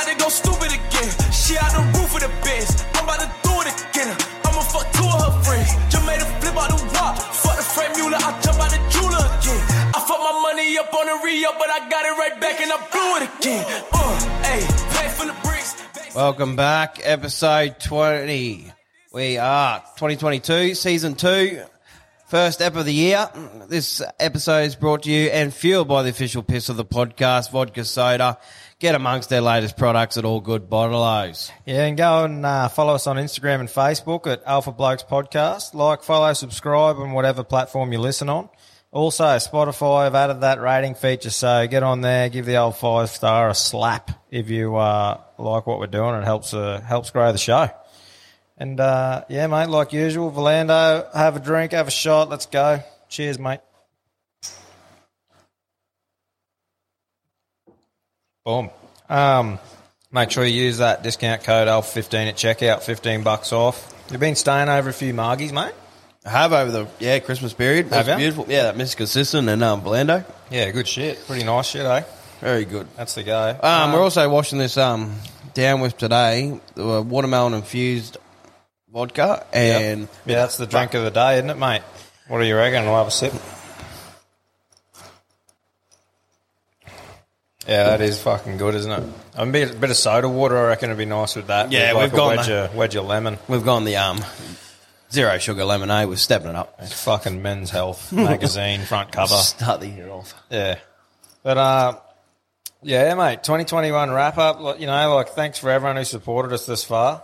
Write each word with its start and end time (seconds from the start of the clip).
About 0.00 0.12
to 0.12 0.24
go 0.24 0.28
stupid 0.30 0.72
again. 0.72 1.10
She 1.30 1.58
out 1.58 1.72
the 1.76 1.82
roof 1.98 2.14
of 2.14 2.22
the 2.22 2.32
Benz. 2.40 2.72
I'm 2.94 3.04
about 3.04 3.20
to 3.20 3.28
do 3.44 3.52
it 3.60 3.68
again. 3.68 4.16
I'ma 4.46 4.62
fuck 4.64 4.90
two 4.96 5.04
of 5.04 5.20
her 5.20 5.42
friends. 5.44 5.68
Just 5.92 6.06
made 6.06 6.22
a 6.22 6.24
flip 6.40 6.56
out 6.56 6.70
the 6.72 6.80
wall. 6.96 7.14
Fuck 7.16 7.56
the 7.58 7.62
Franck 7.62 7.98
Muller. 7.98 8.16
I 8.16 8.40
jump 8.40 8.60
out 8.64 8.70
the 8.70 8.80
jeweler 8.88 9.20
again. 9.20 9.60
I 9.92 10.00
fuck 10.00 10.20
my 10.24 10.40
money 10.40 10.78
up 10.78 10.94
on 10.94 11.04
the 11.04 11.20
re-up, 11.22 11.58
but 11.58 11.68
I 11.68 11.86
got 11.90 12.06
it 12.06 12.16
right 12.16 12.40
back 12.40 12.60
and 12.62 12.72
I 12.72 12.78
blew 12.88 13.16
it 13.20 13.24
again. 13.28 13.84
Uh, 13.92 14.40
hey, 14.40 14.60
pay 14.96 15.08
for 15.12 15.26
the 15.26 15.36
bricks. 15.44 16.14
Welcome 16.16 16.56
back, 16.56 17.00
episode 17.02 17.78
20. 17.80 18.72
We 19.12 19.36
are 19.36 19.80
2022, 19.80 20.76
season 20.76 21.14
2, 21.14 21.62
first 22.26 22.62
ep 22.62 22.74
of 22.74 22.86
the 22.86 22.94
year. 22.94 23.28
This 23.68 24.00
episode 24.18 24.62
is 24.62 24.76
brought 24.76 25.02
to 25.02 25.10
you 25.10 25.28
and 25.28 25.52
fueled 25.52 25.88
by 25.88 26.04
the 26.04 26.08
official 26.08 26.42
piss 26.42 26.70
of 26.70 26.78
the 26.78 26.86
podcast, 26.86 27.50
Vodka 27.50 27.84
Soda. 27.84 28.38
Get 28.80 28.94
amongst 28.94 29.28
their 29.28 29.42
latest 29.42 29.76
products 29.76 30.16
at 30.16 30.24
all 30.24 30.40
good 30.40 30.70
bottles. 30.70 31.52
Yeah, 31.66 31.84
and 31.84 31.98
go 31.98 32.24
and 32.24 32.46
uh, 32.46 32.68
follow 32.68 32.94
us 32.94 33.06
on 33.06 33.16
Instagram 33.16 33.60
and 33.60 33.68
Facebook 33.68 34.26
at 34.26 34.42
Alpha 34.46 34.72
Blokes 34.72 35.02
Podcast. 35.02 35.74
Like, 35.74 36.02
follow, 36.02 36.32
subscribe 36.32 36.96
on 36.96 37.12
whatever 37.12 37.44
platform 37.44 37.92
you 37.92 37.98
listen 37.98 38.30
on. 38.30 38.48
Also, 38.90 39.24
Spotify 39.24 40.04
have 40.04 40.14
added 40.14 40.40
that 40.40 40.62
rating 40.62 40.94
feature, 40.94 41.28
so 41.28 41.66
get 41.66 41.82
on 41.82 42.00
there, 42.00 42.30
give 42.30 42.46
the 42.46 42.56
old 42.56 42.74
five 42.74 43.10
star 43.10 43.50
a 43.50 43.54
slap 43.54 44.12
if 44.30 44.48
you 44.48 44.74
uh, 44.74 45.20
like 45.36 45.66
what 45.66 45.78
we're 45.78 45.86
doing. 45.86 46.14
It 46.14 46.24
helps 46.24 46.54
uh, 46.54 46.80
helps 46.80 47.10
grow 47.10 47.30
the 47.32 47.38
show. 47.38 47.68
And 48.56 48.80
uh, 48.80 49.26
yeah, 49.28 49.46
mate, 49.46 49.68
like 49.68 49.92
usual, 49.92 50.32
Volando, 50.32 51.14
have 51.14 51.36
a 51.36 51.40
drink, 51.40 51.72
have 51.72 51.88
a 51.88 51.90
shot, 51.90 52.30
let's 52.30 52.46
go. 52.46 52.82
Cheers, 53.10 53.38
mate. 53.38 53.60
Boom. 58.44 58.70
Um, 59.08 59.58
make 60.12 60.30
sure 60.30 60.44
you 60.44 60.62
use 60.62 60.78
that 60.78 61.02
discount 61.02 61.44
code 61.44 61.68
ALF15 61.68 62.28
at 62.28 62.36
checkout, 62.36 62.82
15 62.82 63.22
bucks 63.22 63.52
off. 63.52 63.94
You've 64.10 64.20
been 64.20 64.34
staying 64.34 64.68
over 64.68 64.88
a 64.88 64.92
few 64.92 65.12
margies, 65.12 65.52
mate? 65.52 65.74
I 66.24 66.30
have 66.30 66.52
over 66.52 66.70
the 66.70 66.88
yeah 66.98 67.18
Christmas 67.18 67.54
period. 67.54 67.86
Have 67.86 68.06
That's 68.06 68.08
ya? 68.08 68.16
beautiful. 68.16 68.46
Yeah, 68.48 68.64
that 68.64 68.76
Mr. 68.76 68.96
Consistent 68.96 69.48
and 69.48 69.62
um, 69.62 69.82
Blando. 69.82 70.24
Yeah, 70.50 70.70
good 70.70 70.86
shit. 70.86 71.18
Pretty 71.26 71.44
nice 71.44 71.68
shit, 71.68 71.84
eh? 71.86 72.02
Very 72.40 72.64
good. 72.64 72.88
That's 72.96 73.14
the 73.14 73.22
go. 73.22 73.58
Um, 73.62 73.92
we're 73.92 74.00
also 74.02 74.28
washing 74.28 74.58
this 74.58 74.76
um, 74.76 75.14
down 75.54 75.80
with 75.80 75.96
today, 75.96 76.58
the 76.74 77.02
watermelon 77.02 77.54
infused 77.54 78.16
vodka, 78.90 79.46
and 79.52 80.08
yeah, 80.26 80.36
that's 80.36 80.56
the 80.56 80.66
drink 80.66 80.94
of 80.94 81.04
the 81.04 81.10
day, 81.10 81.36
isn't 81.36 81.50
it, 81.50 81.58
mate? 81.58 81.82
What 82.28 82.38
do 82.40 82.44
you 82.44 82.56
reckon? 82.56 82.84
We'll 82.84 82.96
have 82.96 83.08
a 83.08 83.10
sip. 83.10 83.32
Yeah, 87.68 87.84
that 87.84 88.00
is 88.00 88.20
fucking 88.22 88.56
good, 88.56 88.74
isn't 88.74 88.90
it? 88.90 89.02
A 89.34 89.46
bit, 89.46 89.78
bit 89.80 89.90
of 89.90 89.96
soda 89.96 90.28
water, 90.28 90.56
I 90.58 90.68
reckon, 90.68 90.88
would 90.88 90.98
be 90.98 91.04
nice 91.04 91.36
with 91.36 91.48
that. 91.48 91.70
Yeah, 91.70 91.92
with 91.92 92.04
we've 92.12 92.16
gone 92.18 92.32
a 92.32 92.36
wedge, 92.38 92.46
the- 92.46 92.64
of, 92.64 92.74
wedge 92.74 92.94
of 92.96 93.04
lemon. 93.06 93.38
we've 93.48 93.64
gone 93.64 93.84
the 93.84 93.96
um, 93.96 94.18
zero 95.12 95.36
sugar 95.38 95.64
lemonade. 95.64 96.08
We're 96.08 96.16
stepping 96.16 96.48
it 96.48 96.56
up. 96.56 96.74
It's 96.80 97.02
fucking 97.04 97.42
Men's 97.42 97.70
Health 97.70 98.12
magazine 98.12 98.80
front 98.80 99.12
cover. 99.12 99.34
Start 99.34 99.80
the 99.80 99.88
year 99.88 100.08
off. 100.10 100.34
Yeah. 100.50 100.78
But, 101.42 101.58
uh, 101.58 101.98
yeah, 102.82 103.14
mate, 103.14 103.42
2021 103.44 104.10
wrap 104.10 104.38
up. 104.38 104.58
Like, 104.60 104.80
You 104.80 104.86
know, 104.86 105.14
like, 105.14 105.30
thanks 105.30 105.58
for 105.58 105.70
everyone 105.70 105.96
who 105.96 106.04
supported 106.04 106.52
us 106.52 106.64
this 106.66 106.82
far. 106.82 107.22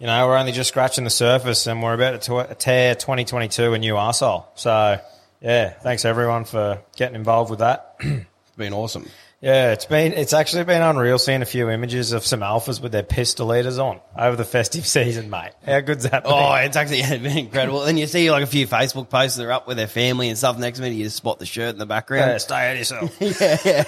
You 0.00 0.08
know, 0.08 0.26
we're 0.26 0.36
only 0.36 0.52
just 0.52 0.68
scratching 0.68 1.04
the 1.04 1.10
surface 1.10 1.66
and 1.68 1.80
we're 1.82 1.94
about 1.94 2.20
to 2.22 2.54
tear 2.58 2.94
2022 2.96 3.72
a 3.72 3.78
new 3.78 3.94
arsehole. 3.94 4.46
So, 4.56 5.00
yeah, 5.40 5.70
thanks 5.70 6.04
everyone 6.04 6.44
for 6.44 6.80
getting 6.96 7.14
involved 7.14 7.50
with 7.50 7.60
that. 7.60 7.94
It's 8.00 8.26
been 8.58 8.72
awesome. 8.74 9.08
Yeah, 9.42 9.72
it's 9.72 9.84
been 9.84 10.14
it's 10.14 10.32
actually 10.32 10.64
been 10.64 10.80
unreal 10.80 11.18
seeing 11.18 11.42
a 11.42 11.46
few 11.46 11.68
images 11.68 12.12
of 12.12 12.24
some 12.24 12.40
alphas 12.40 12.80
with 12.80 12.90
their 12.92 13.02
pistol 13.02 13.54
eaters 13.54 13.78
on 13.78 14.00
over 14.18 14.34
the 14.34 14.44
festive 14.46 14.86
season, 14.86 15.28
mate. 15.28 15.52
How 15.64 15.80
good's 15.80 16.04
that? 16.04 16.24
been? 16.24 16.32
Oh, 16.32 16.54
it's 16.54 16.76
actually 16.76 16.98
yeah, 17.00 17.16
been 17.18 17.36
incredible. 17.36 17.80
Then 17.80 17.98
you 17.98 18.06
see 18.06 18.30
like 18.30 18.42
a 18.42 18.46
few 18.46 18.66
Facebook 18.66 19.10
posts 19.10 19.36
that 19.36 19.44
are 19.44 19.52
up 19.52 19.68
with 19.68 19.76
their 19.76 19.86
family 19.86 20.30
and 20.30 20.38
stuff. 20.38 20.58
Next 20.58 20.80
minute, 20.80 20.94
you 20.96 21.04
just 21.04 21.16
spot 21.16 21.38
the 21.38 21.46
shirt 21.46 21.74
in 21.74 21.78
the 21.78 21.86
background. 21.86 22.30
yeah, 22.30 22.38
stay 22.38 22.70
at 22.70 22.76
yourself. 22.78 23.14
Yeah. 23.20 23.84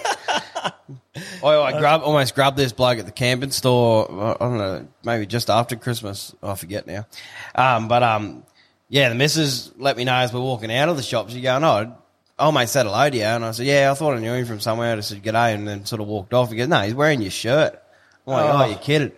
Oh, 1.43 1.63
I 1.63 1.79
grab, 1.79 2.03
almost 2.03 2.35
grabbed 2.35 2.57
this 2.57 2.73
bloke 2.73 2.99
at 2.99 3.07
the 3.07 3.13
camping 3.13 3.51
store. 3.51 4.09
I 4.41 4.45
don't 4.45 4.59
know, 4.59 4.89
maybe 5.05 5.27
just 5.27 5.51
after 5.51 5.75
Christmas. 5.75 6.35
I 6.43 6.55
forget 6.55 6.87
now. 6.87 7.07
Um, 7.55 7.89
but 7.89 8.03
um, 8.05 8.45
yeah, 8.89 9.09
the 9.09 9.15
missus 9.17 9.73
let 9.77 9.97
me 9.97 10.05
know 10.05 10.15
as 10.15 10.33
we're 10.33 10.41
walking 10.41 10.73
out 10.73 10.89
of 10.89 10.97
the 10.97 11.03
shop. 11.03 11.31
She 11.31 11.41
going, 11.41 11.65
"Oh, 11.65 11.97
oh 12.39 12.53
mate, 12.53 12.69
said 12.69 12.87
hello 12.87 13.09
to 13.11 13.17
you," 13.17 13.23
and 13.25 13.45
I 13.45 13.51
said, 13.53 13.67
"Yeah, 13.67 13.91
I 13.91 13.95
thought 13.95 14.15
I 14.17 14.21
knew 14.21 14.33
him 14.35 14.47
from 14.47 14.61
somewhere." 14.61 14.93
I 14.93 14.97
just 14.97 15.09
said, 15.11 15.23
"G'day," 15.23 15.55
and 15.55 15.67
then 15.67 15.85
sort 15.85 16.01
of 16.01 16.07
walked 16.09 16.33
off. 16.35 16.51
He 16.51 16.57
goes, 16.57 16.69
"No, 16.69 16.81
he's 16.81 16.95
wearing 16.95 17.21
your 17.23 17.31
shirt." 17.31 17.81
I'm 18.27 18.33
like, 18.33 18.45
"Oh, 18.45 18.63
Oh. 18.65 18.67
you 18.67 18.77
kidding?" 18.77 19.13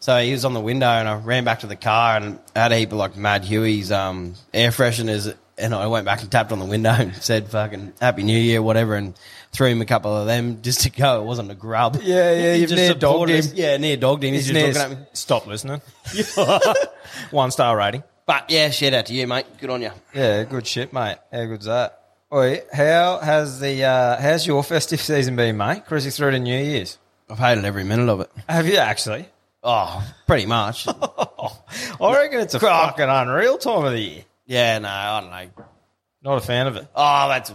So 0.00 0.18
he 0.20 0.32
was 0.32 0.44
on 0.44 0.52
the 0.54 0.60
window, 0.60 0.86
and 0.86 1.08
I 1.08 1.14
ran 1.16 1.44
back 1.44 1.60
to 1.60 1.66
the 1.66 1.76
car 1.76 2.16
and 2.18 2.38
had 2.54 2.72
a 2.72 2.76
heap 2.78 2.92
of 2.92 2.98
like 2.98 3.16
Mad 3.16 3.44
Huey's 3.44 3.90
um, 3.90 4.34
air 4.52 4.70
fresheners, 4.70 5.34
and 5.56 5.74
I 5.74 5.86
went 5.86 6.04
back 6.04 6.20
and 6.20 6.30
tapped 6.30 6.52
on 6.52 6.58
the 6.58 6.66
window 6.66 6.90
and 6.90 7.14
said, 7.22 7.48
"Fucking 7.48 7.94
Happy 8.00 8.22
New 8.22 8.38
Year," 8.38 8.60
whatever, 8.62 8.96
and 8.96 9.14
threw 9.52 9.68
him 9.68 9.80
a 9.80 9.86
couple 9.86 10.14
of 10.14 10.26
them 10.26 10.60
just 10.62 10.82
to 10.82 10.90
go. 10.90 11.22
It 11.22 11.24
wasn't 11.24 11.50
a 11.50 11.54
grub. 11.54 11.98
Yeah, 12.02 12.32
yeah, 12.32 12.54
you've 12.56 12.68
just 12.70 12.80
near 12.82 12.94
dogged 12.94 13.30
him. 13.30 13.44
Yeah, 13.54 13.76
near 13.78 13.96
dogged 13.96 14.24
him. 14.24 14.34
He's, 14.34 14.46
He's 14.46 14.54
just 14.54 14.78
looking 14.78 14.92
at 14.94 14.98
me. 15.00 15.06
Stop 15.14 15.46
listening. 15.46 15.80
One 17.30 17.50
star 17.50 17.76
rating. 17.76 18.02
But 18.26 18.50
yeah, 18.50 18.70
shout 18.70 18.94
out 18.94 19.06
to 19.06 19.14
you, 19.14 19.26
mate. 19.26 19.46
Good 19.58 19.70
on 19.70 19.82
you. 19.82 19.90
Yeah, 20.14 20.44
good 20.44 20.66
shit, 20.66 20.92
mate. 20.92 21.18
How 21.32 21.44
good's 21.46 21.66
that? 21.66 22.00
Oi, 22.34 22.62
how 22.72 23.18
has 23.18 23.60
the 23.60 23.84
uh, 23.84 24.20
how's 24.20 24.44
your 24.46 24.64
festive 24.64 25.00
season 25.00 25.36
been, 25.36 25.56
mate? 25.56 25.84
Cruising 25.86 26.10
through 26.10 26.32
to 26.32 26.40
New 26.40 26.58
Year's. 26.58 26.98
I've 27.30 27.38
hated 27.38 27.64
every 27.64 27.84
minute 27.84 28.08
of 28.08 28.20
it. 28.20 28.30
Have 28.48 28.66
you 28.66 28.76
actually? 28.76 29.26
Oh, 29.62 30.04
pretty 30.26 30.46
much. 30.46 30.88
I 32.00 32.12
reckon 32.12 32.40
it's 32.40 32.54
a 32.54 32.60
fucking 32.60 33.04
unreal 33.08 33.56
time 33.58 33.84
of 33.84 33.92
the 33.92 34.00
year. 34.00 34.24
yeah, 34.46 34.78
no, 34.80 34.88
I 34.88 35.20
don't 35.20 35.30
know. 35.30 35.64
Not 36.22 36.38
a 36.38 36.40
fan 36.40 36.66
of 36.66 36.76
it. 36.76 36.88
Oh, 36.96 37.28
that's 37.28 37.52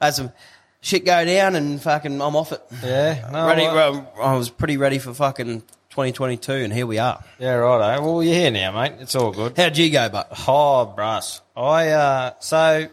that's 0.00 0.16
some 0.16 0.32
shit 0.80 1.04
go 1.04 1.24
down 1.26 1.54
and 1.54 1.80
fucking 1.82 2.20
I'm 2.22 2.34
off 2.34 2.52
it. 2.52 2.62
Yeah, 2.82 3.28
no, 3.30 3.46
ready. 3.48 3.66
I- 3.66 4.06
I 4.22 4.34
was 4.36 4.48
pretty 4.48 4.78
ready 4.78 4.98
for 4.98 5.12
fucking 5.12 5.60
2022, 5.90 6.52
and 6.52 6.72
here 6.72 6.86
we 6.86 6.98
are. 6.98 7.22
Yeah, 7.38 7.52
right. 7.54 8.00
Well, 8.00 8.22
you're 8.22 8.34
here 8.34 8.50
now, 8.50 8.72
mate. 8.72 8.94
It's 9.00 9.14
all 9.14 9.30
good. 9.30 9.58
How'd 9.58 9.76
you 9.76 9.90
go, 9.90 10.08
but 10.08 10.32
Oh, 10.48 10.86
brass. 10.86 11.42
I 11.54 11.88
uh, 11.90 12.32
so 12.40 12.88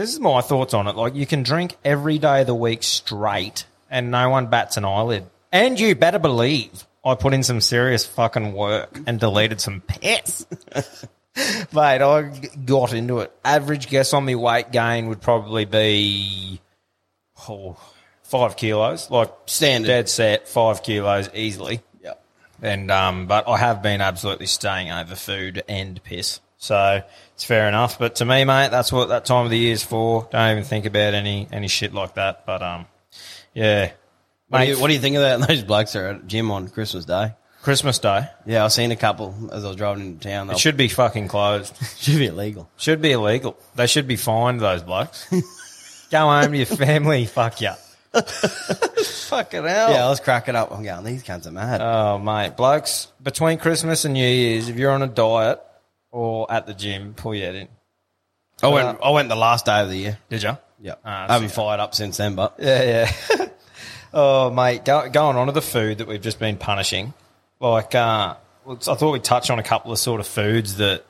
this 0.00 0.14
is 0.14 0.18
my 0.18 0.40
thoughts 0.40 0.72
on 0.72 0.86
it. 0.86 0.96
Like 0.96 1.14
you 1.14 1.26
can 1.26 1.42
drink 1.42 1.76
every 1.84 2.18
day 2.18 2.40
of 2.40 2.46
the 2.46 2.54
week 2.54 2.82
straight, 2.82 3.66
and 3.90 4.10
no 4.10 4.30
one 4.30 4.46
bats 4.46 4.78
an 4.78 4.86
eyelid. 4.86 5.26
And 5.52 5.78
you 5.78 5.94
better 5.94 6.18
believe 6.18 6.86
I 7.04 7.14
put 7.16 7.34
in 7.34 7.42
some 7.42 7.60
serious 7.60 8.06
fucking 8.06 8.54
work 8.54 8.98
and 9.06 9.20
deleted 9.20 9.60
some 9.60 9.82
piss. 9.82 10.46
Mate, 11.72 12.00
I 12.00 12.32
got 12.64 12.94
into 12.94 13.18
it. 13.18 13.30
Average 13.44 13.88
guess 13.88 14.14
on 14.14 14.24
me 14.24 14.34
weight 14.34 14.72
gain 14.72 15.08
would 15.08 15.20
probably 15.20 15.66
be 15.66 16.62
oh, 17.46 17.76
five 18.22 18.56
kilos, 18.56 19.10
like 19.10 19.30
Standard. 19.44 19.86
dead 19.86 20.08
set, 20.08 20.48
five 20.48 20.82
kilos 20.82 21.28
easily. 21.34 21.82
Yep. 22.02 22.24
And 22.62 22.90
um, 22.90 23.26
but 23.26 23.46
I 23.46 23.58
have 23.58 23.82
been 23.82 24.00
absolutely 24.00 24.46
staying 24.46 24.90
over 24.90 25.14
food 25.14 25.62
and 25.68 26.02
piss, 26.02 26.40
so 26.56 27.02
it's 27.40 27.46
fair 27.46 27.68
enough. 27.68 27.98
But 27.98 28.16
to 28.16 28.26
me, 28.26 28.44
mate, 28.44 28.70
that's 28.70 28.92
what 28.92 29.08
that 29.08 29.24
time 29.24 29.46
of 29.46 29.50
the 29.50 29.56
year 29.56 29.72
is 29.72 29.82
for. 29.82 30.28
Don't 30.30 30.50
even 30.50 30.62
think 30.62 30.84
about 30.84 31.14
any 31.14 31.48
any 31.50 31.68
shit 31.68 31.94
like 31.94 32.16
that. 32.16 32.44
But 32.44 32.62
um, 32.62 32.84
yeah, 33.54 33.92
What 34.48 34.58
do, 34.58 34.64
mate. 34.64 34.68
you, 34.68 34.78
what 34.78 34.88
do 34.88 34.92
you 34.92 35.00
think 35.00 35.16
of 35.16 35.22
that? 35.22 35.40
Those 35.48 35.62
blokes 35.64 35.96
are 35.96 36.08
at 36.08 36.26
gym 36.26 36.50
on 36.50 36.68
Christmas 36.68 37.06
Day. 37.06 37.32
Christmas 37.62 37.98
Day, 37.98 38.28
Yeah, 38.44 38.62
I've 38.64 38.72
seen 38.72 38.90
a 38.90 38.96
couple 38.96 39.34
as 39.52 39.64
I 39.64 39.68
was 39.68 39.76
driving 39.76 40.04
into 40.04 40.28
town. 40.28 40.50
It 40.50 40.58
should 40.58 40.76
be 40.76 40.88
fucking 40.88 41.28
closed. 41.28 41.74
should 41.98 42.18
be 42.18 42.26
illegal. 42.26 42.68
Should 42.76 43.00
be 43.00 43.12
illegal. 43.12 43.56
They 43.74 43.86
should 43.86 44.06
be 44.06 44.16
fined. 44.16 44.60
Those 44.60 44.82
blokes. 44.82 45.26
Go 46.10 46.18
home 46.18 46.52
to 46.52 46.56
your 46.58 46.66
family. 46.66 47.24
Fuck 47.24 47.62
ya. 47.62 47.76
Fucking 48.12 49.64
hell. 49.64 49.92
Yeah, 49.92 50.04
I 50.04 50.10
was 50.10 50.20
cracking 50.20 50.56
up. 50.56 50.72
I'm 50.72 50.82
going, 50.82 51.04
these 51.04 51.22
cunts 51.22 51.46
are 51.46 51.52
mad. 51.52 51.80
Oh, 51.80 52.18
mate. 52.18 52.54
Blokes, 52.56 53.08
between 53.22 53.56
Christmas 53.58 54.04
and 54.04 54.12
New 54.12 54.26
Year's, 54.26 54.68
if 54.68 54.76
you're 54.76 54.90
on 54.90 55.02
a 55.02 55.06
diet 55.06 55.60
or 56.10 56.50
at 56.52 56.66
the 56.66 56.74
gym, 56.74 57.14
pull 57.14 57.34
your 57.34 57.46
head 57.46 57.54
in. 57.54 57.68
I 58.62 58.68
went. 58.68 58.98
I 59.02 59.10
went 59.10 59.28
the 59.28 59.36
last 59.36 59.64
day 59.66 59.80
of 59.80 59.88
the 59.88 59.96
year. 59.96 60.18
Did 60.28 60.42
you? 60.42 60.58
Yeah, 60.82 60.94
Ah, 61.04 61.26
I 61.28 61.32
haven't 61.34 61.50
so- 61.50 61.54
fired 61.62 61.80
up 61.80 61.94
since 61.94 62.16
then, 62.16 62.34
but 62.34 62.54
Yeah, 62.58 63.10
yeah. 63.36 63.46
oh, 64.14 64.50
mate, 64.50 64.84
go, 64.84 65.08
going 65.10 65.36
on 65.36 65.46
to 65.46 65.52
the 65.52 65.62
food 65.62 65.98
that 65.98 66.06
we've 66.08 66.20
just 66.22 66.38
been 66.38 66.56
punishing. 66.56 67.12
Like, 67.60 67.94
uh, 67.94 68.34
I 68.68 68.74
thought 68.76 69.12
we'd 69.12 69.24
touch 69.24 69.50
on 69.50 69.58
a 69.58 69.62
couple 69.62 69.92
of 69.92 69.98
sort 69.98 70.20
of 70.20 70.26
foods 70.26 70.76
that 70.76 71.04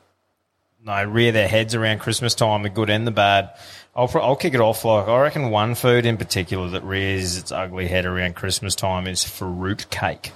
you 0.80 0.86
know, 0.86 1.04
rear 1.04 1.30
their 1.32 1.46
heads 1.48 1.74
around 1.74 2.00
Christmas 2.00 2.34
time, 2.34 2.62
the 2.64 2.68
good 2.70 2.90
and 2.90 3.06
the 3.06 3.10
bad. 3.12 3.50
I'll, 3.94 4.10
I'll 4.14 4.36
kick 4.36 4.54
it 4.54 4.60
off. 4.60 4.84
Like, 4.84 5.06
I 5.08 5.20
reckon 5.20 5.50
one 5.50 5.74
food 5.74 6.06
in 6.06 6.16
particular 6.16 6.68
that 6.70 6.82
rears 6.84 7.36
its 7.36 7.52
ugly 7.52 7.86
head 7.88 8.06
around 8.06 8.34
Christmas 8.36 8.74
time 8.74 9.06
is 9.06 9.22
fruit 9.24 9.86
cake. 9.90 10.32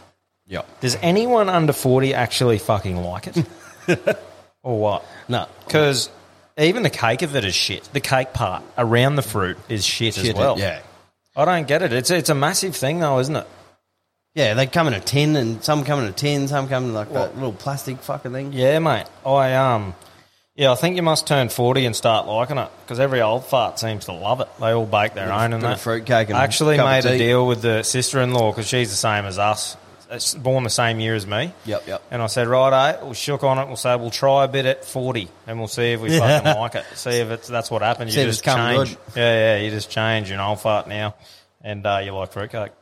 yeah, 0.46 0.62
Does 0.80 0.96
anyone 1.02 1.48
under 1.48 1.72
40 1.72 2.14
actually 2.14 2.58
fucking 2.58 2.96
like 2.96 3.28
it? 3.28 3.46
or 4.64 4.78
what? 4.80 5.04
no, 5.28 5.46
Because 5.66 6.10
even 6.58 6.82
the 6.82 6.90
cake 6.90 7.22
of 7.22 7.36
it 7.36 7.44
is 7.44 7.54
shit. 7.54 7.84
The 7.92 8.00
cake 8.00 8.32
part 8.32 8.64
around 8.76 9.14
the 9.16 9.22
fruit 9.22 9.56
is 9.68 9.84
shit, 9.86 10.18
as 10.18 10.24
Shit, 10.24 10.36
well. 10.36 10.58
yeah. 10.58 10.80
I 11.36 11.44
don't 11.44 11.66
get 11.66 11.82
it. 11.82 11.92
It's 11.92 12.10
it's 12.10 12.28
a 12.30 12.34
massive 12.34 12.74
thing 12.76 13.00
though, 13.00 13.18
isn't 13.18 13.34
it? 13.36 13.46
Yeah, 14.36 14.54
they 14.54 14.66
come 14.66 14.86
in 14.88 14.94
a 14.94 15.00
tin, 15.00 15.36
and 15.36 15.62
some 15.64 15.84
come 15.84 16.00
in 16.00 16.06
a 16.06 16.12
tin, 16.12 16.48
some 16.48 16.68
come 16.68 16.84
in 16.86 16.94
like 16.94 17.12
that 17.12 17.34
little 17.36 17.52
plastic 17.52 17.98
fucking 17.98 18.32
thing. 18.32 18.52
Yeah, 18.52 18.78
mate. 18.80 19.06
I 19.26 19.54
um, 19.54 19.94
yeah, 20.56 20.70
I 20.70 20.76
think 20.76 20.94
you 20.94 21.02
must 21.02 21.26
turn 21.26 21.48
forty 21.48 21.86
and 21.86 21.94
start 21.96 22.26
liking 22.28 22.58
it 22.58 22.68
because 22.84 23.00
every 23.00 23.20
old 23.20 23.44
fart 23.46 23.80
seems 23.80 24.04
to 24.04 24.12
love 24.12 24.40
it. 24.40 24.48
They 24.60 24.70
all 24.70 24.86
bake 24.86 25.14
their 25.14 25.32
own 25.32 25.52
and 25.52 25.60
bit 25.62 25.70
of 25.72 25.76
that. 25.78 25.80
fruitcake 25.80 26.28
and 26.28 26.38
I 26.38 26.44
actually 26.44 26.76
cup 26.76 26.86
of 26.86 26.90
made 27.04 27.04
a 27.04 27.18
tea. 27.18 27.18
deal 27.24 27.46
with 27.48 27.62
the 27.62 27.82
sister-in-law 27.82 28.52
because 28.52 28.68
she's 28.68 28.90
the 28.90 28.96
same 28.96 29.24
as 29.24 29.38
us. 29.40 29.76
It's 30.14 30.34
born 30.34 30.64
the 30.64 30.70
same 30.70 31.00
year 31.00 31.14
as 31.14 31.26
me. 31.26 31.52
Yep, 31.64 31.86
yep. 31.86 32.02
And 32.10 32.22
I 32.22 32.26
said, 32.26 32.46
right, 32.46 33.02
we'll 33.02 33.12
shook 33.12 33.42
on 33.42 33.58
it. 33.58 33.66
We'll 33.66 33.76
say 33.76 33.96
we'll 33.96 34.10
try 34.10 34.44
a 34.44 34.48
bit 34.48 34.64
at 34.64 34.84
forty, 34.84 35.28
and 35.46 35.58
we'll 35.58 35.68
see 35.68 35.92
if 35.92 36.00
we 36.00 36.16
fucking 36.16 36.56
like 36.56 36.74
it. 36.76 36.84
See 36.94 37.10
if 37.10 37.30
it's 37.30 37.48
that's 37.48 37.70
what 37.70 37.82
happens. 37.82 38.14
You 38.14 38.24
just 38.24 38.44
change. 38.44 38.90
good. 38.90 38.98
Yeah, 39.16 39.56
yeah. 39.56 39.62
You 39.64 39.70
just 39.70 39.90
change. 39.90 40.30
You're 40.30 40.38
an 40.38 40.44
old 40.44 40.60
fart 40.60 40.88
now, 40.88 41.14
and 41.62 41.84
uh, 41.84 42.00
you 42.04 42.12
like 42.12 42.32
fruitcake. 42.32 42.72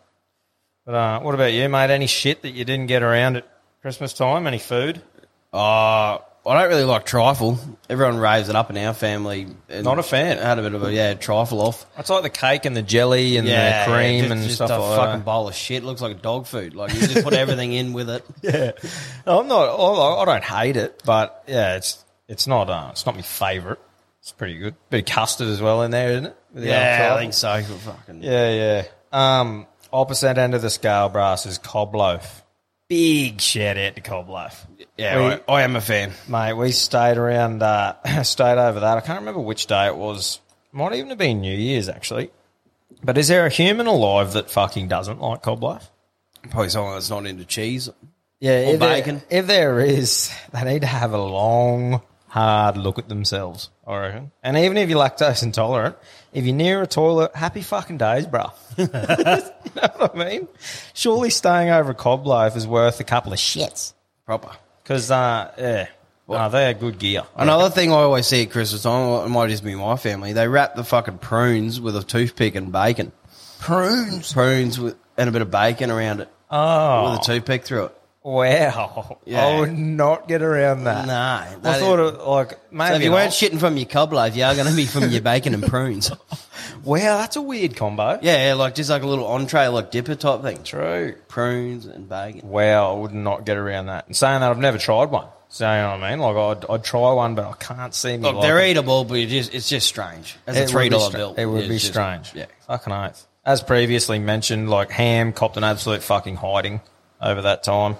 But 0.84 0.94
uh, 0.94 1.20
what 1.20 1.34
about 1.34 1.52
you, 1.52 1.68
mate? 1.68 1.90
Any 1.90 2.06
shit 2.06 2.42
that 2.42 2.50
you 2.50 2.64
didn't 2.64 2.86
get 2.86 3.02
around 3.02 3.36
at 3.36 3.48
Christmas 3.82 4.12
time? 4.12 4.46
Any 4.46 4.58
food? 4.58 5.00
Uh, 5.52 6.18
I 6.44 6.58
don't 6.60 6.68
really 6.70 6.84
like 6.84 7.06
trifle. 7.06 7.56
Everyone 7.88 8.18
raves 8.18 8.48
it 8.48 8.56
up 8.56 8.68
in 8.70 8.76
our 8.76 8.94
family. 8.94 9.46
and 9.68 9.84
Not 9.84 9.98
a 10.00 10.02
fan. 10.02 10.38
Had 10.38 10.58
a 10.58 10.62
bit 10.62 10.74
of 10.74 10.82
a 10.82 10.92
yeah 10.92 11.14
trifle 11.14 11.60
off. 11.60 11.86
It's 11.96 12.10
like 12.10 12.24
the 12.24 12.30
cake 12.30 12.64
and 12.64 12.76
the 12.76 12.82
jelly 12.82 13.36
and 13.36 13.46
the 13.46 13.84
cream 13.86 14.20
just, 14.24 14.32
and 14.32 14.42
just 14.42 14.54
stuff 14.56 14.70
a 14.70 14.74
like 14.74 14.98
fucking 14.98 15.18
that. 15.20 15.24
bowl 15.24 15.46
of 15.48 15.54
shit. 15.54 15.84
Looks 15.84 16.00
like 16.00 16.16
a 16.16 16.20
dog 16.20 16.46
food. 16.46 16.74
Like 16.74 16.92
you 16.94 17.00
just 17.06 17.22
put 17.24 17.32
everything 17.44 17.72
in 17.72 17.92
with 17.92 18.10
it. 18.10 18.24
Yeah, 18.42 18.72
no, 19.26 19.40
I'm 19.40 19.46
not. 19.48 19.68
I 19.68 20.22
I 20.22 20.24
don't 20.24 20.44
hate 20.44 20.76
it, 20.76 21.02
but 21.04 21.44
yeah, 21.46 21.76
it's 21.76 22.04
it's 22.26 22.48
not. 22.48 22.68
Uh, 22.68 22.88
it's 22.90 23.06
not 23.06 23.14
my 23.14 23.22
favourite. 23.22 23.78
It's 24.20 24.32
pretty 24.32 24.58
good. 24.58 24.74
Bit 24.90 25.08
of 25.08 25.14
custard 25.14 25.48
as 25.48 25.60
well 25.60 25.82
in 25.82 25.90
there, 25.92 26.10
isn't 26.10 26.26
it? 26.26 26.36
With 26.54 26.62
the 26.64 26.68
Yeah, 26.70 27.12
I 27.14 27.18
think 27.20 27.34
so. 27.34 27.62
Fucking 27.62 28.22
Yeah, 28.22 28.50
yeah. 28.50 28.84
Um, 29.12 29.66
opposite 29.92 30.38
end 30.38 30.54
of 30.54 30.62
the 30.62 30.70
scale, 30.70 31.08
brass 31.08 31.44
is 31.46 31.58
cob 31.58 31.94
loaf. 31.94 32.41
Big 32.92 33.40
shout 33.40 33.78
out 33.78 33.94
to 33.94 34.02
cob 34.02 34.28
loaf. 34.28 34.66
yeah. 34.98 35.16
We- 35.16 35.34
I, 35.48 35.60
I 35.60 35.62
am 35.62 35.76
a 35.76 35.80
fan. 35.80 36.12
Mate, 36.28 36.52
we 36.52 36.72
stayed 36.72 37.16
around, 37.16 37.62
uh, 37.62 37.94
stayed 38.22 38.58
over 38.58 38.80
that. 38.80 38.98
I 38.98 39.00
can't 39.00 39.20
remember 39.20 39.40
which 39.40 39.66
day 39.66 39.86
it 39.86 39.96
was. 39.96 40.40
Might 40.72 40.92
even 40.92 41.08
have 41.08 41.16
been 41.16 41.40
New 41.40 41.56
Year's, 41.56 41.88
actually. 41.88 42.30
But 43.02 43.16
is 43.16 43.28
there 43.28 43.46
a 43.46 43.48
human 43.48 43.86
alive 43.86 44.34
that 44.34 44.50
fucking 44.50 44.88
doesn't 44.88 45.22
like 45.22 45.40
cob 45.40 45.62
loaf? 45.62 45.90
Probably 46.50 46.68
someone 46.68 46.92
that's 46.92 47.08
not 47.08 47.24
into 47.24 47.46
cheese. 47.46 47.88
Yeah, 48.40 48.60
Or 48.68 48.74
if 48.74 48.80
there- 48.80 49.22
if 49.30 49.46
there 49.46 49.80
is, 49.80 50.30
they 50.52 50.62
need 50.64 50.80
to 50.82 50.86
have 50.86 51.14
a 51.14 51.18
long, 51.22 52.02
hard 52.32 52.78
look 52.78 52.98
at 52.98 53.10
themselves, 53.10 53.68
I 53.86 53.98
reckon. 53.98 54.30
And 54.42 54.56
even 54.56 54.78
if 54.78 54.88
you're 54.88 54.98
lactose 54.98 55.42
intolerant, 55.42 55.96
if 56.32 56.46
you're 56.46 56.54
near 56.54 56.80
a 56.80 56.86
toilet, 56.86 57.36
happy 57.36 57.60
fucking 57.60 57.98
days, 57.98 58.26
bro. 58.26 58.46
you 58.78 58.86
know 58.86 59.50
what 59.98 60.16
I 60.16 60.24
mean? 60.30 60.48
Surely 60.94 61.28
staying 61.28 61.68
over 61.68 61.90
a 61.90 61.94
cob 61.94 62.26
loaf 62.26 62.56
is 62.56 62.66
worth 62.66 63.00
a 63.00 63.04
couple 63.04 63.34
of 63.34 63.38
shits. 63.38 63.92
Proper. 64.24 64.50
Because, 64.82 65.10
uh, 65.10 65.52
yeah, 65.58 65.88
no, 66.26 66.48
they're 66.48 66.72
good 66.72 66.98
gear. 66.98 67.24
Another 67.36 67.68
thing 67.68 67.92
I 67.92 67.96
always 67.96 68.26
see 68.26 68.44
at 68.44 68.50
Christmas 68.50 68.82
time, 68.82 69.26
it 69.26 69.28
might 69.28 69.50
just 69.50 69.62
be 69.62 69.74
my 69.74 69.96
family, 69.96 70.32
they 70.32 70.48
wrap 70.48 70.74
the 70.74 70.84
fucking 70.84 71.18
prunes 71.18 71.82
with 71.82 71.96
a 71.96 72.02
toothpick 72.02 72.54
and 72.54 72.72
bacon. 72.72 73.12
Prunes? 73.60 74.32
Prunes 74.32 74.80
with, 74.80 74.96
and 75.18 75.28
a 75.28 75.32
bit 75.32 75.42
of 75.42 75.50
bacon 75.50 75.90
around 75.90 76.20
it. 76.20 76.30
Oh, 76.50 77.10
With 77.10 77.20
a 77.20 77.24
toothpick 77.24 77.64
through 77.64 77.84
it. 77.84 77.98
Wow. 78.24 79.18
Yeah. 79.24 79.46
I 79.46 79.60
would 79.60 79.76
not 79.76 80.28
get 80.28 80.42
around 80.42 80.84
that. 80.84 81.06
No. 81.06 81.12
I 81.14 81.56
that 81.62 81.80
thought 81.80 81.98
is- 82.00 82.14
it, 82.14 82.20
like, 82.26 82.72
maybe 82.72 82.88
so 82.90 82.94
if 82.96 83.02
you 83.02 83.10
not. 83.10 83.14
weren't 83.16 83.32
shitting 83.32 83.58
from 83.60 83.76
your 83.76 83.86
cob 83.86 84.12
loaf, 84.12 84.36
you 84.36 84.44
are 84.44 84.54
going 84.54 84.66
to 84.68 84.74
be 84.74 84.86
from 84.86 85.08
your 85.10 85.20
bacon 85.32 85.54
and 85.54 85.62
prunes. 85.64 86.10
Wow, 86.84 87.18
that's 87.18 87.36
a 87.36 87.42
weird 87.42 87.76
combo. 87.76 88.18
Yeah, 88.22 88.48
yeah, 88.48 88.54
like 88.54 88.74
just 88.74 88.90
like 88.90 89.02
a 89.02 89.06
little 89.06 89.26
entree, 89.26 89.66
like 89.68 89.90
dipper 89.90 90.14
type 90.14 90.42
thing. 90.42 90.62
True. 90.64 91.14
Prunes 91.28 91.86
and 91.86 92.08
bacon. 92.08 92.48
Wow, 92.48 92.94
I 92.96 92.98
would 93.00 93.12
not 93.14 93.44
get 93.44 93.56
around 93.56 93.86
that. 93.86 94.06
And 94.06 94.16
saying 94.16 94.40
that, 94.40 94.50
I've 94.50 94.58
never 94.58 94.78
tried 94.78 95.10
one. 95.10 95.26
So, 95.48 95.70
you 95.70 95.76
know 95.82 95.90
what 95.98 96.02
I 96.02 96.10
mean? 96.10 96.18
Like, 96.20 96.36
I'd, 96.36 96.70
I'd 96.70 96.84
try 96.84 97.12
one, 97.12 97.34
but 97.34 97.44
I 97.46 97.52
can't 97.54 97.94
see 97.94 98.16
me 98.16 98.22
Look, 98.22 98.36
like 98.36 98.42
they're 98.42 98.58
it. 98.60 98.70
eatable, 98.76 99.04
but 99.06 99.18
it 99.18 99.26
just, 99.26 99.52
it's 99.52 99.68
just 99.68 99.86
strange. 99.86 100.36
As 100.46 100.56
It 100.56 100.64
a 100.64 100.66
three 100.68 100.88
dollar 100.88 101.12
bill, 101.12 101.34
It 101.36 101.44
would 101.44 101.68
be 101.68 101.74
just- 101.74 101.88
strange. 101.88 102.32
Yeah, 102.34 102.46
Fucking 102.66 102.92
oath. 102.92 103.26
As 103.44 103.60
previously 103.62 104.18
mentioned, 104.18 104.70
like, 104.70 104.90
ham 104.90 105.32
copped 105.34 105.56
an 105.58 105.64
absolute 105.64 106.02
fucking 106.02 106.36
hiding 106.36 106.80
over 107.22 107.42
that 107.42 107.62
time. 107.62 107.96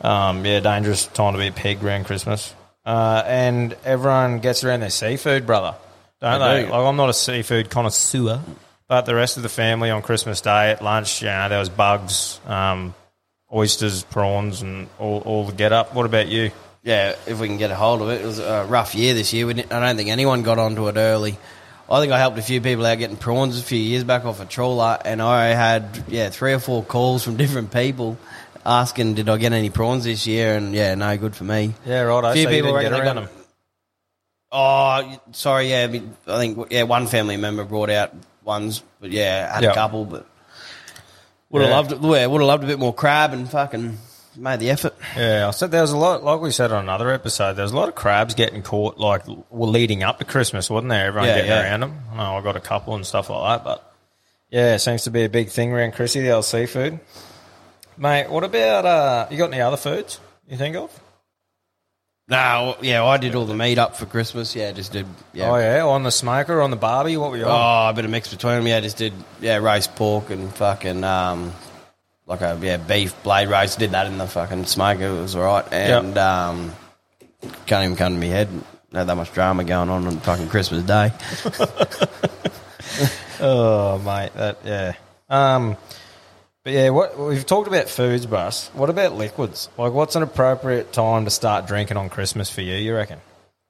Um, 0.00 0.44
yeah, 0.44 0.60
dangerous 0.60 1.06
time 1.06 1.32
to 1.32 1.38
be 1.38 1.46
a 1.48 1.52
pig 1.52 1.82
around 1.82 2.04
Christmas. 2.04 2.54
Uh, 2.84 3.22
and 3.26 3.76
everyone 3.84 4.38
gets 4.40 4.62
around 4.62 4.80
their 4.80 4.90
seafood, 4.90 5.46
brother. 5.46 5.74
Don't 6.20 6.40
They 6.40 6.46
they? 6.62 6.66
do. 6.66 6.72
Like, 6.72 6.80
I'm 6.86 6.96
not 6.96 7.08
a 7.08 7.14
seafood 7.14 7.70
connoisseur, 7.70 8.40
but 8.88 9.06
the 9.06 9.14
rest 9.14 9.36
of 9.36 9.42
the 9.42 9.48
family 9.48 9.90
on 9.90 10.02
Christmas 10.02 10.40
Day 10.40 10.70
at 10.70 10.82
lunch, 10.82 11.22
you 11.22 11.28
know, 11.28 11.48
there 11.48 11.58
was 11.58 11.68
bugs, 11.68 12.40
um, 12.46 12.94
oysters, 13.52 14.02
prawns, 14.04 14.62
and 14.62 14.88
all, 14.98 15.20
all 15.20 15.44
the 15.46 15.52
get 15.52 15.72
up. 15.72 15.94
What 15.94 16.06
about 16.06 16.28
you? 16.28 16.50
yeah. 16.82 17.16
If 17.26 17.40
we 17.40 17.48
can 17.48 17.56
get 17.58 17.70
a 17.72 17.74
hold 17.74 18.02
of 18.02 18.10
it, 18.10 18.20
it 18.20 18.26
was 18.26 18.38
a 18.38 18.64
rough 18.68 18.94
year 18.94 19.14
this 19.14 19.32
year. 19.32 19.46
We 19.46 19.54
didn't, 19.54 19.72
I 19.72 19.80
don't 19.80 19.96
think 19.96 20.08
anyone 20.10 20.42
got 20.44 20.58
onto 20.58 20.86
it 20.88 20.96
early. 20.96 21.36
I 21.90 22.00
think 22.00 22.12
I 22.12 22.18
helped 22.18 22.38
a 22.38 22.42
few 22.42 22.60
people 22.60 22.84
out 22.86 22.98
getting 22.98 23.16
prawns 23.16 23.58
a 23.58 23.62
few 23.62 23.78
years 23.78 24.04
back 24.04 24.24
off 24.24 24.40
a 24.40 24.44
trawler, 24.44 24.98
and 25.04 25.20
I 25.22 25.46
had 25.48 26.04
yeah 26.08 26.30
three 26.30 26.52
or 26.52 26.58
four 26.60 26.84
calls 26.84 27.24
from 27.24 27.36
different 27.42 27.72
people 27.72 28.16
asking, 28.66 29.14
"Did 29.14 29.28
I 29.28 29.36
get 29.38 29.52
any 29.52 29.70
prawns 29.70 30.04
this 30.04 30.26
year?" 30.26 30.56
And 30.56 30.74
yeah, 30.74 30.94
no 30.94 31.16
good 31.16 31.34
for 31.36 31.44
me. 31.44 31.74
Yeah, 31.86 32.02
right. 32.02 32.24
A 32.24 32.32
Few 32.34 32.44
so 32.44 32.50
people 32.50 32.74
reckon 32.74 32.92
they 32.92 32.98
around 32.98 33.14
got- 33.16 33.24
them. 33.26 33.28
Oh, 34.52 35.20
sorry. 35.32 35.70
Yeah, 35.70 35.84
I 35.84 35.86
mean, 35.88 36.16
I 36.26 36.38
think 36.38 36.68
yeah 36.70 36.84
one 36.84 37.06
family 37.06 37.36
member 37.36 37.64
brought 37.64 37.90
out 37.90 38.12
ones, 38.44 38.82
but 39.00 39.10
yeah, 39.10 39.52
had 39.54 39.64
Yeah. 39.64 39.70
a 39.72 39.74
couple, 39.74 40.04
but 40.04 40.26
would 41.50 41.62
have 41.62 41.70
Yeah. 41.70 41.76
loved 41.76 41.92
it. 41.92 41.98
Yeah, 42.02 42.26
would 42.26 42.40
have 42.40 42.46
loved 42.48 42.64
a 42.64 42.66
bit 42.66 42.78
more 42.78 42.94
crab 42.94 43.32
and 43.32 43.50
fucking 43.50 43.98
made 44.36 44.60
the 44.60 44.70
effort. 44.70 44.94
Yeah, 45.16 45.48
I 45.48 45.50
said 45.50 45.70
there 45.72 45.80
was 45.82 45.90
a 45.92 45.96
lot, 45.96 46.22
like 46.22 46.40
we 46.40 46.50
said 46.52 46.70
on 46.70 46.84
another 46.84 47.10
episode, 47.10 47.54
there 47.54 47.64
was 47.64 47.72
a 47.72 47.76
lot 47.76 47.88
of 47.88 47.94
crabs 47.94 48.34
getting 48.34 48.62
caught, 48.62 48.98
like, 48.98 49.22
leading 49.50 50.02
up 50.02 50.18
to 50.18 50.24
Christmas, 50.24 50.68
wasn't 50.70 50.90
there? 50.90 51.06
Everyone 51.06 51.28
Yeah, 51.28 51.36
getting 51.36 51.50
yeah. 51.50 51.62
around 51.62 51.80
them. 51.80 52.00
I 52.12 52.16
know 52.18 52.36
I 52.36 52.40
got 52.42 52.54
a 52.56 52.60
couple 52.60 52.94
and 52.94 53.04
stuff 53.06 53.30
like 53.30 53.58
that, 53.58 53.64
but 53.64 53.92
yeah, 54.50 54.74
it 54.74 54.78
seems 54.80 55.04
to 55.04 55.10
be 55.10 55.24
a 55.24 55.28
big 55.28 55.48
thing 55.48 55.72
around 55.72 55.92
Chrissy, 55.94 56.20
the 56.20 56.30
old 56.32 56.44
seafood. 56.44 57.00
Mate, 57.98 58.28
what 58.28 58.44
about 58.44 58.84
uh 58.84 59.26
you 59.30 59.38
got 59.38 59.52
any 59.52 59.60
other 59.60 59.76
foods 59.76 60.20
you 60.48 60.56
think 60.56 60.76
of? 60.76 60.90
No, 62.28 62.76
yeah, 62.82 63.04
I 63.04 63.18
did 63.18 63.34
all 63.36 63.44
the 63.46 63.54
meat 63.54 63.78
up 63.78 63.96
for 63.96 64.04
Christmas. 64.04 64.56
Yeah, 64.56 64.72
just 64.72 64.92
did. 64.92 65.06
Yeah. 65.32 65.50
Oh 65.50 65.56
yeah, 65.56 65.84
on 65.84 66.02
the 66.02 66.10
smoker, 66.10 66.60
on 66.60 66.70
the 66.70 66.76
barbie, 66.76 67.16
what 67.16 67.30
were 67.30 67.36
you 67.36 67.44
on? 67.44 67.50
Oh, 67.50 67.90
a 67.90 67.94
bit 67.94 68.04
of 68.04 68.10
mix 68.10 68.32
between 68.32 68.56
them. 68.56 68.66
Yeah, 68.66 68.80
just 68.80 68.96
did 68.96 69.12
yeah 69.40 69.56
roast 69.58 69.94
pork 69.94 70.30
and 70.30 70.52
fucking 70.54 71.04
um 71.04 71.52
like 72.26 72.40
a 72.40 72.58
yeah 72.60 72.78
beef 72.78 73.14
blade 73.22 73.48
roast. 73.48 73.78
Did 73.78 73.92
that 73.92 74.06
in 74.06 74.18
the 74.18 74.26
fucking 74.26 74.64
smoker. 74.66 75.06
It 75.06 75.20
was 75.20 75.36
alright. 75.36 75.72
And 75.72 76.18
um 76.18 76.72
can't 77.66 77.84
even 77.84 77.96
come 77.96 78.14
to 78.14 78.18
my 78.20 78.26
head. 78.26 78.48
Had 78.92 79.04
that 79.08 79.14
much 79.16 79.32
drama 79.32 79.62
going 79.62 79.88
on 79.90 80.06
on 80.06 80.18
fucking 80.20 80.48
Christmas 80.48 80.82
Day. 80.84 81.12
Oh, 83.38 83.98
mate, 83.98 84.32
that 84.34 84.58
yeah. 84.64 84.94
Um, 85.28 85.76
but 86.66 86.72
yeah, 86.72 86.88
what 86.88 87.16
we've 87.16 87.46
talked 87.46 87.68
about 87.68 87.88
foods, 87.88 88.26
Bus. 88.26 88.70
What 88.74 88.90
about 88.90 89.12
liquids? 89.12 89.68
Like, 89.78 89.92
what's 89.92 90.16
an 90.16 90.24
appropriate 90.24 90.92
time 90.92 91.24
to 91.24 91.30
start 91.30 91.68
drinking 91.68 91.96
on 91.96 92.08
Christmas 92.08 92.50
for 92.50 92.60
you? 92.60 92.74
You 92.74 92.92
reckon? 92.92 93.20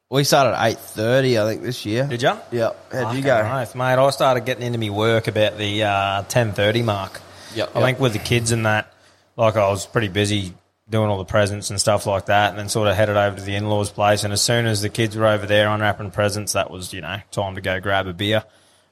We 0.09 0.25
started 0.25 0.57
at 0.57 0.67
eight 0.67 0.79
thirty, 0.79 1.39
I 1.39 1.45
think, 1.47 1.61
this 1.61 1.85
year. 1.85 2.07
Did 2.07 2.23
ya? 2.23 2.39
Yeah. 2.51 2.71
How'd 2.91 3.15
you 3.15 3.23
go? 3.23 3.37
oath, 3.37 3.75
mate? 3.75 3.99
I 3.99 4.09
started 4.09 4.47
getting 4.47 4.65
into 4.65 4.79
me 4.79 4.89
work 4.89 5.29
about 5.29 5.59
the 5.59 5.83
uh, 5.83 6.23
ten 6.23 6.55
thirty 6.55 6.81
mark. 6.81 7.21
Yep, 7.55 7.73
I 7.75 7.81
yep. 7.81 7.87
think 7.87 8.01
with 8.01 8.15
the 8.15 8.19
kids 8.19 8.51
and 8.51 8.65
that, 8.65 8.91
like 9.37 9.57
I 9.57 9.69
was 9.69 9.85
pretty 9.85 10.09
busy 10.09 10.55
doing 10.89 11.11
all 11.11 11.19
the 11.19 11.27
presents 11.27 11.69
and 11.69 11.79
stuff 11.79 12.07
like 12.07 12.27
that, 12.27 12.49
and 12.49 12.59
then 12.59 12.71
sort 12.71 12.89
of 12.89 12.97
headed 12.97 13.19
over 13.19 13.37
to 13.37 13.43
the 13.43 13.57
in 13.57 13.69
laws' 13.69 13.91
place. 13.91 14.25
And 14.25 14.33
as 14.33 14.41
soon 14.41 14.65
as 14.65 14.81
the 14.81 14.89
kids 14.89 15.19
were 15.19 15.27
over 15.27 15.45
there 15.45 15.69
unwrapping 15.69 16.13
presents, 16.13 16.55
that 16.55 16.71
was 16.71 16.95
you 16.95 17.03
know 17.03 17.19
time 17.31 17.57
to 17.57 17.61
go 17.61 17.79
grab 17.79 18.07
a 18.07 18.15
beer. 18.15 18.43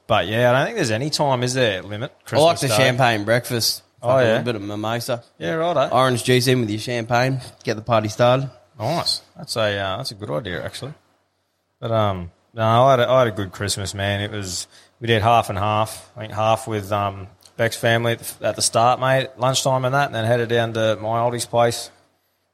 But 0.05 0.27
yeah, 0.27 0.51
I 0.51 0.53
don't 0.53 0.65
think 0.65 0.75
there's 0.75 0.91
any 0.91 1.09
time, 1.09 1.41
is 1.41 1.55
there? 1.55 1.81
Limit. 1.81 2.15
I 2.31 2.37
like 2.37 2.59
the 2.59 2.67
Day? 2.67 2.77
champagne 2.77 3.25
breakfast. 3.25 3.81
Oh, 4.05 4.19
yeah? 4.19 4.25
a 4.25 4.29
little 4.29 4.43
bit 4.43 4.55
of 4.55 4.61
mimosa. 4.61 5.23
Yeah, 5.37 5.53
right. 5.53 5.91
Orange 5.91 6.23
juice 6.23 6.47
in 6.47 6.59
with 6.61 6.69
your 6.69 6.79
champagne. 6.79 7.41
Get 7.63 7.75
the 7.75 7.81
party 7.81 8.09
started. 8.09 8.49
Nice. 8.79 9.21
That's 9.37 9.55
a 9.55 9.77
uh, 9.77 9.97
that's 9.97 10.11
a 10.11 10.15
good 10.15 10.29
idea 10.29 10.63
actually. 10.63 10.93
But 11.79 11.91
um, 11.91 12.31
no, 12.53 12.63
I 12.63 12.91
had 12.91 12.99
a, 12.99 13.09
I 13.09 13.19
had 13.19 13.27
a 13.27 13.31
good 13.31 13.51
Christmas, 13.51 13.93
man. 13.93 14.21
It 14.21 14.31
was 14.31 14.67
we 14.99 15.07
did 15.07 15.21
half 15.21 15.49
and 15.49 15.57
half. 15.57 16.11
I 16.15 16.21
think 16.21 16.33
half 16.33 16.67
with 16.67 16.91
um 16.91 17.27
Beck's 17.57 17.77
family 17.77 18.13
at 18.13 18.19
the, 18.19 18.47
at 18.47 18.55
the 18.55 18.61
start, 18.61 18.99
mate, 18.99 19.29
lunchtime 19.37 19.85
and 19.85 19.95
that, 19.95 20.07
and 20.07 20.15
then 20.15 20.25
headed 20.25 20.49
down 20.49 20.73
to 20.73 20.97
my 21.01 21.21
oldie's 21.21 21.45
place. 21.45 21.89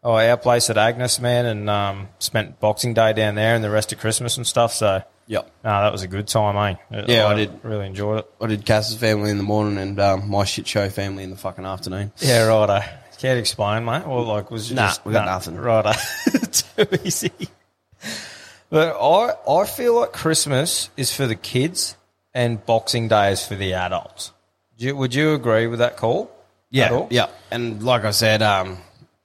Oh, 0.03 0.13
our 0.15 0.38
place 0.38 0.70
at 0.70 0.77
Agnes, 0.77 1.20
man, 1.20 1.46
and 1.46 1.70
um, 1.70 2.10
spent 2.17 2.60
Boxing 2.60 2.96
Day 2.96 3.13
down 3.13 3.36
there 3.36 3.53
and 3.53 3.63
the 3.63 3.70
rest 3.70 3.93
of 3.93 4.00
Christmas 4.00 4.38
and 4.38 4.48
stuff. 4.48 4.74
So, 4.74 5.03
Yep. 5.31 5.50
no, 5.63 5.69
that 5.83 5.91
was 5.93 6.01
a 6.03 6.07
good 6.09 6.27
time, 6.27 6.77
eh? 6.91 7.03
Yeah, 7.07 7.27
I 7.27 7.33
did. 7.35 7.51
Really 7.63 7.85
enjoyed 7.88 8.19
it. 8.19 8.31
I 8.41 8.47
did 8.47 8.65
Cass's 8.65 8.97
family 8.97 9.31
in 9.31 9.38
the 9.38 9.43
morning 9.43 9.77
and 9.77 9.97
um, 9.97 10.29
my 10.29 10.43
shit 10.43 10.67
show 10.67 10.89
family 10.89 11.23
in 11.23 11.29
the 11.29 11.38
fucking 11.38 11.63
afternoon. 11.65 12.11
Yeah, 12.17 12.43
righto. 12.47 12.81
Can't 13.17 13.39
explain, 13.39 13.85
mate. 13.85 14.05
Well, 14.05 14.23
like, 14.25 14.51
was 14.51 14.71
Nah, 14.73 14.88
just 14.88 15.05
we 15.05 15.13
got 15.13 15.25
nothing. 15.25 15.55
Righto. 15.55 15.93
Too 16.51 16.85
easy. 17.05 17.31
But 18.69 18.95
I, 19.00 19.33
I 19.50 19.65
feel 19.65 19.95
like 20.00 20.11
Christmas 20.11 20.89
is 20.97 21.13
for 21.13 21.27
the 21.27 21.35
kids 21.35 21.95
and 22.33 22.65
Boxing 22.65 23.07
Day 23.07 23.31
is 23.31 23.45
for 23.45 23.55
the 23.55 23.73
adults. 23.73 24.31
Do 24.77 24.85
you, 24.88 24.95
would 24.95 25.13
you 25.13 25.33
agree 25.33 25.67
with 25.67 25.79
that 25.79 25.97
call? 25.97 26.23
At 26.23 26.29
Yeah, 26.71 26.89
all? 26.91 27.07
yeah. 27.09 27.27
And 27.51 27.83
like 27.83 28.05
I 28.05 28.11
said, 28.11 28.41
um, 28.41 28.77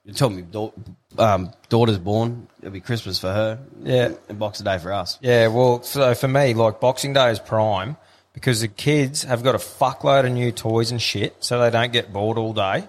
you 0.03 0.13
told 0.13 0.33
me 0.33 0.41
da- 0.43 0.71
um, 1.17 1.51
daughter's 1.69 1.97
born. 1.97 2.47
It'll 2.67 2.73
be 2.73 2.81
Christmas 2.81 3.17
for 3.17 3.31
her. 3.31 3.59
Yeah. 3.81 4.11
And 4.27 4.37
Boxer 4.37 4.65
Day 4.65 4.77
for 4.77 4.91
us. 4.91 5.17
Yeah, 5.21 5.47
well, 5.47 5.83
so 5.83 6.13
for 6.15 6.27
me, 6.27 6.53
like 6.53 6.81
Boxing 6.81 7.13
Day 7.13 7.31
is 7.31 7.39
prime 7.39 7.95
because 8.33 8.59
the 8.59 8.67
kids 8.67 9.23
have 9.23 9.41
got 9.41 9.55
a 9.55 9.57
fuckload 9.57 10.25
of 10.25 10.33
new 10.33 10.51
toys 10.51 10.91
and 10.91 11.01
shit, 11.01 11.37
so 11.39 11.61
they 11.61 11.69
don't 11.69 11.93
get 11.93 12.11
bored 12.11 12.37
all 12.37 12.51
day. 12.51 12.83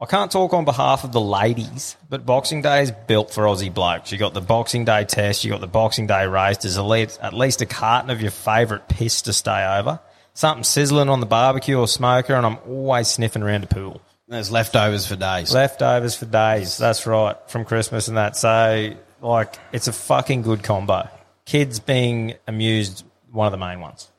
I 0.00 0.06
can't 0.06 0.30
talk 0.30 0.54
on 0.54 0.64
behalf 0.64 1.02
of 1.02 1.10
the 1.10 1.20
ladies, 1.20 1.96
but 2.08 2.24
Boxing 2.24 2.62
Day 2.62 2.82
is 2.82 2.92
built 3.08 3.32
for 3.32 3.42
Aussie 3.42 3.74
blokes. 3.74 4.12
You 4.12 4.18
got 4.18 4.34
the 4.34 4.40
Boxing 4.40 4.84
Day 4.84 5.02
test, 5.02 5.42
you 5.42 5.50
got 5.50 5.60
the 5.60 5.66
Boxing 5.66 6.06
Day 6.06 6.24
race. 6.28 6.58
There's 6.58 6.78
at 6.78 6.84
least, 6.84 7.18
at 7.20 7.32
least 7.32 7.62
a 7.62 7.66
carton 7.66 8.10
of 8.10 8.22
your 8.22 8.30
favourite 8.30 8.88
piss 8.88 9.22
to 9.22 9.32
stay 9.32 9.66
over. 9.66 9.98
Something 10.32 10.62
sizzling 10.62 11.08
on 11.08 11.18
the 11.18 11.26
barbecue 11.26 11.76
or 11.76 11.88
smoker, 11.88 12.34
and 12.34 12.46
I'm 12.46 12.58
always 12.68 13.08
sniffing 13.08 13.42
around 13.42 13.62
the 13.62 13.66
pool. 13.66 14.00
There's 14.28 14.50
leftovers 14.50 15.06
for 15.06 15.16
days. 15.16 15.52
Leftovers 15.54 16.16
for 16.16 16.26
days. 16.26 16.76
That's 16.78 17.06
right, 17.06 17.36
from 17.48 17.64
Christmas 17.64 18.08
and 18.08 18.16
that. 18.16 18.36
So, 18.36 18.90
like, 19.20 19.54
it's 19.72 19.86
a 19.88 19.92
fucking 19.92 20.42
good 20.42 20.62
combo. 20.64 21.08
Kids 21.44 21.78
being 21.78 22.34
amused, 22.48 23.04
one 23.30 23.46
of 23.46 23.52
the 23.52 23.58
main 23.64 23.80
ones. 23.80 24.10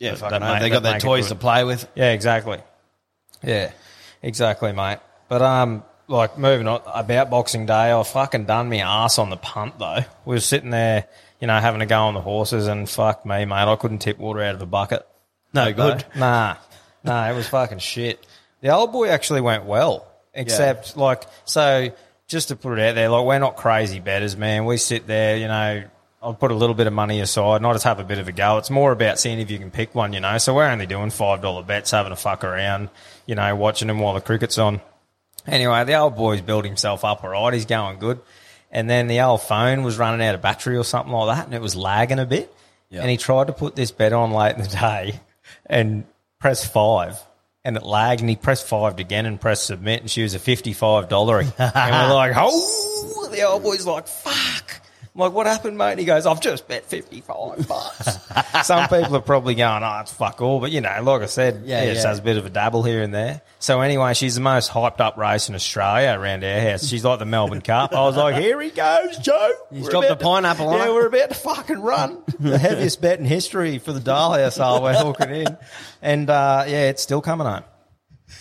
yeah, 0.00 0.10
that 0.10 0.18
fucking 0.18 0.40
make- 0.40 0.60
They 0.60 0.70
got 0.70 0.82
their 0.82 0.98
toys 0.98 1.28
to 1.28 1.34
play 1.36 1.62
with. 1.64 1.86
Yeah, 1.94 2.10
exactly. 2.12 2.58
Yeah, 3.44 3.70
exactly, 4.22 4.72
mate. 4.72 4.98
But 5.28 5.42
um, 5.42 5.84
like 6.08 6.36
moving 6.36 6.66
on 6.66 6.80
about 6.86 7.30
Boxing 7.30 7.66
Day, 7.66 7.92
I 7.92 8.02
fucking 8.02 8.46
done 8.46 8.68
me 8.68 8.80
ass 8.80 9.18
on 9.18 9.30
the 9.30 9.36
punt 9.36 9.78
though. 9.78 10.00
We 10.24 10.34
were 10.34 10.40
sitting 10.40 10.70
there, 10.70 11.06
you 11.40 11.46
know, 11.46 11.58
having 11.60 11.80
a 11.80 11.86
go 11.86 12.00
on 12.06 12.14
the 12.14 12.20
horses, 12.20 12.66
and 12.66 12.88
fuck 12.90 13.24
me, 13.24 13.44
mate, 13.44 13.54
I 13.68 13.76
couldn't 13.76 13.98
tip 13.98 14.18
water 14.18 14.42
out 14.42 14.56
of 14.56 14.62
a 14.62 14.66
bucket. 14.66 15.06
No 15.52 15.72
good. 15.72 16.04
Though. 16.14 16.20
Nah, 16.20 16.56
nah, 17.04 17.30
it 17.30 17.36
was 17.36 17.46
fucking 17.48 17.78
shit. 17.78 18.24
The 18.64 18.70
old 18.70 18.92
boy 18.92 19.10
actually 19.10 19.42
went 19.42 19.66
well, 19.66 20.10
except 20.32 20.96
like 20.96 21.24
so. 21.44 21.92
Just 22.26 22.48
to 22.48 22.56
put 22.56 22.78
it 22.78 22.82
out 22.82 22.94
there, 22.94 23.10
like 23.10 23.26
we're 23.26 23.38
not 23.38 23.56
crazy 23.56 24.00
betters, 24.00 24.38
man. 24.38 24.64
We 24.64 24.78
sit 24.78 25.06
there, 25.06 25.36
you 25.36 25.48
know. 25.48 25.84
I'll 26.22 26.32
put 26.32 26.50
a 26.50 26.54
little 26.54 26.74
bit 26.74 26.86
of 26.86 26.94
money 26.94 27.20
aside, 27.20 27.60
not 27.60 27.74
just 27.74 27.84
have 27.84 28.00
a 28.00 28.04
bit 28.04 28.16
of 28.16 28.26
a 28.26 28.32
go. 28.32 28.56
It's 28.56 28.70
more 28.70 28.90
about 28.92 29.18
seeing 29.18 29.38
if 29.38 29.50
you 29.50 29.58
can 29.58 29.70
pick 29.70 29.94
one, 29.94 30.14
you 30.14 30.20
know. 30.20 30.38
So 30.38 30.54
we're 30.54 30.66
only 30.66 30.86
doing 30.86 31.10
five 31.10 31.42
dollar 31.42 31.62
bets, 31.62 31.90
having 31.90 32.12
a 32.12 32.16
fuck 32.16 32.42
around, 32.42 32.88
you 33.26 33.34
know, 33.34 33.54
watching 33.54 33.88
them 33.88 33.98
while 33.98 34.14
the 34.14 34.22
cricket's 34.22 34.56
on. 34.56 34.80
Anyway, 35.46 35.84
the 35.84 35.96
old 35.96 36.16
boy's 36.16 36.40
built 36.40 36.64
himself 36.64 37.04
up 37.04 37.22
all 37.22 37.28
right. 37.28 37.52
He's 37.52 37.66
going 37.66 37.98
good. 37.98 38.18
And 38.70 38.88
then 38.88 39.08
the 39.08 39.20
old 39.20 39.42
phone 39.42 39.82
was 39.82 39.98
running 39.98 40.26
out 40.26 40.34
of 40.34 40.40
battery 40.40 40.78
or 40.78 40.84
something 40.84 41.12
like 41.12 41.36
that, 41.36 41.44
and 41.44 41.54
it 41.54 41.60
was 41.60 41.76
lagging 41.76 42.18
a 42.18 42.24
bit. 42.24 42.50
Yeah. 42.88 43.02
And 43.02 43.10
he 43.10 43.18
tried 43.18 43.48
to 43.48 43.52
put 43.52 43.76
this 43.76 43.90
bet 43.90 44.14
on 44.14 44.30
late 44.30 44.56
in 44.56 44.62
the 44.62 44.68
day 44.68 45.20
and 45.66 46.06
press 46.38 46.66
five. 46.66 47.20
And 47.66 47.76
it 47.78 47.82
lagged, 47.82 48.20
and 48.20 48.28
he 48.28 48.36
pressed 48.36 48.66
five 48.66 48.98
again 48.98 49.24
and 49.24 49.40
pressed 49.40 49.64
submit, 49.64 50.02
and 50.02 50.10
she 50.10 50.22
was 50.22 50.34
a 50.34 50.38
$55 50.38 51.08
And 51.58 52.08
we're 52.10 52.14
like, 52.14 52.32
oh, 52.36 53.28
the 53.30 53.42
old 53.42 53.62
boy's 53.62 53.86
like, 53.86 54.06
fuck. 54.06 54.82
I'm 55.16 55.20
like, 55.20 55.32
what 55.32 55.46
happened, 55.46 55.78
mate? 55.78 55.98
He 56.00 56.04
goes, 56.06 56.26
I've 56.26 56.40
just 56.40 56.66
bet 56.66 56.84
55 56.86 57.68
bucks. 57.68 58.18
Some 58.66 58.88
people 58.88 59.14
are 59.16 59.20
probably 59.20 59.54
going, 59.54 59.84
oh, 59.84 60.00
it's 60.00 60.12
fuck 60.12 60.40
all. 60.42 60.58
But, 60.58 60.72
you 60.72 60.80
know, 60.80 60.92
like 61.04 61.22
I 61.22 61.26
said, 61.26 61.62
Yeah, 61.64 61.84
yeah, 61.84 61.90
it 61.92 61.96
yeah. 61.98 62.06
has 62.08 62.18
a 62.18 62.22
bit 62.22 62.36
of 62.36 62.46
a 62.46 62.50
dabble 62.50 62.82
here 62.82 63.00
and 63.00 63.14
there. 63.14 63.40
So 63.60 63.80
anyway, 63.80 64.14
she's 64.14 64.34
the 64.34 64.40
most 64.40 64.72
hyped 64.72 64.98
up 64.98 65.16
race 65.16 65.48
in 65.48 65.54
Australia 65.54 66.18
around 66.18 66.42
our 66.42 66.58
house. 66.60 66.84
She's 66.88 67.04
like 67.04 67.20
the 67.20 67.26
Melbourne 67.26 67.60
Cup. 67.60 67.92
I 67.92 68.00
was 68.00 68.16
like, 68.16 68.34
here 68.42 68.60
he 68.60 68.70
goes, 68.70 69.16
Joe. 69.18 69.52
He's 69.72 69.88
dropped 69.88 70.08
the 70.08 70.16
pineapple 70.16 70.66
on 70.66 70.78
Yeah, 70.78 70.86
her. 70.86 70.92
we're 70.94 71.06
about 71.06 71.28
to 71.28 71.34
fucking 71.36 71.80
run. 71.80 72.20
the 72.40 72.58
heaviest 72.58 73.00
bet 73.00 73.20
in 73.20 73.24
history 73.24 73.78
for 73.78 73.92
the 73.92 74.00
Dahlia 74.00 74.50
sale 74.50 74.82
we're 74.82 74.94
hooking 74.94 75.30
in. 75.30 75.56
And, 76.02 76.28
uh, 76.28 76.64
yeah, 76.66 76.88
it's 76.90 77.02
still 77.04 77.20
coming 77.22 77.46
home. 77.46 77.62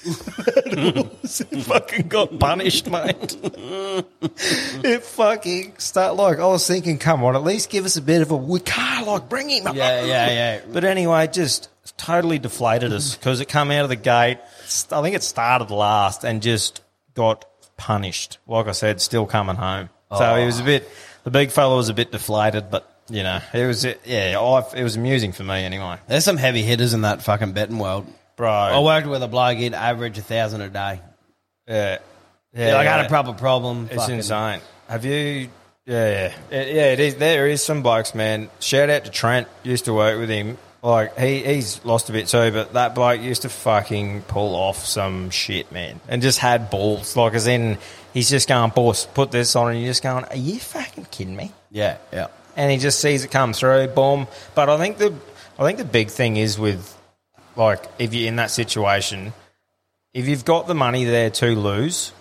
It 0.05 1.63
fucking 1.63 2.07
got 2.07 2.37
punished, 2.39 2.89
mate. 2.89 3.37
it 4.83 5.03
fucking 5.03 5.73
start 5.77 6.15
like 6.15 6.39
I 6.39 6.47
was 6.47 6.67
thinking, 6.67 6.97
come 6.97 7.23
on, 7.23 7.35
at 7.35 7.43
least 7.43 7.69
give 7.69 7.85
us 7.85 7.97
a 7.97 8.01
bit 8.01 8.21
of 8.21 8.31
a 8.31 8.35
we 8.35 8.59
can't 8.59 9.07
like 9.07 9.29
bring 9.29 9.49
him. 9.49 9.67
up. 9.67 9.75
Yeah, 9.75 10.03
yeah, 10.05 10.29
yeah. 10.29 10.61
But 10.71 10.83
anyway, 10.83 11.27
just 11.27 11.69
totally 11.97 12.39
deflated 12.39 12.91
us 12.91 13.15
because 13.15 13.41
it 13.41 13.47
come 13.47 13.71
out 13.71 13.83
of 13.83 13.89
the 13.89 13.95
gate. 13.95 14.39
I 14.91 15.01
think 15.01 15.15
it 15.15 15.23
started 15.23 15.71
last 15.71 16.23
and 16.23 16.41
just 16.41 16.81
got 17.13 17.45
punished. 17.77 18.39
Like 18.47 18.67
I 18.67 18.71
said, 18.71 19.01
still 19.01 19.25
coming 19.25 19.55
home. 19.55 19.89
So 20.17 20.35
he 20.35 20.45
was 20.45 20.59
a 20.59 20.63
bit. 20.63 20.89
The 21.23 21.31
big 21.31 21.51
fella 21.51 21.75
was 21.75 21.89
a 21.89 21.93
bit 21.93 22.11
deflated, 22.11 22.69
but 22.69 22.89
you 23.09 23.23
know, 23.23 23.39
it 23.53 23.65
was 23.65 23.85
yeah. 24.05 24.39
I, 24.39 24.77
it 24.77 24.83
was 24.83 24.95
amusing 24.95 25.31
for 25.31 25.43
me 25.43 25.63
anyway, 25.63 25.97
There's 26.07 26.25
some 26.25 26.37
heavy 26.37 26.61
hitters 26.61 26.93
in 26.93 27.01
that 27.01 27.21
fucking 27.21 27.53
betting 27.53 27.79
world. 27.79 28.05
Bro. 28.35 28.49
I 28.51 28.79
worked 28.79 29.07
with 29.07 29.23
a 29.23 29.27
bloke, 29.27 29.57
he'd 29.57 29.73
average 29.73 30.17
a 30.17 30.21
thousand 30.21 30.61
a 30.61 30.69
day. 30.69 30.99
yeah, 31.67 31.97
Yeah, 32.55 32.75
like 32.75 32.87
I 32.87 32.97
had 32.97 33.05
a 33.05 33.09
proper 33.09 33.33
problem. 33.33 33.87
It's 33.91 33.95
fucking- 34.01 34.15
insane. 34.15 34.61
Have 34.87 35.05
you? 35.05 35.49
Yeah, 35.85 36.09
yeah, 36.51 36.57
It- 36.59 36.67
yeah. 36.75 36.91
It 36.93 36.99
is. 36.99 37.15
There 37.15 37.47
is 37.47 37.63
some 37.63 37.81
blokes, 37.81 38.13
man. 38.15 38.49
Shout 38.59 38.89
out 38.89 39.05
to 39.05 39.11
Trent. 39.11 39.47
Used 39.63 39.85
to 39.85 39.93
work 39.93 40.17
with 40.19 40.29
him. 40.29 40.57
Like 40.81 41.17
he, 41.17 41.39
he's 41.43 41.83
lost 41.85 42.09
a 42.09 42.13
bit 42.13 42.27
too, 42.27 42.51
but 42.51 42.73
that 42.73 42.93
bloke 42.93 43.21
used 43.21 43.43
to 43.43 43.49
fucking 43.49 44.23
pull 44.23 44.53
off 44.55 44.85
some 44.85 45.29
shit, 45.29 45.71
man, 45.71 46.01
and 46.09 46.21
just 46.21 46.39
had 46.39 46.69
balls. 46.69 47.15
Like 47.15 47.33
as 47.35 47.47
in, 47.47 47.77
he's 48.13 48.29
just 48.29 48.49
going, 48.49 48.69
boss, 48.71 49.05
put 49.13 49.31
this 49.31 49.55
on, 49.55 49.71
and 49.71 49.79
you're 49.79 49.89
just 49.91 50.03
going, 50.03 50.25
are 50.25 50.35
you 50.35 50.59
fucking 50.59 51.07
kidding 51.09 51.35
me? 51.37 51.53
Yeah, 51.71 51.97
yeah. 52.11 52.27
and 52.57 52.69
he 52.69 52.77
just 52.79 52.99
sees 52.99 53.23
it 53.23 53.31
come 53.31 53.53
through, 53.53 53.87
boom. 53.87 54.27
But 54.55 54.69
I 54.69 54.77
think 54.77 54.97
the 54.97 55.13
I 55.57 55.63
think 55.63 55.77
the 55.77 55.85
big 55.85 56.09
thing 56.09 56.35
is 56.35 56.59
with 56.59 56.97
like 57.55 57.85
if 57.99 58.13
you're 58.13 58.27
in 58.27 58.37
that 58.37 58.51
situation, 58.51 59.33
if 60.13 60.27
you've 60.27 60.45
got 60.45 60.67
the 60.67 60.75
money 60.75 61.05
there 61.05 61.29
to 61.29 61.55
lose, 61.55 62.11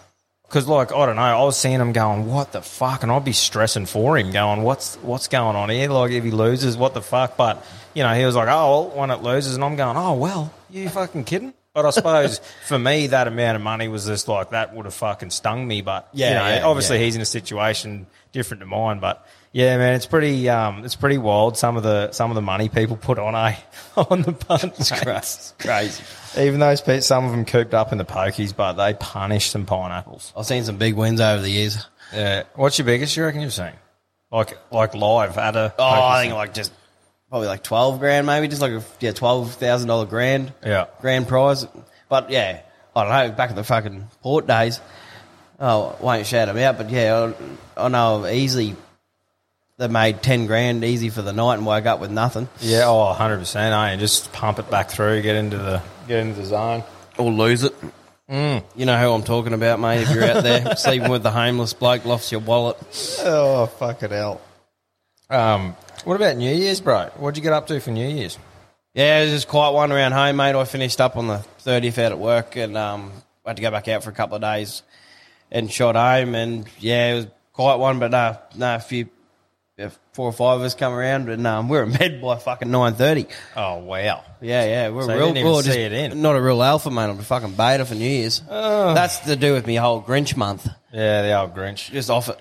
because 0.42 0.68
like 0.68 0.92
I 0.92 1.06
don't 1.06 1.16
know, 1.16 1.22
I 1.22 1.42
was 1.42 1.56
seeing 1.56 1.80
him 1.80 1.92
going, 1.92 2.26
what 2.26 2.52
the 2.52 2.62
fuck, 2.62 3.02
and 3.02 3.10
I'd 3.10 3.24
be 3.24 3.32
stressing 3.32 3.86
for 3.86 4.18
him, 4.18 4.32
going, 4.32 4.62
what's 4.62 4.96
what's 4.96 5.28
going 5.28 5.56
on 5.56 5.70
here? 5.70 5.88
Like 5.88 6.10
if 6.10 6.24
he 6.24 6.30
loses, 6.30 6.76
what 6.76 6.94
the 6.94 7.02
fuck? 7.02 7.36
But 7.36 7.64
you 7.94 8.02
know, 8.02 8.14
he 8.14 8.24
was 8.24 8.36
like, 8.36 8.48
oh 8.48 8.88
well, 8.88 8.98
when 9.00 9.10
it 9.10 9.22
loses, 9.22 9.54
and 9.54 9.64
I'm 9.64 9.76
going, 9.76 9.96
oh 9.96 10.14
well, 10.14 10.52
you 10.70 10.88
fucking 10.88 11.24
kidding? 11.24 11.54
But 11.74 11.86
I 11.86 11.90
suppose 11.90 12.38
for 12.66 12.78
me, 12.78 13.08
that 13.08 13.28
amount 13.28 13.56
of 13.56 13.62
money 13.62 13.88
was 13.88 14.06
just 14.06 14.28
like 14.28 14.50
that 14.50 14.74
would 14.74 14.84
have 14.84 14.94
fucking 14.94 15.30
stung 15.30 15.66
me. 15.66 15.80
But 15.80 16.08
Yeah, 16.12 16.28
you 16.28 16.34
know, 16.34 16.56
yeah, 16.60 16.66
obviously 16.66 16.98
yeah. 16.98 17.04
he's 17.04 17.16
in 17.16 17.22
a 17.22 17.26
situation 17.26 18.06
different 18.32 18.60
to 18.60 18.66
mine. 18.66 18.98
But 18.98 19.26
yeah, 19.52 19.76
man, 19.76 19.94
it's 19.94 20.06
pretty, 20.06 20.48
um, 20.48 20.84
it's 20.84 20.96
pretty 20.96 21.18
wild. 21.18 21.56
Some 21.58 21.76
of 21.76 21.82
the 21.82 22.10
some 22.12 22.30
of 22.30 22.34
the 22.34 22.42
money 22.42 22.68
people 22.68 22.96
put 22.96 23.18
on 23.18 23.34
a 23.34 23.56
on 23.96 24.22
the 24.22 24.32
punt. 24.32 24.90
rates. 25.06 25.54
Crazy. 25.58 26.02
Even 26.38 26.60
those 26.60 26.80
pe- 26.80 27.00
some 27.00 27.24
of 27.26 27.30
them 27.32 27.44
cooped 27.44 27.74
up 27.74 27.92
in 27.92 27.98
the 27.98 28.04
pokies, 28.06 28.56
but 28.56 28.72
they 28.74 28.94
punish 28.94 29.50
some 29.50 29.66
pineapples. 29.66 30.32
I've 30.36 30.46
seen 30.46 30.64
some 30.64 30.78
big 30.78 30.94
wins 30.94 31.20
over 31.20 31.42
the 31.42 31.50
years. 31.50 31.86
Yeah. 32.12 32.44
What's 32.54 32.78
your 32.78 32.86
biggest 32.86 33.16
you 33.16 33.24
reckon 33.24 33.42
you've 33.42 33.52
seen? 33.52 33.72
Like 34.30 34.56
like 34.70 34.94
live 34.94 35.36
at 35.36 35.56
a 35.56 35.74
Oh, 35.78 35.84
I 35.84 36.22
think 36.22 36.34
like 36.34 36.54
just 36.54 36.72
probably 37.28 37.48
like 37.48 37.62
twelve 37.62 37.98
grand, 37.98 38.26
maybe 38.26 38.48
just 38.48 38.62
like 38.62 38.72
a 38.72 38.82
yeah 39.00 39.12
twelve 39.12 39.52
thousand 39.54 39.88
dollar 39.88 40.06
grand. 40.06 40.54
Yeah. 40.64 40.86
grand 41.02 41.28
prize. 41.28 41.66
But 42.08 42.30
yeah, 42.30 42.60
I 42.96 43.04
don't 43.04 43.12
know. 43.30 43.36
Back 43.36 43.50
in 43.50 43.56
the 43.56 43.64
fucking 43.64 44.08
port 44.22 44.46
days, 44.46 44.80
oh, 45.60 45.96
I 46.00 46.02
won't 46.02 46.26
shout 46.26 46.48
them 46.48 46.56
out, 46.56 46.78
but 46.78 46.88
yeah, 46.90 47.32
I, 47.76 47.84
I 47.84 47.88
know 47.88 48.26
easily 48.26 48.74
they 49.82 49.88
made 49.88 50.22
ten 50.22 50.46
grand 50.46 50.84
easy 50.84 51.10
for 51.10 51.22
the 51.22 51.32
night 51.32 51.54
and 51.56 51.66
woke 51.66 51.86
up 51.86 51.98
with 52.00 52.10
nothing 52.10 52.48
Yeah, 52.60 52.84
oh, 52.86 53.06
100 53.06 53.38
percent. 53.38 53.74
Eh? 53.74 53.88
And 53.90 54.00
just 54.00 54.32
pump 54.32 54.58
it 54.58 54.70
back 54.70 54.90
through, 54.90 55.22
get 55.22 55.36
into 55.36 55.58
the 55.58 55.82
get 56.08 56.20
into 56.20 56.40
the 56.40 56.46
zone. 56.46 56.84
or 57.18 57.30
lose 57.30 57.64
it. 57.64 57.74
Mm. 58.30 58.64
You 58.76 58.86
know 58.86 58.96
who 58.98 59.12
I'm 59.12 59.24
talking 59.24 59.52
about, 59.52 59.80
mate. 59.80 60.02
If 60.02 60.10
you're 60.14 60.24
out 60.24 60.42
there 60.42 60.76
sleeping 60.76 61.10
with 61.10 61.22
the 61.22 61.30
homeless 61.30 61.72
bloke, 61.74 62.04
lost 62.04 62.30
your 62.32 62.40
wallet. 62.40 62.76
Oh 63.24 63.66
fucking 63.66 64.10
hell. 64.10 64.40
Um, 65.28 65.76
what 66.04 66.14
about 66.16 66.36
New 66.36 66.54
Year's, 66.54 66.80
bro? 66.80 67.06
What'd 67.16 67.36
you 67.36 67.42
get 67.42 67.52
up 67.52 67.66
to 67.68 67.80
for 67.80 67.90
New 67.90 68.08
Year's? 68.08 68.38
Yeah, 68.94 69.20
it 69.20 69.24
was 69.24 69.32
just 69.32 69.48
quite 69.48 69.70
one 69.70 69.90
around 69.90 70.12
home, 70.12 70.36
mate. 70.36 70.54
I 70.54 70.64
finished 70.64 71.00
up 71.00 71.16
on 71.16 71.26
the 71.26 71.44
30th 71.64 71.98
out 71.98 72.12
at 72.12 72.18
work 72.18 72.56
and 72.56 72.76
um, 72.76 73.10
I 73.44 73.50
had 73.50 73.56
to 73.56 73.62
go 73.62 73.70
back 73.70 73.88
out 73.88 74.04
for 74.04 74.10
a 74.10 74.12
couple 74.12 74.36
of 74.36 74.42
days 74.42 74.82
and 75.50 75.70
shot 75.70 75.94
home. 75.96 76.34
And 76.34 76.66
yeah, 76.78 77.12
it 77.12 77.16
was 77.16 77.26
quite 77.54 77.76
one, 77.76 77.98
but 77.98 78.10
no, 78.10 78.36
no, 78.56 78.74
a 78.74 78.80
few, 78.80 79.08
yeah, 79.78 79.90
four 80.12 80.26
or 80.26 80.32
five 80.32 80.60
of 80.60 80.62
us 80.66 80.74
come 80.74 80.92
around 80.92 81.28
and 81.28 81.46
um, 81.46 81.68
we 81.68 81.76
were 81.78 81.84
in 81.84 81.92
bed 81.92 82.20
by 82.20 82.36
fucking 82.36 82.68
9.30. 82.68 83.30
Oh 83.56 83.78
wow. 83.78 84.22
Yeah, 84.40 84.64
yeah, 84.64 84.88
we're 84.90 85.02
So 85.04 85.12
you 85.12 85.16
real. 85.18 85.26
didn't 85.28 85.38
even 85.38 85.52
we're 85.52 85.62
see 85.62 85.80
it 85.82 85.92
in. 85.92 86.20
Not 86.22 86.36
a 86.36 86.42
real 86.42 86.62
alpha, 86.62 86.90
mate. 86.90 87.04
I'm 87.04 87.18
a 87.18 87.22
fucking 87.22 87.52
beta 87.54 87.84
for 87.86 87.94
New 87.94 88.04
Year's. 88.04 88.40
That's 88.48 89.18
to 89.20 89.36
do 89.36 89.52
with 89.54 89.66
me 89.66 89.76
whole 89.76 90.02
Grinch 90.02 90.36
month. 90.36 90.68
Yeah, 90.92 91.22
the 91.22 91.40
old 91.40 91.54
Grinch. 91.54 91.90
Just 91.90 92.10
off 92.10 92.28
it. 92.28 92.38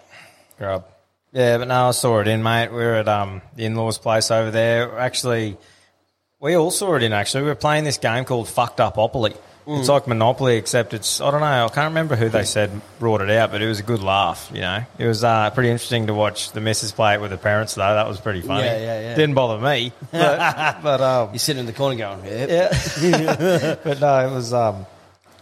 Grub. 0.58 0.86
Yeah, 1.34 1.60
but 1.60 1.70
no, 1.70 1.88
I 1.88 1.92
saw 1.92 2.20
it 2.20 2.28
in, 2.28 2.44
mate. 2.44 2.70
We 2.72 2.76
were 2.78 2.96
at 2.96 3.08
um, 3.08 3.42
the 3.56 3.64
in-laws' 3.66 3.98
place 3.98 4.30
over 4.32 4.52
there. 4.52 5.00
Actually, 5.00 5.58
we 6.42 6.56
all 6.56 6.72
saw 6.72 6.96
it 6.96 7.04
in. 7.04 7.14
Actually, 7.14 7.44
we 7.44 7.50
were 7.50 7.56
playing 7.56 7.86
this 7.86 7.98
game 7.98 8.26
called 8.26 8.50
Fucked 8.50 8.82
Up 8.82 8.96
Opoly. 8.98 9.38
It's 9.68 9.90
like 9.90 10.08
Monopoly, 10.08 10.58
except 10.58 10.94
it's 10.94 11.22
I 11.22 11.32
don't 11.32 11.42
know. 11.42 11.66
I 11.66 11.70
can't 11.70 11.90
remember 11.90 12.16
who 12.16 12.30
they 12.30 12.44
said 12.44 12.72
brought 13.00 13.22
it 13.22 13.30
out, 13.30 13.52
but 13.52 13.62
it 13.62 13.68
was 13.68 13.80
a 13.80 13.84
good 13.84 14.02
laugh. 14.02 14.50
You 14.54 14.62
know, 14.62 14.84
it 14.98 15.06
was 15.06 15.24
uh, 15.24 15.50
pretty 15.52 15.70
interesting 15.70 16.08
to 16.08 16.14
watch 16.14 16.52
the 16.52 16.62
missus 16.62 16.92
play 16.92 17.14
it 17.14 17.22
with 17.22 17.32
the 17.32 17.38
parents. 17.38 17.76
Though 17.76 17.94
that 17.94 18.08
was 18.08 18.20
pretty 18.20 18.42
funny. 18.42 18.66
Yeah, 18.66 18.78
yeah, 18.78 19.02
yeah. 19.02 19.16
Didn't 19.16 19.36
bother 19.36 19.64
me, 19.64 19.94
but, 20.12 20.82
but 20.82 21.02
um, 21.02 21.30
You're 21.30 21.40
sitting 21.40 21.62
in 21.62 21.66
the 21.66 21.74
corner 21.74 21.96
going, 21.96 22.26
yeah. 22.26 22.72
yeah. 23.02 23.76
but 23.84 24.00
no, 24.00 24.28
it 24.28 24.34
was 24.34 24.54
um, 24.54 24.86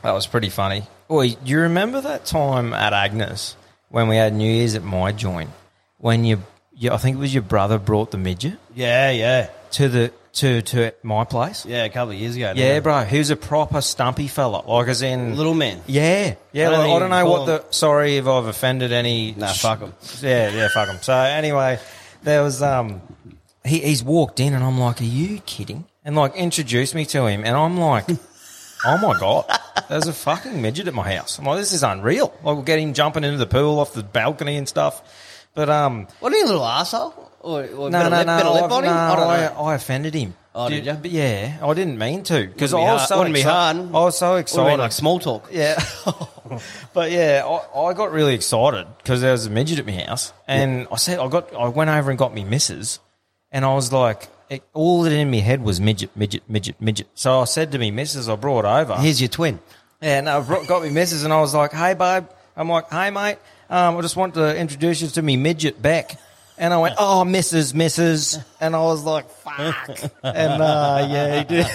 that 0.04 0.12
was 0.12 0.28
pretty 0.28 0.50
funny. 0.50 0.84
Oi, 1.12 1.30
do 1.32 1.52
you 1.52 1.62
remember 1.62 2.02
that 2.02 2.26
time 2.26 2.74
at 2.74 2.94
Agnes 2.94 3.56
when 3.90 4.08
we 4.08 4.16
had 4.16 4.34
New 4.34 4.52
Year's 4.52 4.76
at 4.76 4.84
my 4.84 5.12
joint? 5.12 5.50
When 5.98 6.24
you, 6.24 6.44
you 6.74 6.92
I 6.92 6.98
think 6.98 7.18
it 7.18 7.20
was 7.20 7.34
your 7.34 7.44
brother 7.44 7.78
brought 7.78 8.12
the 8.12 8.18
midget 8.18 8.58
Yeah, 8.76 9.10
yeah. 9.12 9.50
To 9.72 9.90
the 9.90 10.12
to 10.34 10.62
to 10.62 10.94
my 11.04 11.24
place. 11.24 11.66
Yeah, 11.66 11.84
a 11.86 11.90
couple 11.90 12.12
of 12.14 12.20
years 12.20 12.36
ago. 12.36 12.54
Yeah, 12.56 12.80
bro, 12.80 13.04
he 13.04 13.18
was 13.18 13.30
a 13.30 13.36
proper 13.36 13.82
stumpy 13.82 14.28
fella, 14.28 14.64
like 14.66 14.88
as 14.88 15.02
in 15.02 15.36
Little 15.36 15.54
man. 15.54 15.82
Yeah, 15.88 16.36
yeah. 16.52 16.68
I 16.68 16.72
don't 16.72 16.80
like, 16.88 16.96
I 16.96 17.00
don't 17.00 17.10
know 17.10 17.30
what 17.30 17.46
the. 17.46 17.66
Sorry 17.72 18.18
if 18.18 18.28
I've 18.28 18.46
offended 18.46 18.92
any. 18.92 19.34
Nah, 19.34 19.48
fuck 19.54 19.82
'em. 19.82 19.94
Yeah, 20.22 20.50
yeah, 20.52 20.68
fuck 20.74 20.90
him. 20.90 20.98
So 21.02 21.14
anyway, 21.14 21.80
there 22.24 22.44
was 22.44 22.62
um, 22.62 23.02
he, 23.66 23.80
he's 23.80 24.04
walked 24.04 24.40
in 24.40 24.54
and 24.54 24.64
I'm 24.64 24.80
like, 24.80 25.02
are 25.02 25.06
you 25.06 25.40
kidding? 25.42 25.86
And 26.06 26.16
like 26.16 26.36
introduced 26.36 26.96
me 26.96 27.06
to 27.08 27.26
him, 27.26 27.44
and 27.44 27.56
I'm 27.56 27.78
like, 27.78 28.06
oh 28.86 28.98
my 28.98 29.20
god, 29.20 29.46
there's 29.90 30.08
a 30.08 30.14
fucking 30.14 30.62
midget 30.62 30.88
at 30.88 30.94
my 30.94 31.14
house. 31.16 31.38
I'm 31.38 31.46
like, 31.46 31.58
this 31.60 31.74
is 31.74 31.84
unreal. 31.84 32.28
Like 32.44 32.56
we'll 32.56 32.62
get 32.62 32.80
him 32.80 32.94
jumping 32.94 33.24
into 33.24 33.38
the 33.38 33.46
pool 33.48 33.80
off 33.80 33.94
the 33.94 34.04
balcony 34.04 34.56
and 34.58 34.68
stuff. 34.68 35.02
But 35.56 35.70
um, 35.70 36.08
What 36.20 36.32
are 36.32 36.38
you, 36.38 36.46
a 36.46 36.48
little 36.48 36.66
asshole? 36.66 37.29
Or, 37.42 37.64
or 37.64 37.90
no, 37.90 38.04
bit 38.04 38.10
no, 38.10 38.20
of 38.22 38.26
no, 38.28 38.38
bit 38.38 38.46
of 38.46 38.54
lip 38.54 38.64
I've- 38.66 38.74
on 38.74 38.84
him? 38.84 38.94
no, 38.94 38.98
I 38.98 39.46
I. 39.46 39.72
I 39.72 39.76
offended 39.76 40.14
him. 40.14 40.36
Oh, 40.56 40.68
did 40.68 40.86
ya? 40.86 40.96
But 41.00 41.12
yeah, 41.12 41.58
I 41.62 41.74
didn't 41.74 41.98
mean 41.98 42.24
to 42.24 42.48
because 42.48 42.74
I 42.74 42.80
was 42.80 43.08
so 43.08 43.22
excited. 43.22 43.80
I 43.90 43.92
was 43.92 44.18
so 44.18 44.36
excited. 44.36 44.80
like 44.80 44.92
small 44.92 45.20
talk. 45.20 45.48
Yeah. 45.52 45.82
but 46.94 47.12
yeah, 47.12 47.44
I, 47.46 47.80
I 47.80 47.94
got 47.94 48.12
really 48.12 48.34
excited 48.34 48.88
because 48.98 49.22
there 49.22 49.32
was 49.32 49.46
a 49.46 49.50
midget 49.50 49.80
at 49.80 49.86
my 49.86 49.94
house, 49.94 50.34
and 50.48 50.88
I 50.92 50.96
said 50.98 51.20
I 51.20 51.28
got 51.30 51.56
I 51.56 51.68
went 51.70 51.90
over 51.92 52.10
and 52.10 52.18
got 52.18 52.34
me 52.34 52.44
missus, 52.44 53.00
and 53.52 53.64
I 53.64 53.74
was 53.74 53.94
like, 53.94 54.28
it, 54.50 54.64
all 54.74 55.04
that 55.04 55.14
in 55.14 55.30
my 55.30 55.38
head 55.38 55.64
was 55.64 55.80
midget, 55.80 56.10
midget, 56.18 56.44
midget, 56.50 56.82
midget. 56.82 57.08
So 57.14 57.40
I 57.40 57.46
said 57.46 57.72
to 57.74 57.78
me 57.78 57.92
missus, 57.92 58.28
I 58.28 58.36
brought 58.36 58.66
over. 58.66 58.96
Here's 58.96 59.22
your 59.22 59.30
twin. 59.30 59.60
Yeah, 60.02 60.22
no, 60.22 60.40
I 60.40 60.42
brought, 60.42 60.68
got 60.68 60.82
me 60.82 60.90
missus, 60.90 61.24
and 61.24 61.32
I 61.32 61.40
was 61.40 61.54
like, 61.54 61.72
hey 61.72 61.94
babe, 61.94 62.26
I'm 62.58 62.68
like, 62.70 62.90
hey 62.90 63.12
mate, 63.12 63.38
um, 63.70 63.98
I 63.98 64.02
just 64.02 64.16
want 64.16 64.34
to 64.34 64.58
introduce 64.58 65.02
you 65.02 65.08
to 65.10 65.22
me 65.22 65.38
midget 65.38 65.82
Beck. 65.82 66.18
And 66.60 66.74
I 66.74 66.78
went, 66.78 66.96
oh, 66.98 67.24
Mrs. 67.26 67.74
Mrs. 67.74 68.44
And 68.60 68.76
I 68.76 68.80
was 68.82 69.04
like, 69.04 69.30
fuck. 69.30 69.90
and 70.24 70.62
uh, 70.62 71.08
yeah, 71.10 71.38
he 71.40 71.44
did. 71.46 71.68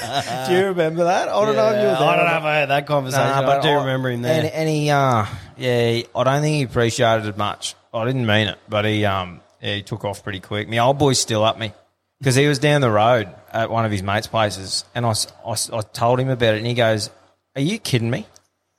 Do 0.47 0.53
you 0.61 0.67
remember 0.67 1.05
that? 1.05 1.29
I 1.31 1.45
don't 1.45 1.57
know 1.57 1.71
if 1.71 1.77
you 1.81 1.89
were 1.89 1.95
there. 1.95 1.97
I 1.97 2.17
don't 2.17 2.27
know 2.27 2.37
if 2.37 2.43
I 2.45 2.55
had 2.57 2.69
that 2.69 2.87
conversation. 2.87 3.27
Nah, 3.27 3.43
but 3.47 3.59
I 3.61 3.63
do 3.63 3.79
remember 3.81 4.11
him 4.11 4.21
there. 4.23 4.41
And, 4.43 4.47
and 4.53 4.69
he, 4.69 4.91
uh, 4.91 5.25
yeah, 5.57 6.03
I 6.15 6.25
don't 6.25 6.43
think 6.43 6.57
he 6.57 6.63
appreciated 6.65 7.27
it 7.27 7.39
much. 7.39 7.75
I 7.95 8.05
didn't 8.05 8.27
mean 8.27 8.49
it, 8.49 8.59
but 8.69 8.85
he, 8.85 9.07
um, 9.07 9.41
yeah, 9.63 9.77
he 9.77 9.83
took 9.83 10.05
off 10.05 10.23
pretty 10.23 10.41
quick. 10.41 10.69
My 10.69 10.79
old 10.79 10.99
boy's 10.99 11.19
still 11.19 11.45
up 11.45 11.59
me 11.59 11.73
because 12.21 12.35
he 12.35 12.47
was 12.47 12.59
down 12.59 12.83
the 12.83 12.91
road 12.91 13.29
at 13.53 13.71
one 13.71 13.87
of 13.87 13.91
his 13.93 14.03
mates' 14.03 14.27
places, 14.27 14.85
and 14.95 15.07
I, 15.07 15.11
s- 15.11 15.29
I 15.47 15.53
s- 15.53 15.71
I 15.71 15.81
told 15.81 16.21
him 16.21 16.29
about 16.29 16.55
it, 16.55 16.59
and 16.59 16.67
he 16.67 16.75
goes, 16.75 17.09
"Are 17.57 17.63
you 17.63 17.79
kidding 17.79 18.11
me?" 18.11 18.27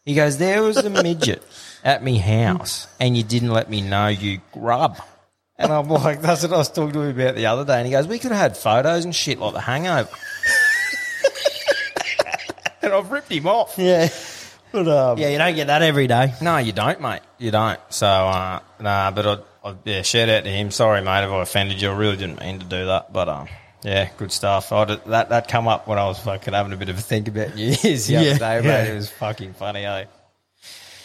He 0.04 0.14
goes, 0.16 0.38
"There 0.38 0.62
was 0.62 0.78
a 0.78 0.90
midget 0.90 1.42
at 1.84 2.04
me 2.04 2.18
house, 2.18 2.88
and 3.00 3.16
you 3.18 3.24
didn't 3.24 3.52
let 3.52 3.70
me 3.70 3.82
know, 3.82 4.08
you 4.10 4.42
grub." 4.52 4.98
And 5.58 5.72
I'm 5.72 5.88
like, 5.88 6.22
that's 6.22 6.44
what 6.44 6.54
I 6.54 6.58
was 6.58 6.70
talking 6.70 6.94
to 6.94 7.02
him 7.02 7.20
about 7.20 7.36
the 7.36 7.46
other 7.46 7.64
day. 7.64 7.78
And 7.78 7.86
he 7.86 7.92
goes, 7.92 8.08
we 8.08 8.20
could 8.20 8.32
have 8.32 8.40
had 8.42 8.58
photos 8.58 9.06
and 9.06 9.16
shit 9.16 9.40
like 9.40 9.54
the 9.54 9.62
hangover. 9.62 10.10
and 12.82 12.94
I've 12.94 13.10
ripped 13.12 13.32
him 13.32 13.48
off. 13.48 13.76
yeah. 13.78 14.10
But, 14.72 14.88
um, 14.90 15.18
Yeah, 15.18 15.30
you 15.30 15.38
don't 15.38 15.56
get 15.56 15.68
that 15.68 15.82
every 15.82 16.08
day. 16.08 16.34
no, 16.42 16.58
you 16.58 16.74
don't, 16.74 17.00
mate. 17.00 17.22
You 17.38 17.52
don't. 17.52 17.80
So, 17.90 18.06
uh, 18.08 18.60
nah, 18.82 19.12
but 19.12 19.26
I, 19.64 19.70
I, 19.70 19.76
yeah, 19.86 20.02
shout 20.02 20.28
out 20.28 20.44
to 20.44 20.50
him. 20.50 20.72
Sorry, 20.72 21.02
mate, 21.02 21.24
if 21.24 21.32
I 21.32 21.42
offended 21.42 21.82
you. 21.82 21.90
I 21.90 21.96
really 21.96 22.18
didn't 22.18 22.42
mean 22.42 22.60
to 22.60 22.66
do 22.66 22.88
that. 22.88 23.14
But, 23.14 23.30
um, 23.30 23.48
yeah, 23.84 24.10
good 24.18 24.34
stuff. 24.34 24.74
I 24.74 24.84
did, 24.86 25.06
that 25.06 25.30
that 25.30 25.48
come 25.48 25.70
up 25.70 25.88
when 25.88 25.98
I 25.98 26.06
was 26.06 26.20
fucking 26.20 26.54
having 26.54 26.74
a 26.74 26.78
bit 26.78 26.90
of 26.90 26.98
a 26.98 27.02
think 27.02 27.30
about 27.30 27.56
New 27.56 27.74
Year's 27.82 28.08
the 28.08 28.14
Yeah, 28.16 28.20
other 28.32 28.40
day, 28.40 28.56
mate. 28.60 28.66
yeah. 28.66 28.84
It 28.92 28.96
was 28.96 29.10
fucking 29.10 29.54
funny, 29.54 29.86
eh? 29.86 30.06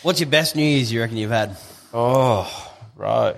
What's 0.03 0.19
your 0.19 0.29
best 0.31 0.57
New 0.57 0.65
Year's 0.65 0.91
you 0.91 1.01
reckon 1.03 1.19
you've 1.19 1.31
had? 1.31 1.57
Oh, 1.95 2.73
bro. 2.97 3.37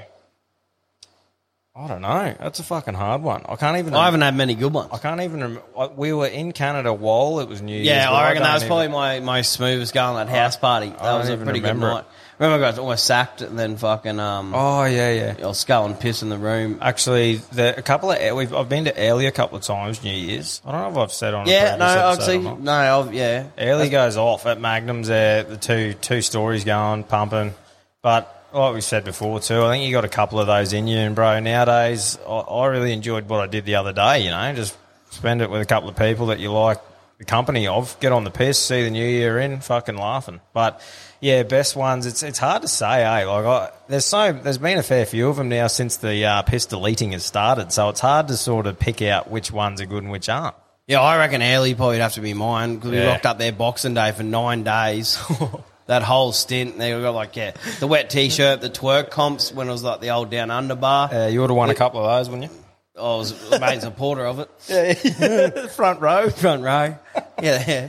I 1.74 1.88
don't 1.88 2.02
know. 2.02 2.34
That's 2.38 2.58
a 2.60 2.64
fucking 2.64 2.92
hard 2.92 3.22
one. 3.22 3.44
I 3.48 3.56
can't 3.56 3.78
even. 3.78 3.94
I 3.94 4.04
haven't 4.04 4.20
had 4.20 4.34
many 4.36 4.54
good 4.54 4.74
ones. 4.74 4.90
I 4.92 4.98
can't 4.98 5.22
even. 5.22 5.40
Rem- 5.40 5.58
I- 5.78 5.86
we 5.86 6.12
were 6.12 6.26
in 6.26 6.52
Canada 6.52 6.92
while 6.92 7.40
it 7.40 7.48
was 7.48 7.62
New 7.62 7.72
Year's. 7.72 7.86
Yeah, 7.86 8.08
but 8.10 8.14
I 8.16 8.24
reckon 8.28 8.42
that 8.42 8.48
don't 8.48 8.54
was 8.54 8.62
even- 8.64 8.68
probably 8.68 8.88
my, 8.88 9.20
my 9.20 9.40
smoothest 9.40 9.94
going 9.94 10.18
at 10.20 10.28
house 10.28 10.56
party. 10.58 10.88
That 10.90 10.98
don't 11.02 11.20
was 11.20 11.30
a 11.30 11.32
even 11.32 11.44
pretty 11.46 11.60
good 11.60 11.68
remember 11.68 11.88
it. 11.90 11.94
night. 11.94 12.04
Remember, 12.38 12.66
I 12.66 12.70
got 12.72 12.78
almost 12.78 13.06
sacked 13.06 13.40
and 13.40 13.58
then 13.58 13.76
fucking 13.78 14.20
um, 14.20 14.52
Oh 14.54 14.84
yeah, 14.84 15.12
yeah. 15.12 15.34
I 15.42 15.46
was 15.46 15.60
skull 15.60 15.86
and 15.86 15.98
piss 15.98 16.22
in 16.22 16.28
the 16.28 16.36
room. 16.36 16.78
Actually, 16.82 17.36
the, 17.36 17.78
a 17.78 17.82
couple 17.82 18.10
of 18.10 18.36
we've 18.36 18.52
I've 18.52 18.68
been 18.68 18.84
to 18.84 18.98
Airlie 18.98 19.26
a 19.26 19.32
couple 19.32 19.56
of 19.56 19.62
times 19.64 20.02
New 20.04 20.12
Year's. 20.12 20.60
I 20.66 20.72
don't 20.72 20.80
know 20.92 21.00
if 21.00 21.08
I've 21.08 21.12
said 21.14 21.32
on 21.32 21.46
a 21.46 21.50
Yeah, 21.50 21.76
no, 21.76 21.86
previous 21.86 21.96
episode 22.28 22.46
actually, 22.48 22.64
no, 22.64 22.72
I've, 23.00 23.14
yeah. 23.14 23.44
Airlie 23.56 23.88
goes 23.90 24.16
off 24.18 24.44
at 24.44 24.60
Magnum's 24.60 25.08
there. 25.08 25.44
The 25.44 25.56
two 25.56 25.94
two 25.94 26.20
stories 26.20 26.64
going 26.64 27.04
pumping, 27.04 27.54
but 28.02 28.41
like 28.54 28.74
we 28.74 28.80
said 28.80 29.04
before 29.04 29.40
too, 29.40 29.62
I 29.62 29.72
think 29.72 29.86
you 29.86 29.92
got 29.92 30.04
a 30.04 30.08
couple 30.08 30.38
of 30.40 30.46
those 30.46 30.72
in 30.72 30.86
you. 30.86 30.98
And 30.98 31.14
bro, 31.14 31.40
nowadays 31.40 32.18
I, 32.26 32.30
I 32.32 32.66
really 32.66 32.92
enjoyed 32.92 33.28
what 33.28 33.40
I 33.40 33.46
did 33.46 33.64
the 33.64 33.76
other 33.76 33.92
day. 33.92 34.24
You 34.24 34.30
know, 34.30 34.52
just 34.54 34.76
spend 35.10 35.42
it 35.42 35.50
with 35.50 35.60
a 35.62 35.66
couple 35.66 35.88
of 35.88 35.96
people 35.96 36.26
that 36.26 36.38
you 36.40 36.52
like 36.52 36.78
the 37.18 37.24
company 37.24 37.66
of. 37.66 37.98
Get 38.00 38.12
on 38.12 38.24
the 38.24 38.30
piss, 38.30 38.58
see 38.58 38.82
the 38.84 38.90
new 38.90 39.06
year 39.06 39.38
in, 39.38 39.60
fucking 39.60 39.96
laughing. 39.96 40.40
But 40.52 40.80
yeah, 41.20 41.42
best 41.44 41.76
ones. 41.76 42.06
It's 42.06 42.22
it's 42.22 42.38
hard 42.38 42.62
to 42.62 42.68
say. 42.68 43.04
Eh, 43.04 43.24
like 43.26 43.44
I, 43.46 43.70
there's 43.88 44.04
so 44.04 44.32
there's 44.32 44.58
been 44.58 44.78
a 44.78 44.82
fair 44.82 45.06
few 45.06 45.28
of 45.28 45.36
them 45.36 45.48
now 45.48 45.66
since 45.68 45.96
the 45.98 46.24
uh, 46.24 46.42
piss 46.42 46.66
deleting 46.66 47.12
has 47.12 47.24
started. 47.24 47.72
So 47.72 47.88
it's 47.90 48.00
hard 48.00 48.28
to 48.28 48.36
sort 48.36 48.66
of 48.66 48.78
pick 48.78 49.02
out 49.02 49.30
which 49.30 49.50
ones 49.52 49.80
are 49.80 49.86
good 49.86 50.02
and 50.02 50.10
which 50.12 50.28
aren't. 50.28 50.56
Yeah, 50.88 51.00
I 51.00 51.16
reckon 51.18 51.42
Airlie 51.42 51.74
probably 51.76 51.94
would 51.96 52.02
have 52.02 52.14
to 52.14 52.20
be 52.20 52.34
mine 52.34 52.74
because 52.74 52.90
we 52.90 52.98
Yeah. 52.98 53.10
locked 53.10 53.24
up 53.24 53.38
their 53.38 53.52
Boxing 53.52 53.94
Day 53.94 54.10
for 54.12 54.24
nine 54.24 54.64
days. 54.64 55.16
that 55.92 56.02
whole 56.02 56.32
stint, 56.32 56.78
they 56.78 56.90
got 56.90 57.14
like 57.14 57.36
yeah, 57.36 57.52
the 57.78 57.86
wet 57.86 58.08
t-shirt, 58.08 58.62
the 58.62 58.70
twerk 58.70 59.10
comps 59.10 59.52
when 59.52 59.68
it 59.68 59.72
was 59.72 59.82
like 59.82 60.00
the 60.00 60.10
old 60.10 60.30
down 60.30 60.50
under 60.50 60.74
bar. 60.74 61.12
Uh, 61.12 61.26
you 61.26 61.40
would 61.40 61.50
have 61.50 61.56
won 61.56 61.68
a 61.68 61.74
couple 61.74 62.00
of 62.00 62.06
those, 62.06 62.30
wouldn't 62.30 62.50
you? 62.50 62.58
I 62.98 63.02
was 63.16 63.52
a 63.52 63.60
main 63.60 63.80
supporter 63.80 64.26
of 64.26 64.38
it. 64.40 64.50
Yeah, 64.68 65.66
front 65.68 66.00
row. 66.00 66.30
Front 66.30 66.62
row. 66.62 66.96
Yeah, 67.42 67.64
yeah. 67.66 67.88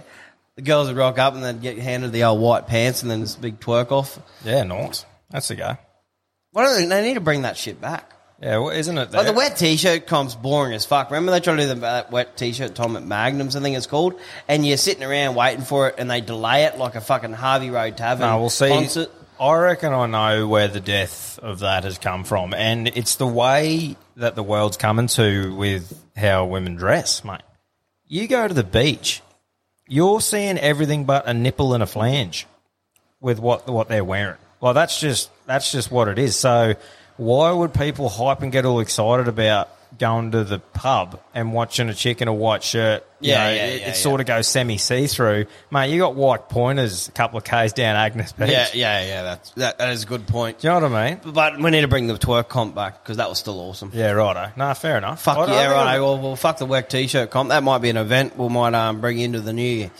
The 0.55 0.61
girls 0.61 0.87
would 0.87 0.97
rock 0.97 1.17
up 1.17 1.33
and 1.33 1.43
they'd 1.43 1.61
get 1.61 1.77
handed 1.77 2.11
the 2.11 2.25
old 2.25 2.41
white 2.41 2.67
pants 2.67 3.01
and 3.01 3.09
then 3.09 3.21
this 3.21 3.35
big 3.35 3.59
twerk 3.59 3.91
off. 3.91 4.19
Yeah, 4.43 4.63
nice. 4.63 5.05
That's 5.29 5.47
the 5.47 5.55
guy. 5.55 5.79
Why 6.51 6.65
don't 6.65 6.75
they, 6.75 6.85
they 6.87 7.07
need 7.07 7.15
to 7.15 7.21
bring 7.21 7.43
that 7.43 7.57
shit 7.57 7.81
back? 7.81 8.11
Yeah, 8.43 8.57
well, 8.57 8.71
isn't 8.71 8.97
it? 8.97 9.13
Like 9.13 9.25
the 9.25 9.31
wet 9.31 9.55
t-shirt 9.55 10.05
comp's 10.05 10.35
boring 10.35 10.73
as 10.73 10.83
fuck. 10.83 11.11
Remember 11.11 11.31
they 11.31 11.39
tried 11.39 11.55
to 11.55 11.61
do 11.61 11.67
the, 11.69 11.75
that 11.75 12.11
wet 12.11 12.35
t-shirt 12.35 12.75
Tom 12.75 12.97
at 12.97 13.03
Magnums, 13.03 13.55
I 13.55 13.61
think 13.61 13.77
it's 13.77 13.87
called, 13.87 14.19
and 14.49 14.65
you're 14.65 14.75
sitting 14.75 15.01
around 15.03 15.35
waiting 15.35 15.63
for 15.63 15.87
it, 15.87 15.95
and 15.97 16.11
they 16.11 16.19
delay 16.19 16.65
it 16.65 16.77
like 16.77 16.95
a 16.95 17.01
fucking 17.01 17.31
Harvey 17.31 17.69
Road 17.69 17.95
Tavern 17.95 18.27
No, 18.27 18.39
we'll 18.41 18.49
see. 18.49 18.67
concert. 18.67 19.09
I 19.39 19.55
reckon 19.55 19.93
I 19.93 20.07
know 20.07 20.47
where 20.47 20.67
the 20.67 20.81
death 20.81 21.39
of 21.39 21.59
that 21.59 21.85
has 21.85 21.97
come 21.97 22.25
from, 22.25 22.53
and 22.53 22.89
it's 22.89 23.15
the 23.15 23.27
way 23.27 23.95
that 24.17 24.35
the 24.35 24.43
world's 24.43 24.75
coming 24.75 25.07
to 25.07 25.55
with 25.55 25.97
how 26.17 26.45
women 26.45 26.75
dress, 26.75 27.23
mate. 27.23 27.41
You 28.07 28.27
go 28.27 28.45
to 28.45 28.53
the 28.53 28.65
beach, 28.65 29.21
you're 29.87 30.19
seeing 30.19 30.57
everything 30.57 31.05
but 31.05 31.27
a 31.27 31.33
nipple 31.33 31.73
and 31.73 31.81
a 31.81 31.87
flange 31.87 32.45
with 33.21 33.39
what 33.39 33.67
what 33.67 33.87
they're 33.87 34.03
wearing. 34.03 34.37
Well, 34.59 34.73
that's 34.73 34.99
just 34.99 35.29
that's 35.45 35.71
just 35.71 35.91
what 35.91 36.09
it 36.09 36.19
is. 36.19 36.35
So, 36.35 36.75
why 37.17 37.51
would 37.51 37.73
people 37.73 38.09
hype 38.09 38.41
and 38.41 38.51
get 38.51 38.65
all 38.65 38.79
excited 38.79 39.27
about 39.27 39.69
going 39.99 40.31
to 40.31 40.43
the 40.43 40.57
pub 40.57 41.21
and 41.35 41.53
watching 41.53 41.87
a 41.87 41.93
chick 41.93 42.21
in 42.21 42.27
a 42.27 42.33
white 42.33 42.63
shirt? 42.63 43.05
You 43.19 43.29
Yeah, 43.31 43.43
know, 43.43 43.53
yeah, 43.53 43.65
it, 43.65 43.81
yeah, 43.81 43.91
sort 43.93 44.19
of 44.21 44.27
goes 44.27 44.47
semi 44.47 44.77
see 44.77 45.05
through, 45.07 45.45
mate. 45.71 45.91
You 45.91 45.99
got 45.99 46.15
white 46.15 46.49
pointers 46.49 47.07
a 47.07 47.11
couple 47.11 47.37
of 47.37 47.43
k's 47.43 47.71
down 47.73 47.95
Agnes 47.95 48.31
Beach. 48.33 48.49
Yeah, 48.49 48.67
yeah, 48.73 49.05
yeah. 49.05 49.21
That's 49.23 49.51
that, 49.51 49.77
that 49.77 49.91
is 49.91 50.03
a 50.03 50.07
good 50.07 50.27
point. 50.27 50.59
Do 50.59 50.67
you 50.67 50.73
know 50.73 50.87
what 50.87 50.93
I 50.93 51.09
mean? 51.11 51.33
But 51.33 51.59
we 51.59 51.69
need 51.71 51.81
to 51.81 51.87
bring 51.87 52.07
the 52.07 52.15
twerk 52.15 52.49
comp 52.49 52.73
back 52.75 53.03
because 53.03 53.17
that 53.17 53.29
was 53.29 53.37
still 53.39 53.59
awesome. 53.59 53.91
Yeah, 53.93 54.11
righto. 54.11 54.51
No, 54.57 54.73
fair 54.73 54.97
enough. 54.97 55.21
Fuck 55.21 55.37
I 55.37 55.53
yeah, 55.53 55.71
right. 55.71 55.99
Well, 55.99 56.19
well, 56.19 56.35
fuck 56.35 56.57
the 56.57 56.65
wet 56.65 56.89
t-shirt 56.89 57.29
comp. 57.29 57.49
That 57.49 57.63
might 57.63 57.79
be 57.79 57.89
an 57.91 57.97
event 57.97 58.35
we 58.37 58.49
might 58.49 58.73
um, 58.73 58.99
bring 58.99 59.19
into 59.19 59.39
the 59.41 59.53
new 59.53 59.61
year. 59.61 59.91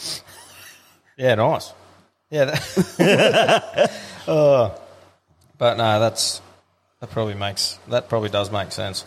Yeah, 1.18 1.36
nice. 1.36 1.72
Yeah. 2.32 2.46
That, 2.46 3.92
Oh. 4.28 4.74
but 5.58 5.78
no, 5.78 6.00
that's 6.00 6.42
that 7.04 7.10
probably 7.12 7.34
makes 7.34 7.78
that 7.90 8.08
probably 8.08 8.30
does 8.30 8.50
make 8.50 8.72
sense. 8.72 9.04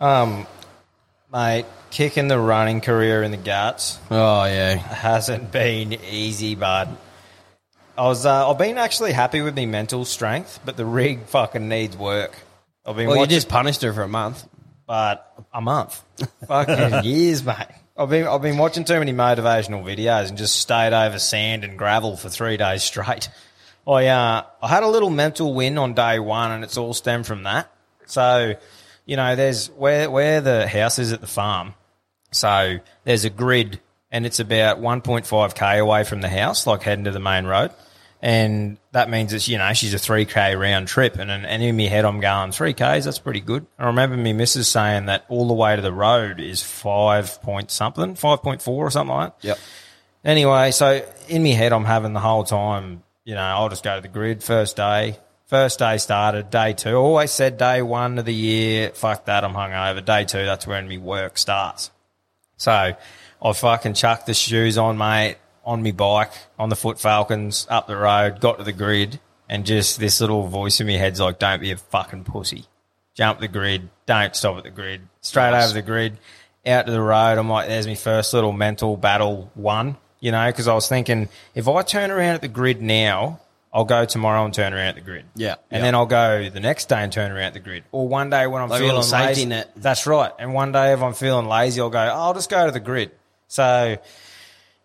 Um, 0.00 0.48
mate, 1.32 1.64
kicking 1.92 2.26
the 2.26 2.40
running 2.40 2.80
career 2.80 3.22
in 3.22 3.30
the 3.30 3.36
guts 3.36 4.00
Oh 4.10 4.44
yeah. 4.46 4.74
hasn't 4.74 5.52
been 5.52 5.92
easy, 6.10 6.56
bud. 6.56 6.88
I 7.96 8.02
was 8.02 8.26
uh, 8.26 8.50
I've 8.50 8.58
been 8.58 8.78
actually 8.78 9.12
happy 9.12 9.42
with 9.42 9.54
my 9.54 9.64
mental 9.64 10.04
strength, 10.04 10.58
but 10.64 10.76
the 10.76 10.84
rig 10.84 11.26
fucking 11.26 11.68
needs 11.68 11.96
work. 11.96 12.36
I've 12.84 12.96
been 12.96 13.06
Well, 13.06 13.20
you 13.20 13.26
just 13.28 13.48
punished 13.48 13.82
her 13.82 13.92
for 13.92 14.02
a 14.02 14.08
month. 14.08 14.44
but 14.84 15.32
a 15.54 15.60
month, 15.60 16.02
fucking 16.48 17.04
years, 17.04 17.44
mate. 17.44 17.68
I've 17.96 18.10
been 18.10 18.26
I've 18.26 18.42
been 18.42 18.58
watching 18.58 18.82
too 18.84 18.98
many 18.98 19.12
motivational 19.12 19.84
videos 19.84 20.30
and 20.30 20.36
just 20.36 20.56
stayed 20.56 20.92
over 20.92 21.20
sand 21.20 21.62
and 21.62 21.78
gravel 21.78 22.16
for 22.16 22.28
three 22.28 22.56
days 22.56 22.82
straight. 22.82 23.28
I 23.86 24.06
uh, 24.06 24.42
I 24.62 24.68
had 24.68 24.82
a 24.82 24.88
little 24.88 25.10
mental 25.10 25.54
win 25.54 25.78
on 25.78 25.94
day 25.94 26.18
one, 26.18 26.50
and 26.50 26.64
it's 26.64 26.76
all 26.76 26.94
stemmed 26.94 27.26
from 27.26 27.44
that. 27.44 27.72
So, 28.06 28.54
you 29.04 29.16
know, 29.16 29.36
there's 29.36 29.68
where 29.68 30.10
where 30.10 30.40
the 30.40 30.66
house 30.66 30.98
is 30.98 31.12
at 31.12 31.20
the 31.20 31.26
farm. 31.26 31.74
So 32.32 32.78
there's 33.04 33.24
a 33.24 33.30
grid, 33.30 33.80
and 34.10 34.26
it's 34.26 34.40
about 34.40 34.80
1.5k 34.80 35.80
away 35.80 36.04
from 36.04 36.20
the 36.20 36.28
house, 36.28 36.66
like 36.66 36.82
heading 36.82 37.04
to 37.04 37.10
the 37.10 37.20
main 37.20 37.46
road. 37.46 37.70
And 38.22 38.78
that 38.92 39.10
means 39.10 39.32
it's, 39.32 39.46
you 39.46 39.58
know, 39.58 39.72
she's 39.72 39.94
a 39.94 39.98
3k 39.98 40.58
round 40.58 40.88
trip. 40.88 41.16
And, 41.16 41.30
and 41.30 41.62
in 41.62 41.76
my 41.76 41.84
head, 41.84 42.04
I'm 42.04 42.18
going, 42.20 42.50
3ks, 42.50 43.04
that's 43.04 43.18
pretty 43.18 43.40
good. 43.40 43.66
I 43.78 43.86
remember 43.86 44.16
me 44.16 44.32
missus 44.32 44.68
saying 44.68 45.06
that 45.06 45.26
all 45.28 45.46
the 45.46 45.54
way 45.54 45.76
to 45.76 45.82
the 45.82 45.92
road 45.92 46.40
is 46.40 46.62
5 46.62 47.42
point 47.42 47.70
something, 47.70 48.14
5.4 48.14 48.66
or 48.68 48.90
something 48.90 49.14
like 49.14 49.40
that. 49.40 49.46
Yep. 49.46 49.58
Anyway, 50.24 50.70
so 50.72 51.06
in 51.28 51.42
my 51.42 51.50
head, 51.50 51.72
I'm 51.72 51.84
having 51.84 52.14
the 52.14 52.20
whole 52.20 52.42
time, 52.42 53.02
you 53.26 53.34
know, 53.34 53.42
I'll 53.42 53.68
just 53.68 53.82
go 53.82 53.96
to 53.96 54.00
the 54.00 54.08
grid 54.08 54.42
first 54.42 54.76
day. 54.76 55.18
First 55.46 55.80
day 55.80 55.98
started, 55.98 56.48
day 56.48 56.72
two. 56.72 56.94
Always 56.94 57.32
said 57.32 57.58
day 57.58 57.82
one 57.82 58.18
of 58.18 58.24
the 58.24 58.32
year, 58.32 58.90
fuck 58.90 59.26
that, 59.26 59.44
I'm 59.44 59.52
hungover. 59.52 60.02
Day 60.02 60.24
two, 60.24 60.44
that's 60.44 60.66
when 60.66 60.88
me 60.88 60.96
work 60.96 61.36
starts. 61.36 61.90
So 62.56 62.94
I 63.42 63.52
fucking 63.52 63.94
chucked 63.94 64.26
the 64.26 64.34
shoes 64.34 64.78
on, 64.78 64.96
mate, 64.96 65.36
on 65.64 65.82
me 65.82 65.90
bike, 65.90 66.32
on 66.58 66.68
the 66.68 66.76
Foot 66.76 67.00
Falcons, 67.00 67.66
up 67.68 67.88
the 67.88 67.96
road, 67.96 68.40
got 68.40 68.58
to 68.58 68.64
the 68.64 68.72
grid, 68.72 69.20
and 69.48 69.66
just 69.66 69.98
this 69.98 70.20
little 70.20 70.46
voice 70.46 70.80
in 70.80 70.86
my 70.86 70.94
head's 70.94 71.20
like, 71.20 71.40
don't 71.40 71.60
be 71.60 71.72
a 71.72 71.76
fucking 71.76 72.24
pussy. 72.24 72.64
Jump 73.14 73.40
the 73.40 73.48
grid, 73.48 73.88
don't 74.06 74.36
stop 74.36 74.56
at 74.56 74.64
the 74.64 74.70
grid. 74.70 75.02
Straight 75.20 75.52
over 75.52 75.72
the 75.72 75.82
grid, 75.82 76.18
out 76.64 76.86
to 76.86 76.92
the 76.92 77.00
road. 77.00 77.38
I'm 77.38 77.48
like, 77.48 77.66
there's 77.66 77.86
my 77.88 77.96
first 77.96 78.34
little 78.34 78.52
mental 78.52 78.96
battle 78.96 79.50
one, 79.54 79.96
you 80.20 80.32
know, 80.32 80.46
because 80.46 80.68
I 80.68 80.74
was 80.74 80.88
thinking, 80.88 81.28
if 81.54 81.68
I 81.68 81.82
turn 81.82 82.10
around 82.10 82.34
at 82.36 82.40
the 82.42 82.48
grid 82.48 82.80
now, 82.82 83.40
I'll 83.72 83.84
go 83.84 84.04
tomorrow 84.06 84.44
and 84.44 84.54
turn 84.54 84.72
around 84.72 84.88
at 84.88 84.94
the 84.94 85.00
grid. 85.02 85.24
Yeah, 85.34 85.56
And 85.70 85.80
yeah. 85.80 85.86
then 85.86 85.94
I'll 85.94 86.06
go 86.06 86.48
the 86.48 86.60
next 86.60 86.88
day 86.88 86.96
and 87.02 87.12
turn 87.12 87.30
around 87.30 87.48
at 87.48 87.52
the 87.54 87.60
grid. 87.60 87.84
Or 87.92 88.08
one 88.08 88.30
day 88.30 88.46
when 88.46 88.62
I'm 88.62 88.70
Like 88.70 88.80
feeling 88.80 89.02
safety 89.02 89.26
lazy. 89.26 89.46
net. 89.46 89.72
That's 89.76 90.06
right. 90.06 90.32
And 90.38 90.54
one 90.54 90.72
day 90.72 90.92
if 90.94 91.02
I'm 91.02 91.12
feeling 91.12 91.46
lazy, 91.46 91.80
I'll 91.82 91.90
go, 91.90 91.98
oh, 91.98 92.02
I'll 92.28 92.34
just 92.34 92.48
go 92.48 92.64
to 92.64 92.72
the 92.72 92.80
grid. 92.80 93.10
So, 93.48 93.98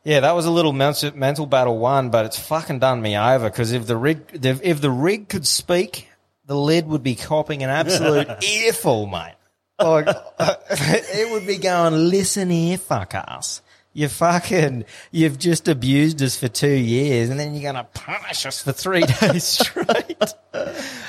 yeah, 0.04 0.20
that 0.22 0.34
was 0.36 0.46
a 0.46 0.52
little 0.52 0.74
mental, 0.74 1.46
battle 1.46 1.78
one, 1.78 2.10
but 2.10 2.26
it's 2.26 2.38
fucking 2.40 2.80
done 2.80 3.02
me 3.02 3.16
over 3.18 3.50
because 3.50 3.72
if 3.72 3.88
the 3.88 3.96
rig, 3.96 4.20
if 4.34 4.62
if 4.62 4.82
the 4.82 4.92
rig 4.92 5.30
could 5.30 5.48
speak, 5.48 6.10
the 6.46 6.56
lid 6.58 6.86
would 6.88 7.04
be 7.04 7.16
copping 7.16 7.64
an 7.64 7.70
absolute 7.70 8.28
earful, 8.44 9.06
mate. 9.08 9.36
Like, 9.80 10.08
it 10.40 11.32
would 11.32 11.48
be 11.48 11.58
going, 11.58 11.94
listen 12.10 12.50
here, 12.50 12.78
fuck 12.78 13.14
ass. 13.16 13.62
You 13.94 14.08
fucking, 14.08 14.86
you've 15.12 15.38
just 15.38 15.68
abused 15.68 16.22
us 16.22 16.38
for 16.38 16.48
two 16.48 16.70
years 16.70 17.30
and 17.30 17.40
then 17.40 17.54
you're 17.54 17.72
going 17.74 17.84
to 17.84 17.90
punish 17.94 18.46
us 18.46 18.62
for 18.62 18.72
three 18.72 19.02
days 19.20 19.44
straight. 19.44 20.34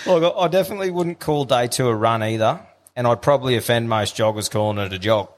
Look, 0.07 0.35
I 0.37 0.49
definitely 0.49 0.91
wouldn't 0.91 1.21
call 1.21 1.45
day 1.45 1.69
two 1.69 1.87
a 1.89 1.95
run 1.95 2.23
either. 2.23 2.61
And 2.97 3.07
I'd 3.07 3.23
probably 3.23 3.57
offend 3.57 3.89
most 3.89 4.17
joggers 4.17 4.51
calling 4.51 4.79
it 4.79 4.93
a 4.93 4.99
jog. 4.99 5.29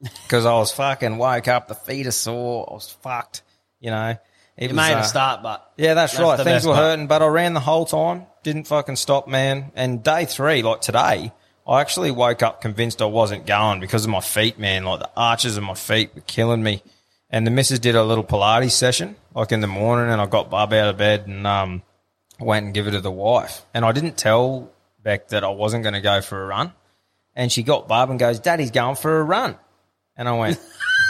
Because 0.00 0.44
I 0.44 0.54
was 0.54 0.72
fucking 0.72 1.18
woke 1.18 1.48
up, 1.48 1.68
the 1.68 1.74
feet 1.74 2.06
are 2.06 2.10
sore, 2.10 2.66
I 2.70 2.74
was 2.74 2.90
fucked, 3.02 3.42
you 3.80 3.90
know. 3.90 4.16
It 4.56 4.70
You 4.70 4.76
was, 4.76 4.76
made 4.76 4.94
uh, 4.94 5.00
a 5.00 5.04
start, 5.04 5.42
but 5.42 5.70
yeah, 5.76 5.94
that's, 5.94 6.14
That's 6.16 6.22
right. 6.22 6.42
Things 6.44 6.66
were 6.66 6.72
part. 6.74 6.84
hurting, 6.84 7.06
but 7.08 7.22
I 7.22 7.26
ran 7.26 7.52
the 7.54 7.60
whole 7.60 7.84
time. 7.86 8.26
Didn't 8.42 8.66
fucking 8.66 8.96
stop, 8.96 9.28
man. 9.28 9.70
And 9.74 10.02
day 10.02 10.24
three, 10.24 10.62
like 10.62 10.80
today, 10.80 11.32
I 11.66 11.80
actually 11.80 12.10
woke 12.12 12.42
up 12.42 12.60
convinced 12.60 13.02
I 13.02 13.06
wasn't 13.06 13.44
going 13.46 13.80
because 13.80 14.04
of 14.04 14.10
my 14.10 14.20
feet, 14.20 14.58
man. 14.58 14.84
Like 14.84 15.00
the 15.00 15.10
arches 15.16 15.56
of 15.56 15.64
my 15.64 15.74
feet 15.74 16.14
were 16.14 16.20
killing 16.22 16.62
me. 16.62 16.82
And 17.28 17.44
the 17.44 17.50
missus 17.50 17.80
did 17.80 17.96
a 17.96 18.04
little 18.04 18.22
Pilates 18.22 18.70
session, 18.70 19.16
like 19.34 19.50
in 19.50 19.60
the 19.60 19.66
morning, 19.66 20.12
and 20.12 20.20
I 20.20 20.26
got 20.26 20.48
Bub 20.48 20.72
out 20.72 20.88
of 20.90 20.96
bed 20.96 21.26
and 21.26 21.44
um, 21.44 21.82
went 22.38 22.66
and 22.66 22.74
give 22.74 22.86
it 22.86 22.92
to 22.92 23.00
the 23.00 23.10
wife. 23.10 23.62
And 23.74 23.84
I 23.84 23.90
didn't 23.90 24.16
tell 24.16 24.70
Beck 25.02 25.28
that 25.30 25.42
I 25.42 25.48
wasn't 25.48 25.82
going 25.82 25.94
to 25.94 26.00
go 26.00 26.20
for 26.20 26.40
a 26.40 26.46
run. 26.46 26.72
And 27.34 27.50
she 27.50 27.64
got 27.64 27.88
Bub 27.88 28.10
and 28.10 28.18
goes, 28.18 28.38
Daddy's 28.38 28.70
going 28.70 28.94
for 28.94 29.18
a 29.18 29.24
run. 29.24 29.56
And 30.16 30.28
I 30.28 30.38
went, 30.38 30.60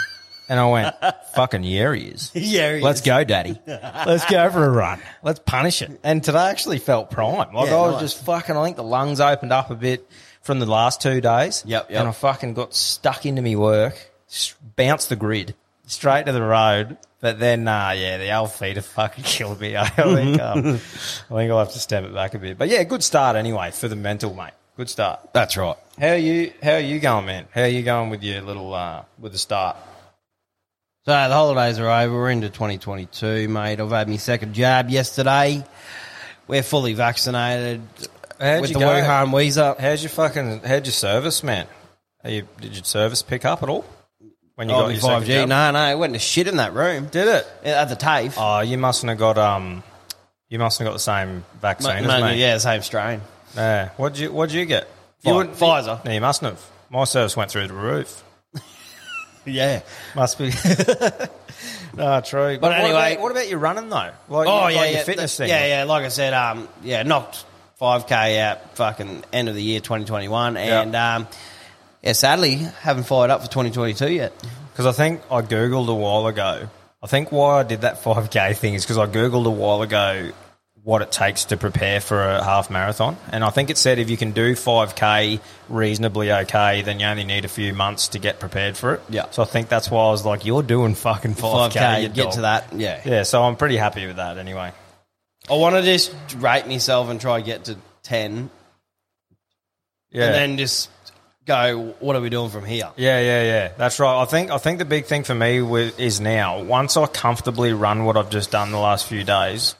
and 0.49 0.59
I 0.59 0.69
went, 0.71 0.95
fucking 1.35 1.63
yeah, 1.63 1.93
he 1.93 2.07
is. 2.07 2.31
yeah, 2.35 2.77
he 2.77 2.81
Let's 2.81 3.01
is. 3.01 3.05
go, 3.05 3.23
Daddy. 3.23 3.61
Let's 3.67 4.25
go 4.25 4.49
for 4.49 4.65
a 4.65 4.69
run. 4.71 4.99
Let's 5.21 5.39
punish 5.39 5.83
it. 5.83 5.99
And 6.03 6.23
today 6.23 6.39
I 6.39 6.49
actually 6.49 6.79
felt 6.79 7.11
prime. 7.11 7.53
Like 7.53 7.67
Yeah, 7.69 7.75
I 7.77 7.81
was 7.81 7.91
nice. 7.93 8.01
just 8.13 8.25
fucking. 8.25 8.57
I 8.57 8.63
think 8.63 8.75
the 8.75 8.83
lungs 8.83 9.19
opened 9.19 9.53
up 9.53 9.69
a 9.69 9.75
bit 9.75 10.09
from 10.47 10.59
the 10.59 10.65
last 10.65 11.01
two 11.01 11.19
days. 11.21 11.61
Yep, 11.67 11.91
yep. 11.91 11.99
And 11.99 12.07
I 12.07 12.11
fucking 12.13 12.55
got 12.55 12.73
stuck 12.73 13.25
into 13.25 13.41
me 13.41 13.55
work, 13.55 14.11
bounced 14.77 15.09
the 15.09 15.17
grid 15.17 15.53
straight 15.85 16.25
to 16.25 16.31
the 16.31 16.41
road. 16.41 16.97
But 17.19 17.39
then, 17.39 17.67
uh, 17.67 17.93
yeah, 17.97 18.17
the 18.17 18.33
old 18.33 18.53
feet 18.53 18.77
have 18.77 18.85
fucking 18.85 19.23
killed 19.25 19.59
me. 19.59 19.75
I 19.77 19.87
think, 19.89 20.41
um, 20.41 20.59
I 20.65 20.77
think 20.77 21.51
I'll 21.51 21.59
have 21.59 21.73
to 21.73 21.79
step 21.79 22.05
it 22.05 22.13
back 22.13 22.33
a 22.33 22.39
bit. 22.39 22.57
But 22.57 22.69
yeah, 22.69 22.83
good 22.83 23.03
start 23.03 23.35
anyway 23.35 23.71
for 23.71 23.87
the 23.87 23.95
mental, 23.95 24.33
mate. 24.33 24.53
Good 24.77 24.89
start. 24.89 25.33
That's 25.33 25.57
right. 25.57 25.75
How 25.99 26.09
are 26.09 26.17
you? 26.17 26.53
How 26.63 26.73
are 26.73 26.79
you 26.79 26.99
going, 26.99 27.25
man? 27.25 27.47
How 27.51 27.63
are 27.63 27.67
you 27.67 27.83
going 27.83 28.09
with 28.09 28.23
your 28.23 28.41
little 28.41 28.73
uh, 28.73 29.03
with 29.19 29.33
the 29.33 29.37
start? 29.37 29.75
So 31.05 31.11
the 31.11 31.33
holidays 31.33 31.79
are 31.79 31.89
over. 31.89 32.13
We're 32.13 32.29
into 32.29 32.49
2022, 32.49 33.49
mate. 33.49 33.79
I've 33.79 33.89
had 33.89 34.07
my 34.07 34.17
second 34.17 34.53
jab 34.53 34.89
yesterday. 34.89 35.65
We're 36.47 36.63
fully 36.63 36.93
vaccinated 36.93 37.81
How'd 38.39 38.61
with 38.61 38.73
the 38.73 38.79
go? 38.79 38.85
Wuhan 38.87 39.29
Weezer. 39.29 39.77
How's 39.79 40.03
your 40.03 40.09
fucking 40.09 40.61
how'd 40.61 40.85
your 40.85 40.93
service, 40.93 41.43
man? 41.43 41.67
Are 42.23 42.29
you, 42.29 42.47
did 42.59 42.75
your 42.75 42.83
service 42.83 43.21
pick 43.21 43.45
up 43.45 43.63
at 43.63 43.69
all 43.69 43.85
when 44.55 44.69
you 44.69 44.75
Oh, 44.75 44.81
got 44.81 44.87
your 44.91 44.99
second 45.01 45.23
5G. 45.23 45.25
jab? 45.27 45.49
No, 45.49 45.71
no, 45.71 45.91
it 45.91 45.97
went 45.97 46.13
to 46.13 46.19
shit 46.19 46.47
in 46.47 46.57
that 46.57 46.73
room. 46.73 47.07
Did 47.07 47.27
it? 47.27 47.47
At 47.63 47.89
the 47.89 47.95
TAFE. 47.95 48.35
Oh, 48.37 48.59
you 48.61 48.77
mustn't 48.77 49.09
have 49.09 49.17
got 49.19 49.37
um, 49.37 49.83
you 50.49 50.59
mustn't 50.59 50.85
have 50.85 50.91
got 50.91 50.95
the 50.95 50.99
same 50.99 51.45
vaccine 51.61 52.05
Ma- 52.05 52.13
as 52.15 52.23
me. 52.35 52.41
yeah, 52.41 52.55
the 52.55 52.59
same 52.59 52.81
strain. 52.81 53.21
Yeah. 53.55 53.89
What'd 53.97 54.19
you 54.19 54.31
What'd 54.31 54.53
you 54.53 54.65
get? 54.65 54.87
You 55.21 55.33
wouldn't- 55.35 55.55
Pfizer. 55.55 56.03
No, 56.05 56.11
you 56.11 56.21
mustn't 56.21 56.51
have. 56.53 56.63
My 56.89 57.03
service 57.05 57.35
went 57.35 57.49
through 57.51 57.67
the 57.67 57.73
roof. 57.73 58.23
Yeah. 59.45 59.79
Must 60.13 60.37
be. 60.37 60.49
no, 61.95 62.19
true. 62.19 62.57
But, 62.59 62.61
what 62.61 62.71
anyway- 62.73 63.13
about, 63.13 63.21
what 63.21 63.31
about 63.31 63.47
your 63.47 63.59
running 63.59 63.87
though? 63.89 64.11
Like, 64.27 64.47
Oh 64.47 64.55
like 64.63 64.75
yeah, 64.75 64.83
your 64.83 64.91
yeah, 64.91 65.03
fitness 65.03 65.37
th- 65.37 65.47
thing. 65.49 65.57
Yeah, 65.57 65.67
yeah. 65.77 65.83
Like 65.85 66.03
I 66.03 66.09
said, 66.09 66.33
um, 66.33 66.67
yeah, 66.83 67.03
knocked 67.03 67.45
five 67.77 68.07
k 68.07 68.39
out 68.39 68.75
fucking 68.75 69.23
end 69.31 69.49
of 69.49 69.55
the 69.55 69.63
year 69.63 69.79
2021, 69.79 70.57
and 70.57 70.95
um, 70.95 71.27
yeah, 72.01 72.13
sadly 72.13 72.55
haven't 72.55 73.03
fired 73.03 73.31
up 73.31 73.41
for 73.41 73.47
2022 73.47 74.11
yet. 74.11 74.33
Because 74.71 74.85
I 74.85 74.91
think 74.91 75.21
I 75.31 75.41
googled 75.41 75.87
a 75.87 75.93
while 75.93 76.27
ago, 76.27 76.69
I 77.01 77.07
think 77.07 77.31
why 77.31 77.59
I 77.59 77.63
did 77.63 77.81
that 77.81 78.01
5K 78.03 78.55
thing 78.57 78.73
is 78.73 78.83
because 78.83 78.97
I 78.97 79.05
Googled 79.05 79.45
a 79.45 79.51
while 79.51 79.81
ago 79.81 80.31
what 80.83 81.01
it 81.01 81.11
takes 81.11 81.45
to 81.45 81.57
prepare 81.57 81.99
for 81.99 82.21
a 82.21 82.43
half 82.43 82.69
marathon. 82.69 83.17
And 83.31 83.43
I 83.43 83.49
think 83.49 83.69
it 83.69 83.77
said 83.77 83.99
if 83.99 84.09
you 84.09 84.17
can 84.17 84.31
do 84.31 84.53
5K 84.53 85.41
reasonably 85.67 86.31
okay, 86.31 86.81
then 86.81 86.99
you 86.99 87.05
only 87.05 87.25
need 87.25 87.43
a 87.43 87.49
few 87.49 87.73
months 87.73 88.09
to 88.09 88.19
get 88.19 88.39
prepared 88.39 88.77
for 88.77 88.93
it. 88.93 89.01
Yeah. 89.09 89.29
So 89.31 89.41
I 89.41 89.45
think 89.45 89.67
that's 89.67 89.91
why 89.91 90.05
I 90.05 90.11
was 90.11 90.25
like, 90.25 90.45
you're 90.45 90.63
doing 90.63 90.95
fucking 90.95 91.33
5K. 91.35 91.71
5K, 91.71 92.01
you 92.03 92.09
get 92.09 92.23
dog. 92.23 92.33
to 92.33 92.41
that. 92.41 92.73
Yeah. 92.73 93.01
Yeah, 93.03 93.23
so 93.23 93.43
I'm 93.43 93.57
pretty 93.57 93.77
happy 93.77 94.07
with 94.07 94.15
that 94.15 94.37
anyway. 94.37 94.71
I 95.49 95.55
want 95.55 95.75
to 95.75 95.81
just 95.81 96.13
rate 96.37 96.67
myself 96.67 97.09
and 97.09 97.19
try 97.21 97.41
get 97.41 97.65
to 97.65 97.77
10 98.03 98.49
Yeah. 100.11 100.25
and 100.25 100.33
then 100.35 100.57
just 100.57 100.89
go, 101.45 101.95
what 101.99 102.15
are 102.15 102.21
we 102.21 102.29
doing 102.29 102.49
from 102.49 102.65
here? 102.65 102.89
Yeah, 102.97 103.19
yeah, 103.21 103.43
yeah. 103.43 103.71
That's 103.77 103.99
right. 103.99 104.21
I 104.21 104.25
think 104.25 104.51
I 104.51 104.57
think 104.57 104.79
the 104.79 104.85
big 104.85 105.05
thing 105.05 105.23
for 105.23 105.35
me 105.35 105.61
with, 105.61 105.99
is 105.99 106.19
now 106.19 106.61
once 106.63 106.97
I 106.97 107.05
comfortably 107.07 107.73
run 107.73 108.03
what 108.05 108.17
I've 108.17 108.29
just 108.29 108.51
done 108.51 108.71
the 108.71 108.79
last 108.79 109.05
few 109.07 109.23
days 109.23 109.75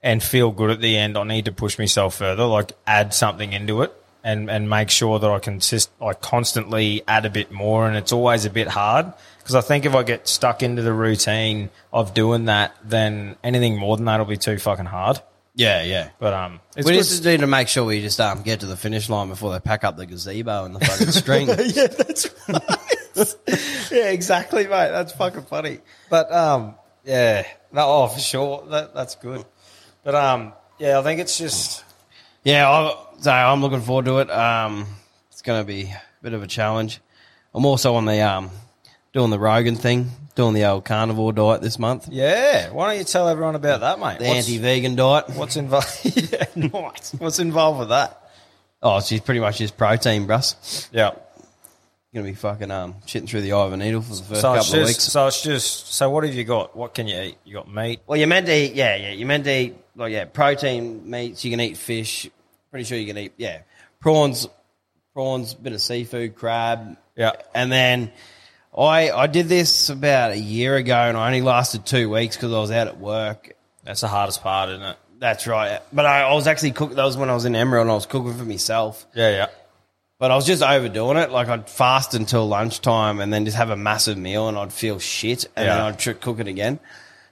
and 0.00 0.22
feel 0.22 0.52
good 0.52 0.70
at 0.70 0.80
the 0.80 0.96
end, 0.96 1.18
I 1.18 1.24
need 1.24 1.46
to 1.46 1.52
push 1.52 1.78
myself 1.78 2.14
further, 2.14 2.44
like 2.44 2.72
add 2.86 3.12
something 3.12 3.52
into 3.52 3.82
it 3.82 3.92
and 4.24 4.50
and 4.50 4.68
make 4.68 4.90
sure 4.90 5.18
that 5.18 5.30
I 5.30 5.38
can 5.38 5.60
just 5.60 5.90
like 6.00 6.20
constantly 6.20 7.02
add 7.08 7.24
a 7.26 7.30
bit 7.30 7.50
more. 7.52 7.86
And 7.86 7.96
it's 7.96 8.12
always 8.12 8.44
a 8.44 8.50
bit 8.50 8.68
hard 8.68 9.12
because 9.38 9.54
I 9.54 9.60
think 9.60 9.84
if 9.86 9.94
I 9.94 10.02
get 10.02 10.26
stuck 10.28 10.62
into 10.62 10.82
the 10.82 10.92
routine 10.92 11.70
of 11.92 12.14
doing 12.14 12.46
that, 12.46 12.74
then 12.84 13.36
anything 13.42 13.78
more 13.78 13.96
than 13.96 14.06
that 14.06 14.18
will 14.18 14.24
be 14.26 14.36
too 14.36 14.58
fucking 14.58 14.86
hard. 14.86 15.20
Yeah, 15.54 15.82
yeah. 15.82 16.10
But 16.20 16.34
um, 16.34 16.60
it's 16.76 16.86
we 16.86 16.92
good- 16.92 16.98
just 16.98 17.24
need 17.24 17.40
to 17.40 17.46
make 17.48 17.66
sure 17.68 17.84
we 17.84 18.00
just 18.00 18.20
um, 18.20 18.42
get 18.42 18.60
to 18.60 18.66
the 18.66 18.76
finish 18.76 19.08
line 19.08 19.28
before 19.28 19.52
they 19.52 19.58
pack 19.58 19.82
up 19.82 19.96
the 19.96 20.06
gazebo 20.06 20.64
and 20.64 20.76
the 20.76 20.80
fucking 20.84 21.06
string. 21.10 21.48
yeah, 21.48 21.86
that's 21.88 22.28
right. 22.48 23.90
yeah, 23.90 24.10
exactly, 24.10 24.64
mate. 24.64 24.90
That's 24.90 25.12
fucking 25.12 25.42
funny. 25.46 25.80
But 26.10 26.30
um, 26.32 26.74
yeah, 27.04 27.44
no, 27.72 27.82
oh 27.86 28.06
for 28.06 28.20
sure, 28.20 28.64
that 28.70 28.94
that's 28.94 29.16
good. 29.16 29.44
But 30.04 30.14
um, 30.14 30.52
yeah, 30.78 31.00
I 31.00 31.02
think 31.02 31.20
it's 31.20 31.36
just 31.38 31.84
Yeah, 32.44 32.70
I, 32.70 32.94
so 33.18 33.30
I'm 33.30 33.60
looking 33.60 33.80
forward 33.80 34.04
to 34.06 34.18
it. 34.18 34.30
Um, 34.30 34.86
it's 35.30 35.42
going 35.42 35.60
to 35.60 35.66
be 35.66 35.82
a 35.84 36.00
bit 36.22 36.32
of 36.32 36.42
a 36.42 36.46
challenge. 36.46 37.00
I'm 37.54 37.64
also 37.64 37.94
on 37.94 38.04
the 38.04 38.20
um, 38.20 38.50
doing 39.12 39.30
the 39.30 39.38
Rogan 39.38 39.74
thing, 39.76 40.10
doing 40.34 40.54
the 40.54 40.64
old 40.64 40.84
carnivore 40.84 41.32
diet 41.32 41.62
this 41.62 41.78
month, 41.78 42.08
yeah. 42.10 42.70
Why 42.70 42.88
don't 42.90 42.98
you 42.98 43.04
tell 43.04 43.28
everyone 43.28 43.54
about 43.54 43.80
that, 43.80 43.98
mate? 43.98 44.18
the 44.18 44.26
What's- 44.26 44.48
anti-vegan 44.48 44.96
diet. 44.96 45.30
What's 45.30 45.56
involved? 45.56 46.00
yeah, 46.32 46.44
nice. 46.54 47.12
What's 47.18 47.38
involved 47.38 47.80
with 47.80 47.88
that? 47.90 48.22
Oh, 48.82 49.00
she's 49.00 49.20
pretty 49.20 49.40
much 49.40 49.58
just 49.58 49.76
protein, 49.76 50.26
bruss. 50.26 50.88
Yeah. 50.92 51.10
Going 52.14 52.24
to 52.24 52.32
be 52.32 52.36
fucking 52.36 52.70
um, 52.70 52.94
shitting 53.06 53.28
through 53.28 53.42
the 53.42 53.52
eye 53.52 53.66
of 53.66 53.72
a 53.72 53.76
needle 53.76 54.00
for 54.00 54.14
the 54.14 54.22
first 54.22 54.40
So 54.40 54.54
couple 54.54 54.58
it's 54.60 54.68
of 54.72 54.74
just 54.78 54.88
weeks. 54.88 55.02
so 55.04 55.26
it's 55.26 55.42
just 55.42 55.92
so 55.94 56.08
what 56.10 56.24
have 56.24 56.34
you 56.34 56.44
got? 56.44 56.74
What 56.76 56.94
can 56.94 57.06
you 57.06 57.20
eat? 57.20 57.38
You 57.44 57.52
got 57.54 57.70
meat. 57.72 58.00
Well, 58.06 58.16
you're 58.16 58.26
meant 58.28 58.46
to 58.46 58.54
eat, 58.56 58.72
yeah, 58.74 58.96
yeah. 58.96 59.10
You're 59.12 59.26
meant 59.28 59.44
to 59.44 59.54
eat, 59.54 59.76
like, 59.94 60.12
yeah, 60.12 60.24
protein 60.24 61.08
meats. 61.10 61.44
You 61.44 61.50
can 61.50 61.60
eat 61.60 61.76
fish. 61.76 62.30
Pretty 62.70 62.84
sure 62.84 62.98
you 62.98 63.06
can 63.06 63.18
eat, 63.18 63.32
yeah, 63.36 63.62
prawns, 64.00 64.46
prawns, 65.14 65.54
bit 65.54 65.72
of 65.72 65.80
seafood, 65.80 66.36
crab. 66.36 66.96
Yeah. 67.16 67.32
And 67.54 67.72
then 67.72 68.12
I 68.76 69.10
I 69.10 69.26
did 69.26 69.48
this 69.48 69.88
about 69.88 70.32
a 70.32 70.38
year 70.38 70.76
ago, 70.76 70.96
and 70.96 71.16
I 71.16 71.26
only 71.26 71.40
lasted 71.40 71.86
two 71.86 72.10
weeks 72.10 72.36
because 72.36 72.52
I 72.52 72.58
was 72.58 72.70
out 72.70 72.86
at 72.86 72.98
work. 72.98 73.56
That's 73.84 74.02
the 74.02 74.08
hardest 74.08 74.42
part, 74.42 74.68
isn't 74.70 74.82
it? 74.82 74.96
That's 75.18 75.46
right. 75.46 75.80
But 75.92 76.06
I, 76.06 76.22
I 76.22 76.34
was 76.34 76.46
actually 76.46 76.72
cooking. 76.72 76.96
That 76.96 77.04
was 77.04 77.16
when 77.16 77.30
I 77.30 77.34
was 77.34 77.44
in 77.44 77.56
Emerald, 77.56 77.86
and 77.86 77.90
I 77.90 77.94
was 77.94 78.06
cooking 78.06 78.34
for 78.34 78.44
myself. 78.44 79.06
Yeah, 79.14 79.30
yeah. 79.30 79.46
But 80.18 80.30
I 80.30 80.36
was 80.36 80.46
just 80.46 80.62
overdoing 80.62 81.16
it. 81.16 81.30
Like 81.30 81.48
I'd 81.48 81.68
fast 81.70 82.14
until 82.14 82.46
lunchtime, 82.46 83.20
and 83.20 83.32
then 83.32 83.44
just 83.44 83.56
have 83.56 83.70
a 83.70 83.76
massive 83.76 84.18
meal, 84.18 84.48
and 84.48 84.58
I'd 84.58 84.72
feel 84.72 84.98
shit, 84.98 85.46
and 85.56 85.66
then 85.66 85.80
I'd 85.80 85.98
tr- 85.98 86.12
cook 86.12 86.38
it 86.38 86.48
again. 86.48 86.78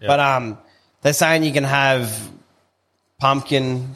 But 0.00 0.20
um, 0.20 0.58
they're 1.02 1.12
saying 1.12 1.44
you 1.44 1.52
can 1.52 1.64
have 1.64 2.30
pumpkin. 3.20 3.94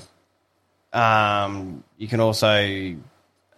Um, 0.92 1.84
you 1.96 2.08
can 2.08 2.20
also 2.20 2.96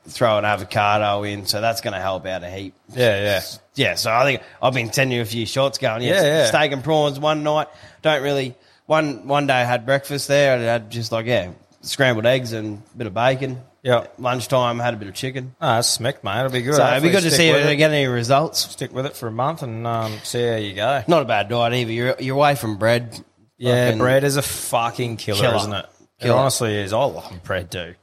throw 0.09 0.39
an 0.39 0.45
avocado 0.45 1.23
in, 1.23 1.47
so 1.47 1.61
that's 1.61 1.81
going 1.81 1.95
to 1.95 2.01
help 2.01 2.27
out 2.27 2.43
a 2.43 2.51
heap. 2.51 2.75
Yeah, 2.95 3.23
yeah. 3.23 3.41
Yeah, 3.75 3.95
so 3.95 4.13
I 4.13 4.25
think 4.25 4.43
I've 4.61 4.75
been 4.75 4.93
sending 4.93 5.17
you 5.17 5.23
a 5.23 5.27
few 5.27 5.47
shots 5.47 5.79
going. 5.79 6.03
Yeah, 6.03 6.15
Yeah, 6.15 6.23
yeah. 6.23 6.47
steak 6.47 6.73
and 6.73 6.83
prawns 6.85 7.19
one 7.19 7.43
night. 7.43 7.69
Don't 8.03 8.23
really. 8.23 8.55
One 8.87 9.27
one 9.29 9.47
day 9.47 9.55
I 9.55 9.65
had 9.65 9.87
breakfast 9.87 10.29
there. 10.29 10.55
and 10.57 10.63
I 10.63 10.73
had 10.73 10.91
just 10.91 11.13
like 11.13 11.27
yeah, 11.27 11.53
scrambled 11.83 12.27
eggs 12.27 12.53
and 12.53 12.83
a 12.95 12.99
bit 12.99 13.07
of 13.07 13.15
bacon. 13.15 13.63
Yeah. 13.83 14.07
Lunchtime 14.19 14.79
had 14.79 14.95
a 14.95 14.97
bit 14.97 15.09
of 15.09 15.15
chicken. 15.15 15.55
Ah, 15.61 15.77
that's 15.77 15.97
smicked, 15.99 16.23
mate. 16.23 16.39
It'll 16.41 16.53
be 16.53 16.63
good. 16.63 16.75
So 16.75 16.87
it'd 16.87 17.03
be 17.03 17.11
good 17.11 17.23
to 17.23 17.31
see 17.31 17.49
if 17.49 17.65
they 17.65 17.77
get 17.77 17.91
any 17.93 18.07
results. 18.07 18.61
Stick 18.61 18.93
with 18.93 19.07
it 19.07 19.17
for 19.17 19.27
a 19.29 19.33
month 19.33 19.63
and 19.63 19.87
um, 19.87 20.19
see 20.23 20.47
how 20.47 20.57
you 20.57 20.75
go. 20.75 21.03
Not 21.09 21.23
a 21.23 21.25
bad 21.25 21.49
diet 21.49 21.73
either. 21.75 21.93
You're 21.93 22.17
you're 22.19 22.37
away 22.37 22.55
from 22.57 22.77
bread. 22.77 23.19
Yeah, 23.57 23.97
bread 23.97 24.25
is 24.25 24.37
a 24.37 24.43
fucking 24.43 25.17
killer, 25.17 25.41
Killer. 25.41 25.57
isn't 25.57 25.73
it? 25.73 25.87
It 26.23 26.27
Killer. 26.29 26.39
honestly 26.39 26.75
is. 26.77 26.93
I 26.93 27.05
love 27.05 27.43
bread 27.45 27.71
too, 27.71 27.95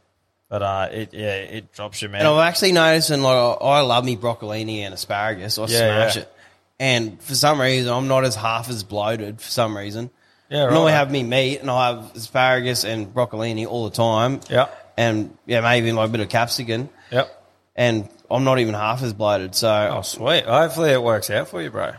but 0.49 0.62
uh, 0.62 0.89
it 0.91 1.13
yeah, 1.13 1.36
it 1.36 1.73
drops 1.73 2.01
you, 2.01 2.10
man. 2.10 2.21
And 2.21 2.27
I'm 2.27 2.47
actually 2.47 2.71
noticing 2.73 3.21
like 3.21 3.58
I 3.62 3.82
love 3.82 4.05
me 4.05 4.17
broccolini 4.17 4.79
and 4.79 4.93
asparagus. 4.93 5.58
I 5.58 5.65
smash 5.65 6.15
yeah. 6.15 6.21
it. 6.21 6.34
And 6.79 7.21
for 7.21 7.36
some 7.36 7.60
reason, 7.60 7.91
I'm 7.91 8.08
not 8.08 8.23
as 8.25 8.36
half 8.36 8.69
as 8.69 8.84
bloated. 8.84 9.41
For 9.41 9.49
some 9.51 9.75
reason, 9.75 10.10
Yeah, 10.49 10.65
I 10.65 10.69
normally 10.71 10.93
have 10.93 11.12
me 11.12 11.23
meat 11.23 11.60
and 11.60 11.69
I 11.69 11.88
have 11.88 12.15
asparagus 12.15 12.86
and 12.86 13.13
broccolini 13.13 13.67
all 13.67 13.89
the 13.89 13.95
time. 13.95 14.39
Yeah. 14.49 14.67
and 14.95 15.38
yeah, 15.45 15.60
maybe 15.62 15.91
like 15.91 16.08
a 16.10 16.12
bit 16.12 16.21
of 16.21 16.29
capsicum. 16.29 16.89
Yep. 17.12 17.36
And 17.75 18.08
I'm 18.32 18.43
not 18.45 18.60
even 18.60 18.73
half 18.75 19.01
as 19.03 19.12
bloated. 19.13 19.55
So 19.55 19.69
Oh, 19.97 20.01
sweet. 20.03 20.45
Hopefully 20.45 20.91
it 20.91 21.01
works 21.03 21.29
out 21.29 21.49
for 21.49 21.62
you, 21.62 21.69
bro. 21.69 21.93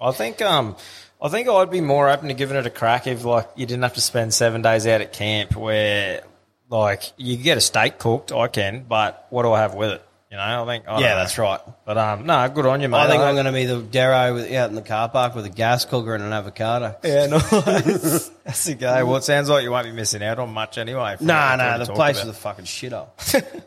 I 0.00 0.12
think 0.12 0.40
um, 0.42 0.76
I 1.20 1.28
think 1.28 1.48
I'd 1.48 1.70
be 1.70 1.80
more 1.80 2.08
open 2.08 2.28
to 2.28 2.34
giving 2.34 2.56
it 2.56 2.66
a 2.66 2.70
crack 2.70 3.06
if 3.06 3.24
like 3.24 3.48
you 3.56 3.66
didn't 3.66 3.82
have 3.82 3.94
to 3.94 4.00
spend 4.00 4.32
seven 4.32 4.62
days 4.62 4.86
out 4.86 5.00
at 5.00 5.12
camp 5.12 5.56
where 5.56 6.22
like 6.70 7.02
you 7.16 7.34
can 7.36 7.44
get 7.44 7.58
a 7.58 7.60
steak 7.60 7.98
cooked. 7.98 8.30
I 8.32 8.48
can, 8.48 8.84
but 8.88 9.26
what 9.30 9.42
do 9.42 9.52
I 9.52 9.60
have 9.60 9.74
with 9.74 9.90
it? 9.90 10.04
You 10.30 10.36
know, 10.36 10.42
I 10.42 10.66
think 10.66 10.86
I 10.86 11.00
yeah, 11.00 11.08
know. 11.10 11.16
that's 11.16 11.38
right. 11.38 11.60
But 11.86 11.96
um, 11.96 12.26
no, 12.26 12.46
good 12.50 12.66
on 12.66 12.82
you, 12.82 12.88
mate. 12.90 12.98
I 12.98 13.08
think 13.08 13.22
I'm 13.22 13.34
going 13.34 13.46
to 13.46 13.52
be 13.52 13.64
the 13.64 13.80
Darrow 13.80 14.34
with, 14.34 14.52
out 14.52 14.68
in 14.68 14.74
the 14.76 14.82
car 14.82 15.08
park 15.08 15.34
with 15.34 15.46
a 15.46 15.50
gas 15.50 15.86
cooker 15.86 16.14
and 16.14 16.22
an 16.22 16.34
avocado. 16.34 16.96
Yeah, 17.02 17.26
nice. 17.28 18.28
That's 18.44 18.64
the 18.64 18.74
go. 18.74 19.06
Well, 19.06 19.16
it 19.16 19.24
sounds 19.24 19.48
like 19.48 19.64
you 19.64 19.70
won't 19.70 19.86
be 19.86 19.92
missing 19.92 20.22
out 20.22 20.38
on 20.38 20.52
much 20.52 20.76
anyway. 20.76 21.16
No, 21.20 21.32
Nah, 21.32 21.56
nah, 21.56 21.78
the 21.78 21.86
place 21.94 22.18
about. 22.18 22.28
is 22.28 22.36
a 22.36 22.40
fucking 22.40 22.66
shithole. 22.66 23.08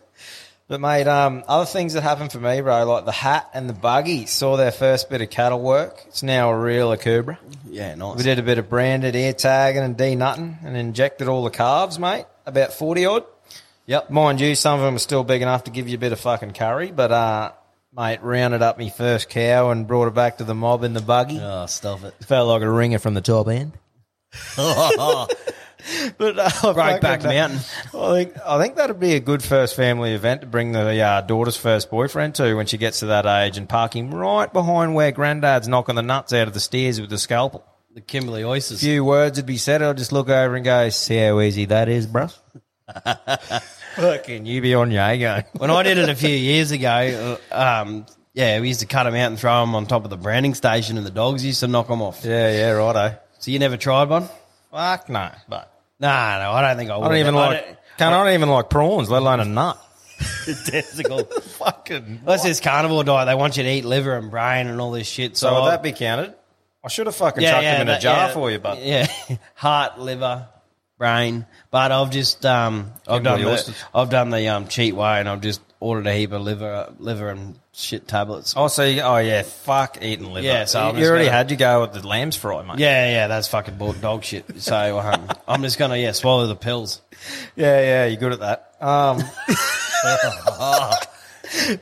But 0.72 0.80
mate, 0.80 1.06
um, 1.06 1.44
other 1.50 1.66
things 1.66 1.96
that 1.96 2.02
happened 2.02 2.32
for 2.32 2.40
me, 2.40 2.62
bro, 2.62 2.86
like 2.86 3.04
the 3.04 3.12
hat 3.12 3.50
and 3.54 3.68
the 3.68 3.74
buggy, 3.74 4.26
saw 4.26 4.56
their 4.56 4.72
first 4.72 5.10
bit 5.10 5.20
of 5.20 5.30
cattle 5.30 5.60
work. 5.60 6.06
It's 6.08 6.24
now 6.24 6.50
a 6.50 6.58
real 6.58 6.96
Akubra. 6.96 7.38
yeah, 7.66 7.94
nice. 7.96 8.16
We 8.16 8.24
did 8.24 8.40
a 8.40 8.42
bit 8.42 8.58
of 8.58 8.70
branded 8.70 9.14
ear 9.14 9.34
tagging 9.34 9.84
and 9.84 9.98
denutting 9.98 10.60
and 10.64 10.78
injected 10.78 11.28
all 11.28 11.44
the 11.44 11.50
calves, 11.50 12.00
mate. 12.00 12.24
About 12.46 12.72
40 12.72 13.06
odd. 13.06 13.26
Yep. 13.88 14.12
Mind 14.12 14.40
you, 14.40 14.56
some 14.56 14.80
of 14.80 14.86
them 14.86 14.96
are 14.96 15.00
still 15.00 15.26
big 15.26 15.42
enough 15.42 15.66
to 15.66 15.72
give 15.72 15.90
you 15.90 15.96
a 15.96 16.00
bit 16.00 16.14
of 16.14 16.22
fucking 16.22 16.54
curry, 16.54 16.90
but, 16.90 17.12
uh, 17.12 17.52
mate, 17.94 18.24
rounded 18.24 18.62
up 18.62 18.78
me 18.78 18.90
first 18.90 19.28
cow 19.28 19.72
and 19.72 19.86
brought 19.86 20.08
it 20.08 20.14
back 20.14 20.38
to 20.38 20.46
the 20.46 20.56
mob 20.56 20.86
in 20.86 20.94
the 20.94 21.02
buggy. 21.02 21.38
Oh, 21.38 21.66
stuff 21.66 22.06
it. 22.06 22.14
Felt 22.22 22.48
like 22.48 22.62
a 22.62 22.70
ringer 22.70 23.00
from 23.00 23.14
the 23.14 23.20
top 23.20 23.50
end. 23.50 23.74
But 26.18 26.38
uh, 26.40 26.50
Brokeback 26.50 27.24
Mountain. 27.24 27.60
I 27.94 28.14
think 28.14 28.38
I 28.46 28.62
think 28.62 28.76
that'd 28.76 29.00
be 29.00 29.16
a 29.16 29.20
good 29.20 29.44
first 29.44 29.76
family 29.76 30.14
event 30.14 30.42
to 30.42 30.48
bring 30.48 30.72
the 30.72 31.00
uh, 31.00 31.22
daughter's 31.22 31.58
first 31.58 31.90
boyfriend 31.90 32.36
to 32.36 32.54
when 32.56 32.66
she 32.66 32.78
gets 32.78 33.00
to 33.00 33.08
that 33.08 33.26
age 33.26 33.58
and 33.58 33.68
park 33.68 33.96
him 33.96 34.14
right 34.14 34.52
behind 34.52 34.96
where 34.96 35.12
granddad's 35.12 35.68
knocking 35.68 35.96
the 35.96 36.02
nuts 36.02 36.34
out 36.34 36.48
of 36.48 36.54
the 36.54 36.60
stairs 36.60 37.00
with 37.02 37.10
the 37.10 37.18
scalpel. 37.18 37.66
The 37.94 38.02
Kimberley 38.02 38.44
oysters. 38.44 38.82
A 38.82 38.86
few 38.86 39.04
words 39.04 39.38
would 39.38 39.46
be 39.46 39.58
said. 39.58 39.82
I'll 39.82 39.94
just 39.94 40.12
look 40.12 40.30
over 40.30 40.56
and 40.56 40.64
go, 40.64 40.90
"See 40.90 41.18
how 41.18 41.40
easy 41.42 41.66
that 41.66 41.90
is, 41.90 42.08
bruh." 42.08 42.34
Fucking 43.96 44.46
you 44.46 44.62
be 44.62 44.74
on 44.76 44.92
your 44.92 45.18
game. 45.18 45.44
when 45.58 45.70
I 45.70 45.84
did 45.84 45.98
it 45.98 46.10
a 46.10 46.16
few 46.16 46.30
years 46.30 46.72
ago, 46.72 47.38
uh, 47.52 47.82
um, 47.82 48.06
yeah, 48.34 48.60
we 48.62 48.70
used 48.70 48.80
to 48.80 48.86
cut 48.86 49.04
them 49.04 49.16
out 49.16 49.28
and 49.28 49.38
throw 49.40 49.60
them 49.62 49.76
on 49.76 49.86
top 49.88 50.06
of 50.06 50.10
the 50.10 50.18
branding 50.18 50.54
station, 50.54 50.98
and 50.98 51.06
the 51.06 51.12
dogs 51.12 51.44
used 51.44 51.60
to 51.62 51.68
knock 51.68 51.88
them 51.88 52.02
off. 52.02 52.24
Yeah, 52.24 52.52
yeah, 52.52 52.72
righto. 52.72 53.18
So 53.40 53.52
you 53.52 53.60
never 53.60 53.76
tried 53.76 54.08
one? 54.08 54.30
Fuck 54.72 55.10
no, 55.10 55.30
but 55.50 55.72
Nah, 56.00 56.40
no, 56.40 56.52
I 56.52 56.62
don't 56.68 56.78
think 56.78 56.90
I 56.90 56.98
would. 56.98 57.06
I 57.06 57.10
don't 57.10 57.18
even 57.18 57.36
like. 57.36 57.78
Can 57.98 58.12
I 58.14 58.24
don't 58.24 58.34
even 58.34 58.50
like 58.50 58.70
prawns, 58.70 59.10
let 59.10 59.22
alone 59.22 59.40
a 59.40 59.46
nut. 59.46 59.78
testicle. 60.66 61.24
Fucking. 61.60 62.22
That's 62.26 62.44
this 62.44 62.60
carnivore 62.60 63.04
diet. 63.04 63.28
They 63.28 63.36
want 63.36 63.58
you 63.58 63.64
to 63.64 63.70
eat 63.70 63.86
liver 63.86 64.16
and 64.18 64.32
brain 64.32 64.68
and 64.68 64.82
all 64.82 64.92
this 64.92 65.08
shit. 65.08 65.38
So, 65.38 65.48
So 65.50 65.54
would 65.62 65.68
I- 65.68 65.72
that 65.72 65.84
be 65.84 65.92
counted? 65.92 66.34
I 66.84 66.88
should 66.88 67.06
have 67.06 67.16
fucking 67.16 67.44
chucked 67.44 67.62
them 67.62 67.82
in 67.82 67.88
a 67.90 67.92
that- 67.92 68.02
jar 68.02 68.16
yeah, 68.30 68.34
for 68.34 68.50
you, 68.50 68.58
but 68.58 68.82
yeah, 68.84 69.06
heart, 69.54 70.00
liver, 70.00 70.48
brain. 70.98 71.46
But 71.70 71.92
I've 71.92 72.10
just 72.10 72.44
um, 72.44 72.92
I've 73.08 73.22
done 73.22 73.40
the, 73.40 73.52
oysters. 73.52 73.76
I've 73.94 74.10
done 74.10 74.32
the 74.32 74.48
um 74.48 74.68
cheat 74.68 74.96
way, 74.96 75.20
and 75.20 75.30
I've 75.30 75.42
just 75.42 75.62
ordered 75.80 76.08
a 76.08 76.14
heap 76.16 76.32
of 76.32 76.42
liver, 76.42 76.92
liver 76.98 77.30
and 77.30 77.60
shit 77.74 78.08
tablets. 78.08 78.54
Oh, 78.58 78.68
so 78.68 78.84
you, 78.84 79.02
oh 79.02 79.18
yeah, 79.18 79.42
fuck 79.44 79.98
eating 80.02 80.26
liver. 80.32 80.46
Yeah, 80.46 80.66
so 80.66 80.80
I'm 80.82 80.96
you 80.96 81.02
just 81.02 81.10
already 81.10 81.26
gonna- 81.26 81.38
had 81.38 81.50
your 81.52 81.58
go 81.58 81.82
with 81.82 81.94
the 81.94 82.08
lamb's 82.08 82.36
fry, 82.36 82.62
mate. 82.64 82.80
Yeah, 82.80 83.10
yeah, 83.12 83.28
that's 83.28 83.48
fucking 83.48 83.78
bull- 83.78 83.94
dog 83.94 84.24
shit. 84.24 84.46
So 84.62 85.00
um, 85.00 85.28
I'm 85.48 85.62
just 85.64 85.78
gonna 85.80 85.98
yeah 85.98 86.12
swallow 86.12 86.48
the 86.48 86.56
pills. 86.56 87.02
yeah, 87.56 87.80
yeah. 87.82 88.06
You're 88.06 88.20
good 88.20 88.34
at 88.34 88.40
that. 88.42 88.76
Um, 88.82 89.18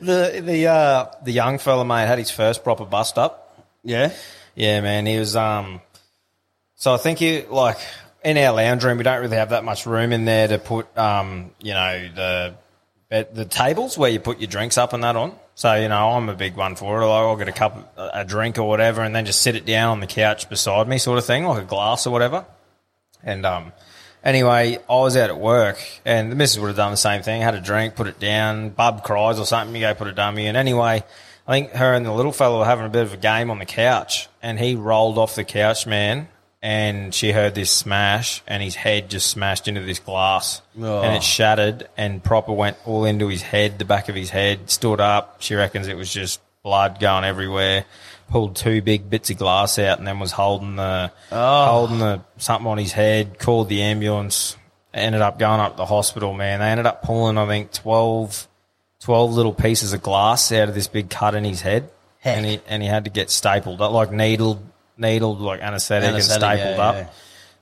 the 0.00 0.42
the 0.44 0.66
uh, 0.66 1.06
the 1.22 1.32
young 1.32 1.58
fella 1.58 1.84
mate 1.84 2.06
had 2.06 2.18
his 2.18 2.30
first 2.30 2.64
proper 2.64 2.84
bust 2.84 3.18
up. 3.18 3.64
Yeah, 3.82 4.12
Yeah, 4.54 4.80
man. 4.80 5.06
He 5.06 5.18
was. 5.18 5.36
Um, 5.36 5.80
so 6.76 6.94
I 6.94 6.96
think 6.98 7.18
he 7.18 7.42
like 7.42 7.78
in 8.24 8.36
our 8.38 8.52
lounge 8.54 8.84
room. 8.84 8.98
We 8.98 9.04
don't 9.04 9.20
really 9.20 9.36
have 9.36 9.50
that 9.50 9.64
much 9.64 9.86
room 9.86 10.12
in 10.12 10.24
there 10.24 10.48
to 10.48 10.58
put, 10.58 10.96
um, 10.98 11.50
you 11.60 11.72
know, 11.74 12.08
the 12.14 12.54
bed, 13.08 13.34
the 13.34 13.44
tables 13.46 13.96
where 13.98 14.10
you 14.10 14.20
put 14.20 14.38
your 14.40 14.48
drinks 14.48 14.76
up 14.78 14.92
and 14.92 15.02
that 15.04 15.16
on. 15.16 15.34
So 15.60 15.74
you 15.74 15.88
know, 15.88 16.12
I'm 16.12 16.30
a 16.30 16.34
big 16.34 16.56
one 16.56 16.74
for 16.74 17.02
it. 17.02 17.06
Like, 17.06 17.20
I'll 17.20 17.36
get 17.36 17.48
a 17.48 17.52
cup, 17.52 17.92
a 17.98 18.24
drink 18.24 18.56
or 18.56 18.66
whatever, 18.66 19.02
and 19.02 19.14
then 19.14 19.26
just 19.26 19.42
sit 19.42 19.56
it 19.56 19.66
down 19.66 19.90
on 19.90 20.00
the 20.00 20.06
couch 20.06 20.48
beside 20.48 20.88
me, 20.88 20.96
sort 20.96 21.18
of 21.18 21.26
thing, 21.26 21.44
like 21.44 21.62
a 21.62 21.66
glass 21.66 22.06
or 22.06 22.10
whatever. 22.14 22.46
And 23.22 23.44
um, 23.44 23.74
anyway, 24.24 24.78
I 24.88 24.94
was 24.94 25.18
out 25.18 25.28
at 25.28 25.38
work, 25.38 25.76
and 26.06 26.32
the 26.32 26.34
missus 26.34 26.58
would 26.58 26.68
have 26.68 26.76
done 26.78 26.92
the 26.92 26.96
same 26.96 27.20
thing. 27.20 27.42
Had 27.42 27.54
a 27.54 27.60
drink, 27.60 27.94
put 27.94 28.06
it 28.06 28.18
down. 28.18 28.70
Bub 28.70 29.04
cries 29.04 29.38
or 29.38 29.44
something. 29.44 29.76
You 29.76 29.82
go 29.82 29.94
put 29.94 30.06
a 30.06 30.12
dummy. 30.12 30.46
And 30.46 30.56
anyway, 30.56 31.04
I 31.46 31.52
think 31.52 31.72
her 31.72 31.92
and 31.92 32.06
the 32.06 32.12
little 32.14 32.32
fellow 32.32 32.60
were 32.60 32.64
having 32.64 32.86
a 32.86 32.88
bit 32.88 33.02
of 33.02 33.12
a 33.12 33.18
game 33.18 33.50
on 33.50 33.58
the 33.58 33.66
couch, 33.66 34.30
and 34.42 34.58
he 34.58 34.76
rolled 34.76 35.18
off 35.18 35.34
the 35.34 35.44
couch, 35.44 35.86
man. 35.86 36.28
And 36.62 37.14
she 37.14 37.32
heard 37.32 37.54
this 37.54 37.70
smash, 37.70 38.42
and 38.46 38.62
his 38.62 38.74
head 38.74 39.08
just 39.08 39.30
smashed 39.30 39.66
into 39.66 39.80
this 39.80 39.98
glass, 39.98 40.60
Oh. 40.78 41.00
and 41.00 41.14
it 41.14 41.18
oh. 41.18 41.20
shattered, 41.20 41.88
and 41.96 42.22
proper 42.22 42.52
went 42.52 42.76
all 42.84 43.06
into 43.06 43.28
his 43.28 43.40
head, 43.40 43.78
the 43.78 43.86
back 43.86 44.10
of 44.10 44.14
his 44.14 44.28
head. 44.28 44.68
Stood 44.68 45.00
up. 45.00 45.36
She 45.40 45.54
reckons 45.54 45.88
it 45.88 45.96
was 45.96 46.12
just 46.12 46.38
blood 46.62 47.00
going 47.00 47.24
everywhere. 47.24 47.86
Pulled 48.28 48.56
two 48.56 48.82
big 48.82 49.08
bits 49.08 49.30
of 49.30 49.38
glass 49.38 49.78
out, 49.78 49.98
and 49.98 50.06
then 50.06 50.18
was 50.18 50.32
holding 50.32 50.76
the 50.76 51.10
oh. 51.32 51.64
holding 51.66 51.98
the 51.98 52.20
something 52.36 52.66
on 52.66 52.78
his 52.78 52.92
head. 52.92 53.38
Called 53.38 53.68
the 53.68 53.82
ambulance. 53.82 54.56
Ended 54.92 55.22
up 55.22 55.38
going 55.38 55.60
up 55.60 55.72
to 55.72 55.76
the 55.78 55.86
hospital. 55.86 56.34
Man, 56.34 56.60
they 56.60 56.66
ended 56.66 56.86
up 56.86 57.02
pulling 57.02 57.38
I 57.38 57.46
think 57.46 57.72
12, 57.72 58.48
12 59.00 59.32
little 59.32 59.54
pieces 59.54 59.92
of 59.92 60.02
glass 60.02 60.52
out 60.52 60.68
of 60.68 60.74
this 60.74 60.88
big 60.88 61.08
cut 61.08 61.34
in 61.34 61.44
his 61.44 61.62
head, 61.62 61.90
and 62.22 62.44
he 62.44 62.60
and 62.68 62.82
he 62.82 62.88
had 62.88 63.04
to 63.04 63.10
get 63.10 63.30
stapled, 63.30 63.80
like 63.80 64.12
needled, 64.12 64.60
needled 65.00 65.40
like 65.40 65.60
anaesthetic, 65.60 66.10
Anaesthetic, 66.10 66.42
and 66.42 66.58
stapled 66.58 66.76
yeah, 66.76 66.84
up. 66.84 66.94
yeah. 66.96 67.10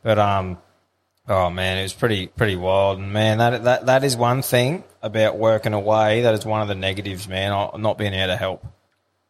But 0.03 0.19
um, 0.19 0.59
oh 1.29 1.51
man, 1.51 1.79
it 1.79 1.83
was 1.83 1.93
pretty 1.95 2.27
pretty 2.27 2.57
wild. 2.57 2.99
And 2.99 3.13
man, 3.13 3.39
that 3.39 3.65
that 3.65 3.87
that 3.87 4.05
is 4.05 4.17
one 4.17 4.43
thing 4.43 4.85
about 5.03 5.39
working 5.39 5.73
away. 5.73 6.23
That 6.23 6.35
is 6.35 6.45
one 6.45 6.61
of 6.61 6.69
the 6.69 6.75
negatives, 6.75 7.29
man. 7.29 7.51
Not 7.79 7.99
being 7.99 8.15
able 8.15 8.33
to 8.33 8.37
help. 8.37 8.65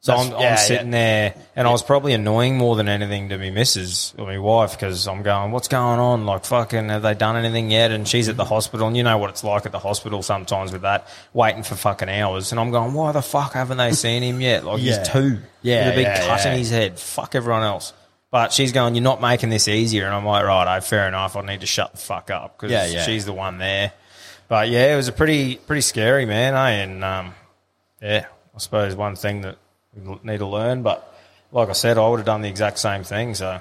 So 0.00 0.12
That's- 0.12 0.32
I'm, 0.32 0.40
yeah, 0.40 0.50
I'm 0.52 0.56
sitting 0.58 0.90
there, 0.92 1.34
and 1.56 1.66
I 1.66 1.72
was 1.72 1.82
probably 1.82 2.12
annoying 2.12 2.56
more 2.56 2.76
than 2.76 2.88
anything 2.88 3.30
to 3.30 3.36
me 3.38 3.50
missus 3.50 4.14
or 4.16 4.26
my 4.26 4.38
wife 4.38 4.70
because 4.72 5.08
I'm 5.08 5.22
going, 5.24 5.50
"What's 5.50 5.66
going 5.66 5.98
on? 5.98 6.24
Like, 6.24 6.44
fucking, 6.44 6.88
have 6.88 7.02
they 7.02 7.14
done 7.14 7.36
anything 7.36 7.72
yet?" 7.72 7.90
And 7.90 8.06
she's 8.06 8.28
at 8.28 8.36
the 8.36 8.44
hospital, 8.44 8.86
and 8.86 8.96
you 8.96 9.02
know 9.02 9.18
what 9.18 9.28
it's 9.30 9.42
like 9.42 9.66
at 9.66 9.72
the 9.72 9.80
hospital 9.80 10.22
sometimes 10.22 10.70
with 10.70 10.82
that, 10.82 11.08
waiting 11.32 11.64
for 11.64 11.74
fucking 11.74 12.08
hours. 12.08 12.52
And 12.52 12.60
I'm 12.60 12.70
going, 12.70 12.94
"Why 12.94 13.10
the 13.10 13.22
fuck 13.22 13.54
haven't 13.54 13.78
they 13.78 13.90
seen 13.90 14.22
him 14.22 14.40
yet? 14.40 14.64
Like, 14.64 14.80
Yeah. 14.80 14.98
he's 15.00 15.08
two, 15.08 15.38
Yeah, 15.62 15.86
with 15.86 15.94
a 15.94 15.96
big 15.96 16.06
yeah, 16.06 16.26
cut 16.28 16.44
yeah. 16.44 16.52
in 16.52 16.58
his 16.58 16.70
head. 16.70 16.98
Fuck 17.00 17.34
everyone 17.34 17.64
else." 17.64 17.92
But 18.30 18.52
she's 18.52 18.70
going, 18.70 18.94
"You're 18.94 19.02
not 19.02 19.20
making 19.20 19.50
this 19.50 19.66
easier," 19.66 20.06
and 20.06 20.14
I'm 20.14 20.24
like, 20.24 20.44
"Right, 20.44 20.84
fair 20.84 21.08
enough. 21.08 21.34
I 21.34 21.40
need 21.40 21.60
to 21.62 21.66
shut 21.66 21.90
the 21.92 21.98
fuck 21.98 22.30
up 22.30 22.56
because 22.56 22.70
Yeah, 22.70 22.86
yeah. 22.86 23.02
she's 23.04 23.24
the 23.24 23.32
one 23.32 23.58
there." 23.58 23.90
But 24.46 24.68
yeah, 24.68 24.92
it 24.92 24.96
was 24.96 25.08
a 25.08 25.12
pretty 25.12 25.56
pretty 25.56 25.82
scary 25.82 26.24
man, 26.24 26.54
eh? 26.54 26.82
And 26.84 27.02
um, 27.04 27.34
yeah, 28.00 28.26
I 28.54 28.58
suppose 28.58 28.94
one 28.94 29.16
thing 29.16 29.40
that 29.40 29.56
we 30.04 30.18
need 30.22 30.38
to 30.38 30.46
learn. 30.46 30.82
But 30.82 31.12
like 31.52 31.68
I 31.68 31.72
said, 31.72 31.98
I 31.98 32.08
would 32.08 32.18
have 32.18 32.26
done 32.26 32.42
the 32.42 32.48
exact 32.48 32.78
same 32.78 33.04
thing. 33.04 33.34
So 33.34 33.60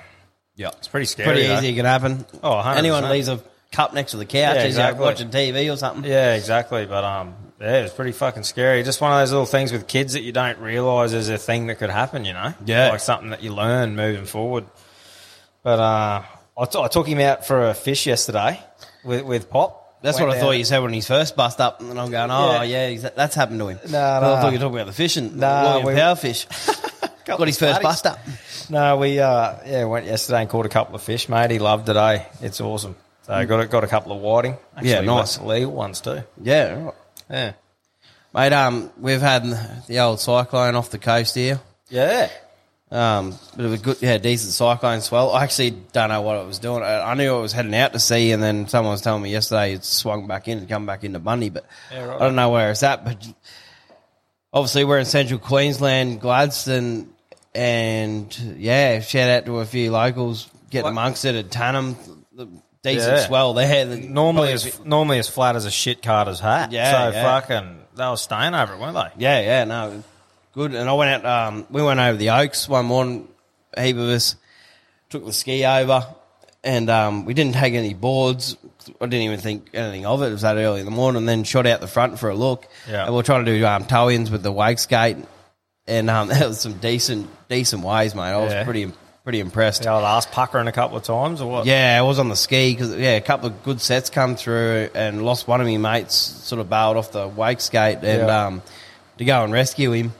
Yeah. 0.55 0.69
it's 0.77 0.87
pretty 0.87 1.05
scary. 1.05 1.27
Pretty 1.27 1.47
though. 1.47 1.57
easy. 1.57 1.69
It 1.69 1.75
can 1.75 1.85
happen. 1.85 2.25
Oh, 2.43 2.51
100%. 2.61 2.77
Anyone 2.77 3.09
leaves 3.09 3.27
a 3.29 3.39
cup 3.71 3.93
next 3.93 4.11
to 4.11 4.17
the 4.17 4.25
couch, 4.25 4.55
Yeah, 4.55 4.63
he's 4.63 4.75
exactly. 4.75 4.99
like 5.05 5.13
watching 5.13 5.29
TV 5.29 5.71
or 5.73 5.77
something. 5.77 6.09
Yeah, 6.09 6.35
exactly. 6.35 6.85
But 6.85 7.03
um, 7.03 7.35
yeah, 7.59 7.79
it 7.79 7.83
was 7.83 7.91
pretty 7.93 8.11
fucking 8.13 8.43
scary. 8.43 8.83
Just 8.83 9.01
one 9.01 9.11
of 9.11 9.19
those 9.19 9.31
little 9.31 9.45
things 9.45 9.71
with 9.71 9.87
kids 9.87 10.13
that 10.13 10.21
you 10.23 10.31
don't 10.31 10.59
realise 10.59 11.13
is 11.13 11.27
a 11.29 11.37
thing 11.37 11.67
that 11.67 11.75
could 11.75 11.89
happen. 11.89 12.23
You 12.25 12.33
know, 12.33 12.53
Yeah. 12.65 12.89
like 12.89 12.99
something 13.01 13.29
that 13.31 13.43
you 13.43 13.53
learn 13.53 13.95
moving 13.95 14.25
forward. 14.25 14.65
But 15.63 15.79
uh, 15.79 16.21
I, 16.57 16.65
t- 16.65 16.79
I 16.79 16.87
took 16.87 17.07
him 17.07 17.19
out 17.19 17.45
for 17.45 17.67
a 17.69 17.73
fish 17.73 18.05
yesterday 18.07 18.61
with 19.03 19.23
with 19.23 19.49
Pop. 19.49 19.86
That's 20.01 20.19
what 20.19 20.29
I 20.29 20.39
thought 20.39 20.51
you 20.51 20.63
said 20.65 20.79
when 20.79 20.93
he's 20.93 21.07
first 21.07 21.35
bust 21.35 21.59
up, 21.59 21.81
and 21.81 21.99
I'm 21.99 22.11
going, 22.11 22.29
oh 22.31 22.61
Yeah. 22.61 22.87
yeah, 22.87 23.09
that's 23.15 23.35
happened 23.35 23.59
to 23.59 23.67
him. 23.69 23.79
No, 23.89 23.99
I 23.99 24.19
no. 24.21 24.35
thought 24.41 24.45
you 24.53 24.59
were 24.59 24.63
talking 24.63 24.75
about 24.75 24.87
the 24.87 24.93
fishing, 24.93 25.37
No, 25.39 25.79
no, 25.81 25.87
we- 25.87 25.95
power 25.95 26.15
fish. 26.15 26.45
Got 27.25 27.45
his 27.45 27.59
first 27.59 27.81
bust 27.81 28.05
up. 28.05 28.19
No, 28.69 28.95
we 28.97 29.19
uh, 29.19 29.55
yeah 29.65 29.83
went 29.83 30.05
yesterday 30.05 30.41
and 30.41 30.49
caught 30.49 30.65
a 30.65 30.69
couple 30.69 30.95
of 30.95 31.01
fish, 31.03 31.27
mate. 31.27 31.51
He 31.51 31.59
loved 31.59 31.89
it. 31.89 31.95
Eh? 31.97 32.23
It's 32.41 32.61
awesome. 32.61 32.95
So 33.23 33.45
got 33.45 33.59
a, 33.59 33.65
got 33.67 33.83
a 33.83 33.87
couple 33.87 34.13
of 34.13 34.19
whiting. 34.21 34.55
Actually, 34.77 34.91
Yeah, 34.91 35.01
nice. 35.01 35.37
legal 35.41 35.73
ones 35.73 35.99
too. 35.99 36.23
Yeah, 36.41 36.81
right. 36.85 36.93
Yeah, 37.29 37.51
mate. 38.33 38.53
Um, 38.53 38.91
we've 38.97 39.19
had 39.19 39.43
the 39.87 39.99
old 39.99 40.21
cyclone 40.21 40.75
off 40.75 40.89
the 40.89 40.99
coast 40.99 41.35
here. 41.35 41.59
yeah. 41.89 42.29
Um, 42.89 43.37
bit 43.57 43.65
of 43.65 43.73
a 43.73 43.77
good, 43.77 43.97
yeah, 44.01 44.17
decent 44.17 44.53
cyclone 44.53 45.01
swell. 45.01 45.31
I 45.33 45.43
actually 45.43 45.71
don't 45.71 46.07
know 46.07 46.21
what 46.21 46.37
it 46.37 46.47
was 46.47 46.59
doing. 46.59 46.83
I, 46.83 47.01
I 47.11 47.13
knew 47.15 47.35
it 47.35 47.41
was 47.41 47.51
heading 47.51 47.75
out 47.75 47.91
to 47.93 47.99
sea, 47.99 48.31
and 48.31 48.41
then 48.41 48.67
someone 48.69 48.91
was 48.93 49.01
telling 49.01 49.21
me 49.21 49.29
yesterday 49.31 49.73
it 49.73 49.83
swung 49.83 50.25
back 50.27 50.47
in 50.47 50.59
and 50.59 50.69
come 50.69 50.85
back 50.85 51.03
into 51.03 51.19
Bundy, 51.19 51.49
but 51.49 51.65
Yeah, 51.91 52.05
right. 52.05 52.15
I 52.15 52.19
don't 52.25 52.35
know 52.35 52.49
where 52.49 52.71
it's 52.71 52.83
at. 52.83 53.03
But 53.03 53.27
obviously, 54.53 54.85
we're 54.85 54.99
in 54.99 55.05
central 55.05 55.39
Queensland, 55.39 56.21
Gladstone, 56.21 57.09
and 57.53 58.33
yeah, 58.57 59.01
shout 59.01 59.29
out 59.29 59.45
to 59.47 59.59
a 59.59 59.65
few 59.65 59.91
locals 59.91 60.49
getting 60.69 60.83
What? 60.85 60.91
amongst 60.91 61.25
it 61.25 61.35
at 61.35 61.49
Tannum. 61.49 61.95
Decent 62.83 63.17
Yeah. 63.17 63.25
swell 63.27 63.53
there. 63.53 63.85
The- 63.85 63.97
Normally 63.97 64.53
as 64.53 64.79
normally 64.85 65.19
as 65.19 65.27
flat 65.27 65.55
as 65.57 65.65
a 65.65 65.71
shit 65.71 66.01
carter's 66.01 66.39
hat. 66.39 66.71
Yeah, 66.71 67.09
So 67.11 67.17
yeah. 67.17 67.23
fucking 67.41 67.79
they 67.95 68.07
were 68.07 68.15
staying 68.15 68.53
over 68.55 68.75
it, 68.75 68.79
weren't 68.79 68.93
they? 68.95 69.09
Yeah, 69.23 69.39
yeah, 69.41 69.63
no, 69.65 70.03
good. 70.57 70.73
And 70.73 70.89
I 70.89 70.93
went 70.93 71.23
out. 71.23 71.47
Um, 71.53 71.67
we 71.69 71.81
went 71.83 71.99
over 71.99 72.17
the 72.17 72.31
Oaks 72.31 72.67
one 72.67 72.85
morning. 72.87 73.27
A 73.75 73.83
heap 73.83 73.95
of 73.95 74.09
us 74.09 74.35
took 75.09 75.23
the 75.23 75.31
ski 75.31 75.63
over, 75.65 76.05
and 76.63 76.89
um, 76.89 77.25
we 77.25 77.33
didn't 77.33 77.53
take 77.53 77.73
any 77.75 77.93
boards. 77.93 78.57
I 78.99 79.05
didn't 79.05 79.21
even 79.21 79.39
think 79.39 79.69
anything 79.73 80.05
of 80.05 80.21
it. 80.23 80.27
It 80.27 80.31
was 80.31 80.41
that 80.41 80.57
early 80.57 80.79
in 80.79 80.85
the 80.85 80.91
morning. 80.91 81.19
And 81.19 81.29
then 81.29 81.43
shot 81.43 81.67
out 81.67 81.79
the 81.79 81.87
front 81.87 82.17
for 82.19 82.29
a 82.29 82.35
look. 82.35 82.67
Yeah. 82.89 83.05
And 83.05 83.13
we 83.13 83.19
are 83.19 83.23
trying 83.23 83.45
to 83.45 83.57
do 83.59 83.65
um, 83.65 83.85
tow-ins 83.85 84.31
with 84.31 84.41
the 84.43 84.51
wake 84.51 84.79
skate, 84.79 85.17
and 85.87 86.09
um, 86.09 86.27
that 86.29 86.47
was 86.47 86.59
some 86.59 86.73
decent, 86.79 87.29
decent 87.49 87.83
ways, 87.83 88.15
mate. 88.15 88.23
I 88.23 88.37
was 88.37 88.51
Yeah. 88.51 88.63
pretty, 88.63 88.91
pretty 89.23 89.39
impressed. 89.41 89.83
The 89.83 89.91
old 89.91 90.03
ass 90.05 90.25
puckering 90.25 90.67
a 90.67 90.71
couple 90.71 90.97
of 90.97 91.03
times 91.03 91.39
or 91.41 91.51
what? 91.51 91.65
Yeah, 91.67 91.97
I 91.99 92.01
was 92.01 92.17
on 92.17 92.29
the 92.29 92.35
ski 92.35 92.73
because 92.73 92.95
yeah, 92.95 93.11
a 93.17 93.21
couple 93.21 93.47
of 93.47 93.61
good 93.63 93.79
sets 93.79 94.09
come 94.09 94.35
through 94.35 94.89
and 94.95 95.23
lost 95.23 95.47
one 95.47 95.61
of 95.61 95.67
my 95.67 95.77
mates. 95.77 96.15
Sort 96.15 96.59
of 96.61 96.69
bailed 96.69 96.97
off 96.97 97.11
the 97.11 97.27
wake 97.27 97.59
skate 97.61 97.97
and 98.01 98.27
Yeah. 98.27 98.45
um, 98.47 98.61
to 99.19 99.25
go 99.25 99.43
and 99.43 99.53
rescue 99.53 99.91
him. 99.91 100.13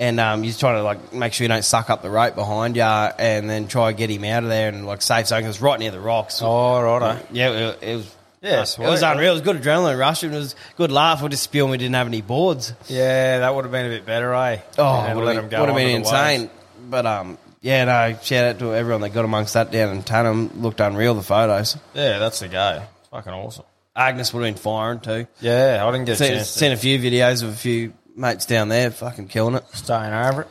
And 0.00 0.20
um, 0.20 0.44
you're 0.44 0.54
trying 0.54 0.76
to 0.76 0.82
like 0.84 1.12
make 1.12 1.32
sure 1.32 1.44
you 1.44 1.48
don't 1.48 1.64
suck 1.64 1.90
up 1.90 2.02
the 2.02 2.10
rope 2.10 2.36
behind 2.36 2.76
you, 2.76 2.82
and 2.82 3.50
then 3.50 3.66
try 3.66 3.88
and 3.88 3.98
get 3.98 4.10
him 4.10 4.22
out 4.24 4.44
of 4.44 4.48
there 4.48 4.68
and 4.68 4.86
like 4.86 5.00
'cause 5.00 5.32
it's 5.32 5.60
right 5.60 5.78
near 5.80 5.90
the 5.90 5.98
rocks. 6.00 6.40
Oh, 6.42 6.80
righto. 6.80 7.18
Yeah, 7.32 7.50
it, 7.50 7.78
it 7.82 7.96
was. 7.96 8.14
Yeah, 8.40 8.60
it 8.60 8.78
was 8.78 9.02
unreal. 9.02 9.32
It 9.32 9.34
was 9.34 9.40
good 9.42 9.60
adrenaline 9.60 9.98
rush. 9.98 10.22
It 10.22 10.30
was 10.30 10.54
good 10.76 10.92
laugh. 10.92 11.20
We 11.20 11.28
just 11.28 11.42
spewing. 11.42 11.72
We 11.72 11.76
didn't 11.78 11.96
have 11.96 12.06
any 12.06 12.20
boards. 12.22 12.72
Yeah, 12.86 13.40
that 13.40 13.52
would 13.52 13.64
have 13.64 13.72
been 13.72 13.86
a 13.86 13.88
bit 13.88 14.06
better, 14.06 14.32
eh? 14.32 14.60
Oh, 14.78 14.84
And 15.00 15.18
would 15.18 15.24
let 15.24 15.34
have 15.34 15.42
them 15.42 15.50
been, 15.50 15.58
go 15.58 15.60
would 15.62 15.68
have 15.70 15.76
been 15.76 15.96
onto 15.96 16.08
the 16.08 16.14
waves. 16.14 16.42
insane. 16.44 16.50
But 16.88 17.04
um, 17.06 17.38
yeah, 17.60 17.84
no. 17.86 18.16
Shout 18.22 18.44
out 18.44 18.58
to 18.60 18.74
everyone 18.76 19.00
that 19.00 19.08
got 19.08 19.24
amongst 19.24 19.54
that 19.54 19.72
down 19.72 19.96
in 19.96 20.04
Tannum. 20.04 20.62
Looked 20.62 20.78
unreal. 20.78 21.14
The 21.14 21.22
photos. 21.24 21.76
Yeah, 21.94 22.18
that's 22.20 22.38
the 22.38 22.46
go. 22.46 22.84
Fucking 23.10 23.32
awesome. 23.32 23.64
Agnes 23.96 24.32
would 24.32 24.44
have 24.46 24.54
been 24.54 24.62
firing 24.62 25.00
too. 25.00 25.26
Yeah, 25.40 25.84
I 25.84 25.90
didn't 25.90 26.04
get 26.06 26.12
a 26.12 26.16
Seen, 26.16 26.32
chance 26.34 26.48
seen 26.50 26.68
to 26.70 26.74
a 26.74 26.78
few 26.78 27.00
videos 27.00 27.42
of 27.42 27.48
a 27.48 27.56
few 27.56 27.92
mates 28.18 28.46
down 28.46 28.68
there 28.68 28.90
fucking 28.90 29.28
killing 29.28 29.54
it. 29.54 29.64
staying 29.72 30.12
over 30.12 30.42
it. 30.42 30.48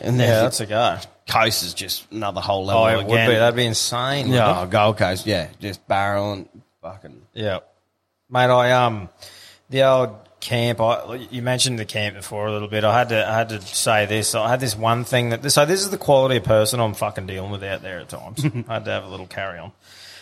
And 0.00 0.18
Yeah, 0.18 0.42
that's 0.42 0.60
a 0.60 0.66
go. 0.66 0.98
coast 1.28 1.62
is 1.64 1.74
just 1.74 2.10
another 2.12 2.40
whole 2.40 2.64
level 2.66 2.82
Oh, 2.82 2.86
it 2.86 2.94
again. 2.94 3.06
would 3.08 3.26
be. 3.32 3.38
That'd 3.38 3.56
be 3.56 3.64
insane. 3.66 4.28
yeah, 4.28 4.52
wouldn't? 4.52 4.70
Gold 4.70 4.96
Coast, 4.98 5.26
yeah, 5.26 5.48
just 5.60 5.86
barreling, 5.88 6.46
fucking. 6.82 7.22
Yeah, 7.34 7.60
mate. 8.30 8.50
I 8.50 8.72
um, 8.72 9.08
the 9.70 9.82
old 9.82 10.16
camp. 10.40 10.80
I 10.80 11.26
you 11.30 11.42
mentioned 11.42 11.80
the 11.80 11.84
camp 11.84 12.14
before 12.14 12.46
a 12.46 12.52
little 12.52 12.68
bit. 12.68 12.84
I 12.84 12.96
had 12.96 13.08
to 13.08 13.28
I 13.28 13.36
had 13.38 13.48
to 13.48 13.60
say 13.60 14.06
this. 14.06 14.34
I 14.36 14.48
had 14.48 14.60
this 14.60 14.76
one 14.76 15.02
thing 15.04 15.30
that 15.30 15.50
so 15.50 15.66
this 15.66 15.80
is 15.80 15.90
the 15.90 15.98
quality 15.98 16.36
of 16.36 16.44
person 16.44 16.78
I'm 16.78 16.94
fucking 16.94 17.26
dealing 17.26 17.50
with 17.50 17.64
out 17.64 17.82
there 17.82 17.98
at 17.98 18.08
times. 18.08 18.44
I 18.68 18.74
had 18.74 18.84
to 18.84 18.90
have 18.92 19.04
a 19.04 19.08
little 19.08 19.26
carry 19.26 19.58
on. 19.58 19.72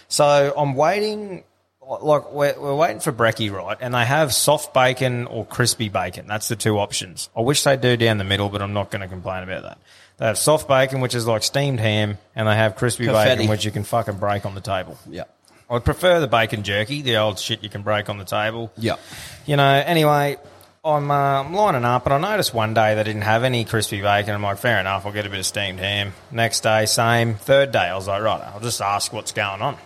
So 0.09 0.55
I'm 0.57 0.75
waiting. 0.75 1.45
Like 1.89 2.33
we're, 2.33 2.59
we're 2.59 2.75
waiting 2.75 2.99
for 3.01 3.13
brekkie, 3.13 3.53
right? 3.53 3.77
And 3.81 3.95
they 3.95 4.05
have 4.05 4.35
soft 4.35 4.75
bacon 4.75 5.27
or 5.27 5.47
crispy 5.47 5.89
bacon. 5.89 6.27
That's 6.27 6.49
the 6.49 6.57
two 6.57 6.79
options. 6.79 7.31
I 7.37 7.43
wish 7.43 7.63
they 7.63 7.77
do 7.77 7.97
down 7.97 8.19
the 8.19 8.25
middle, 8.25 8.49
but 8.49 8.61
I'm 8.61 8.73
not 8.73 8.91
going 8.91 9.03
to 9.03 9.09
complain 9.09 9.45
about 9.45 9.63
that. 9.63 9.79
They 10.17 10.27
have 10.27 10.39
soft 10.39 10.67
bacon, 10.67 11.01
which 11.01 11.15
is 11.15 11.27
like 11.27 11.43
steamed 11.45 11.79
ham, 11.79 12.19
and 12.35 12.49
they 12.49 12.57
have 12.57 12.75
crispy 12.77 13.05
Confetti. 13.05 13.37
bacon, 13.37 13.51
which 13.51 13.65
you 13.65 13.71
can 13.71 13.85
fucking 13.85 14.17
break 14.17 14.45
on 14.47 14.55
the 14.55 14.61
table. 14.61 14.99
Yeah, 15.09 15.25
I'd 15.71 15.85
prefer 15.85 16.21
the 16.21 16.27
bacon 16.27 16.63
jerky, 16.63 17.03
the 17.03 17.19
old 17.19 17.39
shit 17.39 17.63
you 17.63 17.69
can 17.69 17.83
break 17.83 18.09
on 18.09 18.19
the 18.19 18.25
table. 18.25 18.73
yeah. 18.77 18.97
You 19.45 19.57
know, 19.57 19.71
anyway, 19.87 20.39
I'm, 20.85 21.11
uh, 21.11 21.43
I'm 21.43 21.53
lining 21.53 21.85
up, 21.85 22.07
and 22.07 22.15
I 22.15 22.31
noticed 22.31 22.55
one 22.55 22.73
day 22.75 22.95
they 22.95 23.05
didn't 23.05 23.23
have 23.23 23.45
any 23.45 23.65
crispy 23.65 24.01
bacon. 24.01 24.35
I'm 24.35 24.43
like, 24.43 24.59
fair 24.59 24.81
enough, 24.81 25.05
I'll 25.07 25.13
get 25.13 25.27
a 25.27 25.31
bit 25.31 25.39
of 25.39 25.47
steamed 25.47 25.79
ham. 25.81 26.15
Next 26.33 26.61
day, 26.61 26.87
same. 26.87 27.35
Third 27.35 27.71
day, 27.71 27.79
I 27.81 27.95
was 27.95 28.09
like, 28.09 28.23
right, 28.23 28.41
I'll 28.41 28.61
just 28.61 28.81
ask 28.81 29.13
what's 29.13 29.33
going 29.33 29.61
on. 29.63 29.77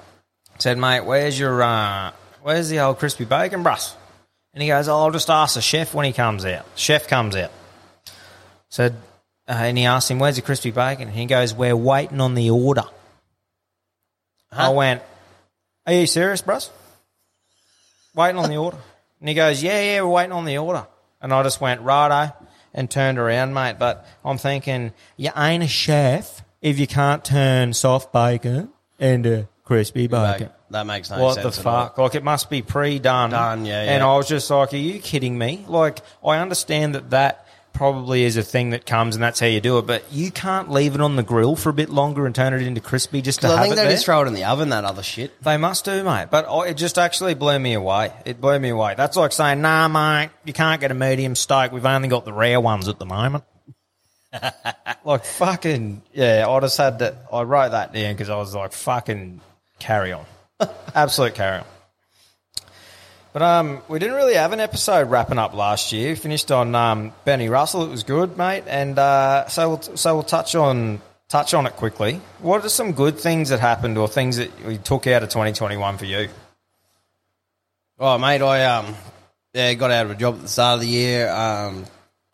Said, 0.60 0.78
mate, 0.78 1.04
where's 1.04 1.38
your, 1.38 1.62
uh, 1.62 2.12
where's 2.42 2.68
the 2.68 2.80
old 2.80 2.98
crispy 2.98 3.24
bacon, 3.24 3.64
bruss? 3.64 3.94
And 4.54 4.62
he 4.62 4.68
goes, 4.68 4.88
oh, 4.88 4.96
I'll 4.96 5.10
just 5.10 5.30
ask 5.30 5.54
the 5.54 5.62
chef 5.62 5.94
when 5.94 6.06
he 6.06 6.12
comes 6.12 6.44
out. 6.44 6.66
Chef 6.76 7.08
comes 7.08 7.34
out. 7.36 7.50
Said, 8.68 8.94
uh, 9.50 9.54
and 9.54 9.76
he 9.76 9.84
asked 9.84 10.08
him, 10.08 10.20
"Where's 10.20 10.36
the 10.36 10.42
crispy 10.42 10.70
bacon?" 10.70 11.08
And 11.08 11.16
he 11.16 11.26
goes, 11.26 11.52
"We're 11.52 11.74
waiting 11.74 12.20
on 12.20 12.34
the 12.36 12.50
order." 12.50 12.84
I 14.52 14.68
went, 14.68 15.02
"Are 15.86 15.92
you 15.92 16.06
serious, 16.06 16.40
bros? 16.40 16.70
Waiting 18.14 18.38
on 18.38 18.48
the 18.48 18.58
order?" 18.58 18.78
And 19.18 19.28
he 19.28 19.34
goes, 19.34 19.60
"Yeah, 19.60 19.80
yeah, 19.82 20.02
we're 20.02 20.10
waiting 20.10 20.32
on 20.32 20.44
the 20.44 20.58
order." 20.58 20.86
And 21.20 21.34
I 21.34 21.42
just 21.42 21.60
went, 21.60 21.80
"Righto," 21.80 22.32
and 22.72 22.88
turned 22.88 23.18
around, 23.18 23.52
mate. 23.52 23.76
But 23.76 24.06
I'm 24.24 24.38
thinking, 24.38 24.92
you 25.16 25.30
ain't 25.36 25.64
a 25.64 25.68
chef 25.68 26.44
if 26.62 26.78
you 26.78 26.86
can't 26.86 27.24
turn 27.24 27.72
soft 27.72 28.12
bacon 28.12 28.68
into 29.00 29.48
crispy 29.70 30.08
bacon. 30.08 30.50
That 30.70 30.84
makes 30.84 31.10
no 31.10 31.22
What 31.22 31.34
sense. 31.34 31.44
What 31.44 31.54
the 31.54 31.62
fuck? 31.62 31.98
Like 31.98 32.14
it 32.16 32.24
must 32.24 32.50
be 32.50 32.60
pre-done. 32.60 33.30
Done, 33.30 33.64
yeah, 33.64 33.82
And 33.82 34.00
yeah. 34.00 34.08
I 34.08 34.16
was 34.16 34.26
just 34.26 34.50
like, 34.50 34.72
"Are 34.72 34.76
you 34.76 34.98
kidding 34.98 35.38
me?" 35.38 35.64
Like 35.68 36.00
I 36.26 36.38
understand 36.38 36.96
that 36.96 37.10
that 37.10 37.46
probably 37.72 38.24
is 38.24 38.36
a 38.36 38.42
thing 38.42 38.70
that 38.70 38.84
comes 38.84 39.14
and 39.14 39.22
that's 39.22 39.38
how 39.38 39.46
you 39.46 39.60
do 39.60 39.78
it, 39.78 39.86
but 39.86 40.02
you 40.12 40.32
can't 40.32 40.72
leave 40.72 40.96
it 40.96 41.00
on 41.00 41.14
the 41.14 41.22
grill 41.22 41.54
for 41.54 41.70
a 41.70 41.72
bit 41.72 41.88
longer 41.88 42.26
and 42.26 42.34
turn 42.34 42.52
it 42.52 42.62
into 42.62 42.80
crispy 42.80 43.22
just 43.22 43.42
to 43.42 43.46
I 43.46 43.50
have 43.50 43.60
think 43.60 43.72
it 43.74 43.76
they 43.76 43.82
there. 43.84 43.92
just 43.92 44.06
throw 44.06 44.22
it 44.22 44.26
in 44.26 44.34
the 44.34 44.42
oven. 44.44 44.70
That 44.70 44.84
other 44.84 45.04
shit. 45.04 45.40
They 45.40 45.56
must 45.56 45.84
do, 45.84 46.02
mate. 46.02 46.26
But 46.32 46.46
I, 46.48 46.66
it 46.70 46.76
just 46.76 46.98
actually 46.98 47.34
blew 47.34 47.56
me 47.56 47.74
away. 47.74 48.12
It 48.24 48.40
blew 48.40 48.58
me 48.58 48.70
away. 48.70 48.94
That's 48.96 49.16
like 49.16 49.30
saying, 49.30 49.60
"Nah, 49.62 49.86
mate, 49.86 50.30
you 50.44 50.52
can't 50.52 50.80
get 50.80 50.90
a 50.90 50.94
medium 50.94 51.36
steak. 51.36 51.70
We've 51.70 51.86
only 51.86 52.08
got 52.08 52.24
the 52.24 52.32
rare 52.32 52.60
ones 52.60 52.88
at 52.88 52.98
the 52.98 53.06
moment." 53.06 53.44
like 55.04 55.24
fucking 55.24 56.02
yeah. 56.12 56.46
I 56.48 56.58
just 56.60 56.76
had 56.76 56.98
to. 56.98 57.16
I 57.32 57.42
wrote 57.42 57.70
that 57.70 57.92
down 57.92 58.14
because 58.14 58.30
I 58.30 58.36
was 58.36 58.52
like, 58.52 58.72
"Fucking 58.72 59.40
carry 59.80 60.12
on, 60.12 60.24
absolute 60.94 61.34
carry 61.34 61.58
on." 61.58 61.66
But 63.32 63.42
um, 63.42 63.82
we 63.88 64.00
didn't 64.00 64.16
really 64.16 64.34
have 64.34 64.52
an 64.52 64.58
episode 64.58 65.08
wrapping 65.08 65.38
up 65.38 65.54
last 65.54 65.92
year. 65.92 66.10
We 66.10 66.14
finished 66.16 66.50
on 66.50 66.74
um, 66.74 67.12
Benny 67.24 67.48
Russell. 67.48 67.84
It 67.84 67.90
was 67.90 68.02
good, 68.02 68.36
mate. 68.36 68.64
And 68.66 68.98
uh, 68.98 69.46
so 69.48 69.68
we'll 69.68 69.82
so 69.82 70.14
we'll 70.14 70.24
touch 70.24 70.54
on 70.56 71.00
touch 71.28 71.54
on 71.54 71.66
it 71.66 71.76
quickly. 71.76 72.20
What 72.40 72.64
are 72.64 72.68
some 72.68 72.92
good 72.92 73.18
things 73.18 73.50
that 73.50 73.60
happened, 73.60 73.98
or 73.98 74.08
things 74.08 74.36
that 74.36 74.64
we 74.64 74.78
took 74.78 75.06
out 75.06 75.22
of 75.22 75.28
2021 75.28 75.98
for 75.98 76.04
you? 76.06 76.28
Oh, 78.00 78.18
mate, 78.18 78.42
I 78.42 78.64
um, 78.64 78.94
yeah, 79.54 79.74
got 79.74 79.90
out 79.92 80.06
of 80.06 80.12
a 80.12 80.14
job 80.16 80.34
at 80.36 80.42
the 80.42 80.48
start 80.48 80.74
of 80.74 80.80
the 80.80 80.88
year. 80.88 81.30
Um, 81.30 81.84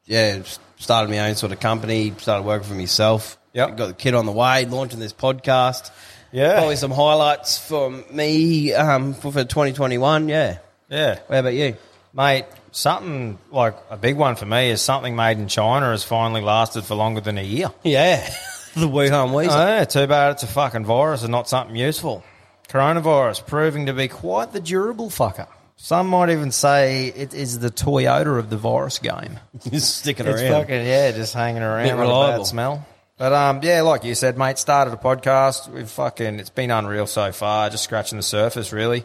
yeah, 0.07 0.43
started 0.79 1.11
my 1.11 1.29
own 1.29 1.35
sort 1.35 1.53
of 1.53 1.61
company. 1.61 2.15
Started 2.17 2.45
working 2.45 2.69
for 2.69 2.75
myself. 2.75 3.37
Yep. 3.53 3.77
got 3.77 3.87
the 3.87 3.95
kid 3.95 4.15
on 4.15 4.27
the 4.27 4.33
way. 4.33 4.65
Launching 4.65 5.01
this 5.01 5.13
podcast. 5.13 5.91
Yeah. 6.33 6.55
Probably 6.55 6.77
some 6.77 6.91
highlights 6.91 7.59
from 7.59 8.05
me 8.11 8.72
um, 8.74 9.14
for, 9.14 9.33
for 9.33 9.45
2021. 9.45 10.29
Yeah. 10.29 10.59
Yeah, 10.89 11.18
How 11.29 11.39
about 11.41 11.55
you? 11.55 11.77
mate. 12.12 12.45
Something 12.72 13.39
like 13.51 13.74
a 13.89 13.97
big 13.97 14.16
one 14.16 14.37
for 14.37 14.45
me 14.45 14.68
is 14.68 14.83
something 14.83 15.16
made 15.16 15.39
in 15.39 15.49
China 15.49 15.87
has 15.93 16.05
finally 16.05 16.43
lasted 16.43 16.85
for 16.85 16.95
longer 16.95 17.22
than 17.22 17.39
a 17.39 17.43
year. 17.43 17.72
Yeah. 17.83 18.20
the 18.74 18.87
Wuhan 18.87 19.33
Weasel. 19.33 19.59
Oh, 19.59 19.66
yeah, 19.66 19.85
too 19.87 20.07
bad 20.07 20.33
it's 20.33 20.43
a 20.43 20.47
fucking 20.47 20.85
virus 20.85 21.22
and 21.22 21.33
not 21.33 21.49
something 21.49 21.74
useful. 21.74 22.22
Coronavirus 22.68 23.47
proving 23.47 23.87
to 23.87 23.95
be 23.95 24.09
quite 24.09 24.53
the 24.53 24.61
durable 24.61 25.09
fucker. 25.09 25.49
Some 25.77 26.09
might 26.09 26.31
even 26.31 26.53
say 26.53 27.07
it 27.09 27.33
is 27.33 27.59
the 27.61 27.70
Toyota 27.70 28.39
of 28.39 28.51
the 28.51 28.57
virus 28.59 28.99
game. 28.99 29.39
Just 29.70 29.97
sticking 29.99 30.27
It's 30.27 30.43
around. 30.43 30.53
fucking 30.62 30.87
yeah, 30.87 31.12
just 31.12 31.33
hanging 31.35 31.62
around 31.62 31.87
Bit 31.87 31.97
with 31.97 32.09
a 32.09 32.37
bad 32.37 32.47
smell. 32.47 32.87
But 33.19 33.33
um, 33.33 33.61
yeah, 33.62 33.83
like 33.83 34.05
you 34.05 34.14
said, 34.14 34.37
mate, 34.37 34.59
started 34.59 34.93
a 34.93 34.97
podcast. 34.97 35.71
We've 35.71 35.89
fucking 35.89 36.39
it's 36.39 36.51
been 36.51 36.71
unreal 36.71 37.07
so 37.07 37.33
far. 37.33 37.71
Just 37.71 37.85
scratching 37.85 38.19
the 38.19 38.23
surface, 38.23 38.73
really. 38.73 39.05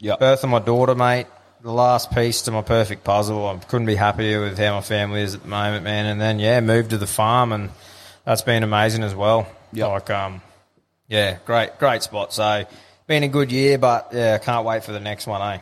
Yep. 0.00 0.18
Birth 0.18 0.44
of 0.44 0.50
my 0.50 0.58
daughter, 0.58 0.94
mate. 0.96 1.26
The 1.62 1.72
last 1.72 2.10
piece 2.10 2.42
to 2.42 2.50
my 2.50 2.62
perfect 2.62 3.04
puzzle. 3.04 3.46
I 3.46 3.56
couldn't 3.58 3.86
be 3.86 3.94
happier 3.94 4.40
with 4.40 4.58
how 4.58 4.74
my 4.74 4.80
family 4.80 5.22
is 5.22 5.36
at 5.36 5.42
the 5.42 5.48
moment, 5.48 5.84
man. 5.84 6.06
And 6.06 6.20
then 6.20 6.40
yeah, 6.40 6.60
moved 6.60 6.90
to 6.90 6.98
the 6.98 7.06
farm, 7.06 7.52
and 7.52 7.70
that's 8.24 8.42
been 8.42 8.64
amazing 8.64 9.04
as 9.04 9.14
well. 9.14 9.46
Yep. 9.72 9.88
Like 9.88 10.10
um, 10.10 10.42
yeah, 11.06 11.38
great, 11.44 11.78
great 11.78 12.02
spot. 12.02 12.32
So 12.32 12.64
been 13.06 13.22
a 13.22 13.28
good 13.28 13.52
year, 13.52 13.78
but 13.78 14.08
yeah, 14.12 14.38
I 14.40 14.44
can't 14.44 14.66
wait 14.66 14.82
for 14.82 14.90
the 14.92 15.00
next 15.00 15.26
one, 15.28 15.40
eh? 15.40 15.60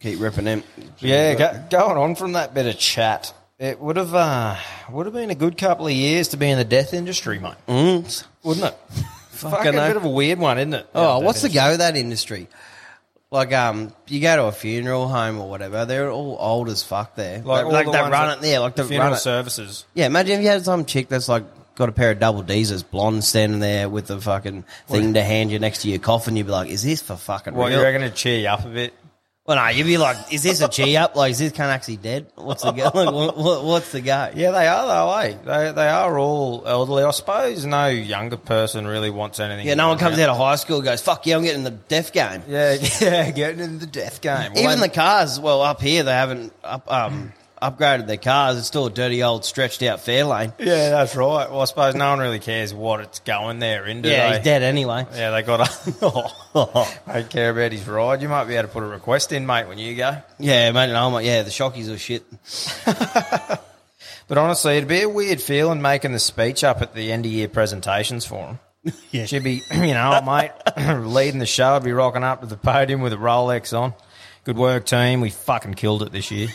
Keep 0.00 0.20
ripping 0.20 0.46
him. 0.46 0.62
Yeah, 0.98 1.34
go, 1.34 1.64
going 1.70 1.96
on 1.96 2.16
from 2.16 2.32
that 2.32 2.52
bit 2.52 2.66
of 2.66 2.78
chat, 2.78 3.32
it 3.60 3.78
would 3.78 3.96
have 3.96 4.14
uh, 4.14 4.56
would 4.90 5.06
have 5.06 5.12
been 5.14 5.30
a 5.30 5.34
good 5.36 5.56
couple 5.56 5.86
of 5.86 5.92
years 5.92 6.28
to 6.28 6.36
be 6.36 6.50
in 6.50 6.58
the 6.58 6.64
death 6.64 6.92
industry, 6.94 7.38
mate. 7.38 7.54
Mm. 7.68 8.24
Wouldn't 8.42 8.66
it? 8.66 8.78
Fucking 9.30 9.68
a 9.68 9.86
bit 9.88 9.96
of 9.96 10.04
a 10.04 10.08
weird 10.08 10.38
one, 10.38 10.58
isn't 10.58 10.74
it? 10.74 10.86
Oh, 10.94 11.18
Yeah, 11.20 11.24
what's 11.24 11.42
the 11.42 11.48
go 11.48 11.72
of 11.72 11.78
that 11.78 11.96
industry? 11.96 12.48
Like, 13.30 13.52
um, 13.52 13.92
you 14.08 14.20
go 14.20 14.34
to 14.36 14.44
a 14.46 14.52
funeral 14.52 15.06
home 15.06 15.38
or 15.38 15.48
whatever, 15.48 15.84
they're 15.84 16.10
all 16.10 16.36
old 16.40 16.68
as 16.68 16.82
fuck 16.82 17.14
there. 17.14 17.40
Like, 17.42 17.64
all 17.64 17.70
like 17.72 17.86
the 17.86 17.92
they 17.92 18.00
ones 18.00 18.10
run 18.12 18.28
that- 18.28 18.38
it 18.38 18.40
there, 18.40 18.58
like 18.60 18.74
the 18.74 18.82
the 18.82 18.88
funeral 18.88 19.10
run 19.10 19.16
it. 19.16 19.20
services. 19.20 19.84
Yeah, 19.94 20.06
imagine 20.06 20.38
if 20.38 20.42
you 20.42 20.48
had 20.50 20.64
some 20.64 20.84
chick 20.84 21.08
that's 21.08 21.28
like 21.28 21.44
got 21.76 21.88
a 21.88 21.92
pair 21.92 22.10
of 22.10 22.18
double 22.18 22.42
D's 22.42 22.70
as 22.72 22.82
blonde 22.82 23.22
standing 23.24 23.60
there 23.60 23.88
with 23.88 24.08
the 24.08 24.20
fucking 24.20 24.64
thing 24.88 25.14
to 25.14 25.22
hand 25.22 25.50
you 25.52 25.58
next 25.58 25.82
to 25.82 25.88
your 25.90 26.00
coffin. 26.00 26.36
You'd 26.36 26.46
be 26.46 26.52
like, 26.52 26.68
is 26.70 26.82
this 26.82 27.00
for 27.00 27.16
fucking 27.16 27.54
What 27.54 27.68
real? 27.68 27.78
you 27.78 27.84
reckon 27.84 28.02
to 28.02 28.10
cheer 28.10 28.38
you 28.40 28.48
up 28.48 28.64
a 28.64 28.68
bit? 28.68 28.94
Well, 29.50 29.58
no, 29.58 29.68
you'd 29.76 29.82
be 29.82 29.98
like, 29.98 30.32
is 30.32 30.44
this 30.44 30.60
a 30.60 30.68
G 30.68 30.96
up? 30.96 31.16
Like, 31.16 31.32
is 31.32 31.40
this 31.40 31.50
cunt 31.50 31.70
actually 31.70 31.96
dead? 31.96 32.26
What's 32.36 32.62
the 32.62 32.70
go? 32.70 32.84
Like, 32.94 33.12
what, 33.12 33.36
what, 33.36 33.64
what's 33.64 33.90
the 33.90 34.00
go? 34.00 34.30
Yeah, 34.32 34.52
they 34.52 34.68
are 34.68 34.86
though, 34.86 35.12
eh? 35.16 35.34
They 35.44 35.72
they 35.72 35.88
are 35.88 36.16
all 36.20 36.62
elderly. 36.64 37.02
I 37.02 37.10
suppose 37.10 37.66
no 37.66 37.88
younger 37.88 38.36
person 38.36 38.86
really 38.86 39.10
wants 39.10 39.40
anything. 39.40 39.66
Yeah, 39.66 39.74
no 39.74 39.88
one 39.88 39.98
comes 39.98 40.20
out 40.20 40.28
of 40.28 40.36
high 40.36 40.54
school 40.54 40.76
and 40.76 40.84
goes, 40.84 41.00
fuck 41.00 41.26
yeah, 41.26 41.34
I'm 41.36 41.42
getting 41.42 41.58
in 41.60 41.64
the 41.64 41.72
death 41.72 42.12
game. 42.12 42.44
Yeah, 42.46 42.74
yeah, 43.00 43.30
getting 43.32 43.58
in 43.58 43.78
the 43.80 43.86
death 43.86 44.20
game. 44.20 44.52
Even 44.56 44.78
the 44.78 44.88
cars, 44.88 45.40
well, 45.40 45.62
up 45.62 45.80
here, 45.80 46.04
they 46.04 46.12
haven't 46.12 46.52
up, 46.62 46.88
um, 46.88 47.32
upgraded 47.62 48.06
their 48.06 48.16
cars. 48.16 48.58
It's 48.58 48.66
still 48.66 48.86
a 48.86 48.90
dirty 48.90 49.22
old 49.22 49.44
stretched 49.44 49.82
out 49.82 49.98
Fairlane. 50.00 50.52
yeah, 50.58 50.90
that's 50.90 51.14
right. 51.16 51.50
Well, 51.50 51.60
I 51.60 51.64
suppose 51.66 51.94
no 51.94 52.10
one 52.10 52.18
really 52.18 52.38
cares 52.38 52.72
what 52.74 53.00
it's 53.00 53.20
going 53.20 53.58
there 53.58 53.86
into. 53.86 54.08
Yeah, 54.08 54.30
they? 54.30 54.36
he's 54.36 54.44
dead 54.44 54.62
anyway. 54.62 55.06
Yeah, 55.14 55.30
they 55.30 55.42
got 55.42 55.64
to. 55.70 56.86
don't 57.06 57.30
care 57.30 57.50
about 57.50 57.72
his 57.72 57.86
ride. 57.86 58.22
You 58.22 58.28
might 58.28 58.44
be 58.44 58.54
able 58.56 58.68
to 58.68 58.72
put 58.72 58.82
a 58.82 58.86
request 58.86 59.32
in, 59.32 59.46
mate, 59.46 59.68
when 59.68 59.78
you 59.78 59.94
go. 59.96 60.16
Yeah, 60.38 60.72
mate, 60.72 60.88
no, 60.92 61.06
I'm 61.06 61.12
like, 61.12 61.26
yeah, 61.26 61.42
the 61.42 61.50
shockies 61.50 61.92
are 61.92 61.98
shit. 61.98 62.24
But 64.30 64.38
honestly, 64.38 64.76
it'd 64.76 64.88
be 64.88 65.02
a 65.02 65.08
weird 65.08 65.42
feeling 65.42 65.82
making 65.82 66.12
the 66.12 66.20
speech 66.20 66.62
up 66.62 66.82
at 66.82 66.94
the 66.94 67.10
end 67.10 67.26
of 67.26 67.32
year 67.32 67.48
presentations 67.48 68.24
for 68.24 68.46
him. 68.46 68.58
Yeah. 69.10 69.26
She'd 69.26 69.42
be, 69.42 69.60
you 69.74 69.92
know, 69.92 70.20
mate, 70.24 70.52
leading 71.04 71.40
the 71.40 71.46
show. 71.46 71.74
I'd 71.74 71.82
be 71.82 71.92
rocking 71.92 72.22
up 72.22 72.40
to 72.42 72.46
the 72.46 72.56
podium 72.56 73.00
with 73.00 73.12
a 73.12 73.16
Rolex 73.16 73.76
on. 73.76 73.92
Good 74.44 74.56
work, 74.56 74.86
team. 74.86 75.20
We 75.20 75.30
fucking 75.30 75.74
killed 75.74 76.04
it 76.04 76.12
this 76.12 76.30
year. 76.30 76.46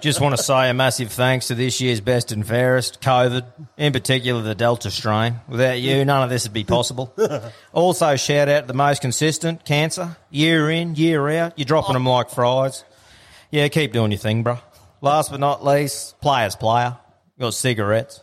Just 0.00 0.20
want 0.20 0.36
to 0.36 0.42
say 0.42 0.70
a 0.70 0.74
massive 0.74 1.12
thanks 1.12 1.48
to 1.48 1.54
this 1.54 1.80
year's 1.80 2.00
best 2.00 2.32
and 2.32 2.46
fairest, 2.46 3.00
COVID, 3.00 3.44
in 3.76 3.92
particular 3.92 4.42
the 4.42 4.54
Delta 4.54 4.90
strain. 4.90 5.40
Without 5.48 5.80
you, 5.80 6.04
none 6.04 6.22
of 6.22 6.30
this 6.30 6.44
would 6.44 6.52
be 6.52 6.64
possible. 6.64 7.14
also, 7.72 8.16
shout 8.16 8.48
out 8.48 8.62
to 8.62 8.66
the 8.66 8.74
most 8.74 9.00
consistent, 9.02 9.64
Cancer. 9.64 10.16
Year 10.30 10.70
in, 10.70 10.94
year 10.94 11.28
out. 11.30 11.58
You're 11.58 11.64
dropping 11.66 11.94
them 11.94 12.06
like 12.06 12.30
fries. 12.30 12.84
Yeah, 13.50 13.68
keep 13.68 13.92
doing 13.92 14.12
your 14.12 14.18
thing, 14.18 14.42
bro. 14.42 14.58
Last 15.00 15.30
but 15.30 15.40
not 15.40 15.64
least, 15.64 16.20
players 16.20 16.56
player. 16.56 16.96
Got 17.38 17.54
cigarettes. 17.54 18.20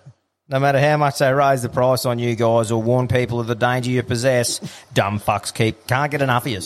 No 0.50 0.60
matter 0.60 0.80
how 0.80 0.98
much 0.98 1.20
they 1.20 1.32
raise 1.32 1.62
the 1.62 1.70
price 1.70 2.06
on 2.06 2.20
you 2.20 2.36
guys 2.36 2.72
or 2.72 2.82
warn 2.82 3.08
people 3.08 3.40
of 3.40 3.48
the 3.48 3.56
danger 3.56 3.90
you 3.90 4.04
possess, 4.04 4.60
dumb 4.94 5.20
fucks 5.20 5.54
keep 5.54 5.88
can't 5.88 6.12
get 6.12 6.22
enough 6.22 6.46
of 6.46 6.52
you. 6.52 6.60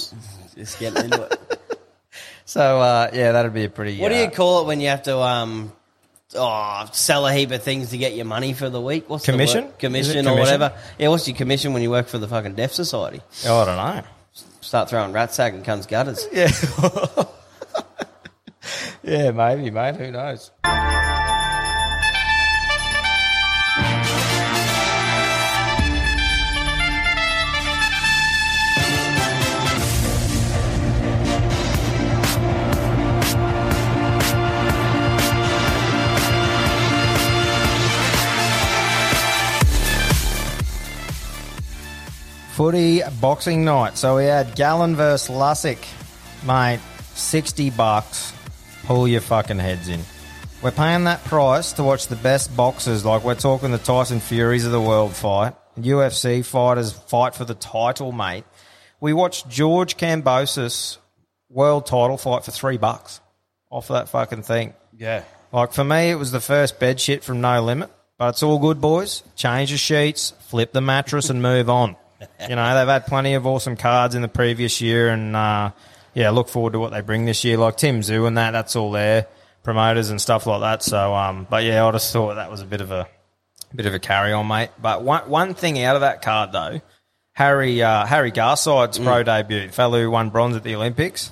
Just 0.56 0.80
getting 0.80 1.06
into 1.06 1.24
it. 1.24 1.47
So 2.48 2.80
uh, 2.80 3.10
yeah, 3.12 3.34
that'd 3.34 3.54
be 3.54 3.66
a 3.66 3.70
pretty. 3.70 4.00
What 4.00 4.08
do 4.10 4.16
uh, 4.16 4.22
you 4.22 4.32
call 4.32 4.62
it 4.62 4.68
when 4.68 4.80
you 4.80 4.88
have 4.88 5.04
to 5.04 5.20
um, 5.20 5.74
oh, 6.34 6.90
sell 6.94 7.28
a 7.28 7.34
heap 7.34 7.52
of 7.52 7.62
things 7.62 7.90
to 7.90 7.98
get 7.98 8.16
your 8.16 8.24
money 8.24 8.54
for 8.54 8.70
the 8.70 8.80
week? 8.80 9.10
What's 9.10 9.26
the 9.26 9.34
Commission? 9.34 9.66
word? 9.66 9.74
Is 9.74 9.80
Commission 9.80 10.28
or 10.30 10.38
whatever. 10.38 10.74
Yeah, 10.98 11.10
what's 11.10 11.28
your 11.28 11.36
commission 11.36 11.74
when 11.74 11.82
you 11.82 11.90
work 11.90 12.08
for 12.08 12.20
the 12.20 12.28
fucking 12.28 12.56
Deaf 12.56 12.72
Society? 12.72 13.20
Oh, 13.46 13.60
I 13.60 13.66
don't 13.66 13.76
know. 13.76 14.04
Start 14.62 14.90
throwing 14.90 15.12
Ratsak 15.12 15.56
and 15.56 15.66
cunts 15.66 15.90
gutters. 15.90 16.26
Yeah. 16.32 16.50
yeah, 19.04 19.32
maybe, 19.32 19.70
mate. 19.70 19.98
Who 19.98 20.12
knows? 20.12 20.52
Footy 42.58 43.04
boxing 43.22 43.64
night. 43.64 44.00
So 44.00 44.18
we 44.18 44.24
had 44.24 44.56
Gallen 44.56 44.96
versus 44.96 45.30
Lussick. 45.30 45.78
Mate, 46.44 46.80
60 47.14 47.70
bucks. 47.70 48.34
Pull 48.86 49.08
your 49.08 49.22
fucking 49.22 49.60
heads 49.60 49.90
in. 49.90 50.00
We're 50.64 50.72
paying 50.72 51.04
that 51.04 51.24
price 51.26 51.74
to 51.74 51.84
watch 51.84 52.08
the 52.08 52.16
best 52.16 52.58
boxers, 52.58 53.06
like 53.06 53.24
we're 53.24 53.36
talking 53.36 53.70
the 53.70 53.78
Tyson 53.78 54.20
Furies 54.20 54.66
of 54.66 54.72
the 54.72 54.82
world 54.82 55.16
fight, 55.16 55.54
UFC 55.78 56.44
fighters 56.44 56.92
fight 56.92 57.36
for 57.36 57.46
the 57.46 57.54
title, 57.54 58.12
mate. 58.12 58.44
We 59.00 59.14
watched 59.14 59.48
George 59.50 59.96
Kambosos 59.96 60.98
world 61.50 61.86
title 61.86 62.18
fight 62.18 62.44
for 62.44 62.50
three 62.50 62.78
bucks 62.78 63.22
off 63.70 63.90
that 63.90 64.10
fucking 64.10 64.42
thing. 64.42 64.74
Yeah. 64.98 65.26
Like 65.52 65.74
for 65.74 65.84
me, 65.84 66.10
it 66.10 66.16
was 66.16 66.32
the 66.32 66.42
first 66.42 66.80
bed 66.80 67.00
shit 67.00 67.24
from 67.24 67.40
No 67.40 67.62
Limit. 67.62 67.92
But 68.18 68.30
it's 68.30 68.42
all 68.42 68.58
good, 68.58 68.82
boys. 68.82 69.22
Change 69.36 69.70
the 69.70 69.78
sheets, 69.78 70.34
flip 70.48 70.74
the 70.74 70.82
mattress, 70.82 71.30
and 71.30 71.40
move 71.40 71.70
on. 71.70 71.96
You 72.50 72.56
know, 72.56 72.78
they've 72.78 72.88
had 72.88 73.06
plenty 73.06 73.36
of 73.36 73.46
awesome 73.46 73.76
cards 73.76 74.16
in 74.16 74.22
the 74.22 74.28
previous 74.28 74.82
year, 74.82 75.10
and 75.10 75.36
uh, 75.36 75.72
yeah, 76.14 76.32
look 76.32 76.50
forward 76.50 76.74
to 76.74 76.80
what 76.80 76.92
they 76.92 77.02
bring 77.02 77.26
this 77.26 77.44
year. 77.44 77.58
Like 77.58 77.78
Tim 77.78 78.02
Tszyu 78.02 78.28
and 78.28 78.38
that, 78.38 78.52
that's 78.52 78.76
all 78.76 78.92
there 78.92 79.28
promoters 79.68 80.10
and 80.12 80.22
stuff 80.22 80.46
like 80.46 80.62
that. 80.62 80.82
So, 80.82 81.14
um, 81.14 81.46
but 81.50 81.66
yeah, 81.66 81.86
I 81.86 81.92
just 81.92 82.14
thought 82.14 82.36
that 82.36 82.50
was 82.50 82.62
a 82.62 82.66
bit 82.66 82.80
of 82.80 82.90
a 82.92 83.06
bit 83.76 83.86
of 83.86 83.94
a 83.94 84.00
carry 84.00 84.32
on, 84.32 84.48
mate. 84.48 84.70
But 84.82 85.04
one 85.04 85.30
one 85.30 85.56
thing 85.56 85.84
out 85.84 85.96
of 85.96 86.02
that 86.02 86.22
card 86.22 86.54
though, 86.54 86.80
Harry 87.34 87.84
uh, 87.84 88.06
Harry 88.06 88.32
Garside's 88.32 88.98
pro 88.98 89.24
debut, 89.24 89.68
fellow 89.68 90.00
who 90.02 90.10
won 90.10 90.30
bronze 90.30 90.56
at 90.56 90.64
the 90.64 90.74
Olympics. 90.74 91.32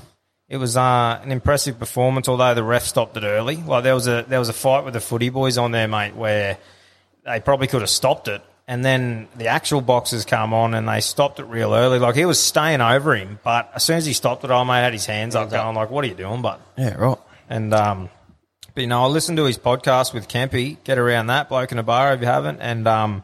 It 0.49 0.57
was 0.57 0.75
uh, 0.75 1.21
an 1.23 1.31
impressive 1.31 1.79
performance, 1.79 2.27
although 2.27 2.53
the 2.53 2.61
ref 2.61 2.83
stopped 2.83 3.15
it 3.15 3.23
early. 3.23 3.55
Like 3.55 3.85
there 3.85 3.95
was 3.95 4.07
a 4.07 4.25
there 4.27 4.39
was 4.39 4.49
a 4.49 4.53
fight 4.53 4.83
with 4.83 4.95
the 4.95 4.99
footy 4.99 5.29
boys 5.29 5.57
on 5.57 5.71
there, 5.71 5.87
mate, 5.87 6.13
where 6.13 6.57
they 7.23 7.39
probably 7.39 7.67
could 7.67 7.81
have 7.81 7.89
stopped 7.89 8.27
it. 8.27 8.41
And 8.67 8.83
then 8.83 9.27
the 9.35 9.47
actual 9.47 9.79
boxers 9.81 10.25
come 10.25 10.51
on 10.53 10.73
and 10.73 10.87
they 10.87 10.99
stopped 10.99 11.39
it 11.39 11.43
real 11.43 11.75
early. 11.75 11.99
Like 11.99 12.15
he 12.15 12.25
was 12.25 12.39
staying 12.41 12.81
over 12.81 13.15
him, 13.15 13.39
but 13.43 13.69
as 13.75 13.83
soon 13.83 13.97
as 13.97 14.07
he 14.07 14.13
stopped 14.13 14.43
it, 14.43 14.49
old 14.49 14.67
mate 14.67 14.81
had 14.81 14.93
his 14.93 15.05
hands 15.05 15.35
up, 15.35 15.51
going 15.51 15.75
like, 15.75 15.91
"What 15.91 16.03
are 16.03 16.07
you 16.07 16.15
doing, 16.15 16.41
bud?" 16.41 16.59
Yeah, 16.75 16.95
right. 16.95 17.17
And 17.47 17.73
um, 17.75 18.09
but 18.73 18.81
you 18.81 18.87
know, 18.87 19.03
I 19.03 19.07
listened 19.07 19.37
to 19.37 19.45
his 19.45 19.59
podcast 19.59 20.15
with 20.15 20.27
Kempy. 20.27 20.77
Get 20.83 20.97
around 20.97 21.27
that 21.27 21.47
bloke 21.47 21.71
in 21.71 21.77
a 21.77 21.83
bar 21.83 22.13
if 22.13 22.21
you 22.21 22.25
haven't. 22.25 22.59
And 22.59 22.87
um, 22.87 23.23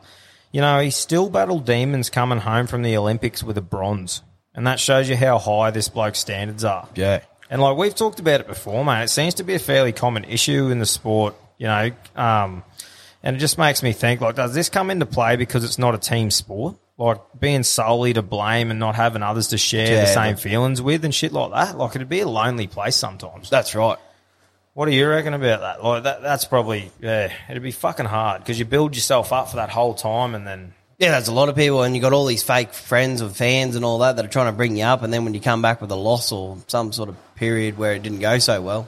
you 0.51 0.61
know, 0.61 0.79
he 0.79 0.91
still 0.91 1.27
battled 1.27 1.65
demons 1.65 2.11
coming 2.11 2.37
home 2.37 2.67
from 2.67 2.83
the 2.83 2.95
Olympics 2.95 3.43
with 3.43 3.57
a 3.57 3.61
bronze, 3.61 4.21
and 4.53 4.67
that 4.67 4.79
shows 4.79 5.09
you 5.09 5.15
how 5.15 5.39
high 5.39 5.71
this 5.71 5.89
bloke's 5.89 6.19
standards 6.19 6.63
are. 6.63 6.87
Yeah. 6.93 7.21
And 7.49 7.61
like 7.61 7.77
we've 7.77 7.95
talked 7.95 8.19
about 8.19 8.41
it 8.41 8.47
before, 8.47 8.85
mate, 8.85 9.03
it 9.03 9.09
seems 9.09 9.33
to 9.35 9.43
be 9.43 9.55
a 9.55 9.59
fairly 9.59 9.91
common 9.91 10.23
issue 10.23 10.69
in 10.69 10.79
the 10.79 10.85
sport, 10.85 11.35
you 11.57 11.67
know. 11.67 11.91
Um, 12.15 12.63
and 13.23 13.35
it 13.35 13.39
just 13.39 13.57
makes 13.57 13.83
me 13.83 13.91
think, 13.91 14.21
like, 14.21 14.35
does 14.35 14.53
this 14.53 14.69
come 14.69 14.89
into 14.89 15.05
play 15.05 15.35
because 15.35 15.63
it's 15.63 15.77
not 15.77 15.95
a 15.95 15.97
team 15.97 16.31
sport? 16.31 16.75
Like 16.97 17.19
being 17.39 17.63
solely 17.63 18.13
to 18.13 18.21
blame 18.21 18.69
and 18.69 18.79
not 18.79 18.93
having 18.93 19.23
others 19.23 19.47
to 19.47 19.57
share 19.57 20.01
the 20.01 20.05
same 20.05 20.35
feelings 20.35 20.81
with 20.83 21.03
and 21.03 21.15
shit 21.15 21.31
like 21.31 21.51
that. 21.51 21.75
Like 21.75 21.95
it'd 21.95 22.09
be 22.09 22.19
a 22.19 22.27
lonely 22.27 22.67
place 22.67 22.95
sometimes. 22.95 23.49
That's 23.49 23.73
right. 23.73 23.97
What 24.73 24.85
do 24.85 24.91
you 24.91 25.07
reckon 25.09 25.33
about 25.33 25.61
that? 25.61 25.83
Like 25.83 26.03
that, 26.03 26.21
that's 26.21 26.45
probably 26.45 26.91
yeah, 27.01 27.33
it'd 27.49 27.63
be 27.63 27.71
fucking 27.71 28.05
hard 28.05 28.41
because 28.41 28.59
you 28.59 28.65
build 28.65 28.95
yourself 28.95 29.33
up 29.33 29.49
for 29.49 29.55
that 29.55 29.69
whole 29.71 29.95
time 29.95 30.35
and 30.35 30.45
then 30.45 30.73
Yeah, 30.99 31.11
there's 31.11 31.29
a 31.29 31.33
lot 31.33 31.49
of 31.49 31.55
people, 31.55 31.81
and 31.81 31.95
you 31.95 32.01
got 32.01 32.13
all 32.13 32.27
these 32.27 32.43
fake 32.43 32.73
friends 32.73 33.21
and 33.21 33.35
fans 33.35 33.75
and 33.75 33.83
all 33.83 33.97
that 33.99 34.17
that 34.17 34.25
are 34.25 34.29
trying 34.29 34.45
to 34.45 34.55
bring 34.55 34.77
you 34.77 34.83
up, 34.83 35.01
and 35.01 35.11
then 35.11 35.23
when 35.23 35.33
you 35.33 35.41
come 35.41 35.63
back 35.63 35.81
with 35.81 35.89
a 35.89 35.95
loss 35.95 36.31
or 36.31 36.57
some 36.67 36.93
sort 36.93 37.09
of 37.09 37.15
period 37.33 37.79
where 37.79 37.93
it 37.93 38.03
didn't 38.03 38.19
go 38.19 38.37
so 38.37 38.61
well, 38.61 38.87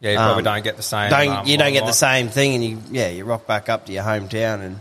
yeah, 0.00 0.10
you 0.12 0.16
probably 0.16 0.38
Um, 0.38 0.44
don't 0.44 0.64
get 0.64 0.76
the 0.76 0.82
same. 0.82 1.10
don't 1.10 1.28
um, 1.28 1.46
you 1.46 1.56
don't 1.58 1.72
get 1.72 1.86
the 1.86 1.92
same 1.92 2.28
thing, 2.28 2.54
and 2.54 2.64
you 2.64 2.78
yeah 2.90 3.08
you 3.08 3.24
rock 3.24 3.46
back 3.46 3.68
up 3.68 3.86
to 3.86 3.92
your 3.92 4.02
hometown, 4.04 4.60
and 4.62 4.78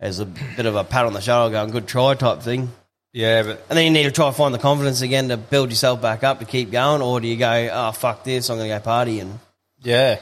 there's 0.00 0.18
a 0.18 0.26
bit 0.26 0.66
of 0.66 0.74
a 0.76 0.84
pat 0.84 1.06
on 1.06 1.12
the 1.12 1.20
shoulder, 1.20 1.52
going 1.52 1.70
good 1.70 1.86
try 1.86 2.14
type 2.14 2.40
thing, 2.42 2.70
Yeah, 3.12 3.42
but 3.42 3.64
and 3.68 3.76
then 3.78 3.84
you 3.84 3.90
need 3.90 4.04
to 4.04 4.10
try 4.12 4.26
to 4.26 4.32
find 4.32 4.54
the 4.54 4.58
confidence 4.58 5.00
again 5.02 5.28
to 5.28 5.36
build 5.36 5.70
yourself 5.70 6.00
back 6.02 6.24
up 6.24 6.38
to 6.40 6.44
keep 6.44 6.70
going, 6.70 7.02
or 7.02 7.20
do 7.20 7.28
you 7.28 7.36
go 7.36 7.68
oh 7.72 7.92
fuck 7.92 8.24
this, 8.24 8.48
I'm 8.50 8.56
going 8.58 8.68
to 8.70 8.76
go 8.78 8.80
party 8.82 9.20
and 9.20 9.38
yeah, 9.82 10.18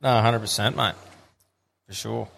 no, 0.00 0.20
hundred 0.20 0.40
percent, 0.40 0.76
mate, 0.76 0.94
for 1.86 1.94
sure. 1.94 2.28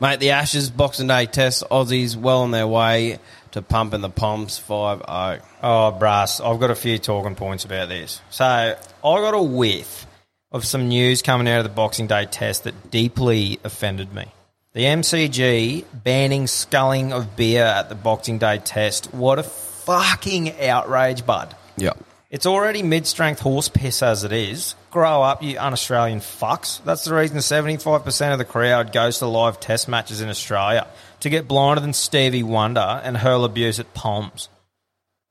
Mate, 0.00 0.20
the 0.20 0.30
Ashes 0.30 0.70
Boxing 0.70 1.08
Day 1.08 1.26
Test, 1.26 1.62
Aussies 1.70 2.16
well 2.16 2.42
on 2.42 2.52
their 2.52 2.66
way 2.66 3.18
to 3.50 3.60
pumping 3.60 4.00
the 4.00 4.08
Poms 4.08 4.56
5 4.56 4.98
0. 4.98 5.40
Oh, 5.62 5.90
brass, 5.90 6.40
I've 6.40 6.58
got 6.60 6.70
a 6.70 6.74
few 6.74 6.96
talking 6.98 7.34
points 7.34 7.64
about 7.66 7.88
this. 7.90 8.20
So 8.30 8.44
I 8.46 8.76
got 9.02 9.34
a 9.34 9.42
whiff 9.42 10.06
of 10.52 10.64
some 10.64 10.88
news 10.88 11.22
coming 11.22 11.48
out 11.48 11.58
of 11.58 11.64
the 11.64 11.70
Boxing 11.70 12.06
Day 12.06 12.26
test 12.26 12.64
that 12.64 12.90
deeply 12.90 13.60
offended 13.64 14.12
me. 14.12 14.26
The 14.72 14.84
MCG 14.84 15.84
banning 16.04 16.46
sculling 16.46 17.12
of 17.12 17.36
beer 17.36 17.64
at 17.64 17.88
the 17.88 17.94
Boxing 17.94 18.38
Day 18.38 18.58
test. 18.58 19.12
What 19.12 19.38
a 19.38 19.42
fucking 19.42 20.60
outrage, 20.60 21.26
bud. 21.26 21.54
Yep. 21.76 21.98
It's 22.30 22.46
already 22.46 22.84
mid-strength 22.84 23.40
horse 23.40 23.68
piss 23.68 24.02
as 24.02 24.22
it 24.22 24.30
is. 24.30 24.76
Grow 24.92 25.22
up, 25.22 25.42
you 25.42 25.58
un-Australian 25.58 26.20
fucks. 26.20 26.82
That's 26.84 27.04
the 27.04 27.14
reason 27.14 27.38
75% 27.38 28.32
of 28.32 28.38
the 28.38 28.44
crowd 28.44 28.92
goes 28.92 29.18
to 29.18 29.26
live 29.26 29.58
test 29.58 29.88
matches 29.88 30.20
in 30.20 30.28
Australia 30.28 30.86
to 31.20 31.28
get 31.28 31.48
blinder 31.48 31.80
than 31.80 31.92
Stevie 31.92 32.44
Wonder 32.44 33.00
and 33.02 33.16
hurl 33.16 33.44
abuse 33.44 33.80
at 33.80 33.92
Poms. 33.94 34.48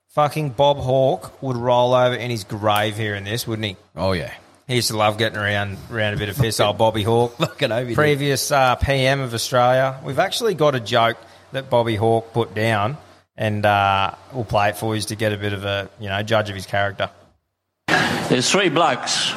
Fucking 0.10 0.50
Bob 0.50 0.78
Hawke 0.78 1.42
would 1.42 1.56
roll 1.56 1.94
over 1.94 2.16
in 2.16 2.32
his 2.32 2.44
grave 2.44 2.98
here 2.98 3.16
in 3.16 3.24
this, 3.24 3.48
wouldn't 3.48 3.66
he? 3.66 3.78
Oh, 3.96 4.12
yeah. 4.12 4.34
He 4.70 4.76
used 4.76 4.90
to 4.90 4.98
love 4.98 5.18
getting 5.18 5.40
around 5.40 5.78
around 5.92 6.14
a 6.14 6.18
bit 6.18 6.30
of 6.30 6.38
piss, 6.38 6.60
old 6.60 6.78
Bobby 6.78 7.02
Hawke. 7.02 7.36
Fucking 7.40 7.72
over. 7.72 7.92
Previous 7.96 8.52
uh, 8.52 8.76
PM 8.76 9.20
of 9.20 9.34
Australia. 9.34 10.00
We've 10.04 10.20
actually 10.20 10.54
got 10.54 10.76
a 10.76 10.80
joke 10.80 11.18
that 11.54 11.72
Bobby 11.72 11.96
Hawke 11.96 12.32
put 12.34 12.54
down, 12.54 12.98
and 13.36 13.66
uh, 13.66 14.14
we'll 14.32 14.46
play 14.46 14.70
it 14.70 14.78
for 14.78 14.96
you 14.96 15.02
to 15.02 15.16
get 15.16 15.34
a 15.34 15.38
bit 15.38 15.54
of 15.54 15.66
a 15.66 15.90
you 16.00 16.08
know 16.08 16.22
judge 16.22 16.52
of 16.52 16.56
his 16.56 16.68
character. 16.68 17.10
There's 17.88 18.52
three 18.52 18.70
blokes. 18.70 19.30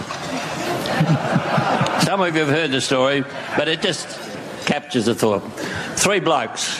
Some 2.04 2.20
of 2.20 2.34
you 2.34 2.44
have 2.44 2.50
heard 2.50 2.70
the 2.70 2.82
story, 2.82 3.24
but 3.56 3.68
it 3.68 3.80
just 3.80 4.06
captures 4.66 5.06
the 5.06 5.14
thought. 5.14 5.40
Three 5.96 6.20
blokes 6.20 6.78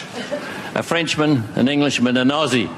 a 0.75 0.83
Frenchman, 0.83 1.45
an 1.55 1.69
Englishman, 1.69 2.19
an 2.19 2.29
Aussie. 2.29 2.69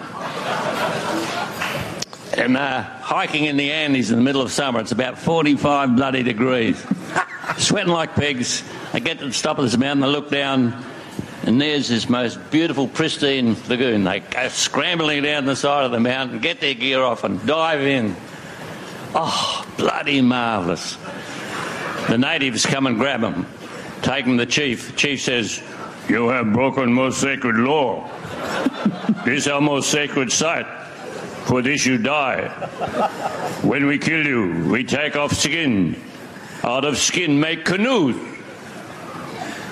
And 2.36 2.56
uh, 2.56 2.82
hiking 2.82 3.44
in 3.44 3.56
the 3.56 3.70
Andes 3.70 4.10
in 4.10 4.16
the 4.16 4.22
middle 4.22 4.42
of 4.42 4.50
summer, 4.50 4.80
it's 4.80 4.90
about 4.90 5.18
45 5.18 5.94
bloody 5.94 6.24
degrees. 6.24 6.84
Sweating 7.58 7.92
like 7.92 8.16
pigs. 8.16 8.64
I 8.92 8.98
get 8.98 9.20
to 9.20 9.26
the 9.26 9.32
top 9.32 9.58
of 9.58 9.64
this 9.64 9.76
mountain, 9.76 10.02
I 10.02 10.08
look 10.08 10.30
down, 10.30 10.84
and 11.44 11.60
there's 11.60 11.88
this 11.88 12.08
most 12.08 12.38
beautiful, 12.50 12.88
pristine 12.88 13.56
lagoon. 13.68 14.02
They 14.02 14.20
go 14.20 14.48
scrambling 14.48 15.22
down 15.22 15.44
the 15.44 15.54
side 15.54 15.84
of 15.84 15.92
the 15.92 16.00
mountain, 16.00 16.40
get 16.40 16.60
their 16.60 16.74
gear 16.74 17.02
off, 17.02 17.22
and 17.22 17.44
dive 17.46 17.82
in. 17.82 18.16
Oh, 19.14 19.64
bloody 19.76 20.20
marvellous. 20.20 20.96
The 22.08 22.18
natives 22.18 22.66
come 22.66 22.88
and 22.88 22.98
grab 22.98 23.20
him, 23.20 23.46
take 24.02 24.24
him 24.24 24.38
to 24.38 24.44
the 24.44 24.50
chief. 24.50 24.90
The 24.90 24.96
chief 24.96 25.22
says, 25.22 25.62
You 26.08 26.28
have 26.30 26.52
broken 26.52 26.92
most 26.92 27.20
sacred 27.20 27.56
law. 27.56 28.10
this 29.24 29.42
is 29.42 29.48
our 29.48 29.60
most 29.60 29.90
sacred 29.90 30.32
site. 30.32 30.66
For 31.46 31.62
this 31.62 31.84
you 31.84 31.98
die. 31.98 32.48
When 33.62 33.86
we 33.86 33.98
kill 33.98 34.26
you, 34.26 34.68
we 34.70 34.84
take 34.84 35.16
off 35.16 35.32
skin. 35.32 36.00
Out 36.62 36.84
of 36.84 36.96
skin, 36.96 37.38
make 37.38 37.64
canoes. 37.64 38.16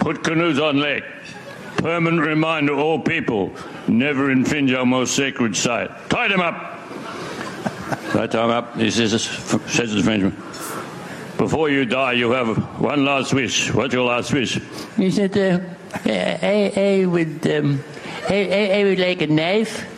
Put 0.01 0.23
canoes 0.23 0.59
on 0.59 0.79
lake. 0.79 1.05
Permanent 1.79 2.23
reminder 2.23 2.75
all 2.75 2.99
people 2.99 3.55
never 3.89 4.31
infringe 4.31 4.73
our 4.73 4.85
most 4.85 5.17
sacred 5.17 5.57
site. 5.57 5.91
Tie 6.11 6.29
them 6.29 6.41
up. 6.41 6.79
Tie 8.13 8.27
them 8.27 8.51
up. 8.51 8.77
He 8.77 8.91
says, 8.91 9.11
says 9.21 9.95
the 9.95 10.03
Frenchman. 10.03 10.37
Before 11.39 11.71
you 11.71 11.85
die, 11.87 12.13
you 12.13 12.31
have 12.33 12.57
one 12.81 13.05
last 13.05 13.33
wish. 13.33 13.73
What's 13.75 13.95
your 13.95 14.07
last 14.07 14.33
wish? 14.33 14.61
He 14.97 15.11
said, 15.11 15.37
uh, 15.37 15.59
I, 16.05 17.01
I 17.03 17.07
would, 17.07 17.47
um, 17.51 17.83
I, 18.29 18.49
I, 18.53 18.81
I 18.81 18.85
would 18.85 19.01
like 19.01 19.23
a 19.23 19.27
knife. 19.27 19.89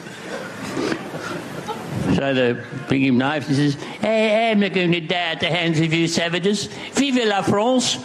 So 2.14 2.32
they 2.32 2.52
bring 2.88 3.02
him 3.02 3.18
knives. 3.18 3.48
He 3.48 3.54
says, 3.54 3.74
Hey, 3.74 4.50
I'm 4.50 4.60
not 4.60 4.72
going 4.72 4.92
to 4.92 5.00
die 5.00 5.32
at 5.32 5.40
the 5.40 5.48
hands 5.48 5.80
of 5.80 5.92
you 5.92 6.06
savages. 6.06 6.66
Vive 6.92 7.26
la 7.26 7.42
France. 7.42 7.96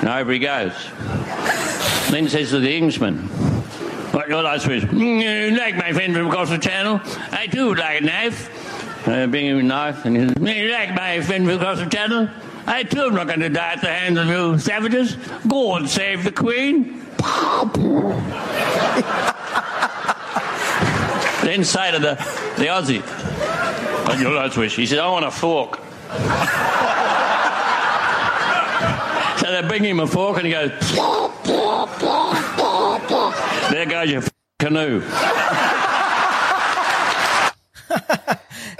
And 0.00 0.08
over 0.08 0.32
he 0.32 0.38
goes. 0.38 0.72
Then 2.10 2.28
says 2.28 2.50
to 2.50 2.60
the 2.60 2.74
Englishman, 2.74 3.28
what 4.12 4.28
your 4.28 4.42
last 4.42 4.66
wish? 4.66 4.82
"Mm, 4.84 5.58
like 5.58 5.76
my 5.76 5.92
friend 5.92 6.14
from 6.14 6.28
across 6.28 6.48
the 6.48 6.58
channel? 6.58 7.00
I 7.04 7.48
would 7.54 7.78
like 7.78 8.00
a 8.00 8.04
knife. 8.04 9.06
I 9.06 9.26
bring 9.26 9.46
him 9.46 9.58
a 9.58 9.62
knife, 9.62 10.04
and 10.04 10.16
he 10.16 10.28
says, 10.28 10.36
You 10.38 10.70
like 10.70 10.94
my 10.94 11.20
friend 11.20 11.46
from 11.46 11.56
across 11.56 11.78
the 11.78 11.86
channel? 11.86 12.28
I 12.66 12.84
too 12.84 13.02
am 13.02 13.14
not 13.14 13.26
going 13.26 13.40
to 13.40 13.48
die 13.48 13.72
at 13.72 13.80
the 13.80 13.88
hands 13.88 14.18
of 14.18 14.28
you 14.28 14.58
savages. 14.58 15.16
Go 15.46 15.76
and 15.76 15.88
save 15.88 16.24
the 16.24 16.32
Queen. 16.32 17.06
then 21.48 21.64
say 21.64 21.90
to 21.92 21.98
the, 21.98 22.14
the 22.58 22.66
Aussie, 22.66 23.00
What 24.06 24.18
your 24.20 24.32
last 24.32 24.56
wish? 24.58 24.76
He 24.76 24.84
said, 24.86 24.98
I 24.98 25.08
want 25.08 25.24
a 25.24 25.30
fork. 25.30 25.76
so 29.38 29.50
they 29.50 29.66
bring 29.66 29.82
him 29.84 30.00
a 30.00 30.06
fork, 30.06 30.36
and 30.36 30.46
he 30.46 30.52
goes, 30.52 30.70
There 33.70 33.86
goes 33.86 34.10
your 34.10 34.22
f- 34.22 34.30
canoe. 34.58 35.00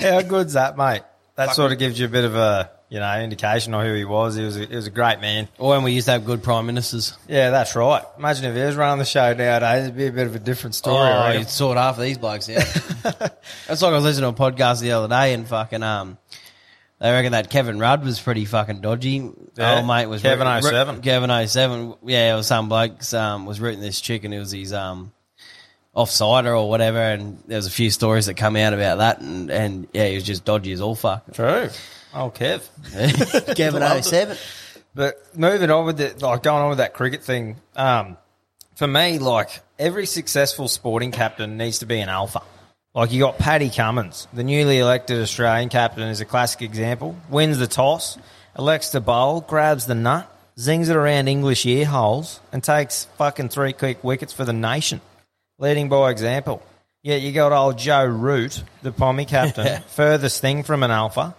How 0.00 0.22
good's 0.22 0.52
that, 0.52 0.76
mate? 0.76 1.02
That 1.36 1.54
sort 1.54 1.72
of 1.72 1.78
gives 1.78 1.98
you 1.98 2.06
a 2.06 2.10
bit 2.10 2.24
of 2.24 2.34
a 2.34 2.70
you 2.90 2.98
know 3.00 3.20
indication 3.20 3.74
of 3.74 3.84
who 3.84 3.94
he 3.94 4.04
was. 4.04 4.34
He 4.36 4.42
was 4.44 4.56
a, 4.56 4.64
he 4.66 4.74
was 4.76 4.86
a 4.86 4.90
great 4.90 5.20
man. 5.20 5.48
Or 5.58 5.70
when 5.70 5.82
we 5.82 5.92
used 5.92 6.06
to 6.06 6.12
have 6.12 6.24
good 6.24 6.42
prime 6.42 6.66
ministers. 6.66 7.16
Yeah, 7.28 7.50
that's 7.50 7.74
right. 7.76 8.02
Imagine 8.18 8.46
if 8.46 8.54
he 8.56 8.62
was 8.62 8.76
running 8.76 8.98
the 8.98 9.04
show 9.04 9.34
nowadays, 9.34 9.84
it'd 9.84 9.96
be 9.96 10.06
a 10.06 10.12
bit 10.12 10.26
of 10.26 10.34
a 10.34 10.38
different 10.38 10.74
story. 10.74 10.96
Oh, 10.96 11.30
you'd 11.38 11.48
sort 11.48 11.76
half 11.76 11.96
of 11.96 12.02
these 12.02 12.18
blokes 12.18 12.48
out. 12.48 12.62
That's 13.66 13.82
like 13.82 13.92
I 13.92 13.94
was 13.94 14.04
listening 14.04 14.34
to 14.34 14.42
a 14.42 14.50
podcast 14.50 14.80
the 14.80 14.92
other 14.92 15.08
day 15.08 15.34
and 15.34 15.46
fucking 15.46 15.82
um, 15.82 16.16
They 17.00 17.10
reckon 17.10 17.32
that 17.32 17.50
Kevin 17.50 17.78
Rudd 17.78 18.04
was 18.04 18.18
pretty 18.20 18.44
fucking 18.46 18.80
dodgy. 18.80 19.30
Yeah. 19.56 19.76
Old 19.76 19.86
mate 19.86 20.06
was 20.06 20.22
Kevin 20.22 20.46
root- 20.48 20.64
07. 20.64 20.94
root- 20.96 21.04
Kevin 21.04 21.46
07. 21.48 21.94
Yeah, 22.04 22.32
it 22.32 22.36
was 22.36 22.46
some 22.46 22.68
blokes 22.68 23.12
um, 23.14 23.44
was 23.46 23.60
rooting 23.60 23.80
this 23.80 24.00
chick 24.00 24.24
and 24.24 24.32
it 24.32 24.38
was 24.38 24.50
his 24.52 24.72
um, 24.72 25.12
offsider 25.96 26.58
or 26.58 26.68
whatever. 26.68 26.98
And 27.00 27.42
there 27.46 27.56
was 27.56 27.66
a 27.66 27.70
few 27.70 27.90
stories 27.90 28.26
that 28.26 28.34
come 28.34 28.56
out 28.56 28.72
about 28.72 28.98
that. 28.98 29.20
And, 29.20 29.50
and 29.50 29.88
yeah, 29.92 30.08
he 30.08 30.14
was 30.14 30.24
just 30.24 30.44
dodgy 30.44 30.72
as 30.72 30.80
all 30.80 30.94
fuck. 30.94 31.32
True. 31.34 31.68
Oh, 32.14 32.30
Kev. 32.30 32.66
Kevin 33.56 34.02
07. 34.02 34.36
But 34.94 35.36
moving 35.36 35.70
on 35.70 35.86
with 35.86 36.00
it, 36.00 36.22
like 36.22 36.42
going 36.42 36.62
on 36.62 36.68
with 36.70 36.78
that 36.78 36.94
cricket 36.94 37.22
thing, 37.22 37.56
um, 37.76 38.16
for 38.74 38.86
me, 38.86 39.18
like 39.18 39.60
every 39.78 40.06
successful 40.06 40.68
sporting 40.68 41.12
captain 41.12 41.56
needs 41.56 41.80
to 41.80 41.86
be 41.86 42.00
an 42.00 42.08
alpha. 42.08 42.42
Like 42.94 43.12
you 43.12 43.20
got 43.20 43.38
Paddy 43.38 43.70
Cummins, 43.70 44.26
the 44.32 44.42
newly 44.42 44.78
elected 44.78 45.20
Australian 45.20 45.68
captain, 45.68 46.08
is 46.08 46.20
a 46.20 46.24
classic 46.24 46.62
example. 46.62 47.16
Wins 47.28 47.58
the 47.58 47.66
toss, 47.66 48.18
elects 48.58 48.90
to 48.90 49.00
bowl, 49.00 49.40
grabs 49.40 49.86
the 49.86 49.94
nut, 49.94 50.28
zings 50.58 50.88
it 50.88 50.96
around 50.96 51.28
English 51.28 51.64
ear 51.66 51.86
holes, 51.86 52.40
and 52.50 52.64
takes 52.64 53.04
fucking 53.16 53.50
three 53.50 53.72
quick 53.72 54.02
wickets 54.02 54.32
for 54.32 54.44
the 54.44 54.52
nation, 54.52 55.00
leading 55.58 55.88
by 55.88 56.10
example. 56.10 56.62
Yet 57.02 57.20
you 57.20 57.30
got 57.32 57.52
old 57.52 57.78
Joe 57.78 58.04
Root, 58.04 58.64
the 58.82 58.90
Pommy 58.90 59.26
captain, 59.26 59.82
furthest 59.88 60.40
thing 60.40 60.64
from 60.64 60.82
an 60.82 60.90
alpha. 60.90 61.36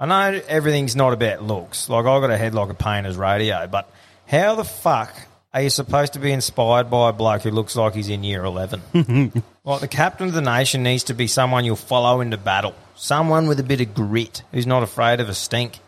I 0.00 0.06
know 0.06 0.40
everything's 0.48 0.96
not 0.96 1.12
about 1.12 1.42
looks. 1.42 1.90
Like 1.90 2.06
I 2.06 2.20
got 2.20 2.30
a 2.30 2.38
head 2.38 2.54
like 2.54 2.70
a 2.70 2.74
painter's 2.74 3.18
radio, 3.18 3.66
but 3.66 3.92
how 4.26 4.54
the 4.54 4.64
fuck 4.64 5.14
are 5.52 5.60
you 5.60 5.68
supposed 5.68 6.14
to 6.14 6.18
be 6.18 6.32
inspired 6.32 6.90
by 6.90 7.10
a 7.10 7.12
bloke 7.12 7.42
who 7.42 7.50
looks 7.50 7.76
like 7.76 7.94
he's 7.94 8.08
in 8.08 8.24
year 8.24 8.42
eleven? 8.42 8.80
like 9.64 9.80
the 9.80 9.88
captain 9.88 10.28
of 10.28 10.32
the 10.32 10.40
nation 10.40 10.82
needs 10.82 11.04
to 11.04 11.14
be 11.14 11.26
someone 11.26 11.66
you'll 11.66 11.76
follow 11.76 12.22
into 12.22 12.38
battle, 12.38 12.74
someone 12.96 13.46
with 13.46 13.60
a 13.60 13.62
bit 13.62 13.82
of 13.82 13.94
grit 13.94 14.42
who's 14.52 14.66
not 14.66 14.82
afraid 14.82 15.20
of 15.20 15.28
a 15.28 15.34
stink. 15.34 15.78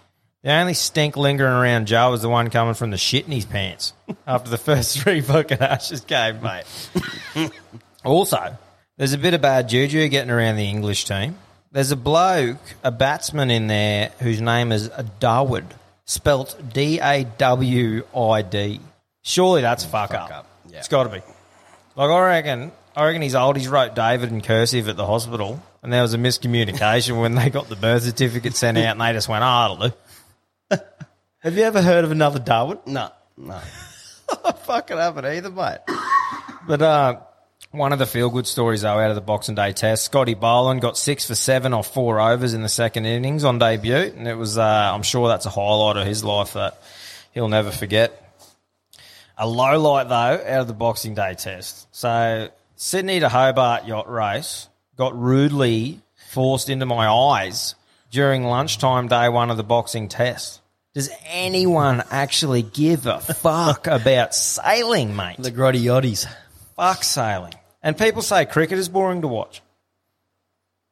The 0.42 0.52
only 0.52 0.74
stink 0.74 1.16
lingering 1.16 1.52
around 1.52 1.86
Joe 1.86 2.12
is 2.12 2.20
the 2.20 2.28
one 2.28 2.50
coming 2.50 2.74
from 2.74 2.90
the 2.90 2.98
shit 2.98 3.24
in 3.24 3.32
his 3.32 3.46
pants 3.46 3.94
after 4.26 4.50
the 4.50 4.58
first 4.58 4.98
three 5.00 5.22
fucking 5.22 5.60
Ashes 5.60 6.02
game, 6.02 6.42
mate. 6.42 6.64
Also, 8.04 8.56
there's 8.96 9.12
a 9.12 9.18
bit 9.18 9.32
of 9.32 9.40
bad 9.40 9.68
juju 9.68 10.08
getting 10.08 10.30
around 10.32 10.56
the 10.56 10.68
English 10.68 11.04
team. 11.04 11.36
There's 11.72 11.90
a 11.90 11.96
bloke, 11.96 12.58
a 12.84 12.90
batsman 12.90 13.50
in 13.50 13.66
there 13.66 14.12
whose 14.18 14.42
name 14.42 14.72
is 14.72 14.90
Darwood, 15.20 15.64
spelt 16.04 16.54
D 16.70 17.00
A 17.00 17.24
W 17.24 18.04
I 18.14 18.42
D. 18.42 18.78
Surely 19.22 19.62
that's 19.62 19.82
fuck, 19.82 20.12
up. 20.12 20.30
up, 20.30 20.46
yeah. 20.68 20.78
It's 20.78 20.88
got 20.88 21.04
to 21.04 21.08
be. 21.08 21.22
Like 21.96 22.10
I 22.10 22.20
reckon, 22.26 22.72
I 22.94 23.06
reckon 23.06 23.22
he's 23.22 23.34
old. 23.34 23.56
He's 23.56 23.68
wrote 23.68 23.94
David 23.94 24.30
in 24.30 24.42
cursive 24.42 24.86
at 24.90 24.98
the 24.98 25.06
hospital, 25.06 25.62
and 25.82 25.90
there 25.90 26.02
was 26.02 26.12
a 26.12 26.18
miscommunication 26.18 27.18
when 27.18 27.36
they 27.36 27.48
got 27.48 27.70
the 27.70 27.76
birth 27.76 28.02
certificate 28.02 28.54
sent 28.54 28.76
out, 28.76 28.92
and 28.92 29.00
they 29.00 29.14
just 29.14 29.30
went, 29.30 29.42
"Oh, 29.42 29.64
it'll 29.64 29.88
do." 29.88 29.94
Have 31.38 31.56
you 31.56 31.62
ever 31.62 31.80
heard 31.80 32.04
of 32.04 32.10
another 32.10 32.38
Darwin? 32.38 32.80
No, 32.84 33.10
no. 33.38 33.58
I 34.44 34.52
fucking 34.52 34.98
haven't 34.98 35.24
either, 35.24 35.50
mate. 35.50 35.78
But 36.66 36.82
uh, 36.82 37.20
one 37.72 37.92
of 37.92 37.98
the 37.98 38.06
feel 38.06 38.30
good 38.30 38.46
stories, 38.46 38.82
though, 38.82 38.98
out 38.98 39.10
of 39.10 39.14
the 39.14 39.22
Boxing 39.22 39.54
Day 39.54 39.72
test, 39.72 40.04
Scotty 40.04 40.34
Boland 40.34 40.80
got 40.80 40.96
six 40.96 41.26
for 41.26 41.34
seven 41.34 41.72
or 41.72 41.82
four 41.82 42.20
overs 42.20 42.54
in 42.54 42.62
the 42.62 42.68
second 42.68 43.06
innings 43.06 43.44
on 43.44 43.58
debut. 43.58 44.12
And 44.16 44.28
it 44.28 44.34
was, 44.34 44.58
uh, 44.58 44.62
I'm 44.62 45.02
sure 45.02 45.28
that's 45.28 45.46
a 45.46 45.50
highlight 45.50 45.96
of 45.96 46.06
his 46.06 46.22
life 46.22 46.52
that 46.52 46.80
he'll 47.32 47.48
never 47.48 47.70
forget. 47.70 48.18
A 49.38 49.46
low 49.48 49.80
light, 49.80 50.08
though, 50.08 50.14
out 50.14 50.60
of 50.60 50.66
the 50.68 50.74
Boxing 50.74 51.14
Day 51.14 51.34
test. 51.34 51.88
So, 51.92 52.50
Sydney 52.76 53.20
to 53.20 53.28
Hobart 53.28 53.86
yacht 53.86 54.10
race 54.10 54.68
got 54.96 55.18
rudely 55.18 56.00
forced 56.30 56.68
into 56.68 56.86
my 56.86 57.08
eyes 57.08 57.74
during 58.10 58.44
lunchtime 58.44 59.08
day 59.08 59.28
one 59.28 59.50
of 59.50 59.56
the 59.56 59.64
boxing 59.64 60.08
test. 60.08 60.60
Does 60.94 61.08
anyone 61.26 62.02
actually 62.10 62.62
give 62.62 63.06
a 63.06 63.20
fuck 63.20 63.86
about 63.86 64.34
sailing, 64.34 65.16
mate? 65.16 65.36
The 65.38 65.50
grotty 65.50 65.82
yachties. 65.82 66.26
fuck 66.76 67.02
sailing. 67.02 67.54
And 67.82 67.98
people 67.98 68.22
say 68.22 68.44
cricket 68.44 68.78
is 68.78 68.88
boring 68.88 69.22
to 69.22 69.28
watch. 69.28 69.60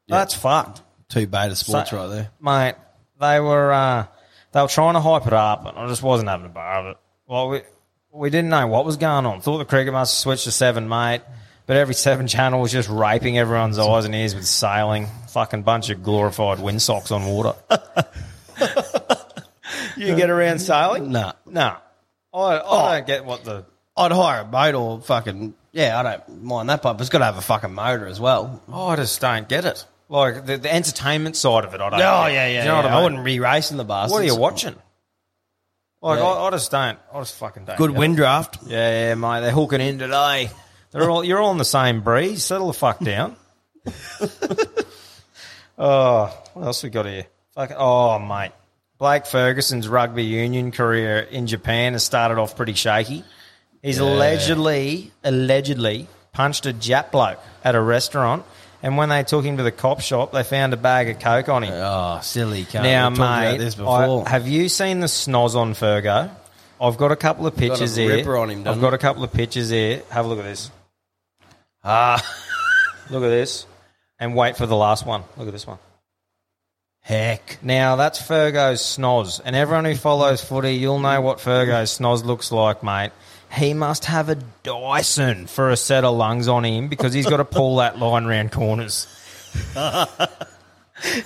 That's 0.09 0.35
fucked. 0.35 0.83
Two 1.09 1.27
beta 1.27 1.55
sports 1.57 1.91
So- 1.91 1.97
right 1.97 2.07
there. 2.09 2.31
Mate, 2.41 2.75
they 3.21 3.39
were 3.41 3.73
uh, 3.73 4.07
they 4.53 4.61
were 4.63 4.69
trying 4.69 4.95
to 4.95 5.01
hype 5.01 5.27
it 5.27 5.33
up, 5.33 5.67
and 5.67 5.79
I 5.79 5.87
just 5.87 6.03
wasn't 6.03 6.29
having 6.29 6.47
a 6.47 6.51
bar 6.51 6.81
of 6.81 6.87
it. 6.87 6.97
Well, 7.27 7.49
we 7.49 7.63
we 8.13 8.31
didn't 8.31 8.51
know 8.51 8.67
what 8.67 8.85
was 8.85 8.97
going 8.97 9.27
on. 9.27 9.41
Thought 9.41 9.59
the 9.59 9.65
cricket 9.65 9.93
must 9.93 10.15
have 10.15 10.23
switched 10.23 10.45
to 10.45 10.51
seven, 10.53 10.89
mate. 10.89 11.23
But 11.67 11.77
every 11.77 11.95
seven 11.95 12.27
channel 12.29 12.61
was 12.61 12.73
just 12.73 12.89
raping 12.89 13.39
everyone's 13.39 13.79
eyes 13.79 14.05
and 14.05 14.15
ears 14.15 14.35
with 14.35 14.47
sailing. 14.47 15.07
Fucking 15.29 15.63
bunch 15.63 15.91
of 15.91 16.03
glorified 16.03 16.59
windsocks 16.59 17.13
on 17.13 17.25
water. 17.27 17.55
you 19.97 20.17
get 20.17 20.31
around 20.31 20.59
sailing? 20.61 21.13
Nah. 21.13 21.35
No. 21.47 21.77
I, 22.33 22.59
I 22.61 22.97
don't 22.97 23.07
get 23.07 23.25
what 23.25 23.45
the. 23.45 23.65
I'd 23.97 24.13
hire 24.13 24.41
a 24.43 24.45
boat 24.45 24.75
or 24.75 25.01
fucking 25.01 25.55
yeah. 25.73 25.99
I 25.99 26.03
don't 26.03 26.43
mind 26.43 26.69
that 26.69 26.83
part, 26.83 26.97
but 26.97 27.03
it's 27.03 27.11
got 27.11 27.19
to 27.19 27.25
have 27.27 27.39
a 27.39 27.43
fucking 27.43 27.73
motor 27.73 28.07
as 28.07 28.21
well. 28.21 28.63
Oh, 28.69 28.89
I 28.89 28.97
just 28.97 29.21
don't 29.21 29.49
get 29.49 29.65
it. 29.65 29.87
Like 30.09 30.45
the, 30.45 30.59
the 30.59 30.73
entertainment 30.75 31.37
side 31.37 31.65
of 31.65 31.73
it, 31.73 31.81
I 31.81 31.91
don't. 31.91 31.95
Oh 31.95 31.99
get. 31.99 32.33
yeah, 32.33 32.47
yeah. 32.49 32.63
Do 32.63 32.67
you 32.67 32.73
know 32.73 32.75
yeah. 32.75 32.77
what 32.77 32.87
I 32.87 32.89
mean? 32.89 32.99
I 32.99 33.03
wouldn't 33.05 33.25
be 33.25 33.39
racing 33.39 33.77
the 33.77 33.85
bastards. 33.85 34.13
What 34.13 34.23
are 34.23 34.27
you 34.27 34.37
watching? 34.37 34.75
Like 36.03 36.19
Yeah. 36.19 36.25
I, 36.25 36.49
I 36.49 36.51
just 36.51 36.71
don't. 36.71 36.99
I 37.13 37.21
just 37.21 37.37
fucking 37.37 37.65
don't. 37.67 37.79
Good 37.79 37.93
wind 37.93 38.15
it. 38.15 38.17
draft. 38.17 38.59
Yeah, 38.67 39.09
yeah, 39.09 39.15
mate. 39.15 39.41
They're 39.41 39.53
hooking 39.53 39.81
in 39.81 39.99
today. 39.99 40.51
They're 40.91 41.09
all. 41.09 41.23
You're 41.23 41.39
all 41.39 41.53
in 41.53 41.59
the 41.59 41.65
same 41.65 42.01
breeze. 42.01 42.43
Settle 42.43 42.67
the 42.69 42.73
fuck 42.73 42.99
down. 42.99 43.37
oh, 45.79 46.43
what 46.55 46.67
else 46.67 46.83
we 46.83 46.91
got 46.91 47.07
here? 47.07 47.27
Fucking. 47.55 47.77
Oh, 47.79 48.19
mate. 48.19 48.53
Blake 48.99 49.27
Ferguson's 49.27 49.89
rugby 49.89 50.25
union 50.25 50.73
career 50.73 51.21
in 51.21 51.47
Japan 51.47 51.95
has 51.95 52.05
started 52.05 52.39
off 52.39 52.57
pretty 52.57 52.75
shaky. 52.75 53.25
He's 53.83 53.99
allegedly, 53.99 55.11
allegedly 55.25 56.07
punched 56.33 56.67
a 56.67 56.73
Jap 56.73 57.11
bloke 57.11 57.39
at 57.65 57.75
a 57.75 57.81
restaurant, 57.81 58.45
and 58.83 58.97
when 58.97 59.09
they 59.09 59.23
took 59.25 59.45
him 59.45 59.57
to 59.57 59.63
the 59.63 59.73
cop 59.73 60.01
shop, 60.01 60.33
they 60.33 60.43
found 60.43 60.73
a 60.73 60.77
bag 60.77 61.09
of 61.09 61.19
coke 61.19 61.49
on 61.49 61.65
him. 61.65 61.73
Oh, 61.75 62.21
silly. 62.23 62.67
Now, 62.75 63.11
mate, 63.11 63.17
about 63.17 63.59
this 63.59 63.75
before. 63.75 64.27
I- 64.27 64.31
have 64.31 64.47
you 64.49 64.69
seen 64.69 65.01
the 65.01 65.07
snoz 65.07 65.55
on 65.55 65.75
Fergo? 65.75 66.31
I've 66.81 66.97
got 66.97 67.13
a 67.13 67.17
couple 67.17 67.47
of 67.47 67.57
pictures 67.57 67.97
here. 67.97 68.25
him, 68.25 68.67
I've 68.67 68.81
got 68.81 68.95
a 68.95 68.99
couple 68.99 69.23
of 69.25 69.33
pictures 69.33 69.69
here. 69.71 70.03
Have 70.11 70.25
a 70.25 70.29
look 70.29 70.39
at 70.39 70.45
this. 70.45 70.71
ah, 71.85 72.23
Look 73.11 73.23
at 73.25 73.29
this. 73.29 73.67
And 74.19 74.35
wait 74.37 74.57
for 74.57 74.67
the 74.67 74.77
last 74.77 75.05
one. 75.05 75.25
Look 75.37 75.49
at 75.49 75.53
this 75.53 75.67
one. 75.67 75.79
heck. 77.03 77.59
Now, 77.63 77.97
that's 77.97 78.21
Fergo's 78.21 78.81
snoz. 78.83 79.41
And 79.45 79.57
everyone 79.57 79.85
who 79.85 79.95
follows 79.95 80.43
footy, 80.45 80.75
you'll 80.77 80.99
know 81.01 81.21
what 81.21 81.39
Fergo's 81.39 81.99
snoz 81.99 82.25
looks 82.25 82.53
like, 82.53 82.83
mate. 82.83 83.11
He 83.53 83.75
must 83.75 84.05
have 84.05 84.29
a 84.29 84.37
Dyson 84.63 85.47
for 85.47 85.71
a 85.71 85.77
set 85.77 86.05
of 86.05 86.17
lungs 86.17 86.47
on 86.49 86.65
him 86.65 86.89
because 86.89 87.13
he's 87.13 87.27
got 87.27 87.39
to 87.39 87.45
pull 87.45 87.77
that 87.77 87.99
line 87.99 88.25
round 88.27 88.53
corners. 88.53 89.07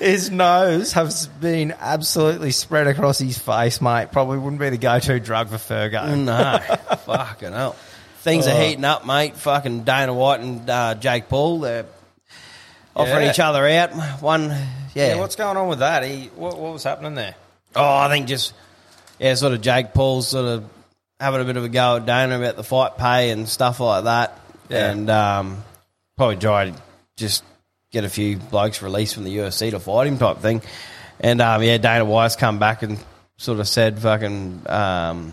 his 0.00 0.30
nose 0.30 0.92
has 0.92 1.26
been 1.26 1.74
absolutely 1.78 2.50
spread 2.52 2.86
across 2.86 3.18
his 3.18 3.36
face, 3.38 3.80
mate. 3.80 4.12
Probably 4.12 4.38
wouldn't 4.38 4.60
be 4.60 4.70
the 4.70 4.78
go-to 4.78 5.18
drug 5.20 5.48
for 5.48 5.56
Fergo. 5.56 6.16
No, 6.18 6.58
fucking 6.98 7.52
hell. 7.52 7.76
Things 8.20 8.46
Oh. 8.46 8.52
are 8.56 8.62
heating 8.62 8.84
up, 8.84 9.04
mate. 9.04 9.36
Fucking 9.36 9.82
Dana 9.84 10.14
White 10.14 10.40
and 10.40 10.68
uh, 10.70 10.94
Jake 10.94 11.28
Paul, 11.28 11.60
they're 11.60 11.84
offering 12.96 13.24
Yeah. 13.24 13.30
each 13.32 13.40
other 13.40 13.66
out. 13.66 13.90
One, 14.22 14.48
yeah. 14.94 15.08
Yeah, 15.08 15.16
what's 15.16 15.36
going 15.36 15.56
on 15.56 15.68
with 15.68 15.80
that? 15.80 16.04
He, 16.04 16.30
what, 16.36 16.56
what 16.58 16.72
was 16.72 16.84
happening 16.84 17.16
there? 17.16 17.34
Oh, 17.76 17.96
I 17.96 18.08
think 18.08 18.28
just 18.28 18.54
yeah, 19.18 19.34
sort 19.34 19.52
of 19.52 19.60
Jake 19.60 19.92
Paul's 19.92 20.28
sort 20.28 20.46
of 20.46 20.64
having 21.24 21.40
a 21.40 21.44
bit 21.44 21.56
of 21.56 21.64
a 21.64 21.68
go 21.68 21.96
at 21.96 22.06
Dana 22.06 22.38
about 22.38 22.56
the 22.56 22.62
fight 22.64 22.96
pay 22.96 23.30
and 23.30 23.48
stuff 23.48 23.80
like 23.80 24.04
that, 24.04 24.38
Yeah. 24.68 24.90
and 24.90 25.10
um, 25.10 25.64
probably 26.16 26.36
try 26.36 26.70
to 26.70 26.74
just 27.16 27.42
get 27.90 28.04
a 28.04 28.08
few 28.08 28.36
blokes 28.36 28.82
released 28.82 29.14
from 29.14 29.24
the 29.24 29.36
UFC 29.36 29.70
to 29.70 29.80
fight 29.80 30.06
him 30.06 30.18
type 30.18 30.38
thing. 30.38 30.62
And 31.20 31.40
um, 31.40 31.62
yeah, 31.62 31.78
Dana 31.78 32.04
White's 32.04 32.36
come 32.36 32.58
back 32.58 32.82
and 32.82 32.98
sort 33.36 33.60
of 33.60 33.68
said, 33.68 33.98
"Fucking, 34.00 34.62
um, 34.66 35.32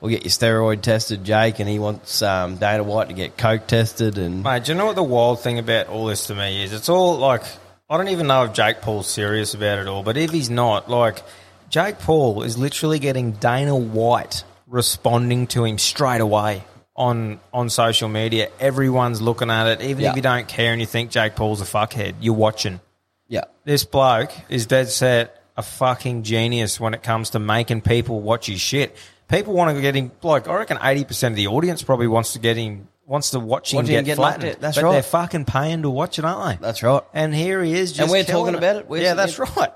we'll 0.00 0.10
get 0.10 0.22
your 0.22 0.30
steroid 0.30 0.82
tested, 0.82 1.24
Jake," 1.24 1.58
and 1.58 1.68
he 1.68 1.78
wants 1.78 2.22
um, 2.22 2.56
Dana 2.56 2.82
White 2.82 3.08
to 3.08 3.14
get 3.14 3.36
coke 3.36 3.66
tested 3.66 4.18
and 4.18 4.42
Mate, 4.42 4.64
do 4.64 4.72
you 4.72 4.78
know 4.78 4.86
what 4.86 4.96
the 4.96 5.02
wild 5.02 5.40
thing 5.40 5.58
about 5.58 5.88
all 5.88 6.06
this 6.06 6.26
to 6.28 6.34
me 6.34 6.62
is? 6.64 6.72
It's 6.72 6.88
all 6.88 7.18
like 7.18 7.42
I 7.88 7.96
don't 7.96 8.08
even 8.08 8.28
know 8.28 8.44
if 8.44 8.52
Jake 8.52 8.80
Paul's 8.82 9.08
serious 9.08 9.52
about 9.54 9.78
it 9.80 9.88
all, 9.88 10.02
but 10.04 10.16
if 10.16 10.30
he's 10.30 10.48
not, 10.48 10.88
like 10.88 11.22
Jake 11.70 11.98
Paul 11.98 12.42
is 12.42 12.56
literally 12.56 13.00
getting 13.00 13.32
Dana 13.32 13.74
White 13.76 14.44
responding 14.70 15.46
to 15.48 15.64
him 15.64 15.76
straight 15.78 16.20
away 16.20 16.64
on 16.96 17.40
on 17.52 17.68
social 17.70 18.08
media. 18.08 18.48
Everyone's 18.60 19.20
looking 19.20 19.50
at 19.50 19.66
it, 19.66 19.82
even 19.82 20.02
Yeah. 20.04 20.10
if 20.10 20.16
you 20.16 20.22
don't 20.22 20.48
care 20.48 20.72
and 20.72 20.80
you 20.80 20.86
think 20.86 21.10
Jake 21.10 21.34
Paul's 21.34 21.60
a 21.60 21.64
fuckhead, 21.64 22.14
you're 22.20 22.34
watching. 22.34 22.80
yeah, 23.28 23.44
This 23.64 23.84
bloke 23.84 24.32
is 24.48 24.66
dead 24.66 24.88
set 24.88 25.42
a 25.56 25.62
fucking 25.62 26.22
genius 26.22 26.80
when 26.80 26.94
it 26.94 27.02
comes 27.02 27.30
to 27.30 27.38
making 27.38 27.80
people 27.82 28.20
watch 28.20 28.46
his 28.46 28.60
shit. 28.60 28.96
People 29.28 29.52
want 29.54 29.74
to 29.76 29.80
get 29.82 29.94
him 29.94 30.10
like 30.22 30.48
I 30.48 30.54
reckon 30.54 30.78
eighty 30.82 31.04
percent 31.04 31.32
of 31.32 31.36
the 31.36 31.46
audience 31.48 31.82
probably 31.82 32.06
wants 32.08 32.32
to 32.34 32.38
get 32.38 32.56
him 32.56 32.88
wants 33.06 33.30
to 33.30 33.40
watch 33.40 33.72
him 33.72 33.78
Watch 33.78 33.86
him 33.88 34.04
get 34.04 34.04
get 34.04 34.16
flattened. 34.16 34.56
That's 34.60 34.76
but 34.76 34.84
right. 34.84 34.92
They're 34.92 35.02
fucking 35.02 35.44
paying 35.44 35.82
to 35.82 35.90
watch 35.90 36.18
it, 36.18 36.24
aren't 36.24 36.60
they? 36.60 36.64
That's 36.66 36.82
right. 36.82 37.02
And 37.14 37.34
here 37.34 37.62
he 37.62 37.74
is, 37.74 37.90
just 37.92 38.00
And 38.02 38.10
we're 38.10 38.24
talking 38.24 38.54
about 38.54 38.76
it. 38.76 38.88
We're 38.88 39.02
yeah, 39.02 39.14
that's 39.14 39.36
here- 39.36 39.46
right. 39.56 39.72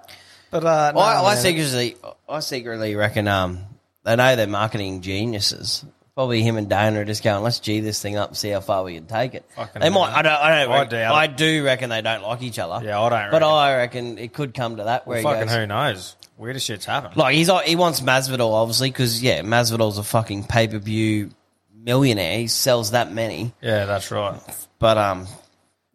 But 0.51 0.65
uh, 0.65 0.93
no, 0.95 1.01
I, 1.01 1.33
I 1.33 1.35
secretly, 1.35 1.97
I 2.29 2.39
secretly 2.41 2.95
reckon 2.95 3.27
um, 3.27 3.61
they 4.05 4.17
know 4.17 4.37
they're 4.37 4.47
marketing 4.47 5.01
geniuses. 5.01 5.85
Probably 6.15 6.43
him 6.43 6.57
and 6.57 6.69
Dana 6.69 7.01
are 7.01 7.05
just 7.05 7.25
going, 7.25 7.43
let's 7.43 7.59
G 7.59 7.81
this 7.81 8.01
thing 8.01 8.17
up 8.17 8.29
and 8.29 8.37
see 8.37 8.51
how 8.51 8.61
far 8.61 8.85
we 8.85 8.95
can 8.95 9.07
take 9.07 9.35
it. 9.35 9.45
Fucking 9.57 9.83
they 9.83 9.91
might. 9.91 10.13
I 10.17 10.23
don't. 10.23 10.33
I 10.33 10.49
don't. 10.65 10.71
I 10.73 10.79
reckon- 10.79 10.91
doubt 10.91 11.15
I 11.15 11.25
it. 11.25 11.37
do 11.37 11.65
reckon 11.65 11.91
they 11.91 12.03
don't 12.03 12.23
like 12.23 12.41
each 12.43 12.61
other. 12.61 12.87
Yeah, 12.87 13.01
I 13.01 13.09
don't 13.09 13.31
But 13.33 13.43
reckon. 13.43 13.49
I 13.49 13.77
reckon 13.77 14.19
it 14.19 14.33
could 14.33 14.55
come 14.55 14.77
to 14.77 14.85
that 14.85 15.07
where 15.09 15.21
well, 15.25 15.35
he 15.35 15.41
fucking 15.41 15.49
goes, 15.49 15.57
who 15.57 15.67
knows? 15.67 16.17
Weirdest 16.37 16.67
shit's 16.67 16.85
happened. 16.85 17.17
like 17.17 17.35
he's 17.35 17.51
he 17.65 17.75
wants 17.77 18.01
Masvidal 18.01 18.53
obviously 18.53 18.91
because 18.91 19.21
yeah, 19.23 19.43
Masvidal's 19.43 19.99
a 19.99 20.03
fucking 20.05 20.45
pay 20.45 20.69
per 20.69 20.79
view 20.79 21.31
millionaire. 21.75 22.39
He 22.39 22.47
sells 22.47 22.93
that 22.93 23.13
many. 23.13 23.53
yeah, 23.61 23.85
that's 23.85 24.11
right. 24.13 24.39
But 24.79 24.99
um, 24.99 25.27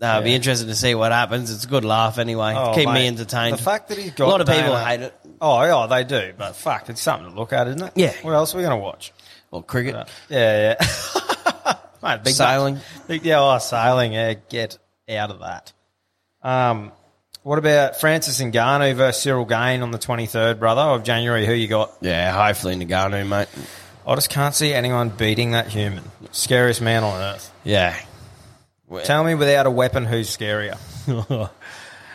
no, 0.01 0.11
it'd 0.13 0.23
be 0.23 0.29
Yeah. 0.31 0.35
interesting 0.37 0.67
to 0.69 0.75
see 0.75 0.95
what 0.95 1.11
happens. 1.11 1.51
It's 1.51 1.65
a 1.65 1.67
good 1.67 1.85
laugh 1.85 2.17
anyway. 2.17 2.53
Oh, 2.55 2.73
Keep 2.73 2.89
me 2.89 3.07
entertained. 3.07 3.57
The 3.57 3.61
fact 3.61 3.89
that 3.89 3.97
he's 3.97 4.11
got 4.11 4.27
a 4.27 4.31
lot 4.31 4.41
of 4.41 4.47
people 4.47 4.63
Dana- 4.73 4.85
hate 4.85 5.01
it. 5.01 5.15
Oh, 5.41 5.61
yeah, 5.63 5.87
they 5.87 6.03
do. 6.03 6.33
But 6.37 6.55
fuck, 6.55 6.89
it's 6.89 7.01
something 7.01 7.29
to 7.29 7.35
look 7.35 7.53
at, 7.53 7.67
isn't 7.67 7.81
it? 7.81 7.93
Yeah. 7.95 8.13
What 8.21 8.33
else 8.33 8.53
are 8.53 8.57
we 8.57 8.63
going 8.63 8.77
to 8.77 8.83
watch? 8.83 9.11
Well, 9.51 9.61
cricket. 9.61 9.95
Yeah, 10.29 10.75
yeah. 10.79 11.73
Mate, 12.03 12.23
big 12.23 12.33
Sailing. 12.33 12.79
Big, 13.07 13.25
yeah, 13.25 13.39
oh, 13.41 13.57
sailing. 13.57 14.13
Yeah, 14.13 14.33
get 14.49 14.77
out 15.09 15.31
of 15.31 15.39
that. 15.39 15.73
Um, 16.41 16.91
what 17.43 17.59
about 17.59 17.99
Francis 17.99 18.39
Ngannou 18.41 18.93
versus 18.95 19.25
Ciryl 19.25 19.47
Gane 19.47 19.81
on 19.81 19.91
the 19.91 19.97
23rd, 19.97 20.59
brother, 20.59 20.81
of 20.81 21.03
January? 21.03 21.45
Who 21.45 21.53
you 21.53 21.67
got? 21.67 21.91
Yeah, 22.01 22.31
hopefully 22.31 22.75
Ngannou, 22.75 23.27
mate. 23.27 23.47
I 24.07 24.15
just 24.15 24.29
can't 24.29 24.55
see 24.55 24.73
anyone 24.73 25.09
beating 25.09 25.51
that 25.51 25.67
human. 25.67 26.03
Scariest 26.31 26.81
man 26.81 27.03
on 27.03 27.19
earth. 27.21 27.51
Yeah. 27.63 27.95
Tell 29.03 29.23
me 29.23 29.35
without 29.35 29.65
a 29.65 29.71
weapon 29.71 30.05
who's 30.05 30.35
scarier. 30.35 30.77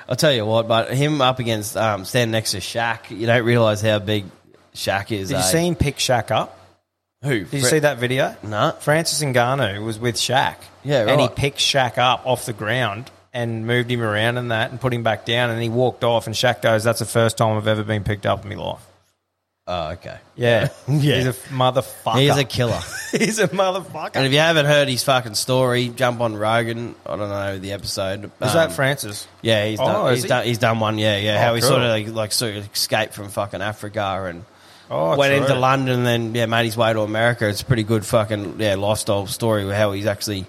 I'll 0.09 0.17
tell 0.17 0.33
you 0.33 0.45
what, 0.45 0.69
but 0.69 0.93
him 0.93 1.21
up 1.21 1.39
against 1.39 1.77
um, 1.77 2.05
standing 2.05 2.33
next 2.33 2.51
to 2.51 2.59
Shaq, 2.59 3.11
you 3.17 3.27
don't 3.27 3.45
realise 3.45 3.81
how 3.81 3.99
big 3.99 4.27
Shaq 4.75 5.13
is. 5.13 5.29
Did 5.29 5.37
eh? 5.37 5.39
you 5.39 5.45
see 5.45 5.67
him 5.67 5.75
pick 5.77 5.97
Shaq 5.97 6.31
up? 6.31 6.59
who? 7.25 7.45
Did 7.45 7.53
you 7.53 7.61
see 7.61 7.79
that 7.81 7.99
video? 7.99 8.37
No. 8.43 8.77
Francis 8.81 9.23
Ngannou 9.23 9.85
was 9.85 9.99
with 9.99 10.17
Shaq. 10.17 10.57
Yeah, 10.85 11.05
right. 11.05 11.11
And 11.11 11.21
he 11.21 11.29
picked 11.29 11.59
Shaq 11.59 11.99
up 11.99 12.27
off 12.27 12.47
the 12.47 12.53
ground 12.53 13.11
and 13.33 13.67
moved 13.67 13.91
him 13.91 14.03
around 14.03 14.37
and 14.37 14.51
that 14.51 14.71
and 14.71 14.81
put 14.81 14.93
him 14.93 15.03
back 15.03 15.25
down 15.25 15.51
and 15.51 15.61
he 15.61 15.69
walked 15.69 16.05
off 16.05 16.27
and 16.27 16.37
Shaq 16.37 16.63
goes, 16.63 16.85
That's 16.85 16.99
the 16.99 17.07
first 17.07 17.39
time 17.39 17.57
I've 17.57 17.67
ever 17.67 17.83
been 17.83 18.05
picked 18.05 18.27
up 18.27 18.45
in 18.45 18.51
my 18.51 18.63
life. 18.63 18.87
Oh, 19.67 19.93
okay. 19.93 20.19
Yeah. 20.37 20.69
Yeah. 20.89 21.17
He's 21.17 21.27
a 21.27 21.33
motherfucker. 21.33 22.21
He's 22.21 22.37
a 22.37 22.45
killer. 22.45 22.81
He's 23.13 23.39
a 23.39 23.49
motherfucker. 23.49 24.11
and 24.15 24.27
if 24.27 24.33
you 24.33 24.39
haven't 24.39 24.67
heard 24.67 24.89
his 24.89 25.03
fucking 25.03 25.35
story, 25.35 25.89
jump 25.89 26.21
on 26.21 26.37
Rogan. 26.37 26.95
I 27.07 27.17
don't 27.17 27.29
know 27.31 27.59
the 27.59 27.73
episode. 27.73 28.25
Is 28.25 28.31
Um, 28.41 28.55
that 28.55 28.73
Francis? 28.73 29.27
Yeah, 29.41 29.65
he's 29.67 29.81
Oh, 29.81 29.87
done. 29.87 30.13
He's 30.15 30.23
he? 30.25 30.29
done. 30.29 30.45
He's 30.45 30.59
done 30.59 30.81
one. 30.81 30.99
Yeah, 30.99 31.17
yeah. 31.17 31.37
Oh, 31.37 31.43
how 31.43 31.55
he 31.55 31.61
sort 31.63 31.81
of 31.83 31.89
like, 31.89 32.09
like 32.09 32.33
sort 32.33 32.57
of 32.57 32.69
escaped 32.75 33.15
from 33.15 33.29
fucking 33.31 33.63
Africa 33.63 34.27
and 34.29 34.45
Oh, 34.91 35.17
went 35.17 35.33
true. 35.33 35.41
into 35.43 35.55
London 35.55 35.99
and 36.01 36.07
then 36.07 36.35
yeah 36.35 36.45
made 36.45 36.67
his 36.67 36.77
way 36.77 36.93
to 36.93 37.01
America. 37.01 37.49
It's 37.49 37.63
a 37.63 37.65
pretty 37.65 37.85
good 37.85 38.05
fucking 38.05 38.57
yeah 38.61 38.75
lifestyle 38.75 39.27
story 39.27 39.67
how 39.73 39.93
he's 39.93 40.05
actually 40.07 40.45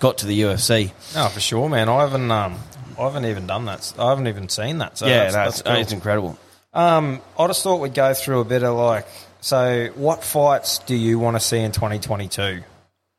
got 0.00 0.18
to 0.18 0.26
the 0.26 0.40
UFC. 0.40 0.90
Oh, 1.14 1.28
for 1.28 1.38
sure, 1.38 1.68
man. 1.68 1.88
I 1.88 2.00
haven't 2.00 2.28
um 2.32 2.58
I 2.98 3.02
haven't 3.04 3.26
even 3.26 3.46
done 3.46 3.66
that. 3.66 3.92
I 3.96 4.08
haven't 4.08 4.26
even 4.26 4.48
seen 4.48 4.78
that. 4.78 4.98
So 4.98 5.06
yeah, 5.06 5.30
that's, 5.30 5.34
no, 5.34 5.44
that's 5.44 5.60
it's, 5.60 5.68
cool. 5.68 5.76
it's 5.76 5.92
incredible. 5.92 6.38
Um, 6.76 7.20
I 7.38 7.46
just 7.46 7.62
thought 7.62 7.80
we'd 7.80 7.94
go 7.94 8.12
through 8.14 8.40
a 8.40 8.44
bit 8.44 8.62
of 8.62 8.76
like, 8.76 9.06
so 9.40 9.88
what 9.94 10.22
fights 10.22 10.78
do 10.80 10.94
you 10.94 11.18
want 11.18 11.36
to 11.36 11.40
see 11.40 11.58
in 11.58 11.72
2022? 11.72 12.62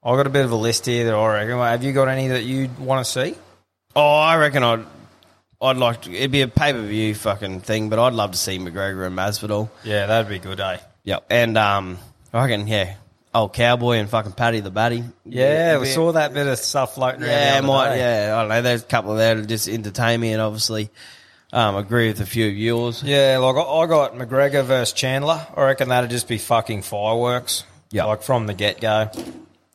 I've 0.03 0.15
got 0.15 0.27
a 0.27 0.29
bit 0.29 0.45
of 0.45 0.51
a 0.51 0.55
list 0.55 0.85
here 0.85 1.05
that 1.05 1.15
I 1.15 1.33
reckon. 1.33 1.57
Have 1.57 1.83
you 1.83 1.91
got 1.91 2.07
any 2.07 2.27
that 2.29 2.43
you'd 2.43 2.77
want 2.77 3.05
to 3.05 3.11
see? 3.11 3.35
Oh, 3.95 4.17
I 4.19 4.37
reckon 4.37 4.63
I'd. 4.63 4.85
I'd 5.59 5.77
like 5.77 6.03
to. 6.03 6.13
It'd 6.15 6.31
be 6.31 6.41
a 6.43 6.47
pay 6.47 6.71
per 6.71 6.81
view 6.85 7.15
fucking 7.15 7.61
thing, 7.61 7.89
but 7.89 7.97
I'd 7.97 8.13
love 8.13 8.31
to 8.33 8.37
see 8.37 8.59
McGregor 8.59 9.07
and 9.07 9.17
Masvidal. 9.17 9.69
Yeah, 9.83 10.05
that'd 10.05 10.29
be 10.29 10.37
good, 10.37 10.59
eh? 10.59 10.77
Yep, 11.03 11.25
and 11.31 11.57
um, 11.57 11.97
I 12.31 12.45
reckon 12.45 12.67
yeah, 12.67 12.93
old 13.33 13.53
cowboy 13.53 13.93
and 13.95 14.07
fucking 14.07 14.33
Paddy 14.33 14.59
the 14.59 14.69
Baddy. 14.71 15.03
Yeah, 15.25 15.79
we 15.79 15.87
Yeah. 15.87 15.93
saw 15.95 16.11
that 16.11 16.35
bit 16.35 16.45
of 16.45 16.59
stuff 16.59 16.93
floating 16.93 17.23
around. 17.23 17.31
Yeah, 17.31 17.61
might, 17.61 17.95
day. 17.95 18.27
yeah, 18.27 18.35
I 18.37 18.41
don't 18.41 18.49
know. 18.49 18.61
There's 18.61 18.83
a 18.83 18.85
couple 18.85 19.13
of 19.13 19.17
there 19.17 19.33
to 19.33 19.45
just 19.47 19.67
entertain 19.67 20.19
me, 20.21 20.31
and 20.31 20.41
obviously, 20.43 20.91
um, 21.53 21.75
agree 21.75 22.07
with 22.09 22.19
a 22.19 22.25
few 22.25 22.47
of 22.47 22.55
yours. 22.55 23.03
Yeah, 23.03 23.37
like 23.37 23.55
I 23.55 23.61
I 23.61 23.85
got 23.87 24.15
McGregor 24.15 24.63
versus 24.63 24.93
Chandler. 24.93 25.45
I 25.55 25.63
reckon 25.63 25.89
that'd 25.89 26.09
just 26.09 26.27
be 26.27 26.37
fucking 26.37 26.81
fireworks. 26.81 27.63
Yeah. 27.89 28.03
like 28.05 28.21
from 28.21 28.47
the 28.47 28.53
get 28.53 28.81
go. 28.81 29.09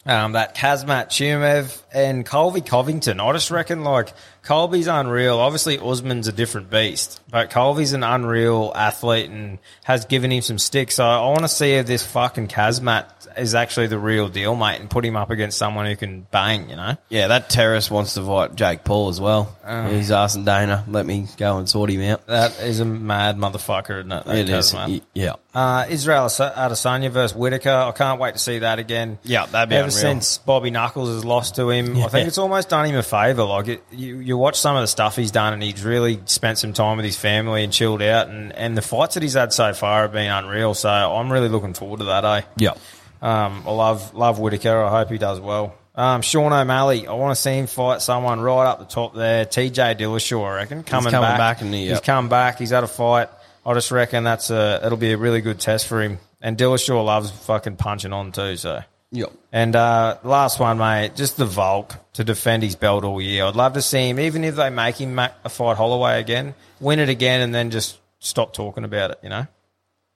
Um, 0.05 0.33
that 0.33 0.57
Khamzat 0.57 1.07
Chimaev 1.09 1.81
and 1.95 2.27
Colby 2.27 2.61
Covington. 2.61 3.21
I 3.21 3.33
just 3.33 3.51
reckon 3.51 3.85
like 3.85 4.13
Colby's 4.43 4.89
unreal. 4.89 5.39
Obviously, 5.39 5.79
Usman's 5.79 6.27
a 6.27 6.33
different 6.33 6.69
beast, 6.69 7.21
but 7.31 7.51
Colby's 7.51 7.93
an 7.93 8.03
unreal 8.03 8.73
athlete 8.75 9.31
and 9.31 9.59
has 9.85 10.05
given 10.07 10.33
him 10.33 10.43
some 10.43 10.59
sticks. 10.59 10.97
So 10.97 11.05
I 11.05 11.27
want 11.29 11.41
to 11.43 11.49
see 11.49 11.75
if 11.75 11.87
this 11.87 12.05
fucking 12.05 12.49
Khamzat 12.49 13.07
is 13.39 13.55
actually 13.55 13.87
the 13.87 13.99
real 14.01 14.29
deal, 14.29 14.57
mate, 14.57 14.81
and 14.81 14.91
put 14.91 15.05
him 15.05 15.17
up 15.17 15.31
against 15.31 15.59
someone 15.59 15.87
who 15.87 15.95
can 15.97 16.27
bang. 16.33 16.69
You 16.69 16.77
know. 16.77 16.97
Yeah, 17.09 17.29
that 17.29 17.51
terrorist 17.51 17.91
wants 17.91 18.15
to 18.15 18.23
fight 18.27 18.57
Jake 18.57 18.83
Paul 18.85 19.09
as 19.11 19.21
well. 19.21 19.57
Oh. 19.65 19.89
He's 19.91 20.11
asking 20.11 20.45
Dana, 20.45 20.85
let 20.89 21.07
me 21.07 21.29
go 21.37 21.59
and 21.59 21.69
sort 21.69 21.91
him 21.91 22.03
out. 22.03 22.27
That 22.27 22.61
is 22.61 22.81
a 22.81 22.85
mad 22.85 23.37
motherfucker, 23.37 24.01
isn't 24.01 24.11
it? 24.13 24.25
that 24.25 24.37
It 24.37 24.49
is, 24.49 24.73
Khamzat? 24.73 25.03
yeah. 25.15 25.35
Uh, 25.55 25.85
Israel 25.91 26.25
Adesanya 26.27 27.11
versus 27.11 27.37
Whittaker. 27.37 27.71
I 27.71 27.93
can't 27.93 28.19
wait 28.19 28.33
to 28.33 28.39
see 28.39 28.61
that 28.61 28.79
again. 28.79 29.19
Yeah, 29.23 29.45
that'd 29.47 29.69
be 29.69 29.77
Ever 29.77 29.89
unreal. 29.89 29.91
since 30.01 30.39
Bobby 30.39 30.71
Knuckles 30.71 31.11
has 31.11 31.25
lost 31.27 31.57
to 31.57 31.69
him, 31.69 31.97
I 31.99 32.09
think 32.09 32.27
it's 32.27 32.39
almost 32.39 32.71
done 32.71 32.87
him 32.87 32.97
a 32.97 33.03
favour. 33.03 33.45
Like 33.45 33.69
it, 33.69 33.83
you, 33.93 34.19
you 34.33 34.39
watch 34.39 34.59
some 34.59 34.75
of 34.77 34.83
the 34.83 34.87
stuff 34.87 35.15
he's 35.15 35.31
done, 35.31 35.53
and 35.53 35.63
he's 35.63 35.85
really 35.85 36.19
spent 36.25 36.57
some 36.57 36.73
time 36.73 36.97
with 36.97 37.05
his 37.05 37.19
family 37.19 37.65
and 37.65 37.71
chilled 37.73 38.01
out. 38.01 38.29
And, 38.29 38.51
and 38.53 38.77
the 38.77 38.81
fights 38.83 39.13
that 39.15 39.23
he's 39.23 39.35
had 39.35 39.53
so 39.53 39.75
far 39.75 40.03
have 40.03 40.13
been 40.13 40.31
unreal. 40.31 40.73
So 40.73 40.89
I'm 40.89 41.31
really 41.31 41.49
looking 41.51 41.75
forward 41.75 41.99
to 41.99 42.05
that. 42.07 42.25
Eh? 42.25 42.41
Yeah. 42.57 42.73
Um, 43.21 43.65
I 43.67 43.71
love 43.73 44.15
love 44.15 44.39
Whittaker. 44.39 44.83
I 44.83 44.89
hope 44.91 45.11
he 45.11 45.19
does 45.19 45.39
well. 45.39 45.75
Um, 45.95 46.23
Sean 46.23 46.53
O'Malley. 46.55 47.07
I 47.07 47.13
want 47.13 47.37
to 47.37 47.41
see 47.41 47.53
him 47.59 47.67
fight 47.67 48.01
someone 48.01 48.41
right 48.41 48.67
up 48.67 48.79
the 48.79 48.87
top 48.87 49.15
there. 49.15 49.45
TJ 49.45 49.99
Dillashaw, 49.99 50.43
I 50.51 50.55
reckon, 50.57 50.83
coming, 50.85 51.11
coming 51.13 51.29
back. 51.29 51.59
back 51.59 51.61
he- 51.61 51.89
he's 51.89 52.01
come 52.01 52.31
back. 52.31 52.59
He's 52.59 52.71
had 52.71 52.83
a 52.85 52.89
fight. 52.89 53.29
I 53.67 53.75
just 53.75 53.91
reckon 53.91 54.25
that's 54.25 54.49
a 54.51 54.81
it'll 54.85 54.97
be 54.99 55.13
a 55.13 55.19
really 55.19 55.43
good 55.43 55.61
test 55.61 55.87
for 55.87 56.01
him. 56.03 56.19
And 56.41 56.57
Dillashaw 56.57 57.05
loves 57.05 57.31
fucking 57.31 57.77
punching 57.77 58.13
on 58.13 58.33
too. 58.33 58.57
So. 58.57 58.81
Yeah. 59.13 59.27
And 59.53 59.77
uh, 59.77 60.17
last 60.25 60.59
one, 60.59 60.79
mate, 60.79 61.15
just 61.15 61.37
the 61.37 61.45
Volk 61.45 61.95
to 62.15 62.25
defend 62.25 62.63
his 62.63 62.75
belt 62.77 63.05
all 63.05 63.21
year. 63.21 63.45
I'd 63.45 63.55
love 63.55 63.75
to 63.75 63.83
see 63.83 64.09
him, 64.09 64.19
even 64.19 64.43
if 64.43 64.57
they 64.57 64.71
make 64.71 64.97
him 64.97 65.21
fight 65.49 65.77
Holloway 65.77 66.19
again, 66.19 66.55
win 66.81 66.99
it 66.99 67.11
again, 67.11 67.43
and 67.43 67.55
then 67.55 67.71
just 67.71 67.99
stop 68.21 68.55
talking 68.55 68.85
about 68.85 69.11
it. 69.11 69.19
You 69.23 69.29
know? 69.29 69.47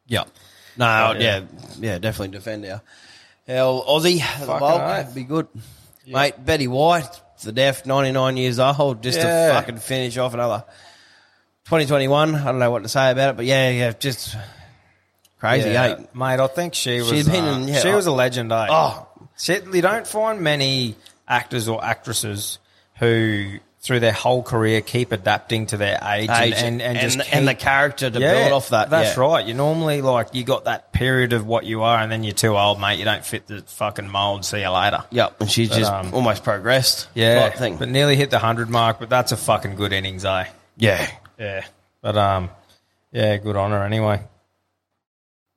Yeah. 0.06 0.24
No, 0.78 1.12
yeah. 1.12 1.18
yeah. 1.18 1.42
yeah, 1.78 1.98
definitely 1.98 2.36
defend 2.36 2.64
our, 2.64 2.80
our 3.48 3.82
Aussie. 3.84 4.18
The 4.40 4.52
oath. 4.52 5.00
It'd 5.00 5.14
be 5.14 5.24
good. 5.24 5.46
Mate, 6.06 6.42
Betty 6.42 6.66
White, 6.68 7.20
the 7.42 7.52
deaf, 7.52 7.84
99 7.84 8.36
years 8.38 8.58
old, 8.58 9.02
just 9.02 9.18
Yeah. 9.18 9.48
to 9.48 9.54
fucking 9.54 9.78
finish 9.78 10.16
off 10.16 10.32
another 10.32 10.64
2021. 11.66 12.34
I 12.34 12.44
don't 12.44 12.58
know 12.58 12.70
what 12.70 12.82
to 12.84 12.88
say 12.88 13.10
about 13.10 13.30
it, 13.30 13.36
but 13.36 13.44
yeah, 13.44 13.70
yeah, 13.70 13.92
just 13.92 14.36
crazy, 15.38 15.70
Yeah, 15.70 15.82
eh? 15.84 15.96
mate. 16.14 16.40
I 16.40 16.46
think 16.46 16.74
she 16.74 16.98
was. 16.98 17.08
She'd 17.10 17.26
been 17.26 17.44
uh, 17.44 17.56
in- 17.58 17.68
yeah, 17.68 17.80
she 17.80 17.88
I- 17.90 17.96
was 17.96 18.06
a 18.06 18.12
legend, 18.12 18.52
eh? 18.52 18.66
Oh. 18.70 19.06
She, 19.38 19.54
you 19.72 19.82
don't 19.82 20.06
find 20.06 20.40
many 20.40 20.96
actors 21.28 21.68
or 21.68 21.84
actresses 21.84 22.58
who, 22.98 23.58
through 23.80 24.00
their 24.00 24.12
whole 24.12 24.42
career, 24.42 24.80
keep 24.80 25.12
adapting 25.12 25.66
to 25.66 25.76
their 25.76 25.98
age, 26.02 26.30
Age 26.30 26.54
and, 26.56 26.80
and, 26.80 26.96
and, 26.96 26.98
just 26.98 27.34
and 27.34 27.46
the 27.46 27.54
character 27.54 28.08
to 28.08 28.18
build 28.18 28.52
off 28.52 28.70
that. 28.70 28.88
That's 28.88 29.14
yeah. 29.16 29.22
right. 29.22 29.46
You 29.46 29.52
normally 29.52 30.00
like 30.00 30.34
you 30.34 30.42
got 30.42 30.64
that 30.64 30.90
period 30.94 31.34
of 31.34 31.46
what 31.46 31.66
you 31.66 31.82
are, 31.82 31.98
and 31.98 32.10
then 32.10 32.24
you're 32.24 32.32
too 32.32 32.56
old, 32.56 32.80
mate. 32.80 32.98
You 32.98 33.04
don't 33.04 33.24
fit 33.26 33.46
the 33.46 33.60
fucking 33.60 34.08
mold. 34.08 34.46
See 34.46 34.60
you 34.62 34.70
later. 34.70 35.04
Yep, 35.10 35.40
and 35.42 35.50
she 35.50 35.68
But, 35.68 35.76
just 35.78 35.92
um, 35.92 36.14
almost 36.14 36.42
progressed. 36.42 37.08
Yeah, 37.14 37.40
type 37.50 37.58
thing. 37.58 37.76
but 37.76 37.90
nearly 37.90 38.16
hit 38.16 38.30
the 38.30 38.38
hundred 38.38 38.70
mark. 38.70 38.98
But 38.98 39.10
that's 39.10 39.32
a 39.32 39.36
fucking 39.36 39.74
good 39.76 39.92
innings, 39.92 40.24
eh? 40.24 40.46
yeah, 40.78 41.10
Yeah, 41.38 41.66
but 42.00 42.16
um, 42.16 42.48
yeah, 43.12 43.36
good 43.36 43.56
honour 43.56 43.84
anyway. 43.84 44.22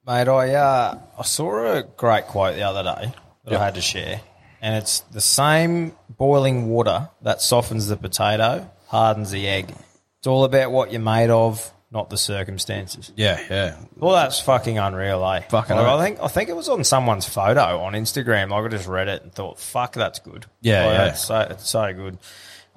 Mate, 0.09 0.27
I 0.27 0.55
uh, 0.55 0.97
I 1.19 1.21
saw 1.21 1.71
a 1.77 1.83
great 1.83 2.25
quote 2.25 2.55
the 2.55 2.63
other 2.63 2.81
day 2.81 3.13
that 3.45 3.53
I 3.61 3.63
had 3.63 3.75
to 3.75 3.81
share, 3.81 4.21
and 4.59 4.75
it's 4.75 5.01
the 5.01 5.21
same 5.21 5.95
boiling 6.09 6.67
water 6.67 7.09
that 7.21 7.43
softens 7.43 7.87
the 7.89 7.95
potato 7.95 8.67
hardens 8.87 9.29
the 9.29 9.47
egg. 9.47 9.71
It's 10.17 10.25
all 10.25 10.45
about 10.45 10.71
what 10.71 10.91
you're 10.91 10.99
made 10.99 11.29
of, 11.29 11.71
not 11.91 12.09
the 12.09 12.17
circumstances. 12.17 13.11
yeah, 13.15 13.39
yeah. 13.51 13.77
Well, 13.97 14.15
that's 14.15 14.39
fucking 14.39 14.79
unreal, 14.79 15.23
eh? 15.29 15.41
Fucking 15.41 15.75
Like, 15.75 15.85
I 15.85 16.03
think 16.03 16.23
I 16.23 16.27
think 16.27 16.49
it 16.49 16.55
was 16.55 16.69
on 16.69 16.83
someone's 16.83 17.29
photo 17.29 17.79
on 17.81 17.93
Instagram. 17.93 18.49
Like 18.49 18.65
I 18.65 18.67
just 18.69 18.87
read 18.87 19.09
it 19.09 19.21
and 19.21 19.31
thought, 19.31 19.59
"Fuck, 19.59 19.93
that's 19.93 20.17
good." 20.17 20.47
Yeah, 20.61 20.85
yeah. 20.91 21.05
It's 21.09 21.23
so, 21.23 21.39
it's 21.41 21.69
so 21.69 21.93
good. 21.93 22.17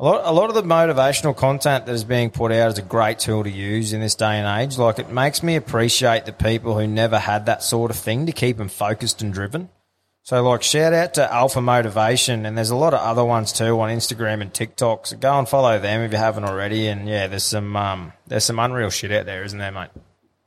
A 0.03 0.05
lot, 0.05 0.23
a 0.25 0.33
lot 0.33 0.49
of 0.49 0.57
the 0.57 0.65
motivational 0.65 1.37
content 1.37 1.87
that 1.87 1.93
is 1.93 2.03
being 2.03 2.31
put 2.31 2.51
out 2.51 2.73
is 2.73 2.79
a 2.79 2.83
great 2.83 3.21
tool 3.21 3.45
to 3.45 3.51
use 3.51 3.93
in 3.93 4.01
this 4.01 4.17
day 4.17 4.37
and 4.37 4.61
age. 4.61 4.77
Like 4.77 4.99
it 4.99 5.11
makes 5.11 5.45
me 5.45 5.55
appreciate 5.55 6.27
the 6.27 6.33
people 6.33 6.77
who 6.77 6.89
never 6.89 7.21
had 7.21 7.47
that 7.47 7.63
sort 7.63 7.93
of 7.93 7.97
thing 7.97 8.27
to 8.27 8.33
keep 8.33 8.57
them 8.57 8.69
focused 8.69 9.23
and 9.23 9.33
driven. 9.33 9.69
So, 10.25 10.43
like, 10.43 10.65
shout 10.65 10.93
out 10.93 11.15
to 11.15 11.33
Alpha 11.33 11.61
Motivation, 11.61 12.47
and 12.47 12.59
there's 12.59 12.71
a 12.71 12.77
lot 12.77 12.95
of 12.95 13.01
other 13.01 13.25
ones 13.25 13.53
too 13.53 13.81
on 13.81 13.91
Instagram 13.91 14.41
and 14.41 14.53
TikTok. 14.53 15.07
So 15.07 15.17
go 15.17 15.39
and 15.39 15.49
follow 15.49 15.79
them 15.79 16.01
if 16.01 16.11
you 16.11 16.19
haven't 16.19 16.45
already. 16.47 16.89
And 16.89 17.09
yeah, 17.09 17.29
there's 17.29 17.45
some 17.45 17.77
um, 17.77 18.13
there's 18.27 18.45
some 18.45 18.59
unreal 18.59 18.91
shit 18.91 19.13
out 19.13 19.27
there, 19.27 19.45
isn't 19.45 19.59
there, 19.59 19.71
mate? 19.71 19.91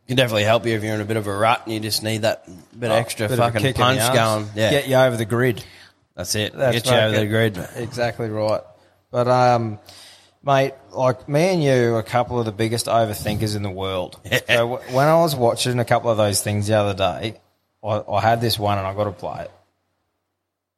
Can 0.09 0.17
definitely 0.17 0.43
help 0.43 0.65
you 0.65 0.75
if 0.75 0.83
you're 0.83 0.95
in 0.95 1.01
a 1.01 1.05
bit 1.05 1.15
of 1.15 1.27
a 1.27 1.33
rut 1.33 1.61
and 1.63 1.73
you 1.73 1.79
just 1.79 2.03
need 2.03 2.23
that 2.23 2.45
bit 2.77 2.91
of 2.91 2.97
extra 2.97 3.27
Oh, 3.27 3.29
Bit 3.29 3.37
fucking 3.37 3.61
kick 3.61 3.75
punch 3.77 3.99
going. 4.13 4.49
Yeah, 4.53 4.71
get 4.71 4.89
you 4.89 4.95
over 4.97 5.15
the 5.15 5.23
grid. 5.23 5.63
that's 6.13 6.35
it. 6.35 6.51
That's 6.51 6.81
Get 6.81 6.91
you 6.93 6.99
over 6.99 7.17
the 7.17 7.27
grid. 7.27 7.57
Exactly 7.77 8.29
right. 8.29 8.61
But 9.15 9.29
um, 9.29 9.79
mate, 10.43 10.73
like 10.91 11.29
me 11.29 11.43
and 11.43 11.63
you 11.63 11.93
are 11.93 11.99
a 11.99 12.03
couple 12.03 12.37
of 12.37 12.45
the 12.45 12.51
biggest 12.51 12.87
overthinkers 12.87 13.55
in 13.55 13.63
the 13.63 13.69
world. 13.69 14.19
so 14.25 14.39
w- 14.47 14.93
when 14.93 15.07
I 15.07 15.15
was 15.21 15.37
watching 15.37 15.79
a 15.79 15.85
couple 15.85 16.11
of 16.11 16.17
those 16.17 16.41
things 16.41 16.67
the 16.67 16.73
other 16.73 16.93
day, 16.93 17.39
I, 17.81 18.03
I 18.11 18.19
had 18.19 18.41
this 18.41 18.59
one 18.59 18.77
and 18.77 18.85
I 18.85 18.93
got 18.93 19.05
to 19.05 19.11
play 19.11 19.43
it. 19.43 19.51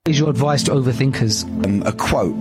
is 0.08 0.20
your 0.20 0.30
advice 0.30 0.62
to 0.66 0.72
overthinkers? 0.74 1.46
um, 1.66 1.82
a 1.82 1.92
quote 1.92 2.36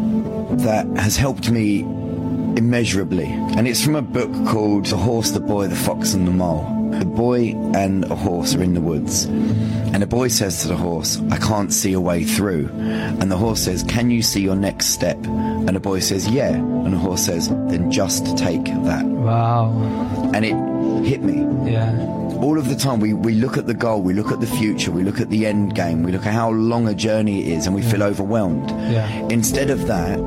that 0.59 0.87
has 0.99 1.17
helped 1.17 1.51
me 1.51 1.81
immeasurably. 1.81 3.29
And 3.57 3.67
it's 3.67 3.83
from 3.83 3.97
a 3.97 4.03
book 4.03 4.31
called 4.49 4.85
The 4.85 4.99
Horse, 4.99 5.31
the 5.31 5.41
Boy, 5.41 5.69
the 5.69 5.77
Fox, 5.77 6.13
and 6.13 6.29
the 6.29 6.33
Mole. 6.33 6.86
The 6.99 7.05
boy 7.05 7.51
and 7.75 8.05
a 8.11 8.15
horse 8.15 8.55
are 8.55 8.63
in 8.63 8.75
the 8.75 8.81
woods. 8.81 9.25
And 9.25 10.03
the 10.03 10.07
boy 10.07 10.29
says 10.29 10.63
to 10.63 10.69
the 10.69 10.77
horse, 10.77 11.21
I 11.31 11.39
can't 11.39 11.73
see 11.73 11.93
a 11.93 12.01
way 12.01 12.25
through. 12.25 12.69
And 12.75 13.31
the 13.31 13.37
horse 13.37 13.61
says, 13.61 13.83
Can 13.85 14.11
you 14.11 14.23
see 14.23 14.41
your 14.41 14.57
next 14.57 14.87
step? 14.87 15.17
And 15.27 15.69
the 15.69 15.81
boy 15.81 16.01
says, 16.01 16.29
Yeah. 16.29 16.55
And 16.55 16.93
the 16.93 16.99
horse 16.99 17.25
says, 17.25 17.49
Then 17.49 17.91
just 17.91 18.37
take 18.39 18.65
that. 18.65 19.05
Wow. 19.05 19.71
And 20.35 20.45
it 20.45 20.55
hit 21.09 21.23
me 21.23 21.43
Yeah. 21.71 21.91
all 22.41 22.59
of 22.59 22.69
the 22.69 22.77
time 22.77 23.01
we, 23.01 23.13
we 23.15 23.35
look 23.35 23.57
at 23.57 23.67
the 23.67 23.75
goal, 23.75 24.03
we 24.03 24.13
look 24.15 24.31
at 24.33 24.41
the 24.41 24.47
future, 24.47 24.91
we 24.91 25.03
look 25.03 25.21
at 25.21 25.31
the 25.31 25.47
end 25.47 25.75
game, 25.75 26.03
we 26.03 26.13
look 26.13 26.27
at 26.27 26.33
how 26.35 26.51
long 26.51 26.89
a 26.89 26.95
journey 26.95 27.41
it 27.43 27.59
is, 27.59 27.67
and 27.67 27.75
we 27.75 27.83
feel 27.83 28.03
overwhelmed. 28.03 28.71
Yeah. 28.71 29.09
Instead 29.29 29.71
of 29.71 29.87
that, 29.87 30.19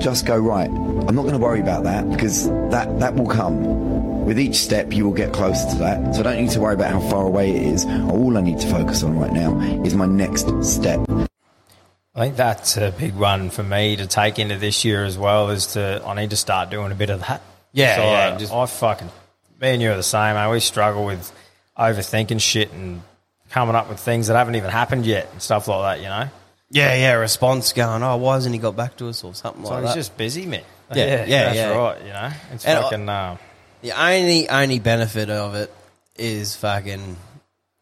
just 0.00 0.26
go 0.26 0.36
right. 0.38 0.68
I'm 0.70 1.14
not 1.14 1.22
going 1.22 1.32
to 1.34 1.38
worry 1.38 1.60
about 1.60 1.84
that 1.84 2.08
because 2.10 2.48
that 2.70 2.98
that 3.00 3.14
will 3.14 3.26
come. 3.28 4.13
With 4.24 4.38
each 4.38 4.56
step, 4.56 4.92
you 4.92 5.04
will 5.04 5.12
get 5.12 5.32
closer 5.32 5.68
to 5.70 5.76
that. 5.78 6.14
So 6.14 6.20
I 6.20 6.22
don't 6.24 6.40
need 6.42 6.50
to 6.52 6.60
worry 6.60 6.74
about 6.74 6.90
how 6.92 7.00
far 7.10 7.26
away 7.26 7.50
it 7.50 7.62
is. 7.62 7.84
All 7.84 8.36
I 8.38 8.40
need 8.40 8.58
to 8.60 8.66
focus 8.66 9.02
on 9.02 9.18
right 9.18 9.32
now 9.32 9.60
is 9.84 9.94
my 9.94 10.06
next 10.06 10.46
step. 10.64 11.00
I 12.16 12.20
think 12.20 12.36
that's 12.36 12.76
a 12.76 12.90
big 12.92 13.14
one 13.14 13.50
for 13.50 13.62
me 13.62 13.96
to 13.96 14.06
take 14.06 14.38
into 14.38 14.56
this 14.56 14.84
year 14.84 15.04
as 15.04 15.18
well. 15.18 15.50
Is 15.50 15.74
to 15.74 16.02
I 16.06 16.14
need 16.14 16.30
to 16.30 16.36
start 16.36 16.70
doing 16.70 16.90
a 16.90 16.94
bit 16.94 17.10
of 17.10 17.20
that. 17.20 17.42
Yeah, 17.72 17.96
So 17.96 18.02
yeah, 18.02 18.34
I, 18.34 18.38
just- 18.38 18.52
I 18.52 18.66
fucking 18.66 19.10
me 19.60 19.68
and 19.68 19.82
you 19.82 19.90
are 19.90 19.96
the 19.96 20.02
same. 20.02 20.36
I 20.36 20.44
always 20.44 20.64
struggle 20.64 21.04
with 21.04 21.32
overthinking 21.78 22.40
shit 22.40 22.72
and 22.72 23.02
coming 23.50 23.74
up 23.74 23.88
with 23.88 23.98
things 24.00 24.28
that 24.28 24.36
haven't 24.36 24.54
even 24.54 24.70
happened 24.70 25.04
yet 25.06 25.28
and 25.32 25.42
stuff 25.42 25.68
like 25.68 25.98
that. 25.98 26.02
You 26.02 26.08
know, 26.08 26.28
Yeah, 26.70 26.94
yeah. 26.94 27.12
Response 27.14 27.72
going, 27.72 28.02
oh, 28.02 28.16
why 28.16 28.34
hasn't 28.34 28.54
he 28.54 28.60
got 28.60 28.76
back 28.76 28.96
to 28.98 29.08
us 29.08 29.22
or 29.24 29.34
something 29.34 29.64
so 29.64 29.70
like 29.74 29.82
that? 29.82 29.88
he's 29.88 30.06
just 30.06 30.16
busy, 30.16 30.46
man. 30.46 30.62
Yeah, 30.94 31.24
yeah, 31.26 31.44
that's 31.44 31.56
yeah. 31.56 31.68
right. 31.76 32.00
You 32.00 32.12
know, 32.12 32.30
it's 32.52 32.64
And 32.64 32.78
I- 32.78 32.82
fucking. 32.82 33.08
Uh, 33.08 33.36
The 33.84 33.92
only 33.92 34.48
only 34.48 34.78
benefit 34.78 35.28
of 35.28 35.54
it 35.56 35.70
is 36.16 36.56
fucking 36.56 37.18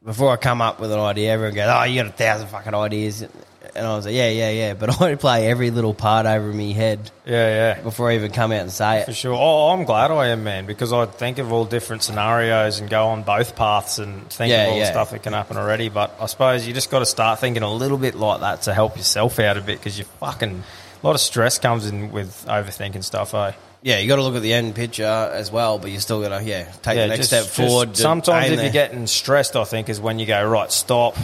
before 0.04 0.32
I 0.32 0.36
come 0.36 0.60
up 0.60 0.80
with 0.80 0.90
an 0.90 0.98
idea, 0.98 1.30
everyone 1.30 1.54
goes, 1.54 1.68
"Oh, 1.68 1.84
you 1.84 2.02
got 2.02 2.12
a 2.12 2.16
thousand 2.16 2.48
fucking 2.48 2.74
ideas," 2.74 3.22
and 3.22 3.86
I 3.86 3.94
was 3.94 4.06
like, 4.06 4.14
"Yeah, 4.16 4.28
yeah, 4.30 4.50
yeah," 4.50 4.74
but 4.80 5.00
I 5.00 5.14
play 5.14 5.46
every 5.46 5.70
little 5.70 5.94
part 5.94 6.26
over 6.26 6.50
in 6.50 6.56
my 6.56 6.72
head 6.72 7.08
yeah, 7.24 7.74
yeah. 7.76 7.80
before 7.82 8.10
I 8.10 8.16
even 8.16 8.32
come 8.32 8.50
out 8.50 8.62
and 8.62 8.72
say 8.72 9.02
it, 9.02 9.04
For 9.04 9.12
sure. 9.12 9.32
Oh, 9.32 9.68
I'm 9.68 9.84
glad 9.84 10.10
I 10.10 10.30
am, 10.30 10.42
man, 10.42 10.66
because 10.66 10.92
I 10.92 11.06
think 11.06 11.38
of 11.38 11.52
all 11.52 11.66
different 11.66 12.02
scenarios 12.02 12.80
and 12.80 12.90
go 12.90 13.06
on 13.06 13.22
both 13.22 13.54
paths 13.54 14.00
and 14.00 14.28
think 14.28 14.50
Yeah, 14.50 14.64
of 14.64 14.72
all 14.72 14.80
the 14.80 14.86
stuff 14.86 15.12
that 15.12 15.22
can 15.22 15.34
happen 15.34 15.56
already. 15.56 15.88
But 15.88 16.16
I 16.18 16.26
suppose 16.26 16.66
you 16.66 16.74
just 16.74 16.90
got 16.90 16.98
to 16.98 17.06
start 17.06 17.38
thinking 17.38 17.62
a 17.62 17.72
little 17.72 17.96
bit 17.96 18.16
like 18.16 18.40
that 18.40 18.62
to 18.62 18.74
help 18.74 18.96
yourself 18.96 19.38
out 19.38 19.56
a 19.56 19.60
bit 19.60 19.78
because 19.78 19.96
you 20.00 20.04
fucking 20.18 20.64
a 21.00 21.06
lot 21.06 21.14
of 21.14 21.20
stress 21.20 21.60
comes 21.60 21.86
in 21.86 22.10
with 22.10 22.44
overthinking 22.48 23.04
stuff. 23.04 23.34
Eh? 23.34 23.52
Yeah, 23.82 23.98
you 23.98 24.06
got 24.08 24.16
to 24.16 24.22
look 24.22 24.36
at 24.36 24.42
the 24.42 24.52
end 24.52 24.74
picture 24.76 25.04
as 25.04 25.50
well, 25.50 25.78
but 25.78 25.90
you 25.90 25.98
still 25.98 26.20
got 26.22 26.38
to 26.38 26.44
yeah 26.44 26.70
take 26.82 26.96
Yeah, 26.96 27.02
the 27.02 27.16
next 27.16 27.28
just- 27.28 27.30
step 27.30 27.66
forward. 27.66 27.94
to 27.94 28.00
Sometimes 28.00 28.50
if 28.50 28.56
there. 28.56 28.64
you're 28.66 28.72
getting 28.72 29.06
stressed, 29.08 29.56
I 29.56 29.64
think 29.64 29.88
is 29.88 30.00
when 30.00 30.18
you 30.18 30.26
go 30.26 30.44
right. 30.46 30.70
Stop. 30.70 31.16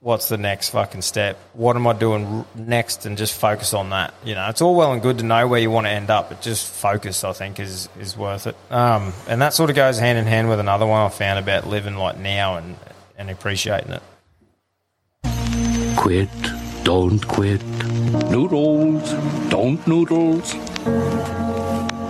What's 0.00 0.28
the 0.28 0.36
next 0.38 0.68
fucking 0.70 1.02
step? 1.02 1.36
What 1.54 1.74
am 1.74 1.86
I 1.86 1.92
doing 1.92 2.44
next? 2.54 3.06
And 3.06 3.18
just 3.18 3.34
focus 3.34 3.74
on 3.74 3.90
that. 3.90 4.14
You 4.24 4.34
know, 4.36 4.48
it's 4.50 4.62
all 4.62 4.76
well 4.76 4.92
and 4.92 5.02
good 5.02 5.18
to 5.18 5.24
know 5.24 5.48
where 5.48 5.58
you 5.58 5.70
want 5.70 5.86
to 5.86 5.90
end 5.90 6.10
up, 6.10 6.28
but 6.28 6.40
just 6.42 6.70
focus. 6.70 7.24
I 7.24 7.32
think 7.32 7.58
is 7.58 7.88
is 7.98 8.16
worth 8.16 8.46
it. 8.46 8.54
Um, 8.70 9.12
and 9.26 9.42
that 9.42 9.52
sort 9.52 9.68
of 9.68 9.76
goes 9.76 9.98
hand 9.98 10.16
in 10.18 10.26
hand 10.26 10.48
with 10.48 10.60
another 10.60 10.86
one 10.86 11.00
I 11.04 11.08
found 11.08 11.38
about 11.40 11.66
living 11.66 11.96
like 11.96 12.18
now 12.18 12.56
and 12.56 12.76
and 13.18 13.30
appreciating 13.30 13.92
it. 13.92 14.02
Quit, 15.96 16.28
don't 16.84 17.26
quit. 17.26 17.64
Noodles, 17.64 19.12
don't 19.50 19.84
noodles. 19.88 20.54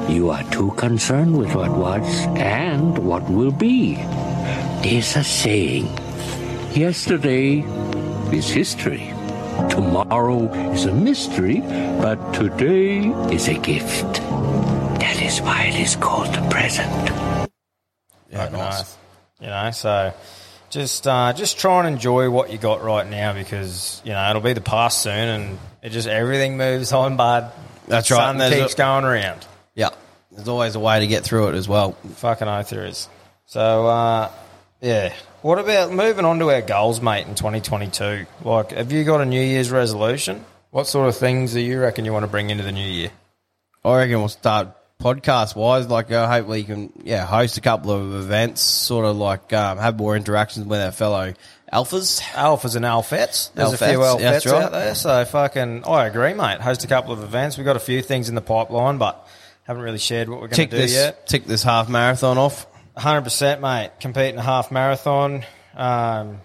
You 0.09 0.30
are 0.30 0.42
too 0.50 0.70
concerned 0.72 1.36
with 1.36 1.54
what 1.54 1.70
was 1.72 2.07
and 2.36 2.96
what 2.98 3.28
will 3.28 3.50
be. 3.50 3.96
There's 4.82 5.16
a 5.16 5.24
saying 5.24 5.86
yesterday 6.72 7.61
is 8.32 8.48
history, 8.48 9.12
tomorrow 9.68 10.52
is 10.72 10.84
a 10.86 10.92
mystery, 10.92 11.61
but 12.00 12.32
today 12.32 12.98
is 13.34 13.48
a 13.48 13.54
gift. 13.54 14.14
That 15.00 15.20
is 15.22 15.40
why 15.40 15.64
it 15.64 15.74
is 15.80 15.96
called 15.96 16.32
the 16.32 16.48
present. 16.48 16.90
yeah, 18.30 18.44
Fucking 18.44 18.52
nice. 18.59 18.80
oath. 18.80 18.98
You 19.40 19.46
know, 19.48 19.70
so 19.72 20.14
just 20.70 21.07
uh, 21.07 21.32
just 21.34 21.59
try 21.59 21.80
and 21.80 21.88
enjoy 21.94 22.30
what 22.30 22.50
you 22.50 22.59
got 22.59 22.82
right 22.82 23.07
now 23.09 23.32
because 23.34 24.00
you 24.04 24.12
know 24.12 24.30
it'll 24.30 24.40
be 24.42 24.52
the 24.54 24.61
past 24.61 25.02
soon, 25.02 25.12
and 25.28 25.59
it 25.82 25.90
just 25.90 26.09
everything 26.09 26.57
moves 26.57 26.92
on, 26.92 27.16
bud. 27.16 27.50
That's 27.88 28.11
right, 28.11 28.18
Sun 28.18 28.40
and 28.40 28.54
keeps 28.54 28.74
a- 28.74 28.76
going 28.76 29.04
around. 29.04 29.46
Yeah, 29.76 29.90
there's 30.32 30.48
always 30.48 30.74
a 30.74 30.80
way 30.80 30.98
to 30.98 31.06
get 31.06 31.22
through 31.22 31.48
it 31.48 31.54
as 31.54 31.68
well. 31.68 31.92
Fucking 31.92 32.48
oath 32.48 32.70
there 32.70 32.84
is. 32.84 33.08
So, 33.46 33.86
uh, 33.86 34.32
yeah. 34.80 35.12
What 35.42 35.60
about 35.60 35.92
moving 35.92 36.24
on 36.24 36.40
to 36.40 36.50
our 36.50 36.62
goals, 36.62 37.00
mate, 37.00 37.28
in 37.28 37.36
2022? 37.36 38.26
Like, 38.42 38.72
have 38.72 38.90
you 38.90 39.04
got 39.04 39.20
a 39.20 39.24
New 39.24 39.40
Year's 39.40 39.70
resolution? 39.70 40.44
What 40.70 40.88
sort 40.88 41.08
of 41.08 41.16
things 41.16 41.52
do 41.52 41.60
you 41.60 41.80
reckon 41.80 42.04
you 42.04 42.12
want 42.12 42.24
to 42.24 42.30
bring 42.30 42.50
into 42.50 42.64
the 42.64 42.72
new 42.72 42.88
year? 42.88 43.10
I 43.84 43.98
reckon 43.98 44.18
we'll 44.18 44.28
start 44.28 44.76
podcast 45.00 45.54
wise. 45.54 45.88
Like, 45.88 46.10
uh, 46.10 46.26
hopefully, 46.28 46.60
you 46.60 46.66
can 46.66 46.92
yeah 47.04 47.24
host 47.24 47.56
a 47.56 47.60
couple 47.60 47.92
of 47.92 48.14
events, 48.14 48.60
sort 48.60 49.06
of 49.06 49.16
like 49.16 49.52
um, 49.52 49.78
have 49.78 49.96
more 49.96 50.16
interactions 50.16 50.66
with 50.66 50.80
our 50.80 50.90
fellow 50.90 51.34
alphas. 51.72 52.20
Alphas 52.20 52.76
and 52.76 52.84
alphets. 52.84 53.52
There's 53.54 53.72
a 53.72 53.78
few 53.78 53.98
Alphets, 53.98 54.20
that's 54.20 54.46
right. 54.46 54.62
out 54.62 54.72
there. 54.72 54.94
So, 54.94 55.24
fucking, 55.24 55.84
I 55.84 56.06
agree, 56.06 56.34
mate. 56.34 56.60
Host 56.60 56.84
a 56.84 56.88
couple 56.88 57.12
of 57.12 57.22
events. 57.22 57.56
We've 57.56 57.64
got 57.64 57.76
a 57.76 57.80
few 57.80 58.02
things 58.02 58.28
in 58.28 58.34
the 58.34 58.42
pipeline, 58.42 58.98
but 58.98 59.26
haven't 59.66 59.82
really 59.82 59.98
shared 59.98 60.28
what 60.28 60.40
we're 60.40 60.48
going 60.48 60.68
to 60.68 60.76
do 60.76 60.76
this, 60.76 60.92
yet. 60.94 61.26
tick 61.26 61.44
this 61.44 61.62
half 61.62 61.88
marathon 61.88 62.38
off. 62.38 62.66
Hundred 62.96 63.22
percent, 63.22 63.60
mate. 63.60 63.90
Compete 64.00 64.32
in 64.32 64.38
a 64.38 64.42
half 64.42 64.70
marathon. 64.70 65.44
Um, 65.76 66.38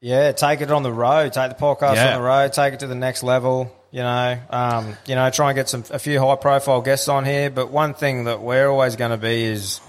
yeah, 0.00 0.32
take 0.32 0.60
it 0.60 0.70
on 0.70 0.82
the 0.82 0.92
road. 0.92 1.32
Take 1.32 1.50
the 1.50 1.56
podcast 1.56 1.94
Yeah. 1.96 2.14
on 2.14 2.20
the 2.20 2.26
road. 2.26 2.52
Take 2.52 2.74
it 2.74 2.80
to 2.80 2.86
the 2.86 2.94
next 2.94 3.22
level. 3.22 3.74
You 3.90 4.00
know, 4.02 4.38
um, 4.50 4.96
you 5.06 5.14
know, 5.14 5.30
try 5.30 5.50
and 5.50 5.56
get 5.56 5.68
some 5.68 5.82
a 5.90 5.98
few 5.98 6.20
high 6.20 6.36
profile 6.36 6.80
guests 6.82 7.08
on 7.08 7.24
here. 7.24 7.48
But 7.50 7.70
one 7.70 7.94
thing 7.94 8.24
that 8.24 8.40
we're 8.42 8.68
always 8.68 8.96
going 8.96 9.12
to 9.12 9.16
be 9.16 9.44
is 9.44 9.80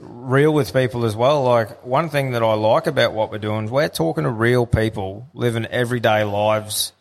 real 0.00 0.52
with 0.54 0.72
people 0.72 1.04
as 1.04 1.16
well. 1.16 1.42
Like 1.42 1.84
one 1.84 2.10
thing 2.10 2.30
that 2.32 2.42
I 2.42 2.54
like 2.54 2.86
about 2.86 3.12
what 3.12 3.30
we're 3.30 3.38
doing 3.38 3.64
is 3.66 3.70
we're 3.70 3.88
talking 3.88 4.24
to 4.24 4.30
real 4.30 4.66
people 4.66 5.28
living 5.34 5.66
everyday 5.66 6.24
lives. 6.24 6.92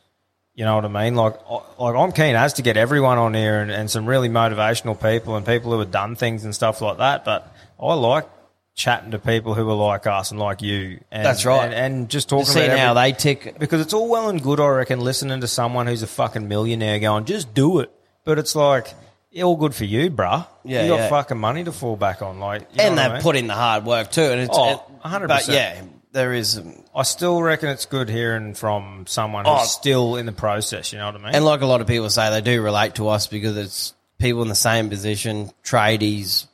You 0.59 0.65
know 0.65 0.75
what 0.75 0.83
I 0.83 0.89
mean? 0.89 1.15
Like, 1.15 1.35
I- 1.49 1.61
like 1.81 1.95
I'm 1.95 2.11
keen 2.11 2.35
as 2.35 2.51
to 2.55 2.61
get 2.61 2.75
everyone 2.75 3.17
on 3.17 3.33
here 3.33 3.61
and, 3.61 3.71
and 3.71 3.89
some 3.89 4.05
really 4.05 4.27
motivational 4.27 5.01
people 5.01 5.37
and 5.37 5.45
people 5.45 5.71
who 5.71 5.79
have 5.79 5.89
done 5.89 6.17
things 6.17 6.43
and 6.43 6.53
stuff 6.53 6.81
like 6.81 6.97
that. 6.97 7.23
But 7.23 7.49
I 7.81 7.93
like 7.93 8.27
chatting 8.75 9.11
to 9.11 9.19
people 9.19 9.53
who 9.53 9.69
are 9.69 9.73
like 9.75 10.05
us 10.05 10.31
and 10.31 10.39
like 10.39 10.61
you. 10.61 10.99
And, 11.11 11.25
That's 11.25 11.45
right. 11.45 11.63
And, 11.63 11.73
and 11.73 12.09
just 12.09 12.27
talking 12.27 12.43
See 12.43 12.65
about 12.65 12.77
how 12.77 12.93
they 12.93 13.13
tick. 13.13 13.57
because 13.57 13.79
it's 13.79 13.93
all 13.93 14.09
well 14.09 14.27
and 14.27 14.43
good, 14.43 14.59
I 14.59 14.67
reckon, 14.67 14.99
listening 14.99 15.39
to 15.39 15.47
someone 15.47 15.87
who's 15.87 16.03
a 16.03 16.07
fucking 16.07 16.49
millionaire 16.49 16.99
going, 16.99 17.23
just 17.23 17.53
do 17.53 17.79
it. 17.79 17.89
But 18.25 18.37
it's 18.37 18.53
like, 18.53 18.93
yeah, 19.31 19.43
all 19.45 19.55
good 19.55 19.73
for 19.73 19.85
you, 19.85 20.11
bruh. 20.11 20.45
Yeah, 20.65 20.83
you 20.83 20.89
got 20.89 20.99
yeah. 20.99 21.09
fucking 21.09 21.37
money 21.37 21.63
to 21.63 21.71
fall 21.71 21.95
back 21.95 22.21
on. 22.21 22.41
Like, 22.41 22.63
you 22.73 22.81
and 22.81 22.97
they've 22.97 23.13
mean? 23.13 23.21
put 23.21 23.37
in 23.37 23.47
the 23.47 23.53
hard 23.55 23.85
work 23.85 24.11
too. 24.11 24.23
And 24.23 24.41
it's 24.41 24.49
Oh, 24.51 24.83
100%. 25.05 25.27
But 25.29 25.47
yeah, 25.47 25.81
there 26.11 26.33
is, 26.33 26.61
I 26.95 27.03
still 27.03 27.41
reckon 27.41 27.69
it's 27.69 27.85
good 27.85 28.09
hearing 28.09 28.53
from 28.55 29.05
someone 29.07 29.45
Oh. 29.47 29.57
who's 29.57 29.71
still 29.71 30.15
in 30.15 30.25
the 30.25 30.31
process. 30.31 30.91
You 30.91 30.99
know 30.99 31.05
what 31.07 31.15
I 31.15 31.23
mean? 31.25 31.35
and 31.35 31.45
like 31.45 31.61
a 31.61 31.65
lot 31.65 31.81
of 31.81 31.87
people 31.87 32.09
say, 32.09 32.29
they 32.31 32.41
do 32.41 32.61
relate 32.61 32.95
to 32.95 33.07
us 33.09 33.27
because 33.27 33.55
it's 33.57 33.93
people 34.17 34.41
in 34.41 34.47
the 34.47 34.55
same 34.55 34.89
position, 34.89 35.51
tradies, 35.63 36.47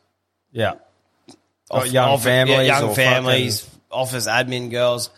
yeah. 0.51 0.74
Got 1.72 1.91
young 1.91 2.10
off- 2.10 2.20
yeah, 2.20 2.24
families, 2.45 2.68
young 2.68 2.84
or 2.89 2.95
families, 2.95 3.70
office 3.91 4.28
admin 4.28 4.70
girls. 4.70 5.10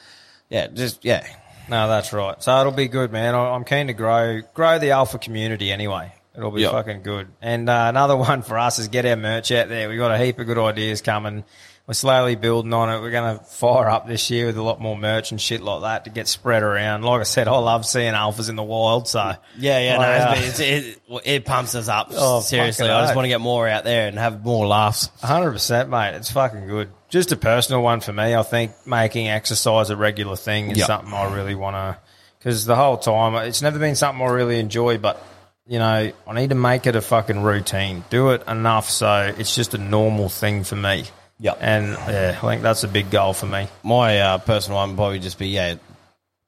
Yeah, 0.49 0.67
just 0.67 1.03
yeah. 1.03 1.25
No, 1.69 1.89
that's 1.89 2.13
right. 2.13 2.41
So 2.41 2.57
it'll 2.61 2.71
be 2.71 2.87
good, 2.87 3.11
man. 3.11 3.35
I- 3.35 3.49
I'm 3.51 3.65
keen 3.65 3.87
to 3.87 3.93
grow 3.93 4.41
grow 4.53 4.79
the 4.79 4.91
alpha 4.91 5.17
community 5.17 5.71
anyway. 5.71 6.13
It'll 6.37 6.51
be 6.51 6.61
Yeah. 6.61 6.71
fucking 6.71 7.01
good. 7.01 7.27
And 7.41 7.67
uh, 7.69 7.87
another 7.89 8.15
one 8.31 8.43
for 8.43 8.57
us 8.57 8.79
is 8.79 8.87
get 8.87 9.05
our 9.05 9.15
merch 9.17 9.51
out 9.51 9.67
there. 9.67 9.89
We've 9.89 9.97
got 9.99 10.11
a 10.11 10.17
heap 10.17 10.39
of 10.39 10.45
good 10.45 10.57
ideas 10.57 11.01
coming. 11.01 11.43
We're 11.87 11.93
slowly 11.93 12.35
building 12.35 12.73
on 12.73 12.89
it. 12.89 12.99
We're 13.01 13.11
going 13.11 13.37
to 13.39 13.43
fire 13.45 13.87
up 13.87 14.07
this 14.07 14.29
year 14.29 14.47
with 14.47 14.57
a 14.57 14.61
lot 14.61 14.81
more 14.81 14.97
merch 14.97 15.31
and 15.31 15.39
shit 15.39 15.61
like 15.61 15.81
that 15.83 16.03
to 16.03 16.09
get 16.09 16.27
spread 16.27 16.61
around. 16.61 17.03
Like 17.03 17.21
I 17.21 17.23
said, 17.23 17.47
I 17.47 17.57
love 17.57 17.85
seeing 17.85 18.13
alphas 18.13 18.49
in 18.49 18.57
the 18.57 18.63
wild. 18.63 19.07
So 19.07 19.35
Yeah, 19.57 19.79
yeah, 19.79 19.95
no, 19.95 20.01
I, 20.03 20.17
uh, 20.17 20.35
it's, 20.37 20.59
it's, 20.59 20.97
it, 21.07 21.21
it 21.25 21.45
pumps 21.45 21.75
us 21.75 21.87
up. 21.87 22.09
Oh, 22.11 22.41
seriously, 22.41 22.89
I 22.89 23.03
just 23.03 23.15
want 23.15 23.23
to 23.23 23.29
get 23.29 23.39
more 23.39 23.67
out 23.69 23.85
there 23.85 24.09
and 24.09 24.19
have 24.19 24.43
more 24.43 24.67
laughs. 24.67 25.09
Hundred 25.21 25.53
percent, 25.53 25.89
mate. 25.89 26.15
It's 26.15 26.29
fucking 26.29 26.67
good. 26.67 26.89
Just 27.07 27.31
a 27.31 27.37
personal 27.37 27.81
one 27.81 28.01
for 28.01 28.11
me. 28.11 28.35
I 28.35 28.43
think 28.43 28.73
making 28.85 29.29
exercise 29.29 29.89
a 29.89 29.95
regular 29.95 30.35
thing 30.35 30.71
is 30.71 30.79
Yep. 30.79 30.87
something 30.87 31.13
I 31.13 31.33
really 31.33 31.55
want 31.55 31.75
to. 31.77 31.97
Because 32.37 32.65
the 32.65 32.75
whole 32.75 32.97
time, 32.97 33.33
it's 33.47 33.61
never 33.61 33.79
been 33.79 33.95
something 33.95 34.21
I 34.21 34.29
really 34.29 34.59
enjoy. 34.59 34.97
But 34.97 35.23
you 35.65 35.79
know, 35.79 36.11
I 36.27 36.33
need 36.33 36.49
to 36.49 36.55
make 36.55 36.85
it 36.85 36.97
a 36.97 37.01
fucking 37.01 37.43
routine. 37.43 38.03
Do 38.09 38.31
it 38.31 38.45
enough 38.45 38.89
so 38.89 39.33
it's 39.37 39.55
just 39.55 39.73
a 39.73 39.77
normal 39.77 40.27
thing 40.27 40.65
for 40.65 40.75
me. 40.75 41.05
Yep. 41.39 41.57
And 41.61 41.87
yeah, 41.89 42.39
I 42.41 42.47
think 42.47 42.61
that's 42.61 42.83
a 42.83 42.87
big 42.87 43.11
goal 43.11 43.33
for 43.33 43.45
me. 43.45 43.67
My 43.83 44.19
uh, 44.19 44.37
personal 44.39 44.77
one 44.79 44.89
would 44.89 44.95
probably 44.97 45.19
just 45.19 45.37
be 45.37 45.49
yeah, 45.49 45.75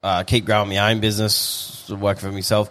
uh, 0.02 0.22
keep 0.24 0.44
growing 0.44 0.68
my 0.68 0.90
own 0.90 1.00
business, 1.00 1.88
work 1.88 2.18
for 2.18 2.32
myself, 2.32 2.70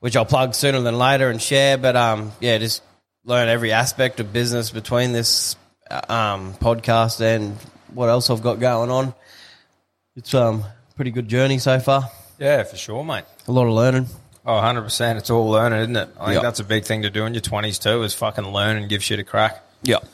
which 0.00 0.16
I'll 0.16 0.26
plug 0.26 0.54
sooner 0.54 0.80
than 0.80 0.98
later 0.98 1.30
and 1.30 1.40
share. 1.40 1.78
But 1.78 1.96
um, 1.96 2.32
yeah, 2.40 2.58
just 2.58 2.82
learn 3.24 3.48
every 3.48 3.72
aspect 3.72 4.20
of 4.20 4.32
business 4.32 4.70
between 4.70 5.12
this 5.12 5.56
uh, 5.90 6.00
um, 6.12 6.54
podcast 6.54 7.20
and 7.20 7.56
what 7.94 8.08
else 8.08 8.28
I've 8.30 8.42
got 8.42 8.60
going 8.60 8.90
on. 8.90 9.14
It's 10.16 10.34
um 10.34 10.64
pretty 10.96 11.10
good 11.10 11.28
journey 11.28 11.58
so 11.58 11.78
far. 11.80 12.10
Yeah, 12.38 12.62
for 12.64 12.76
sure, 12.76 13.02
mate. 13.04 13.24
A 13.48 13.52
lot 13.52 13.66
of 13.66 13.72
learning. 13.72 14.06
Oh, 14.44 14.52
100%. 14.52 15.16
It's 15.16 15.30
all 15.30 15.48
learning, 15.50 15.80
isn't 15.80 15.96
it? 15.96 16.08
I 16.18 16.24
think 16.26 16.34
Yep. 16.36 16.42
that's 16.42 16.60
a 16.60 16.64
big 16.64 16.84
thing 16.84 17.02
to 17.02 17.10
do 17.10 17.24
in 17.26 17.34
your 17.34 17.42
20s 17.42 17.80
too, 17.82 18.02
is 18.02 18.14
fucking 18.14 18.46
learn 18.48 18.76
and 18.78 18.88
give 18.88 19.02
shit 19.04 19.18
a 19.18 19.24
crack. 19.24 19.62
Yep. 19.82 20.06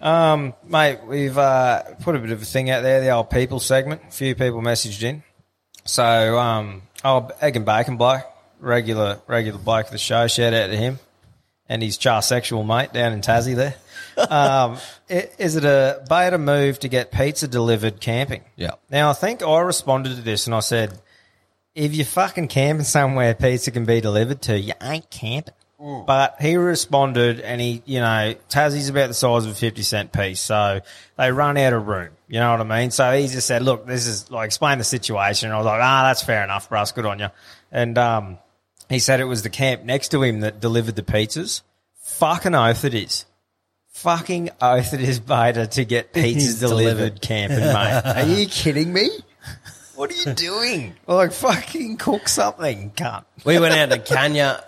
Um, 0.00 0.54
mate, 0.66 1.00
we've 1.06 1.36
uh, 1.36 1.82
put 2.02 2.16
a 2.16 2.18
bit 2.18 2.30
of 2.30 2.40
a 2.42 2.44
thing 2.44 2.70
out 2.70 2.82
there, 2.82 3.00
the 3.00 3.10
old 3.10 3.30
people 3.30 3.60
segment. 3.60 4.00
A 4.08 4.10
few 4.10 4.34
people 4.34 4.60
messaged 4.62 5.02
in. 5.02 5.22
So, 5.84 6.38
um, 6.38 6.82
oh, 7.04 7.30
Egg 7.40 7.56
and 7.56 7.64
Bacon 7.66 7.96
bloke, 7.96 8.24
regular 8.60 9.20
regular 9.26 9.58
bloke 9.58 9.86
of 9.86 9.92
the 9.92 9.98
show. 9.98 10.26
Shout 10.26 10.54
out 10.54 10.68
to 10.68 10.76
him 10.76 10.98
and 11.68 11.82
his 11.82 11.96
char 11.96 12.22
sexual 12.22 12.64
mate 12.64 12.92
down 12.92 13.12
in 13.12 13.20
Tassie 13.20 13.54
there. 13.56 13.74
um, 14.28 14.76
i- 15.08 15.28
is 15.38 15.56
it 15.56 15.64
a 15.64 16.02
beta 16.08 16.38
move 16.38 16.78
to 16.80 16.88
get 16.88 17.12
pizza 17.12 17.46
delivered 17.48 18.00
camping? 18.00 18.42
Yeah. 18.56 18.72
Now, 18.90 19.10
I 19.10 19.12
think 19.14 19.42
I 19.42 19.60
responded 19.60 20.16
to 20.16 20.22
this 20.22 20.46
and 20.46 20.54
I 20.54 20.60
said, 20.60 20.98
if 21.74 21.94
you're 21.94 22.04
fucking 22.06 22.48
camping 22.48 22.84
somewhere 22.84 23.34
pizza 23.34 23.70
can 23.70 23.84
be 23.84 24.00
delivered 24.00 24.42
to, 24.42 24.58
you 24.58 24.72
ain't 24.82 25.08
camping. 25.10 25.54
But 25.80 26.36
he 26.40 26.56
responded 26.56 27.40
and 27.40 27.58
he, 27.60 27.82
you 27.86 28.00
know, 28.00 28.34
Tassie's 28.50 28.90
about 28.90 29.08
the 29.08 29.14
size 29.14 29.46
of 29.46 29.52
a 29.52 29.54
50 29.54 29.82
cent 29.82 30.12
piece. 30.12 30.38
So 30.40 30.80
they 31.16 31.32
run 31.32 31.56
out 31.56 31.72
of 31.72 31.86
room. 31.86 32.10
You 32.28 32.38
know 32.38 32.50
what 32.50 32.60
I 32.60 32.80
mean? 32.80 32.90
So 32.90 33.10
he 33.16 33.28
just 33.28 33.46
said, 33.46 33.62
look, 33.62 33.86
this 33.86 34.06
is 34.06 34.30
like, 34.30 34.46
explain 34.46 34.76
the 34.78 34.84
situation. 34.84 35.48
And 35.48 35.54
I 35.54 35.58
was 35.58 35.66
like, 35.66 35.80
ah, 35.82 36.02
that's 36.04 36.22
fair 36.22 36.44
enough, 36.44 36.70
Russ. 36.70 36.92
Good 36.92 37.06
on 37.06 37.18
you. 37.18 37.28
And, 37.72 37.96
um, 37.96 38.38
he 38.90 38.98
said 38.98 39.20
it 39.20 39.24
was 39.24 39.42
the 39.42 39.50
camp 39.50 39.84
next 39.84 40.08
to 40.08 40.22
him 40.22 40.40
that 40.40 40.60
delivered 40.60 40.96
the 40.96 41.02
pizzas. 41.02 41.62
Fucking 42.02 42.54
oath 42.54 42.84
it 42.84 42.92
is. 42.92 43.24
Fucking 43.88 44.50
oath 44.60 44.92
it 44.92 45.00
is 45.00 45.20
beta 45.20 45.66
to 45.68 45.84
get 45.84 46.12
pizzas 46.12 46.60
delivered, 46.60 46.96
delivered. 46.96 47.20
camping, 47.22 47.58
mate. 47.60 48.02
Are 48.04 48.26
you 48.26 48.46
kidding 48.46 48.92
me? 48.92 49.08
What 50.00 50.10
are 50.10 50.14
you 50.14 50.34
doing? 50.34 50.94
Like 51.06 51.32
fucking 51.32 51.98
cook 51.98 52.26
something, 52.26 52.92
cunt. 52.92 53.24
we 53.44 53.58
went 53.58 53.74
out 53.74 53.90
to 53.90 53.98
Kenya, 53.98 54.64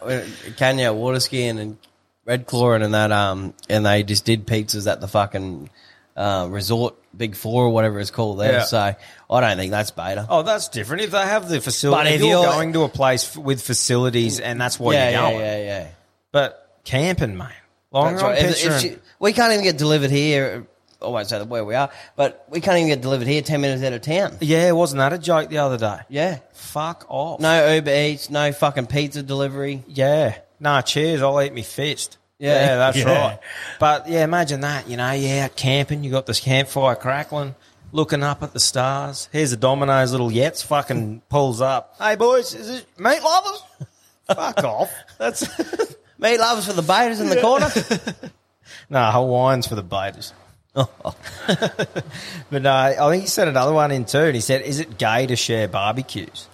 Kenya 0.59 0.93
water 0.93 1.21
skiing 1.21 1.59
and 1.59 1.79
Red 2.27 2.47
Clawing 2.47 2.83
and 2.83 2.93
that, 2.93 3.11
um, 3.13 3.55
and 3.69 3.87
they 3.87 4.03
just 4.03 4.27
did 4.27 4.47
pizzas 4.47 4.91
at 4.91 5.01
the 5.01 5.09
fucking 5.09 5.71
uh, 6.17 6.49
resort, 6.51 6.97
Big 7.17 7.35
Four 7.35 7.65
or 7.65 7.71
whatever 7.71 7.99
it's 8.01 8.11
called 8.11 8.41
there. 8.41 8.53
Yeah. 8.53 8.65
So 8.65 8.79
I 8.79 9.41
don't 9.41 9.57
think 9.57 9.71
that's 9.71 9.91
beta. 9.91 10.27
Oh, 10.29 10.43
that's 10.43 10.69
different. 10.69 11.03
If 11.03 11.13
they 11.13 11.23
have 11.23 11.49
the 11.49 11.61
facility, 11.63 11.99
But 11.99 12.07
if 12.09 12.15
if 12.17 12.21
you're, 12.21 12.31
you're- 12.43 12.45
going 12.53 12.73
to 12.75 12.83
a 12.83 12.89
place 12.91 13.25
f- 13.35 13.43
with 13.43 13.63
facilities 13.63 14.39
and 14.39 14.61
that's 14.61 14.79
what 14.79 14.95
yeah, 14.95 15.05
you're 15.11 15.13
yeah, 15.23 15.31
going. 15.31 15.41
yeah, 15.41 15.59
yeah. 15.65 15.89
But 16.31 16.81
camping, 16.85 17.39
mate. 17.39 17.49
Long 17.91 18.13
That's 18.17 18.23
right. 18.23 18.39
If- 18.39 18.67
if 18.67 18.81
she- 18.81 18.97
we 19.19 19.33
can't 19.33 19.53
even 19.53 19.65
get 19.65 19.79
delivered 19.79 20.11
here. 20.11 20.67
I 21.05 21.09
won't 21.09 21.29
say 21.29 21.43
where 21.43 21.65
we 21.65 21.75
are, 21.75 21.91
but 22.17 22.45
we 22.49 22.61
can't 22.61 22.77
even 22.79 22.89
get 22.89 23.01
delivered 23.01 23.27
here 23.27 23.43
ten 23.43 23.61
minutes 23.61 23.83
out 23.83 23.93
of 23.93 24.03
town. 24.03 24.37
yeah, 24.41 24.73
wasn't 24.73 24.99
that 24.99 25.13
a 25.13 25.19
joke 25.19 25.49
the 25.51 25.59
other 25.59 25.79
day? 25.79 26.01
Yeah. 26.09 26.39
Fuck 26.53 27.07
off. 27.09 27.41
No 27.41 27.75
Uber 27.75 27.91
Eats, 27.91 28.31
no 28.31 28.53
fucking 28.53 28.87
pizza 28.87 29.23
delivery. 29.23 29.83
Yeah. 29.89 30.37
Nah, 30.61 30.81
cheers. 30.83 31.23
I'll 31.23 31.41
eat 31.43 31.53
me 31.53 31.63
fist. 31.63 32.19
Yeah. 32.39 32.55
Yeah, 32.55 32.77
that's 32.77 32.97
Yeah. 32.99 33.05
right. 33.29 33.39
But 33.79 34.09
yeah, 34.09 34.25
imagine 34.25 34.61
that. 34.63 34.89
You 34.89 34.97
know, 34.97 35.13
yeah, 35.13 35.45
out 35.47 35.57
camping, 35.57 36.03
you 36.05 36.11
got 36.11 36.27
this 36.27 36.41
campfire 36.41 36.95
crackling, 36.97 37.55
looking 37.93 38.23
up 38.23 38.43
at 38.43 38.53
the 38.53 38.61
stars. 38.61 39.29
Here's 39.33 39.53
a 39.53 39.57
Domino's 39.57 40.13
little 40.13 40.31
Yetz 40.31 40.65
fucking 40.65 41.23
pulls 41.29 41.61
up. 41.61 41.95
Hey, 42.01 42.17
boys, 42.17 42.55
is 42.55 42.69
it 42.71 42.87
meat 42.99 43.23
lovers? 43.23 43.63
Fuck 44.35 44.65
off. 44.65 44.93
That's 45.19 45.47
Meat 46.19 46.39
lovers 46.39 46.67
for 46.67 46.73
the 46.73 46.83
betas 46.83 47.21
in 47.21 47.29
the 47.29 47.41
corner. 47.41 47.69
no 48.91 49.11
Hawaiians 49.11 49.67
for 49.67 49.75
the 49.75 49.83
betas. 49.83 50.33
but 50.75 52.63
no, 52.63 52.73
I 52.73 53.11
think 53.11 53.23
he 53.23 53.29
said 53.29 53.49
another 53.49 53.73
one 53.73 53.91
in 53.91 54.07
too, 54.07 54.19
and 54.19 54.35
he 54.35 54.41
said, 54.41 54.63
"Is 54.63 54.81
it 54.81 54.97
gay 54.97 55.27
to 55.27 55.37
share 55.37 55.69
barbecues?" 55.69 56.49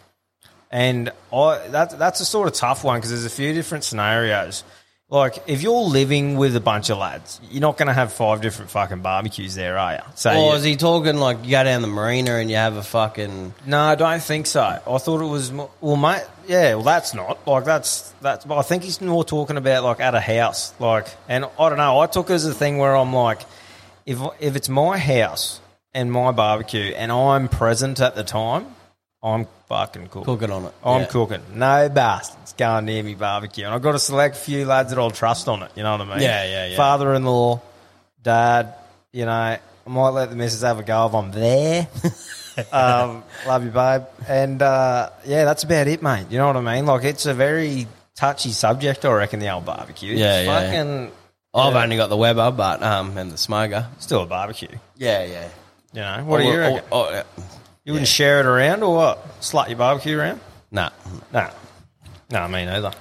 And 0.70 1.10
I 1.32 1.68
that's 1.68 1.94
that's 1.94 2.20
a 2.20 2.24
sort 2.24 2.48
of 2.48 2.54
tough 2.54 2.82
one 2.84 2.98
because 2.98 3.10
there's 3.10 3.24
a 3.24 3.30
few 3.30 3.52
different 3.54 3.84
scenarios. 3.84 4.64
Like 5.10 5.38
if 5.46 5.62
you're 5.62 5.72
living 5.72 6.36
with 6.36 6.54
a 6.54 6.60
bunch 6.60 6.90
of 6.90 6.98
lads, 6.98 7.40
you're 7.50 7.62
not 7.62 7.78
going 7.78 7.86
to 7.86 7.94
have 7.94 8.12
five 8.12 8.42
different 8.42 8.70
fucking 8.70 9.00
barbecues 9.00 9.54
there, 9.54 9.78
are 9.78 9.94
you? 9.94 10.00
So 10.16 10.36
or 10.36 10.56
is 10.56 10.64
he 10.64 10.76
talking 10.76 11.16
like 11.16 11.44
you 11.44 11.52
go 11.52 11.64
down 11.64 11.80
the 11.80 11.88
marina 11.88 12.32
and 12.32 12.50
you 12.50 12.56
have 12.56 12.76
a 12.76 12.82
fucking 12.82 13.54
no, 13.64 13.78
I 13.80 13.94
don't 13.94 14.22
think 14.22 14.46
so. 14.46 14.60
I 14.62 14.98
thought 14.98 15.22
it 15.22 15.26
was 15.26 15.50
mo- 15.50 15.70
well, 15.80 15.96
mate. 15.96 16.26
Yeah, 16.46 16.74
well, 16.74 16.82
that's 16.82 17.14
not 17.14 17.46
like 17.46 17.64
that's 17.64 18.10
that's. 18.20 18.44
But 18.44 18.58
I 18.58 18.62
think 18.62 18.82
he's 18.82 19.00
more 19.00 19.24
talking 19.24 19.56
about 19.56 19.84
like 19.84 20.00
at 20.00 20.14
a 20.14 20.20
house, 20.20 20.74
like. 20.78 21.06
And 21.26 21.46
I 21.58 21.68
don't 21.70 21.78
know. 21.78 22.00
I 22.00 22.06
took 22.06 22.28
it 22.28 22.34
as 22.34 22.44
a 22.44 22.52
thing 22.52 22.76
where 22.76 22.94
I'm 22.94 23.14
like, 23.14 23.40
if 24.08 24.18
if 24.40 24.56
it's 24.56 24.70
my 24.70 24.96
house 24.96 25.60
and 25.92 26.10
my 26.10 26.32
barbecue 26.32 26.94
and 26.96 27.12
I'm 27.12 27.48
present 27.48 28.00
at 28.00 28.14
the 28.14 28.24
time, 28.24 28.66
I'm 29.22 29.46
fucking 29.68 30.06
cooking. 30.06 30.24
cooking 30.24 30.50
on 30.50 30.64
it? 30.64 30.72
I'm 30.82 31.02
Yeah. 31.02 31.06
cooking. 31.06 31.42
No 31.54 31.88
bastards 31.90 32.38
It's 32.44 32.52
going 32.54 32.86
near 32.86 33.02
me 33.02 33.14
barbecue, 33.14 33.66
and 33.66 33.74
I've 33.74 33.82
got 33.82 33.92
to 33.92 33.98
select 33.98 34.36
a 34.36 34.38
few 34.38 34.64
lads 34.64 34.90
that 34.90 34.98
I'll 34.98 35.10
trust 35.10 35.46
on 35.46 35.62
it. 35.62 35.70
You 35.74 35.82
know 35.82 35.92
what 35.92 36.00
I 36.00 36.04
mean? 36.14 36.22
Yeah, 36.22 36.44
yeah, 36.44 36.66
yeah. 36.68 36.76
Father-in-law, 36.76 37.60
dad. 38.22 38.74
You 39.12 39.26
know, 39.26 39.32
I 39.32 39.60
might 39.86 40.10
let 40.10 40.30
the 40.30 40.36
missus 40.36 40.62
have 40.62 40.78
a 40.78 40.82
go 40.82 41.06
if 41.06 41.14
I'm 41.14 41.30
there. 41.32 41.88
um, 42.72 43.24
love 43.46 43.64
you, 43.64 43.70
babe. 43.70 44.02
And 44.26 44.62
uh, 44.62 45.10
yeah, 45.26 45.44
that's 45.44 45.64
about 45.64 45.86
it, 45.86 46.02
mate. 46.02 46.26
You 46.30 46.38
know 46.38 46.46
what 46.46 46.56
I 46.56 46.60
mean? 46.60 46.86
Like 46.86 47.04
it's 47.04 47.26
a 47.26 47.34
very 47.34 47.86
touchy 48.16 48.52
subject, 48.52 49.04
I 49.04 49.12
reckon. 49.12 49.40
The 49.40 49.50
old 49.52 49.66
barbecue. 49.66 50.14
Yeah, 50.14 50.38
It's 50.40 50.46
yeah. 50.46 50.60
Fucking. 50.60 51.12
I've 51.54 51.74
Yeah. 51.74 51.82
only 51.82 51.96
got 51.96 52.08
the 52.08 52.16
Weber, 52.16 52.50
but 52.50 52.82
um, 52.82 53.16
and 53.16 53.32
the 53.32 53.38
Smoker. 53.38 53.88
Still 53.98 54.22
a 54.22 54.26
barbecue. 54.26 54.68
Yeah, 54.96 55.24
yeah. 55.24 55.48
You 55.92 56.00
know 56.00 56.24
what 56.26 56.38
do 56.38 56.44
you 56.44 56.58
reckon? 56.58 56.82
Oh, 56.92 57.10
yeah. 57.10 57.22
you 57.84 57.92
wouldn't 57.94 58.08
share 58.08 58.40
it 58.40 58.46
around 58.46 58.82
or 58.82 58.94
what? 58.94 59.40
Slut 59.40 59.68
your 59.68 59.78
barbecue 59.78 60.18
around? 60.18 60.40
Nah. 60.70 60.90
No, 61.32 61.48
no, 62.30 62.48
me 62.48 62.66
neither. 62.66 62.92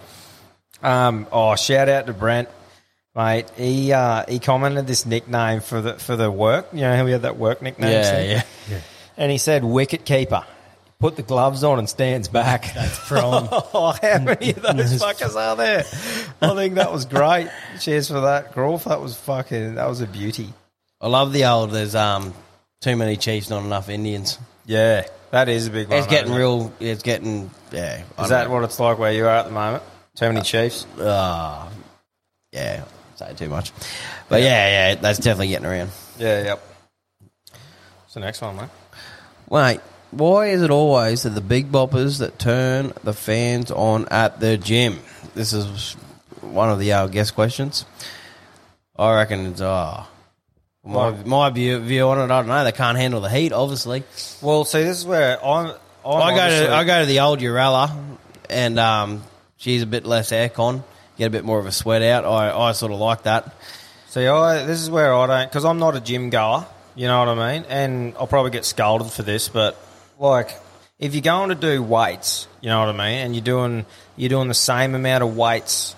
Um, 0.81 1.27
oh, 1.31 1.55
shout 1.55 1.89
out 1.89 2.07
to 2.07 2.13
Brent, 2.13 2.47
mate. 3.15 3.49
He 3.57 3.91
uh, 3.91 4.23
he 4.27 4.39
commented 4.39 4.87
this 4.87 5.05
nickname 5.05 5.59
for 5.59 5.81
the 5.81 5.95
for 5.95 6.15
the 6.15 6.31
work. 6.31 6.67
You 6.71 6.81
know 6.81 6.95
how 6.95 7.03
we 7.03 7.11
had 7.11 7.23
that 7.23 7.35
work 7.37 7.61
nickname. 7.61 7.91
Yeah, 7.91 8.11
thing? 8.11 8.43
yeah. 8.69 8.79
And 9.17 9.31
he 9.31 9.37
said 9.39 9.63
wicket 9.65 10.05
keeper. 10.05 10.45
Put 10.99 11.15
the 11.15 11.21
gloves 11.21 11.63
on 11.63 11.77
and 11.77 11.87
stands 11.87 12.27
back. 12.27 12.73
That's 12.73 13.07
prime. 13.07 13.47
oh, 13.51 13.95
how 14.01 14.17
many 14.17 14.49
of 14.49 14.63
those 14.63 14.99
fuckers 14.99 15.35
are 15.35 15.55
there? 15.55 15.85
I 16.41 16.55
think 16.55 16.73
that 16.75 16.91
was 16.91 17.05
great. 17.05 17.49
Cheers 17.79 18.07
for 18.07 18.21
that, 18.21 18.53
Groff. 18.53 18.85
That 18.85 18.99
was 18.99 19.15
fucking. 19.15 19.75
That 19.75 19.87
was 19.87 20.01
a 20.01 20.07
beauty. 20.07 20.53
I 20.99 21.07
love 21.07 21.33
the 21.33 21.45
old. 21.45 21.69
There's 21.69 21.93
um 21.93 22.33
too 22.81 22.95
many 22.95 23.15
Chiefs, 23.15 23.51
not 23.51 23.63
enough 23.63 23.89
Indians. 23.89 24.39
Yeah, 24.65 25.05
that 25.29 25.49
is 25.49 25.67
a 25.67 25.71
big 25.71 25.87
one. 25.87 25.99
It's 25.99 26.07
getting 26.07 26.33
real. 26.33 26.73
It's 26.79 27.03
getting 27.03 27.51
yeah. 27.71 28.01
Is 28.19 28.29
that 28.29 28.47
know. 28.47 28.53
what 28.53 28.63
it's 28.63 28.79
like 28.79 28.97
where 28.97 29.13
you 29.13 29.25
are 29.25 29.35
at 29.35 29.45
the 29.45 29.51
moment? 29.51 29.83
Too 30.15 30.27
many 30.29 30.41
Chiefs. 30.41 30.87
Ah, 30.99 31.69
yeah. 32.51 32.85
Say 33.17 33.33
too 33.35 33.49
much, 33.49 33.71
but 34.29 34.41
yeah, 34.41 34.89
yeah. 34.89 34.95
That's 34.95 35.19
definitely 35.19 35.49
getting 35.49 35.67
around. 35.67 35.91
Yeah, 36.17 36.43
yep. 36.43 36.63
What's 37.51 38.13
the 38.15 38.19
next 38.19 38.41
one, 38.41 38.55
mate? 38.55 38.69
Wait, 39.49 39.79
why 40.11 40.47
is 40.47 40.61
it 40.61 40.71
always 40.71 41.23
that 41.23 41.29
the 41.31 41.41
big 41.41 41.71
boppers 41.71 42.19
that 42.19 42.39
turn 42.39 42.93
the 43.03 43.13
fans 43.13 43.71
on 43.71 44.07
at 44.09 44.39
the 44.39 44.57
gym? 44.57 44.99
This 45.35 45.53
is 45.53 45.93
one 46.41 46.69
of 46.69 46.79
the 46.79 46.93
uh, 46.93 47.07
guest 47.07 47.35
questions. 47.35 47.85
I 48.97 49.13
reckon 49.15 49.45
it's 49.47 49.61
uh, 49.61 50.05
my 50.83 51.11
my 51.11 51.49
view, 51.49 51.79
view 51.79 52.07
on 52.07 52.19
it. 52.19 52.23
I 52.23 52.27
don't 52.27 52.47
know. 52.47 52.63
They 52.63 52.71
can't 52.71 52.97
handle 52.97 53.21
the 53.21 53.29
heat, 53.29 53.51
obviously. 53.53 54.03
Well, 54.41 54.65
see, 54.65 54.83
this 54.83 54.97
is 54.97 55.05
where 55.05 55.43
I'm. 55.43 55.73
I'm 56.05 56.21
I 56.21 56.35
go 56.35 56.41
obviously- 56.41 56.67
to 56.67 56.73
I 56.73 56.83
go 56.85 56.99
to 57.01 57.05
the 57.05 57.19
old 57.19 57.39
Urella, 57.39 57.91
and 58.49 58.79
um, 58.79 59.23
she's 59.57 59.81
a 59.81 59.85
bit 59.85 60.05
less 60.05 60.31
aircon. 60.31 60.83
Get 61.17 61.25
a 61.25 61.29
bit 61.31 61.43
more 61.43 61.59
of 61.59 61.65
a 61.65 61.71
sweat 61.71 62.01
out. 62.03 62.25
I, 62.25 62.69
I 62.69 62.71
sort 62.71 62.91
of 62.91 62.99
like 62.99 63.23
that. 63.23 63.53
See, 64.09 64.25
I 64.25 64.63
this 64.65 64.81
is 64.81 64.89
where 64.89 65.13
I 65.13 65.27
don't 65.27 65.49
because 65.49 65.65
I'm 65.65 65.79
not 65.79 65.95
a 65.95 65.99
gym 65.99 66.29
goer. 66.29 66.65
You 66.95 67.07
know 67.07 67.19
what 67.19 67.29
I 67.37 67.53
mean? 67.53 67.65
And 67.69 68.15
I'll 68.17 68.25
probably 68.27 68.51
get 68.51 68.65
scolded 68.65 69.11
for 69.11 69.21
this, 69.21 69.49
but 69.49 69.77
like 70.19 70.55
if 70.99 71.13
you're 71.13 71.21
going 71.21 71.49
to 71.49 71.55
do 71.55 71.81
weights, 71.83 72.47
you 72.61 72.69
know 72.69 72.79
what 72.79 72.89
I 72.89 72.91
mean, 72.93 73.19
and 73.25 73.35
you're 73.35 73.43
doing 73.43 73.85
you're 74.15 74.29
doing 74.29 74.47
the 74.47 74.53
same 74.53 74.95
amount 74.95 75.23
of 75.23 75.35
weights 75.37 75.95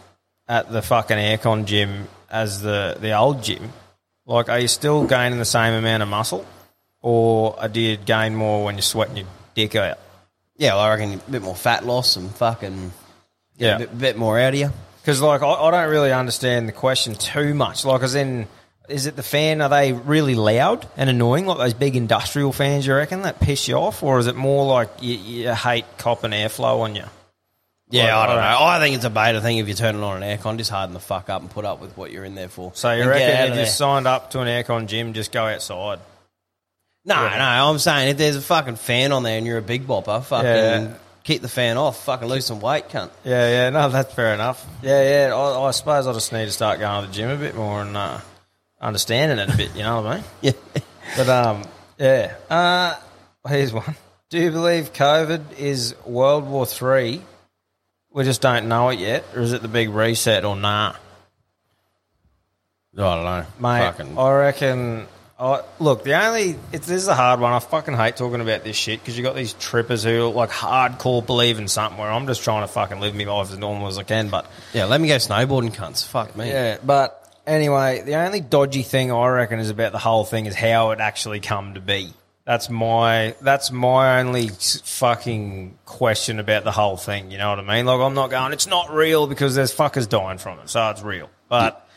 at 0.48 0.72
the 0.72 0.82
fucking 0.82 1.18
aircon 1.18 1.66
gym 1.66 2.08
as 2.30 2.62
the 2.62 2.98
the 3.00 3.18
old 3.18 3.44
gym, 3.44 3.72
like 4.26 4.50
are 4.50 4.60
you 4.60 4.68
still 4.68 5.06
gaining 5.06 5.40
the 5.40 5.46
same 5.46 5.74
amount 5.74 6.04
of 6.04 6.10
muscle, 6.10 6.46
or 7.02 7.56
uh, 7.58 7.68
do 7.68 7.80
you 7.80 7.98
gain 7.98 8.36
more 8.36 8.66
when 8.66 8.76
you're 8.76 8.82
sweating 8.82 9.18
your 9.18 9.28
dick 9.56 9.76
out? 9.76 9.98
Yeah, 10.58 10.74
well, 10.74 10.84
I 10.84 10.90
reckon 10.96 11.14
a 11.28 11.32
bit 11.32 11.42
more 11.42 11.56
fat 11.56 11.86
loss 11.86 12.18
and 12.18 12.30
fucking 12.36 12.92
Yeah. 13.58 13.76
a 13.76 13.80
bit, 13.80 13.98
bit 13.98 14.18
more 14.18 14.38
out 14.40 14.54
of 14.54 14.60
you. 14.60 14.72
Because 15.02 15.22
like 15.22 15.42
I, 15.42 15.48
I 15.48 15.72
don't 15.72 15.90
really 15.90 16.12
understand 16.12 16.68
the 16.68 16.74
question 16.74 17.16
too 17.16 17.54
much. 17.54 17.86
Like, 17.86 18.02
as 18.04 18.16
in, 18.16 18.48
is 18.90 19.06
it 19.06 19.16
the 19.16 19.24
fan? 19.24 19.62
Are 19.62 19.70
they 19.70 19.94
really 19.94 20.36
loud 20.36 20.88
and 20.98 21.10
annoying, 21.10 21.46
like 21.46 21.58
those 21.58 21.74
big 21.74 21.96
industrial 21.96 22.52
fans? 22.52 22.86
You 22.88 22.96
reckon 22.96 23.22
that 23.24 23.40
piss 23.40 23.68
you 23.68 23.76
off, 23.76 24.04
or 24.04 24.20
is 24.20 24.28
it 24.28 24.36
more 24.36 24.66
like 24.66 24.90
you, 25.02 25.16
you 25.16 25.54
hate 25.54 25.86
cop 25.98 26.24
and 26.24 26.34
airflow 26.34 26.80
on 26.82 26.96
you? 26.96 27.04
Yeah, 27.92 28.16
Like, 28.18 28.30
I 28.30 28.34
don't 28.34 28.44
know. 28.44 28.66
I 28.68 28.80
think 28.80 28.96
it's 28.96 29.06
a 29.06 29.10
beta 29.10 29.42
thing 29.42 29.58
if 29.58 29.68
you're 29.68 29.76
turning 29.76 30.04
on 30.04 30.22
an 30.22 30.38
aircon, 30.38 30.58
just 30.58 30.70
harden 30.70 30.94
the 30.94 31.00
fuck 31.00 31.30
up 31.30 31.42
and 31.42 31.50
put 31.50 31.66
up 31.66 31.82
with 31.82 31.98
what 31.98 32.12
you're 32.12 32.24
in 32.26 32.36
there 32.36 32.48
for. 32.50 32.72
So 32.76 32.92
you 32.92 33.02
And 33.02 33.12
get 33.14 33.22
out 33.22 33.26
reckon 33.28 33.42
of 33.42 33.50
if 33.50 33.50
you 33.50 33.56
there. 33.56 33.66
signed 33.66 34.06
up 34.08 34.30
to 34.32 34.42
an 34.42 34.48
aircon 34.48 34.86
gym, 34.88 35.14
just 35.14 35.32
go 35.32 35.46
outside? 35.48 36.00
No, 37.06 37.16
no, 37.16 37.44
I'm 37.70 37.80
saying 37.80 38.10
if 38.10 38.18
there's 38.18 38.36
a 38.36 38.42
fucking 38.42 38.76
fan 38.76 39.12
on 39.12 39.24
there 39.24 39.38
and 39.38 39.48
you're 39.48 39.58
a 39.58 39.62
big 39.64 39.88
bopper, 39.88 40.24
fucking 40.24 40.46
Yeah. 40.46 40.94
keep 41.24 41.42
the 41.42 41.48
fan 41.50 41.78
off. 41.78 42.04
Fucking 42.04 42.28
lose 42.28 42.46
some 42.46 42.60
weight, 42.60 42.90
cunt. 42.90 43.10
Yeah, 43.24 43.50
yeah, 43.50 43.70
no, 43.72 43.90
that's 43.90 44.14
fair 44.14 44.36
enough. 44.36 44.64
Yeah, 44.84 45.28
yeah. 45.30 45.36
I, 45.36 45.60
I 45.68 45.72
suppose 45.72 46.06
I 46.06 46.14
just 46.14 46.32
need 46.32 46.46
to 46.46 46.52
start 46.52 46.80
going 46.80 47.02
to 47.04 47.08
the 47.08 47.14
gym 47.14 47.30
a 47.30 47.38
bit 47.38 47.56
more 47.56 47.82
and 47.82 47.98
uh, 47.98 48.20
understanding 48.82 49.40
it 49.40 49.54
a 49.54 49.58
bit. 49.58 49.76
You 49.76 49.84
know 49.84 50.02
what 50.02 50.06
I 50.06 50.16
mean? 50.16 50.24
Yeah. 50.42 50.52
But 51.18 51.30
um, 51.30 51.64
yeah. 51.98 52.36
Uh, 52.50 52.96
here's 53.48 53.74
one. 53.74 53.96
Do 54.30 54.38
you 54.40 54.52
believe 54.52 54.94
COVID 54.94 55.58
is 55.58 55.96
World 56.06 56.48
War 56.48 56.66
Three? 56.66 57.22
We 58.12 58.24
just 58.24 58.42
don't 58.42 58.68
know 58.68 58.90
it 58.90 59.00
yet, 59.00 59.26
or 59.36 59.42
is 59.42 59.54
it 59.54 59.62
the 59.62 59.68
big 59.68 59.90
reset, 59.90 60.46
or 60.46 60.56
nah? 60.56 60.94
I 62.96 62.98
don't 62.98 63.24
know. 63.24 63.46
Mate, 63.60 63.80
Fucking, 63.80 64.18
I 64.18 64.34
reckon. 64.34 65.08
I, 65.40 65.62
look, 65.80 66.04
the 66.04 66.14
only 66.22 66.58
it's, 66.74 66.86
this 66.86 67.02
is 67.02 67.08
a 67.08 67.16
hard 67.16 67.40
one. 67.40 67.54
I 67.54 67.60
fucking 67.60 67.96
hate 67.96 68.18
talking 68.18 68.42
about 68.42 68.64
this 68.66 68.76
shit 68.76 69.00
because 69.00 69.18
you 69.18 69.24
got 69.24 69.36
these 69.36 69.54
trippers 69.54 70.04
who 70.04 70.28
like 70.30 70.50
hardcore 70.50 71.26
believe 71.26 71.60
in 71.60 71.68
something. 71.68 71.98
Where 71.98 72.12
I'm 72.12 72.28
just 72.28 72.44
trying 72.44 72.64
to 72.64 72.68
fucking 72.68 73.00
live 73.00 73.16
my 73.16 73.24
life 73.24 73.52
as 73.52 73.58
normal 73.58 73.88
as 73.88 73.98
I 73.98 74.04
can. 74.04 74.30
But 74.30 74.46
yeah, 74.74 74.86
let 74.86 75.00
me 75.00 75.08
go 75.08 75.16
snowboarding, 75.16 75.74
cunts. 75.74 76.06
Fuck 76.06 76.36
me. 76.36 76.50
yeah, 76.50 76.78
but 76.84 77.19
anyway, 77.50 78.02
the 78.02 78.16
only 78.16 78.41
dodgy 78.41 78.84
thing 78.84 79.12
I 79.12 79.28
reckon 79.28 79.60
is 79.60 79.70
about 79.70 79.91
the 79.91 80.00
whole 80.00 80.24
thing 80.24 80.45
is 80.45 80.56
how 80.56 80.91
it 80.91 81.00
actually 81.00 81.39
come 81.39 81.74
to 81.74 81.82
be. 81.82 82.14
That's 82.45 82.70
my 82.70 83.36
that's 83.41 83.72
my 83.72 84.20
only 84.20 84.47
fucking 84.47 85.78
question 85.86 86.39
about 86.39 86.64
the 86.64 86.72
whole 86.72 86.97
thing. 86.97 87.30
You 87.30 87.38
know 87.38 87.50
what 87.50 87.60
I 87.60 87.76
mean? 87.76 87.86
Like 87.86 88.00
I'm 88.00 88.16
not 88.16 88.32
going. 88.32 88.54
It's 88.54 88.66
not 88.66 88.91
real 88.91 89.28
because 89.28 89.54
there's 89.54 89.76
fuckers 89.76 90.10
dying 90.10 90.39
from 90.39 90.60
it, 90.60 90.70
so 90.70 90.89
it's 90.89 91.04
real. 91.04 91.30
But 91.47 91.88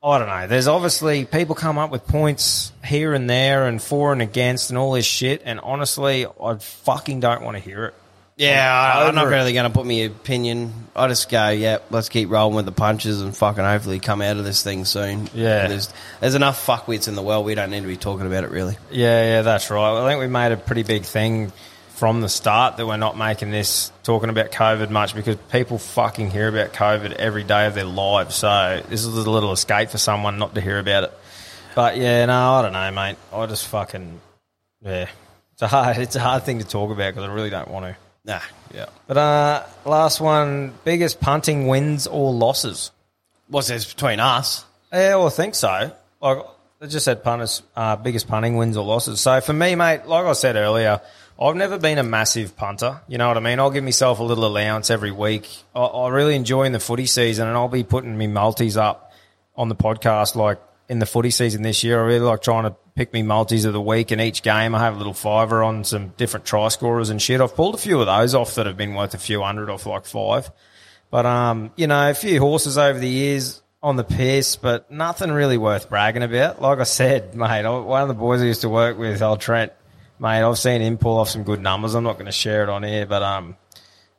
I 0.00 0.18
don't 0.18 0.28
know. 0.28 0.46
There's 0.46 0.68
obviously 0.68 1.24
people 1.24 1.56
come 1.56 1.78
up 1.78 1.90
with 1.90 2.06
points 2.06 2.70
here 2.84 3.12
and 3.12 3.28
there 3.28 3.66
and 3.66 3.82
for 3.82 4.12
and 4.12 4.22
against 4.22 4.70
and 4.70 4.78
all 4.78 4.92
this 4.92 5.06
shit. 5.06 5.42
And 5.44 5.58
honestly, 5.58 6.26
I 6.26 6.54
fucking 6.54 7.18
don't 7.18 7.42
want 7.42 7.56
to 7.56 7.62
hear 7.62 7.86
it. 7.86 7.94
Yeah, 8.38 8.72
I, 8.72 9.08
I'm 9.08 9.16
not 9.16 9.26
really 9.26 9.52
going 9.52 9.68
to 9.68 9.76
put 9.76 9.84
my 9.84 9.94
opinion. 9.94 10.72
I 10.94 11.08
just 11.08 11.28
go, 11.28 11.48
yeah, 11.48 11.78
let's 11.90 12.08
keep 12.08 12.30
rolling 12.30 12.54
with 12.54 12.66
the 12.66 12.72
punches 12.72 13.20
and 13.20 13.36
fucking 13.36 13.64
hopefully 13.64 13.98
come 13.98 14.22
out 14.22 14.36
of 14.36 14.44
this 14.44 14.62
thing 14.62 14.84
soon. 14.84 15.28
Yeah. 15.34 15.66
There's, 15.66 15.92
there's 16.20 16.36
enough 16.36 16.64
fuckwits 16.64 17.08
in 17.08 17.16
the 17.16 17.22
world. 17.22 17.44
We 17.44 17.56
don't 17.56 17.70
need 17.70 17.80
to 17.80 17.88
be 17.88 17.96
talking 17.96 18.26
about 18.26 18.44
it, 18.44 18.50
really. 18.50 18.78
Yeah, 18.92 19.24
yeah, 19.24 19.42
that's 19.42 19.70
right. 19.70 20.04
I 20.04 20.08
think 20.08 20.20
we 20.20 20.28
made 20.28 20.52
a 20.52 20.56
pretty 20.56 20.84
big 20.84 21.02
thing 21.02 21.52
from 21.98 22.20
the 22.20 22.28
start 22.28 22.76
that 22.76 22.86
we're 22.86 22.96
not 22.96 23.18
making 23.18 23.50
this 23.50 23.90
talking 24.04 24.30
about 24.30 24.52
COVID 24.52 24.88
much 24.88 25.16
because 25.16 25.34
people 25.50 25.78
fucking 25.78 26.30
hear 26.30 26.46
about 26.46 26.72
COVID 26.72 27.14
every 27.14 27.42
day 27.42 27.66
of 27.66 27.74
their 27.74 27.84
lives. 27.84 28.36
So 28.36 28.80
this 28.88 29.04
is 29.04 29.16
a 29.16 29.28
little 29.28 29.50
escape 29.50 29.90
for 29.90 29.98
someone 29.98 30.38
not 30.38 30.54
to 30.54 30.60
hear 30.60 30.78
about 30.78 31.02
it. 31.04 31.12
But 31.74 31.96
yeah, 31.96 32.24
no, 32.26 32.52
I 32.54 32.62
don't 32.62 32.72
know, 32.72 32.90
mate. 32.92 33.16
I 33.32 33.46
just 33.46 33.66
fucking 33.66 34.20
yeah. 34.80 35.08
It's 35.54 35.62
a 35.62 35.66
hard, 35.66 35.98
it's 35.98 36.14
a 36.14 36.20
hard 36.20 36.44
thing 36.44 36.60
to 36.60 36.64
talk 36.64 36.92
about 36.92 37.12
because 37.12 37.28
I 37.28 37.32
really 37.32 37.50
don't 37.50 37.68
want 37.68 37.86
to. 37.86 37.96
Nah, 38.24 38.40
yeah. 38.74 38.86
But 39.06 39.16
uh, 39.16 39.64
last 39.84 40.20
one: 40.20 40.74
biggest 40.84 41.20
punting 41.20 41.66
wins 41.66 42.06
or 42.06 42.32
losses? 42.32 42.90
What's 43.48 43.68
this 43.68 43.92
between 43.92 44.20
us? 44.20 44.64
Yeah, 44.92 45.16
well, 45.16 45.26
I 45.26 45.30
think 45.30 45.54
so. 45.54 45.92
Like 46.20 46.38
I 46.80 46.86
just 46.86 47.04
said, 47.04 47.24
punters, 47.24 47.62
uh, 47.74 47.96
biggest 47.96 48.28
punting 48.28 48.56
wins 48.56 48.76
or 48.76 48.84
losses. 48.84 49.20
So 49.20 49.40
for 49.40 49.52
me, 49.52 49.74
mate, 49.74 50.06
like 50.06 50.26
I 50.26 50.32
said 50.32 50.56
earlier, 50.56 51.00
I've 51.40 51.56
never 51.56 51.78
been 51.78 51.98
a 51.98 52.02
massive 52.02 52.56
punter. 52.56 53.00
You 53.08 53.18
know 53.18 53.28
what 53.28 53.36
I 53.36 53.40
mean? 53.40 53.58
I'll 53.60 53.70
give 53.70 53.84
myself 53.84 54.18
a 54.18 54.22
little 54.22 54.44
allowance 54.44 54.90
every 54.90 55.12
week. 55.12 55.48
I, 55.74 55.80
I 55.80 56.08
really 56.08 56.34
enjoy 56.36 56.64
in 56.64 56.72
the 56.72 56.80
footy 56.80 57.06
season, 57.06 57.48
and 57.48 57.56
I'll 57.56 57.68
be 57.68 57.84
putting 57.84 58.16
me 58.16 58.26
multis 58.26 58.76
up 58.76 59.12
on 59.56 59.68
the 59.68 59.76
podcast 59.76 60.36
like 60.36 60.58
in 60.88 60.98
the 60.98 61.06
footy 61.06 61.30
season 61.30 61.62
this 61.62 61.84
year. 61.84 62.00
I 62.00 62.06
really 62.06 62.24
like 62.24 62.42
trying 62.42 62.64
to 62.64 62.74
pick 62.94 63.12
me 63.12 63.22
multis 63.22 63.64
of 63.64 63.72
the 63.72 63.80
week, 63.80 64.10
in 64.10 64.20
each 64.20 64.42
game 64.42 64.74
I 64.74 64.80
have 64.80 64.94
a 64.94 64.98
little 64.98 65.14
fiver 65.14 65.62
on 65.62 65.84
some 65.84 66.08
different 66.16 66.46
try 66.46 66.68
scorers 66.68 67.10
and 67.10 67.20
shit. 67.20 67.40
I've 67.40 67.54
pulled 67.54 67.74
a 67.74 67.78
few 67.78 68.00
of 68.00 68.06
those 68.06 68.34
off 68.34 68.54
that 68.54 68.66
have 68.66 68.76
been 68.76 68.94
worth 68.94 69.14
a 69.14 69.18
few 69.18 69.42
hundred 69.42 69.70
off 69.70 69.86
like 69.86 70.06
five. 70.06 70.50
But 71.10 71.26
um, 71.26 71.70
you 71.76 71.86
know, 71.86 72.10
a 72.10 72.14
few 72.14 72.40
horses 72.40 72.76
over 72.78 72.98
the 72.98 73.08
years 73.08 73.62
on 73.82 73.96
the 73.96 74.04
piss, 74.04 74.56
but 74.56 74.90
nothing 74.90 75.30
really 75.30 75.58
worth 75.58 75.88
bragging 75.88 76.22
about. 76.22 76.60
Like 76.60 76.80
I 76.80 76.84
said, 76.84 77.34
mate, 77.36 77.64
one 77.64 78.02
of 78.02 78.08
the 78.08 78.14
boys 78.14 78.42
I 78.42 78.46
used 78.46 78.62
to 78.62 78.68
work 78.68 78.98
with, 78.98 79.22
old 79.22 79.40
Trent, 79.40 79.72
mate, 80.18 80.42
I've 80.42 80.58
seen 80.58 80.80
him 80.80 80.98
pull 80.98 81.18
off 81.18 81.28
some 81.28 81.44
good 81.44 81.60
numbers. 81.60 81.94
I'm 81.94 82.04
not 82.04 82.14
going 82.14 82.26
to 82.26 82.32
share 82.32 82.62
it 82.62 82.68
on 82.68 82.82
here, 82.82 83.06
but 83.06 83.22
um, 83.22 83.56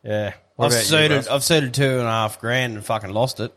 yeah. 0.04 0.34
What 0.56 0.68
I've 0.68 0.72
about 0.72 0.80
you, 0.80 0.86
suited. 0.86 1.28
I've 1.30 1.44
suited 1.44 1.74
two 1.74 1.84
and 1.84 2.08
a 2.08 2.12
half 2.12 2.40
grand 2.40 2.76
and 2.76 2.86
fucking 2.86 3.12
lost 3.12 3.40
it. 3.40 3.54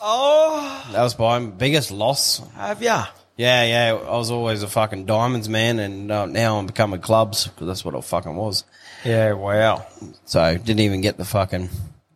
Oh, 0.00 0.88
That 0.92 1.02
was 1.02 1.18
my 1.18 1.40
biggest 1.40 1.90
loss. 1.90 2.40
have 2.54 2.82
ya? 2.82 3.06
Yeah, 3.36 3.64
yeah. 3.64 3.94
I 3.94 4.16
was 4.16 4.30
always 4.30 4.62
a 4.62 4.68
fucking 4.68 5.06
diamonds 5.06 5.48
man, 5.48 5.78
and 5.78 6.10
uh, 6.10 6.26
now 6.26 6.58
I'm 6.58 6.66
becoming 6.66 7.00
clubs 7.00 7.46
because 7.46 7.66
that's 7.68 7.84
what 7.84 7.94
I 7.94 8.00
fucking 8.00 8.34
was. 8.34 8.64
Yeah, 9.04 9.32
wow. 9.34 9.86
So 10.24 10.56
didn't 10.56 10.80
even 10.80 11.00
get 11.02 11.16
the 11.18 11.24
fucking 11.24 11.68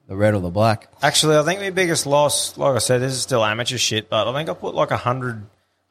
the 0.09 0.17
red 0.17 0.35
or 0.35 0.41
the 0.41 0.51
black. 0.51 0.89
Actually, 1.01 1.37
I 1.37 1.43
think 1.45 1.61
my 1.61 1.71
biggest 1.71 2.07
loss, 2.07 2.59
like 2.59 2.75
I 2.75 2.79
said, 2.79 3.01
this 3.01 3.13
is 3.13 3.23
still 3.23 3.45
amateur 3.45 3.79
shit, 3.79 4.11
but 4.11 4.27
I 4.27 4.33
think 4.33 4.49
I 4.49 4.55
put 4.55 4.75
like 4.75 4.91
a 4.91 4.97
hundred, 4.97 5.43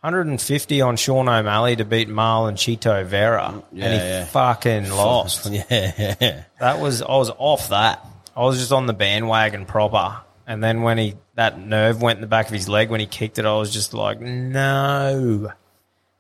150 0.02 0.82
on 0.82 0.98
Sean 0.98 1.30
O'Malley 1.30 1.78
to 1.78 1.86
beat 1.86 2.10
Marlon 2.10 2.54
Chito 2.56 3.06
Vera, 3.06 3.64
Yeah, 3.72 3.86
and 3.86 3.94
he 3.94 4.00
yeah. 4.10 4.26
fucking 4.26 4.90
lost. 4.90 5.46
Yeah, 5.50 5.64
yeah. 5.70 6.44
That 6.60 6.80
was 6.82 7.02
I 7.02 7.16
was 7.16 7.30
off 7.38 7.70
that. 7.70 8.06
I 8.36 8.42
was 8.42 8.60
just 8.60 8.74
on 8.74 8.86
the 8.86 8.94
bandwagon 8.94 9.66
proper, 9.66 10.18
and 10.48 10.64
then 10.64 10.82
when 10.82 10.98
he 10.98 11.16
that 11.36 11.60
nerve 11.60 12.02
went 12.02 12.18
in 12.18 12.22
the 12.22 12.28
back 12.28 12.48
of 12.48 12.54
his 12.54 12.68
leg 12.70 12.90
when 12.90 13.00
he 13.00 13.06
kicked 13.06 13.40
it, 13.40 13.46
I 13.46 13.54
was 13.54 13.72
just 13.72 13.94
like, 13.94 14.20
no. 14.20 15.52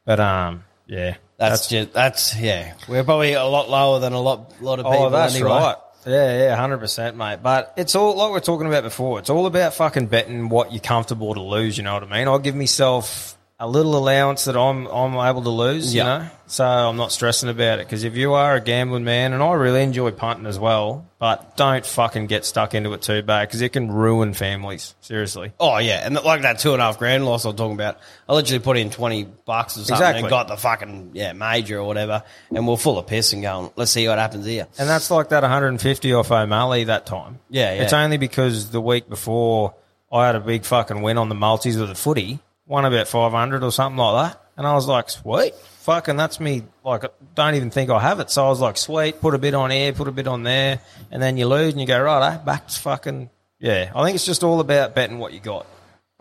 But 0.06 0.20
um, 0.20 0.64
yeah, 0.88 1.18
That's, 1.38 1.68
just 1.68 1.94
that's 1.94 2.36
yeah. 2.38 2.74
We're 2.88 3.04
probably 3.04 3.34
a 3.34 3.46
lot 3.46 3.70
lower 3.70 4.00
than 4.00 4.14
a 4.14 4.20
lot 4.20 4.62
lot 4.62 4.80
of 4.80 4.86
people. 4.86 5.06
Oh, 5.06 5.10
that's 5.10 5.36
anyway. 5.36 5.50
right. 5.50 5.76
Yeah, 6.06 6.46
yeah, 6.46 6.56
hundred 6.56 6.80
percent, 6.80 7.16
mate. 7.16 7.40
But 7.44 7.74
it's 7.78 7.96
all 7.96 8.16
like 8.16 8.32
we 8.32 8.38
are 8.38 8.42
talking 8.42 8.68
about 8.68 8.84
before. 8.84 9.20
It's 9.20 9.30
all 9.30 9.46
about 9.46 9.76
fucking 9.76 10.08
betting 10.08 10.50
what 10.50 10.72
you're 10.72 10.82
comfortable 10.82 11.34
to 11.34 11.42
lose. 11.42 11.78
You 11.78 11.84
know 11.84 11.94
what 11.94 12.04
I 12.04 12.08
mean? 12.08 12.28
I'll 12.28 12.40
give 12.40 12.56
myself 12.56 13.38
a 13.62 13.68
little 13.68 13.96
allowance 13.96 14.46
that 14.46 14.58
I'm 14.58 14.88
I'm 14.88 15.14
able 15.14 15.44
to 15.44 15.52
lose. 15.52 15.94
Yeah. 15.94 16.02
You 16.02 16.24
know, 16.24 16.30
so 16.48 16.66
I'm 16.66 16.98
not 16.98 17.12
stressing 17.12 17.48
about 17.48 17.78
it. 17.80 17.86
Because 17.86 18.04
if 18.04 18.18
you 18.18 18.34
are 18.34 18.56
a 18.56 18.60
gambling 18.60 19.04
man, 19.04 19.34
and 19.34 19.42
I 19.44 19.54
really 19.54 19.84
enjoy 19.84 20.10
punting 20.12 20.48
as 20.48 20.58
well, 20.58 21.06
but 21.20 21.56
don't 21.56 21.86
fucking 21.86 22.26
get 22.26 22.44
stuck 22.44 22.74
into 22.74 22.92
it 22.94 23.04
too 23.04 23.22
bad 23.22 23.48
because 23.48 23.62
it 23.62 23.70
can 23.72 23.92
ruin 23.92 24.34
families. 24.34 24.96
Seriously. 25.02 25.54
Oh 25.60 25.78
yeah, 25.78 26.06
and 26.06 26.16
like 26.16 26.42
that 26.42 26.58
two 26.58 26.74
and 26.74 26.82
a 26.82 26.86
half 26.86 26.98
grand 26.98 27.24
loss 27.24 27.46
I'm 27.46 27.56
talking 27.56 27.76
about. 27.76 28.00
I 28.28 28.34
literally 28.34 28.64
put 28.64 28.78
in 28.78 28.90
twenty 28.90 29.26
bucks 29.26 29.78
or 29.78 29.82
something 29.84 29.94
Exactly. 29.96 30.22
and 30.22 30.30
got 30.32 30.48
the 30.48 30.58
fucking 30.58 31.12
yeah 31.14 31.34
major 31.34 31.78
or 31.78 31.86
whatever, 31.86 32.24
and 32.54 32.68
we're 32.68 32.78
full 32.78 32.98
of 32.98 33.06
piss 33.06 33.32
and 33.32 33.44
going. 33.44 33.70
Let's 33.76 33.92
see 33.92 34.08
what 34.08 34.18
happens 34.18 34.48
here. 34.48 34.68
And 34.80 34.90
that's 34.90 35.12
like 35.12 35.30
that 35.30 35.44
150 35.44 36.14
off 36.14 36.32
O'Malley 36.32 36.86
that 36.86 37.06
time. 37.06 37.38
Yeah, 37.52 37.76
yeah. 37.76 37.84
It's 37.84 37.94
only 37.94 38.18
because 38.18 38.72
the 38.72 38.82
week 38.82 39.08
before 39.08 39.76
I 40.12 40.26
had 40.26 40.36
a 40.36 40.40
big 40.40 40.66
fucking 40.66 41.04
win 41.04 41.20
on 41.20 41.30
the 41.30 41.36
multis 41.36 41.78
with 41.78 41.90
the 41.90 41.96
footy, 41.96 42.40
won 42.72 42.86
about 42.86 43.06
500 43.06 43.64
or 43.64 43.72
something 43.72 43.98
like 43.98 44.32
that. 44.32 44.42
And 44.56 44.66
I 44.66 44.74
was 44.74 44.88
like, 44.88 45.10
sweet. 45.10 45.54
Fucking, 45.82 46.16
that's 46.16 46.40
me. 46.40 46.64
Like, 46.86 47.04
I 47.04 47.10
don't 47.36 47.56
even 47.56 47.70
think 47.70 47.90
I 47.90 48.00
have 48.00 48.22
it. 48.22 48.32
So 48.32 48.46
I 48.46 48.50
was 48.50 48.62
like, 48.62 48.78
sweet, 48.78 49.20
put 49.20 49.36
a 49.36 49.38
bit 49.38 49.54
on 49.54 49.72
here, 49.72 49.92
put 49.92 50.08
a 50.08 50.12
bit 50.12 50.26
on 50.26 50.44
there. 50.44 50.80
And 51.12 51.22
then 51.22 51.36
you 51.36 51.48
lose 51.48 51.74
and 51.74 51.82
you 51.82 51.88
go, 51.88 52.02
right, 52.02 52.34
eh, 52.34 52.38
back 52.38 52.70
to 52.70 52.80
fucking. 52.80 53.30
Yeah. 53.60 53.92
I 53.94 54.06
think 54.06 54.16
it's 54.16 54.26
just 54.26 54.44
all 54.44 54.62
about 54.62 54.96
betting 54.96 55.20
what 55.20 55.34
you 55.34 55.42
got. 55.42 55.66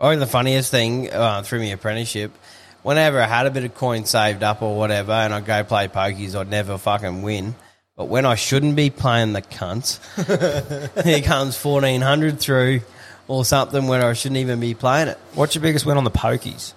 Think 0.01 0.19
the 0.19 0.27
funniest 0.27 0.71
thing 0.71 1.09
uh, 1.13 1.41
through 1.43 1.59
my 1.59 1.67
apprenticeship, 1.67 2.31
whenever 2.83 3.21
I 3.21 3.27
had 3.27 3.45
a 3.45 3.51
bit 3.51 3.63
of 3.63 3.73
coin 3.73 4.03
saved 4.03 4.43
up 4.43 4.61
or 4.61 4.77
whatever, 4.77 5.13
and 5.13 5.33
I'd 5.33 5.45
go 5.45 5.63
play 5.63 5.87
pokies, 5.87 6.35
I'd 6.35 6.49
never 6.49 6.77
fucking 6.77 7.21
win. 7.21 7.55
But 7.95 8.05
when 8.05 8.25
I 8.25 8.35
shouldn't 8.35 8.75
be 8.75 8.89
playing 8.89 9.33
the 9.33 9.41
cunts, 9.41 9.99
here 11.03 11.21
comes 11.21 11.55
fourteen 11.55 12.01
hundred 12.01 12.39
through 12.39 12.81
or 13.31 13.45
something 13.45 13.87
where 13.87 14.05
I 14.05 14.11
shouldn't 14.11 14.39
even 14.39 14.59
be 14.59 14.73
playing 14.73 15.07
it. 15.07 15.17
What's 15.35 15.55
your 15.55 15.61
biggest 15.61 15.85
win 15.85 15.97
on 15.97 16.03
the 16.03 16.11
pokies? 16.11 16.73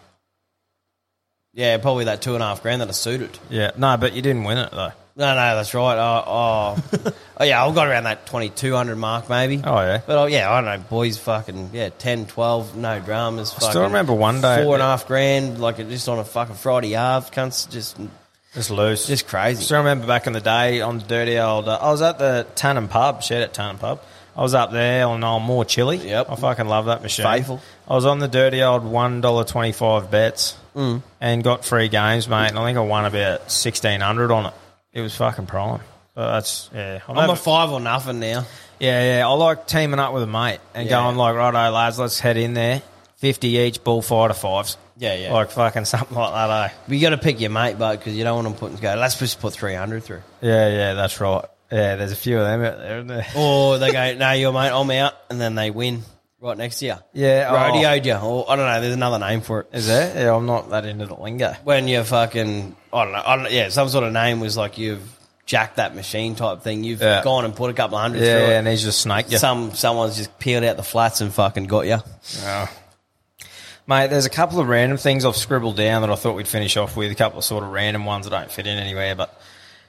Yeah, 1.53 1.79
probably 1.79 2.05
that 2.05 2.23
two 2.23 2.35
and 2.35 2.43
a 2.43 2.47
half 2.47 2.63
grand 2.63 2.81
that 2.81 2.89
I 2.89 2.93
suited. 2.93 3.37
Yeah, 3.51 3.73
no, 3.77 3.97
but 3.97 4.13
you 4.13 4.23
didn't 4.23 4.45
win 4.45 4.59
it 4.59 4.71
though. 4.71 4.93
No, 5.17 5.35
no, 5.35 5.57
that's 5.57 5.75
right. 5.75 5.97
Oh, 5.97 6.25
oh, 6.27 7.13
oh 7.39 7.45
yeah, 7.45 7.65
I've 7.65 7.75
got 7.75 7.89
around 7.89 8.05
that 8.05 8.27
2200 8.27 8.97
mark 8.97 9.29
maybe. 9.29 9.61
Oh, 9.65 9.81
yeah. 9.81 10.01
But 10.07 10.17
oh, 10.19 10.27
yeah, 10.27 10.51
I 10.51 10.61
don't 10.61 10.81
know, 10.81 10.89
boys 10.89 11.19
fucking, 11.19 11.71
yeah, 11.73 11.91
10, 11.91 12.27
12, 12.27 12.77
no 12.77 12.99
dramas. 13.01 13.55
I 13.57 13.71
still 13.71 13.83
remember 13.83 14.13
one 14.13 14.41
day- 14.41 14.63
Four 14.65 14.75
and 14.75 14.83
a 14.83 14.87
half 14.87 15.07
grand, 15.09 15.61
like 15.61 15.77
just 15.77 16.09
on 16.09 16.19
a 16.21 16.25
fucking 16.25 16.57
Friday 16.57 16.93
half, 16.93 17.31
cunts, 17.33 17.71
just, 17.71 17.97
Just 18.55 18.71
loose. 18.71 19.07
just 19.07 19.27
crazy. 19.29 19.63
Still 19.63 19.79
remember 19.79 20.07
back 20.09 20.27
in 20.29 20.33
the 20.33 20.41
day 20.41 20.81
on 20.81 20.99
the 20.99 21.05
dirty 21.05 21.39
old. 21.39 21.69
Uh, 21.69 21.79
I 21.81 21.91
was 21.91 22.03
at 22.03 22.19
the 22.19 22.47
Tannum 22.57 22.89
Pub. 22.91 23.23
Shout 23.23 23.43
out 23.43 23.53
Tannum 23.55 23.79
Pub. 23.79 24.01
I 24.37 24.43
was 24.43 24.55
up 24.55 24.73
there 24.73 25.07
on 25.07 25.23
old 25.23 25.43
More 25.43 25.65
Chilli. 25.65 26.03
Yep. 26.05 26.31
I 26.31 26.35
fucking 26.37 26.67
love 26.67 26.87
that 26.87 27.03
machine. 27.03 27.25
Faithful. 27.25 27.61
I 27.89 27.95
was 27.95 28.05
on 28.05 28.19
the 28.19 28.29
dirty 28.29 28.63
old 28.63 28.85
one 28.85 29.21
dollar 29.21 29.45
twenty 29.45 29.73
five 29.73 30.11
bets 30.11 30.57
Mm. 30.75 31.03
and 31.21 31.45
got 31.45 31.65
free 31.65 31.89
games, 31.89 32.29
mate. 32.29 32.49
And 32.49 32.59
I 32.59 32.65
think 32.65 32.77
I 32.77 32.81
won 32.81 33.05
about 33.05 33.49
sixteen 33.51 34.01
hundred 34.01 34.33
on 34.33 34.47
it. 34.47 34.55
It 34.93 35.01
was 35.03 35.15
fucking 35.17 35.47
prime. 35.47 35.81
But 36.15 36.33
that's 36.33 36.69
yeah. 36.75 37.01
I'm 37.09 37.17
I'm 37.19 37.31
a 37.31 37.37
five 37.37 37.71
or 37.71 37.79
nothing 37.81 38.19
now. 38.21 38.45
yeah, 38.81 39.19
yeah. 39.19 39.29
I 39.29 39.33
like 39.33 39.67
teaming 39.69 40.01
up 40.01 40.13
with 40.13 40.25
a 40.25 40.27
mate 40.29 40.59
and 40.75 40.89
Yeah. 40.89 41.01
going 41.03 41.17
like, 41.17 41.35
righto, 41.37 41.71
lads, 41.71 41.99
let's 42.01 42.19
head 42.19 42.37
in 42.37 42.55
there. 42.55 42.83
Fifty 43.17 43.49
each, 43.57 43.83
bullfighter 43.85 44.35
fives. 44.35 44.77
Yeah, 44.97 45.15
yeah. 45.15 45.33
Like 45.33 45.51
fucking 45.53 45.85
something 45.87 46.17
like 46.17 46.33
that, 46.33 46.71
eh? 46.71 46.75
But 46.89 46.95
you 46.97 47.01
got 47.01 47.11
to 47.11 47.19
pick 47.19 47.41
your 47.41 47.51
mate, 47.51 47.79
but 47.79 47.99
because 47.99 48.17
you 48.17 48.23
don't 48.25 48.35
want 48.45 48.49
them 48.49 48.55
putting 48.57 48.77
go. 48.79 48.95
Let's 48.97 49.19
just 49.19 49.41
put 49.41 49.53
300 49.53 50.03
through. 50.03 50.23
Yeah, 50.41 50.69
yeah, 50.69 50.95
that's 50.95 51.21
right. 51.21 51.45
Yeah, 51.73 51.97
there's 51.97 52.13
a 52.13 52.17
few 52.17 52.39
of 52.39 52.45
them 52.47 52.63
out 52.63 52.79
there, 52.79 52.97
isn't 52.99 53.07
there? 53.09 53.27
Or 53.37 53.79
they 53.79 53.91
go, 53.93 54.15
no, 54.15 54.33
you're 54.33 54.53
mate, 54.53 54.71
I'm 54.71 54.91
out, 54.91 55.15
and 55.31 55.41
then 55.41 55.55
they 55.55 55.71
win 55.71 56.03
right 56.41 56.57
next 56.57 56.79
to 56.81 56.87
you. 56.87 56.95
Yeah, 57.15 57.49
oh. 57.51 57.55
Rodeoed 57.55 58.05
you. 58.05 58.15
Or 58.15 58.51
I 58.51 58.57
don't 58.57 58.67
know, 58.67 58.81
there's 58.81 58.95
another 58.95 59.19
name 59.19 59.41
for 59.41 59.61
it. 59.61 59.69
Is 59.73 59.87
there? 59.87 60.25
Yeah, 60.25 60.35
I'm 60.37 60.47
not 60.47 60.71
that 60.71 60.85
into 60.85 61.07
the 61.07 61.15
lingo. 61.15 61.55
when 61.65 61.89
you 61.89 62.05
fucking 62.05 62.77
I 62.93 63.05
don't 63.05 63.13
know, 63.13 63.23
I 63.25 63.37
don't 63.37 63.51
yeah, 63.51 63.69
some 63.71 63.89
sort 63.89 64.05
of 64.05 64.13
name 64.13 64.41
was 64.41 64.57
like 64.57 64.79
you've 64.79 65.03
jacked 65.47 65.77
that 65.77 65.95
machine 65.95 66.35
type 66.35 66.63
thing. 66.63 66.85
You've 66.85 67.01
Yeah. 67.03 67.23
gone 67.25 67.45
and 67.45 67.55
put 67.57 67.71
a 67.71 67.75
couple 67.75 67.97
of 67.97 68.03
hundred 68.03 68.23
Yeah, 68.23 68.39
through 68.45 68.55
and 68.55 68.69
it. 68.69 68.71
he's 68.73 68.83
just 68.83 69.01
snaked 69.01 69.33
you. 69.33 69.39
Some 69.39 69.73
someone's 69.75 70.17
just 70.17 70.39
peeled 70.39 70.65
out 70.65 70.77
the 70.77 70.83
flats 70.83 71.21
and 71.21 71.33
fucking 71.35 71.65
got 71.65 71.87
you. 71.87 71.99
Mate, 73.87 74.09
there's 74.09 74.25
a 74.25 74.31
couple 74.31 74.61
of 74.61 74.69
random 74.69 74.97
things 74.97 75.27
I've 75.27 75.37
scribbled 75.37 75.77
down 75.77 76.01
that 76.03 76.11
I 76.11 76.15
thought 76.15 76.35
we'd 76.37 76.49
finish 76.49 76.77
off 76.79 76.97
with. 76.97 77.13
A 77.13 77.15
couple 77.15 77.39
of 77.39 77.45
sort 77.45 77.63
of 77.65 77.71
random 77.71 78.07
ones 78.07 78.25
that 78.25 78.31
don't 78.31 78.51
fit 78.51 78.67
in 78.67 78.79
anywhere. 78.79 79.15
But, 79.15 79.39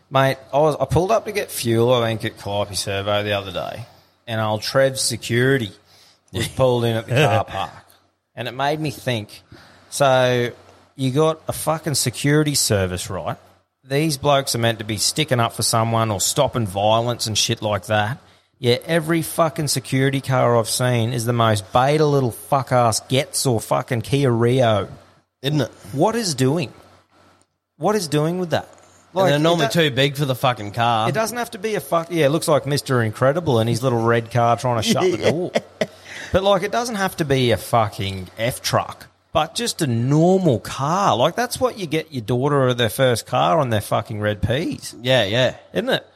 mate, 0.10 0.38
I 0.54 0.60
was 0.60 0.76
I 0.80 0.86
pulled 0.86 1.12
up 1.12 1.26
to 1.26 1.32
get 1.32 1.52
fuel, 1.52 1.94
I 1.94 2.08
think, 2.08 2.26
at 2.26 2.38
Calliope 2.38 2.76
Servo 2.76 3.24
the 3.24 3.34
other 3.34 3.52
day, 3.52 3.86
and 4.28 4.42
old 4.42 4.62
Trev 4.62 5.00
Security 5.00 5.72
was 6.34 6.48
pulled 6.56 6.86
in 6.86 6.96
at 6.96 7.06
the 7.06 7.16
car 7.16 7.44
park. 7.48 7.72
And 8.36 8.48
it 8.48 8.54
made 8.54 8.80
me 8.80 8.92
think 8.92 9.42
so 9.90 10.52
you 10.98 11.12
got 11.12 11.42
a 11.48 11.54
fucking 11.54 11.96
security 11.96 12.54
service, 12.56 13.10
right? 13.10 13.38
These 13.84 14.18
blokes 14.18 14.56
are 14.56 14.58
meant 14.58 14.80
to 14.80 14.86
be 14.86 14.98
sticking 14.98 15.40
up 15.40 15.54
for 15.54 15.64
someone 15.64 16.12
or 16.12 16.20
stopping 16.20 16.68
violence 16.68 17.28
and 17.28 17.38
shit 17.38 17.62
like 17.62 17.86
that. 17.86 18.18
Yeah, 18.60 18.78
every 18.86 19.22
fucking 19.22 19.68
security 19.68 20.22
car 20.22 20.58
I've 20.58 20.70
seen 20.70 21.14
is 21.14 21.26
the 21.26 21.34
most 21.34 21.72
beta 21.72 22.06
little 22.06 22.32
fuck 22.32 22.72
ass 22.72 23.00
Getz 23.02 23.46
or 23.46 23.62
fucking 23.62 24.02
Kia 24.02 24.32
Rio. 24.32 24.90
Isn't 25.42 25.62
it? 25.62 25.72
What 25.94 26.16
is 26.16 26.36
doing? 26.36 26.74
What 27.78 27.96
is 27.96 28.08
doing 28.08 28.40
with 28.40 28.50
that? 28.50 28.68
And 29.24 29.32
they're 29.32 29.40
normally 29.40 29.68
too 29.70 29.92
big 29.92 30.16
for 30.18 30.26
the 30.26 30.36
fucking 30.36 30.72
car. 30.72 31.10
It 31.10 31.14
doesn't 31.14 31.38
have 31.38 31.52
to 31.52 31.58
be 31.58 31.76
a 31.76 31.80
fuck. 31.80 32.08
Yeah, 32.12 32.26
it 32.26 32.30
looks 32.30 32.48
like 32.48 32.66
Mister 32.66 33.02
Incredible 33.02 33.60
and 33.60 33.70
his 33.70 33.82
little 33.82 34.04
red 34.04 34.32
car 34.32 34.58
trying 34.58 34.82
to 34.82 34.84
shut 34.90 35.04
the 35.04 35.18
door. 35.32 35.52
But 36.32 36.44
like, 36.44 36.64
it 36.64 36.72
doesn't 36.72 36.96
have 36.96 37.16
to 37.18 37.26
be 37.26 37.52
a 37.52 37.58
fucking 37.58 38.28
F 38.38 38.62
truck. 38.62 39.08
But 39.32 39.54
just 39.56 39.82
a 39.82 39.88
normal 39.88 40.60
car. 40.60 41.16
Like 41.18 41.36
that's 41.36 41.60
what 41.60 41.78
you 41.78 41.88
get 41.88 42.12
your 42.14 42.22
daughter 42.24 42.68
or 42.68 42.74
their 42.74 42.90
first 42.90 43.26
car 43.26 43.60
on 43.60 43.70
their 43.70 43.82
fucking 43.82 44.20
red 44.22 44.42
peas, 44.42 44.96
Yeah, 45.02 45.24
yeah. 45.26 45.58
isn't 45.74 45.90
it? 45.90 46.08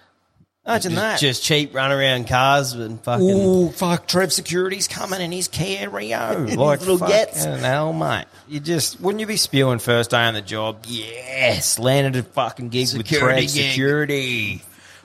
Imagine 0.69 0.91
Just, 0.91 1.01
that. 1.01 1.19
just 1.19 1.43
cheap 1.43 1.73
run 1.73 1.91
around 1.91 2.27
cars 2.27 2.73
and 2.73 3.01
fucking 3.01 3.27
Ooh, 3.27 3.71
fuck! 3.71 4.07
Trev 4.07 4.31
Security's 4.31 4.87
coming 4.87 5.19
in 5.19 5.31
his 5.31 5.47
Kia 5.47 5.89
Rio. 5.89 6.45
like 6.55 6.81
little 6.81 6.99
Getz. 6.99 7.43
hell, 7.43 7.91
mate. 7.91 8.25
You 8.47 8.59
just 8.59 9.01
wouldn't 9.01 9.19
you 9.19 9.25
be 9.25 9.35
spewing 9.35 9.79
first 9.79 10.11
day 10.11 10.23
on 10.23 10.35
the 10.35 10.41
job? 10.41 10.83
Yes, 10.87 11.79
landed 11.79 12.15
a 12.17 12.23
fucking 12.23 12.69
gig 12.69 12.87
with 12.95 13.07
Trev 13.07 13.39
gig. 13.39 13.49
Security. 13.49 14.61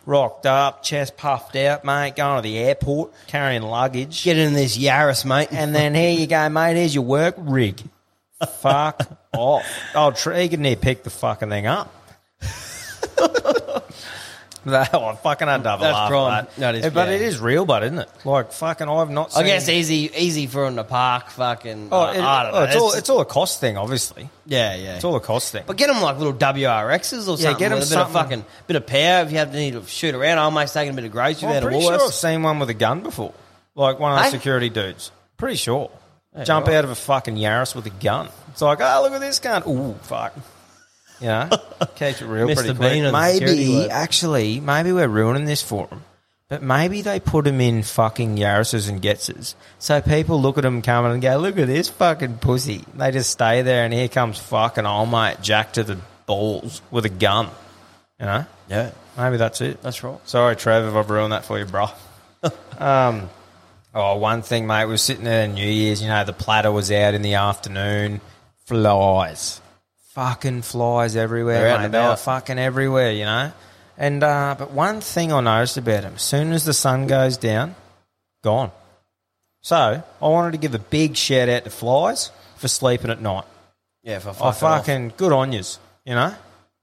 Rocked 0.06 0.44
up, 0.44 0.82
chest 0.82 1.16
puffed 1.16 1.56
out, 1.56 1.82
mate. 1.82 2.14
Going 2.16 2.36
to 2.36 2.42
the 2.42 2.58
airport, 2.58 3.12
carrying 3.26 3.62
luggage, 3.62 4.22
get 4.22 4.36
in 4.36 4.52
this 4.52 4.76
Yaris, 4.76 5.24
mate. 5.24 5.48
and 5.50 5.74
then 5.74 5.94
here 5.94 6.12
you 6.12 6.26
go, 6.26 6.46
mate. 6.50 6.76
Here's 6.76 6.94
your 6.94 7.04
work 7.04 7.36
rig. 7.38 7.80
Fuck 8.60 9.00
off. 9.32 9.64
Oh, 9.94 10.10
Trev, 10.10 10.42
he 10.42 10.48
could 10.50 10.60
near 10.60 10.76
pick 10.76 11.04
the 11.04 11.10
fucking 11.10 11.48
thing 11.48 11.66
up. 11.66 11.90
That 14.70 14.94
oh, 14.94 15.04
I 15.04 15.14
fucking 15.16 15.46
have 15.48 15.60
a 15.60 15.64
That's 15.64 15.82
laugh 15.82 16.10
prime. 16.10 16.32
at 16.32 16.50
that. 16.54 16.56
That 16.60 16.74
is- 16.76 16.84
Yeah, 16.84 16.90
but 16.90 17.08
yeah. 17.08 17.14
it 17.16 17.22
is 17.22 17.38
real, 17.38 17.64
but 17.66 17.82
isn't 17.84 17.98
it? 17.98 18.08
Like 18.24 18.52
fucking, 18.52 18.88
I've 18.88 19.10
not. 19.10 19.32
Seen... 19.32 19.44
I 19.44 19.46
guess 19.46 19.68
easy 19.68 20.10
easy 20.16 20.46
for 20.46 20.66
in 20.66 20.74
the 20.76 20.84
park, 20.84 21.30
fucking. 21.30 21.88
Oh, 21.92 22.00
uh, 22.02 22.12
it- 22.12 22.20
I 22.20 22.42
don't 22.44 22.54
oh, 22.54 22.58
know. 22.60 22.64
it's 22.64 22.76
all 22.76 22.92
it's 22.94 23.10
all 23.10 23.20
a 23.20 23.24
cost 23.26 23.60
thing, 23.60 23.76
obviously. 23.76 24.30
yeah, 24.46 24.74
yeah. 24.74 24.94
It's 24.96 25.04
all 25.04 25.16
a 25.16 25.20
cost 25.20 25.52
thing. 25.52 25.64
But 25.66 25.76
get 25.76 25.88
them 25.88 26.00
like 26.02 26.16
little 26.18 26.32
WRXs 26.34 27.28
or 27.28 27.32
Yeah, 27.32 27.36
something. 27.36 27.58
get 27.58 27.72
'em 27.72 27.78
with 27.78 27.92
a 27.92 27.94
bit 27.94 27.98
of 27.98 28.10
fucking 28.12 28.44
bit 28.66 28.76
of 28.76 28.86
power. 28.86 29.22
If 29.24 29.32
you 29.32 29.38
have 29.38 29.50
to 29.52 29.56
need 29.56 29.72
to 29.74 29.84
shoot 29.86 30.14
around, 30.14 30.38
I 30.38 30.42
almost 30.42 30.72
taking 30.74 30.92
a 30.92 30.94
bit 30.96 31.04
of 31.04 31.12
grocery 31.12 31.48
I'm 31.48 31.54
out 31.56 31.62
of 31.62 31.68
pretty 31.68 31.80
sure 31.84 31.92
I've 31.94 32.00
Woolworths. 32.00 32.12
seen 32.12 32.42
one 32.42 32.58
with 32.58 32.70
a 32.70 32.74
gun 32.74 33.00
before, 33.02 33.34
like 33.74 33.98
one 33.98 34.12
of 34.12 34.18
the 34.18 34.24
Hey? 34.24 34.30
security 34.30 34.70
dudes. 34.70 35.10
Pretty 35.36 35.56
sure. 35.56 35.90
Jump 36.44 36.66
out 36.68 36.84
of 36.84 36.90
a 36.90 36.94
fucking 36.96 37.36
Yaris 37.36 37.76
with 37.76 37.86
a 37.86 37.90
gun. 37.90 38.28
It's 38.50 38.60
like, 38.62 38.80
oh, 38.80 39.02
look 39.02 39.12
at 39.12 39.20
this 39.20 39.38
gun. 39.38 39.62
Ooh, 39.68 39.94
fuck. 40.02 40.32
You 41.20 41.26
know, 41.28 41.48
keeps 41.94 42.20
it 42.20 42.26
real 42.26 42.48
Mr. 42.48 42.56
pretty 42.56 42.74
quick. 42.74 42.92
Bean 42.92 43.04
of 43.04 43.12
the 43.12 43.32
security 43.32 43.56
Maybe, 43.58 43.72
bloke. 43.74 43.90
actually, 43.90 44.60
maybe 44.60 44.92
we're 44.92 45.08
ruining 45.08 45.44
this 45.44 45.62
for 45.62 45.86
them. 45.86 46.04
But 46.48 46.62
maybe 46.62 47.00
they 47.00 47.20
put 47.20 47.46
them 47.46 47.60
in 47.60 47.82
fucking 47.82 48.36
Yaris's 48.36 48.88
and 48.88 49.00
Getzes. 49.00 49.54
So 49.78 50.00
people 50.02 50.40
look 50.40 50.58
at 50.58 50.62
them 50.62 50.82
coming 50.82 51.12
and 51.12 51.22
go, 51.22 51.38
look 51.38 51.58
at 51.58 51.66
this 51.66 51.88
fucking 51.88 52.38
pussy. 52.38 52.84
They 52.94 53.10
just 53.12 53.30
stay 53.30 53.62
there 53.62 53.84
and 53.84 53.94
here 53.94 54.08
comes 54.08 54.38
fucking 54.38 54.84
old 54.84 55.10
mate 55.10 55.38
Jack 55.40 55.72
to 55.74 55.82
the 55.84 55.98
balls 56.26 56.82
with 56.90 57.06
a 57.06 57.08
gun. 57.10 57.48
You 58.20 58.26
know? 58.26 58.46
Yeah, 58.68 58.90
Maybe 59.16 59.36
that's 59.38 59.60
it. 59.62 59.82
that's 59.82 60.02
right. 60.04 60.18
Sorry, 60.28 60.54
Trev, 60.56 60.84
if 60.84 60.94
I've 60.94 61.08
ruined 61.10 61.32
that 61.32 61.44
for 61.44 61.58
you, 61.58 61.64
bro. 61.64 61.86
um, 62.78 63.30
oh, 63.94 64.16
one 64.18 64.42
thing, 64.42 64.66
mate. 64.66 64.84
We 64.84 64.92
were 64.92 64.98
sitting 64.98 65.24
there 65.24 65.48
on 65.48 65.54
New 65.54 65.66
Year's. 65.68 66.02
You 66.02 66.08
know, 66.08 66.24
the 66.24 66.32
platter 66.32 66.70
was 66.70 66.90
out 66.90 67.14
in 67.14 67.22
the 67.22 67.34
afternoon. 67.34 68.20
Flies, 68.66 69.60
fucking 70.14 70.62
flies 70.62 71.16
everywhere. 71.16 71.60
They're 71.62 71.78
mate. 71.78 71.92
They 71.92 71.98
were 72.06 72.16
fucking 72.16 72.58
everywhere. 72.58 73.12
You 73.12 73.24
know. 73.24 73.52
And 73.96 74.22
uh, 74.22 74.56
but 74.58 74.70
one 74.72 75.00
thing 75.00 75.32
I 75.32 75.40
noticed 75.40 75.76
about 75.76 76.02
them: 76.02 76.14
as 76.16 76.22
soon 76.22 76.52
as 76.52 76.64
the 76.64 76.72
sun 76.74 77.06
goes 77.06 77.36
down, 77.36 77.74
gone. 78.42 78.70
So 79.62 79.76
I 80.22 80.28
wanted 80.28 80.52
to 80.52 80.58
give 80.58 80.74
a 80.74 80.78
big 80.78 81.16
shout 81.16 81.48
out 81.48 81.64
to 81.64 81.70
flies 81.70 82.30
for 82.56 82.68
sleeping 82.68 83.10
at 83.10 83.20
night. 83.20 83.44
Yeah, 84.02 84.18
for 84.18 84.30
Oh, 84.30 84.32
fucking 84.32 84.46
off. 84.46 84.58
fucking 84.60 85.12
good 85.16 85.32
on 85.32 85.52
yous. 85.52 85.78
You 86.04 86.14
know. 86.14 86.34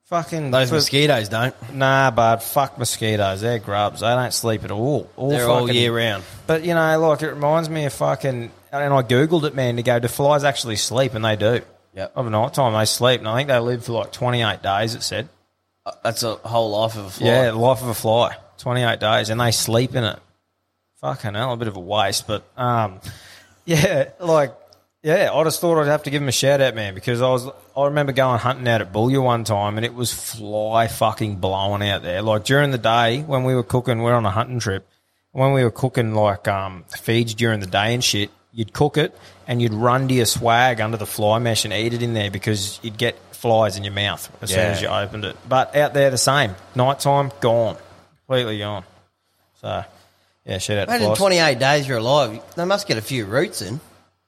Fucking 0.06 0.52
those 0.52 0.70
for- 0.70 0.76
mosquitoes 0.76 1.30
don't. 1.30 1.56
Nah, 1.74 2.12
but 2.12 2.44
fuck 2.44 2.78
mosquitoes. 2.78 3.40
They're 3.42 3.60
grubs. 3.60 4.02
They 4.02 4.08
don't 4.08 4.34
sleep 4.34 4.64
at 4.66 4.72
all. 4.72 5.10
all 5.16 5.30
They're 5.30 5.48
fucking, 5.48 5.52
all 5.62 5.72
year 5.72 5.96
round. 5.96 6.24
But, 6.48 6.66
you 6.66 6.74
know, 6.74 7.00
like, 7.00 7.22
it 7.22 7.30
reminds 7.30 7.70
me 7.70 7.86
of 7.86 7.94
fucking... 7.94 8.52
And 8.74 8.94
I 8.94 9.04
Googled 9.04 9.46
it, 9.46 9.56
man, 9.56 9.78
to 9.78 9.84
go, 9.84 10.00
do 10.00 10.10
flies 10.10 10.44
actually 10.44 10.76
sleep? 10.76 11.14
And 11.14 11.24
they 11.24 11.38
do. 11.38 11.62
Yep. 11.94 12.14
Of 12.16 12.28
a 12.28 12.30
night 12.30 12.54
time, 12.54 12.74
they 12.74 12.86
sleep. 12.86 13.20
And 13.20 13.28
I 13.28 13.36
think 13.38 13.50
they 13.50 13.60
live 13.60 13.86
for 13.86 13.94
like 13.94 14.12
28 14.12 14.62
days, 14.62 14.96
it 14.96 15.04
said. 15.04 15.30
Uh, 15.86 15.92
That's 16.04 16.24
a 16.24 16.36
whole 16.36 16.72
life 16.72 16.96
of 16.96 17.06
a 17.06 17.10
fly. 17.10 17.28
Yeah, 17.28 17.46
the 17.52 17.56
life 17.58 17.82
of 17.82 17.90
a 17.90 17.94
fly. 17.94 18.36
28 18.60 19.00
days. 19.00 19.30
And 19.30 19.40
they 19.40 19.52
sleep 19.52 19.96
in 19.96 20.04
it. 20.04 20.20
Fucking 21.02 21.34
hell, 21.34 21.54
a 21.54 21.58
bit 21.58 21.68
of 21.68 21.76
a 21.76 21.80
waste. 21.80 22.28
But, 22.28 22.44
um, 22.56 23.02
yeah, 23.66 24.10
like, 24.20 24.54
yeah, 25.04 25.32
I 25.34 25.44
just 25.44 25.60
thought 25.60 25.82
I'd 25.82 25.88
have 25.88 26.04
to 26.04 26.12
give 26.12 26.22
him 26.22 26.28
a 26.28 26.34
shout 26.34 26.62
out, 26.62 26.76
man, 26.76 26.94
because 26.94 27.22
I 27.22 27.30
was, 27.30 27.50
I 27.76 27.86
remember 27.86 28.12
going 28.12 28.40
hunting 28.40 28.68
out 28.68 28.82
at 28.82 28.94
Boulia 28.94 29.22
one 29.22 29.44
time 29.44 29.78
and 29.78 29.86
it 29.86 29.96
was 29.96 30.14
fly 30.14 30.88
fucking 30.88 31.38
blowing 31.38 31.88
out 31.88 32.04
there. 32.04 32.22
Like 32.22 32.46
during 32.46 32.72
the 32.72 32.78
day 32.78 33.22
when 33.22 33.44
we 33.44 33.56
were 33.56 33.64
cooking, 33.64 34.04
we 34.04 34.12
are 34.12 34.16
on 34.16 34.26
a 34.26 34.32
hunting 34.32 34.60
trip. 34.60 34.88
When 35.32 35.54
we 35.54 35.64
were 35.64 35.72
cooking 35.72 36.14
like, 36.14 36.48
um, 36.48 36.84
feeds 37.00 37.34
during 37.34 37.62
the 37.62 37.66
day 37.66 37.94
and 37.94 38.04
shit, 38.04 38.30
you'd 38.54 38.74
cook 38.74 38.98
it 38.98 39.18
and 39.52 39.62
you'd 39.62 39.74
run 39.74 40.08
to 40.08 40.14
your 40.14 40.26
swag 40.26 40.80
under 40.80 40.96
the 40.96 41.06
fly 41.06 41.38
mesh 41.40 41.66
and 41.66 41.74
eat 41.74 41.94
it 41.94 42.02
in 42.02 42.14
there 42.14 42.32
because 42.32 42.80
you'd 42.84 42.98
get 42.98 43.20
flies 43.36 43.76
in 43.76 43.84
your 43.84 43.92
mouth 43.92 44.32
as 44.42 44.50
soon 44.50 44.60
Yeah. 44.60 44.66
as 44.68 44.82
you 44.82 44.88
opened 44.88 45.26
it. 45.26 45.36
But 45.48 45.76
out 45.76 45.94
there, 45.94 46.10
the 46.10 46.18
same. 46.18 46.56
Nighttime, 46.74 47.34
gone. 47.42 47.76
Completely 48.26 48.60
gone. 48.60 48.86
So, 49.60 49.84
yeah, 50.46 50.58
shout 50.58 50.78
out 50.78 50.86
to 50.86 50.92
Imagine 50.92 51.08
flies. 51.08 51.18
28 51.18 51.60
days 51.60 51.86
you're 51.86 51.98
alive. 51.98 52.42
They 52.56 52.64
must 52.64 52.88
get 52.88 52.98
a 52.98 53.02
few 53.02 53.26
roots 53.26 53.62
in. 53.62 53.82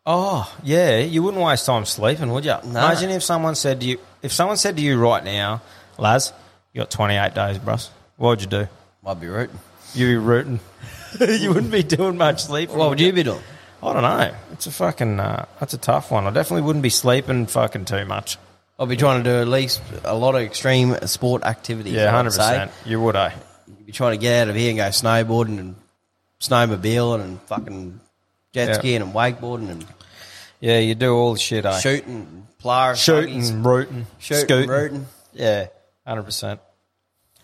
Oh, 0.05 0.53
yeah, 0.61 0.97
you 0.97 1.23
wouldn't 1.23 1.41
waste 1.41 1.65
time 1.67 1.85
sleeping, 1.85 2.29
would 2.33 2.43
you? 2.43 2.55
Imagine 2.61 3.09
if 3.11 3.23
someone 3.23 3.55
said 3.55 3.79
to 3.79 3.85
you, 3.87 4.01
if 4.21 4.33
someone 4.33 4.57
said 4.57 4.75
to 4.75 4.81
you 4.83 4.99
right 4.99 5.23
now, 5.23 5.61
Laz, 5.97 6.33
you 6.73 6.81
got 6.81 6.91
28 6.91 7.33
days, 7.33 7.59
bros. 7.59 7.89
What 8.17 8.27
would 8.31 8.41
you 8.41 8.47
do? 8.47 8.67
I'd 9.05 9.21
be 9.21 9.27
rooting. 9.27 9.57
You'd 9.93 10.07
be 10.07 10.17
rooting. 10.17 10.59
you 11.21 11.47
wouldn't 11.53 11.71
be 11.71 11.81
doing 11.83 12.17
much 12.17 12.43
sleeping. 12.43 12.75
What 12.77 12.89
would 12.89 12.99
you 12.99 13.13
be 13.13 13.23
doing? 13.23 13.39
I 13.83 13.93
don't 13.93 14.01
know. 14.03 14.35
It's 14.53 14.65
a 14.67 14.71
fucking, 14.71 15.19
uh, 15.19 15.45
that's 15.59 15.73
a 15.73 15.77
tough 15.77 16.09
one. 16.11 16.25
I 16.25 16.31
definitely 16.31 16.61
wouldn't 16.63 16.83
be 16.83 16.89
sleeping 16.89 17.45
fucking 17.47 17.85
too 17.85 18.05
much. 18.05 18.37
I 18.37 18.39
I'll 18.79 18.85
be 18.87 18.95
trying 18.97 19.23
to 19.23 19.29
do 19.29 19.35
at 19.41 19.47
least 19.47 19.81
a 20.03 20.15
lot 20.15 20.35
of 20.35 20.41
extreme 20.41 20.95
sport 21.07 21.43
activities. 21.43 21.93
Yeah, 21.93 22.09
hundred 22.11 22.31
percent. 22.31 22.71
You 22.85 22.99
would, 23.01 23.15
eh? 23.15 23.31
Be 23.85 23.91
trying 23.91 24.13
to 24.13 24.17
get 24.17 24.41
out 24.43 24.49
of 24.49 24.55
here 24.55 24.69
and 24.69 24.77
go 24.77 24.85
snowboarding 24.85 25.59
and 25.59 25.75
snowmobiling 26.39 27.21
and 27.21 27.41
fucking 27.43 27.99
jet 28.53 28.69
Yeah. 28.69 28.73
skiing 28.75 29.01
and 29.01 29.13
wakeboarding 29.13 29.69
and 29.69 29.85
Yeah, 30.59 30.79
you 30.79 30.95
do 30.95 31.13
all 31.13 31.33
the 31.33 31.39
shit, 31.39 31.65
eh? 31.65 31.77
shooting, 31.79 32.47
plyers, 32.61 32.95
shooting, 33.03 33.33
buggies, 33.41 33.51
rooting, 33.51 34.07
shooting, 34.17 34.45
scooting. 34.45 34.69
rooting. 34.69 35.07
Yeah, 35.33 35.67
hundred 36.07 36.23
percent. 36.23 36.59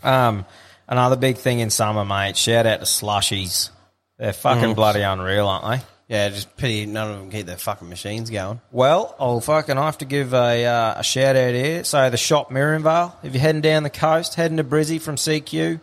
Um, 0.04 0.46
another 0.88 1.16
big 1.18 1.38
thing 1.38 1.60
in 1.60 1.70
summer, 1.70 2.06
mate. 2.06 2.38
Shout 2.38 2.66
out 2.66 2.80
to 2.80 2.86
slushies. 2.86 3.70
They're 4.18 4.34
fucking 4.34 4.72
Mhm. 4.72 4.76
bloody 4.76 5.02
unreal, 5.02 5.48
aren't 5.48 5.82
they? 5.82 5.86
Yeah, 6.10 6.30
just 6.30 6.58
pity 6.58 6.88
none 6.88 7.12
of 7.12 7.20
them 7.20 7.30
keep 7.30 7.46
their 7.46 7.56
fucking 7.56 7.88
machines 7.88 8.32
going. 8.32 8.60
Well, 8.72 9.16
I'll 9.20 9.42
fucking 9.42 9.78
I 9.78 9.86
have 9.86 10.00
to 10.00 10.06
give 10.06 10.34
a, 10.34 10.66
uh, 10.66 10.94
a 10.98 11.04
shout 11.04 11.36
out 11.36 11.54
here. 11.54 11.84
So 11.84 12.10
the 12.10 12.18
shop 12.18 12.50
Miriam 12.50 12.82
Vale, 12.82 13.16
if 13.22 13.34
you're 13.36 13.42
heading 13.42 13.62
down 13.62 13.84
the 13.84 13.92
coast, 13.92 14.34
heading 14.34 14.58
to 14.58 14.64
Brizzy 14.64 15.00
from 15.00 15.18
CQ, 15.18 15.80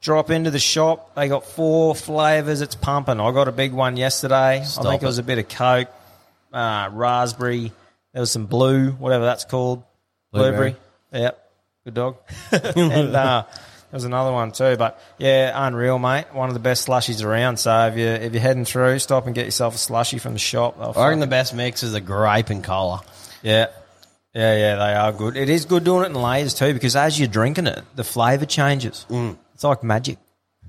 drop 0.00 0.30
into 0.30 0.52
the 0.52 0.60
shop. 0.60 1.16
They 1.16 1.26
got 1.26 1.44
four 1.44 1.96
flavours. 1.96 2.60
It's 2.60 2.76
pumping. 2.76 3.18
I 3.18 3.32
got 3.32 3.48
a 3.48 3.52
big 3.52 3.72
one 3.72 3.96
yesterday. 3.96 4.62
Stop 4.64 4.86
I 4.86 4.90
think 4.90 5.02
it 5.02 5.06
it. 5.06 5.08
was 5.08 5.18
a 5.18 5.24
bit 5.24 5.38
of 5.38 5.48
Coke, 5.48 5.88
uh, 6.52 6.90
raspberry. 6.92 7.72
There 8.12 8.20
was 8.20 8.30
some 8.30 8.46
blue, 8.46 8.92
whatever 8.92 9.24
that's 9.24 9.44
called, 9.44 9.82
Blueberry. 10.30 10.76
blueberry. 11.10 11.24
Yep, 11.24 11.50
good 11.84 11.94
dog. 11.94 12.16
and 12.52 13.16
uh, 13.16 13.44
was 13.94 14.04
another 14.04 14.32
one 14.32 14.52
too. 14.52 14.76
But 14.76 15.00
yeah, 15.18 15.52
unreal, 15.54 15.98
mate. 15.98 16.26
One 16.32 16.48
of 16.48 16.54
the 16.54 16.60
best 16.60 16.86
slushies 16.88 17.24
around. 17.24 17.58
So 17.58 17.86
if 17.88 17.96
you 17.96 18.06
if 18.06 18.32
you're 18.32 18.42
heading 18.42 18.64
through, 18.64 18.98
stop 18.98 19.26
and 19.26 19.34
get 19.34 19.44
yourself 19.46 19.74
a 19.74 19.78
slushie 19.78 20.20
from 20.20 20.32
the 20.34 20.38
shop. 20.38 20.76
They'll 20.78 20.92
I 20.96 21.06
reckon 21.08 21.20
the 21.20 21.26
fucking- 21.26 21.30
best 21.30 21.54
mix 21.54 21.82
is 21.82 21.94
a 21.94 22.00
grape 22.00 22.50
and 22.50 22.62
cola. 22.62 23.02
yeah. 23.42 23.66
Yeah, 24.36 24.56
yeah, 24.56 24.74
they 24.74 24.94
are 24.94 25.12
good. 25.12 25.36
It 25.36 25.48
is 25.48 25.64
good 25.64 25.84
doing 25.84 26.02
it 26.02 26.06
in 26.06 26.14
layers 26.14 26.54
too, 26.54 26.74
because 26.74 26.96
as 26.96 27.16
you're 27.20 27.28
drinking 27.28 27.68
it, 27.68 27.84
the 27.94 28.02
flavour 28.02 28.46
changes. 28.46 29.06
Mm. 29.08 29.36
It's 29.54 29.62
like 29.62 29.84
magic. 29.84 30.18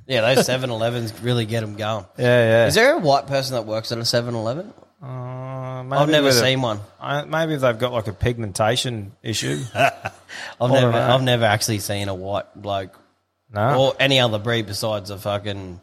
Yeah, 0.05 0.21
those 0.35 0.47
7-Elevens 0.47 1.19
really 1.23 1.47
get 1.47 1.61
them 1.61 1.75
going. 1.75 2.05
Yeah, 2.15 2.25
yeah. 2.25 2.67
Is 2.67 2.75
there 2.75 2.93
a 2.93 2.99
white 2.99 3.25
person 3.25 3.55
that 3.55 3.63
works 3.65 3.91
at 3.91 3.97
a 3.97 4.01
7-Eleven? 4.01 4.71
Uh, 5.01 5.81
maybe 5.83 5.97
I've 5.99 6.09
never 6.09 6.27
with 6.27 6.35
a- 6.37 6.39
seen 6.41 6.61
one. 6.61 6.79
I, 7.01 7.25
maybe 7.25 7.55
if 7.55 7.61
they've 7.61 7.79
got 7.79 7.91
like 7.91 8.05
a 8.05 8.13
pigmentation 8.13 9.13
issue. 9.23 9.59
I've 9.75 10.71
never. 10.71 10.91
I've 10.93 11.23
never 11.23 11.45
actually 11.45 11.79
seen 11.79 12.07
a 12.07 12.13
white 12.13 12.45
bloke 12.55 12.95
No. 13.55 13.79
or 13.79 13.95
any 13.99 14.19
other 14.19 14.37
breed 14.37 14.67
besides 14.67 15.09
a 15.09 15.17
fucking 15.17 15.79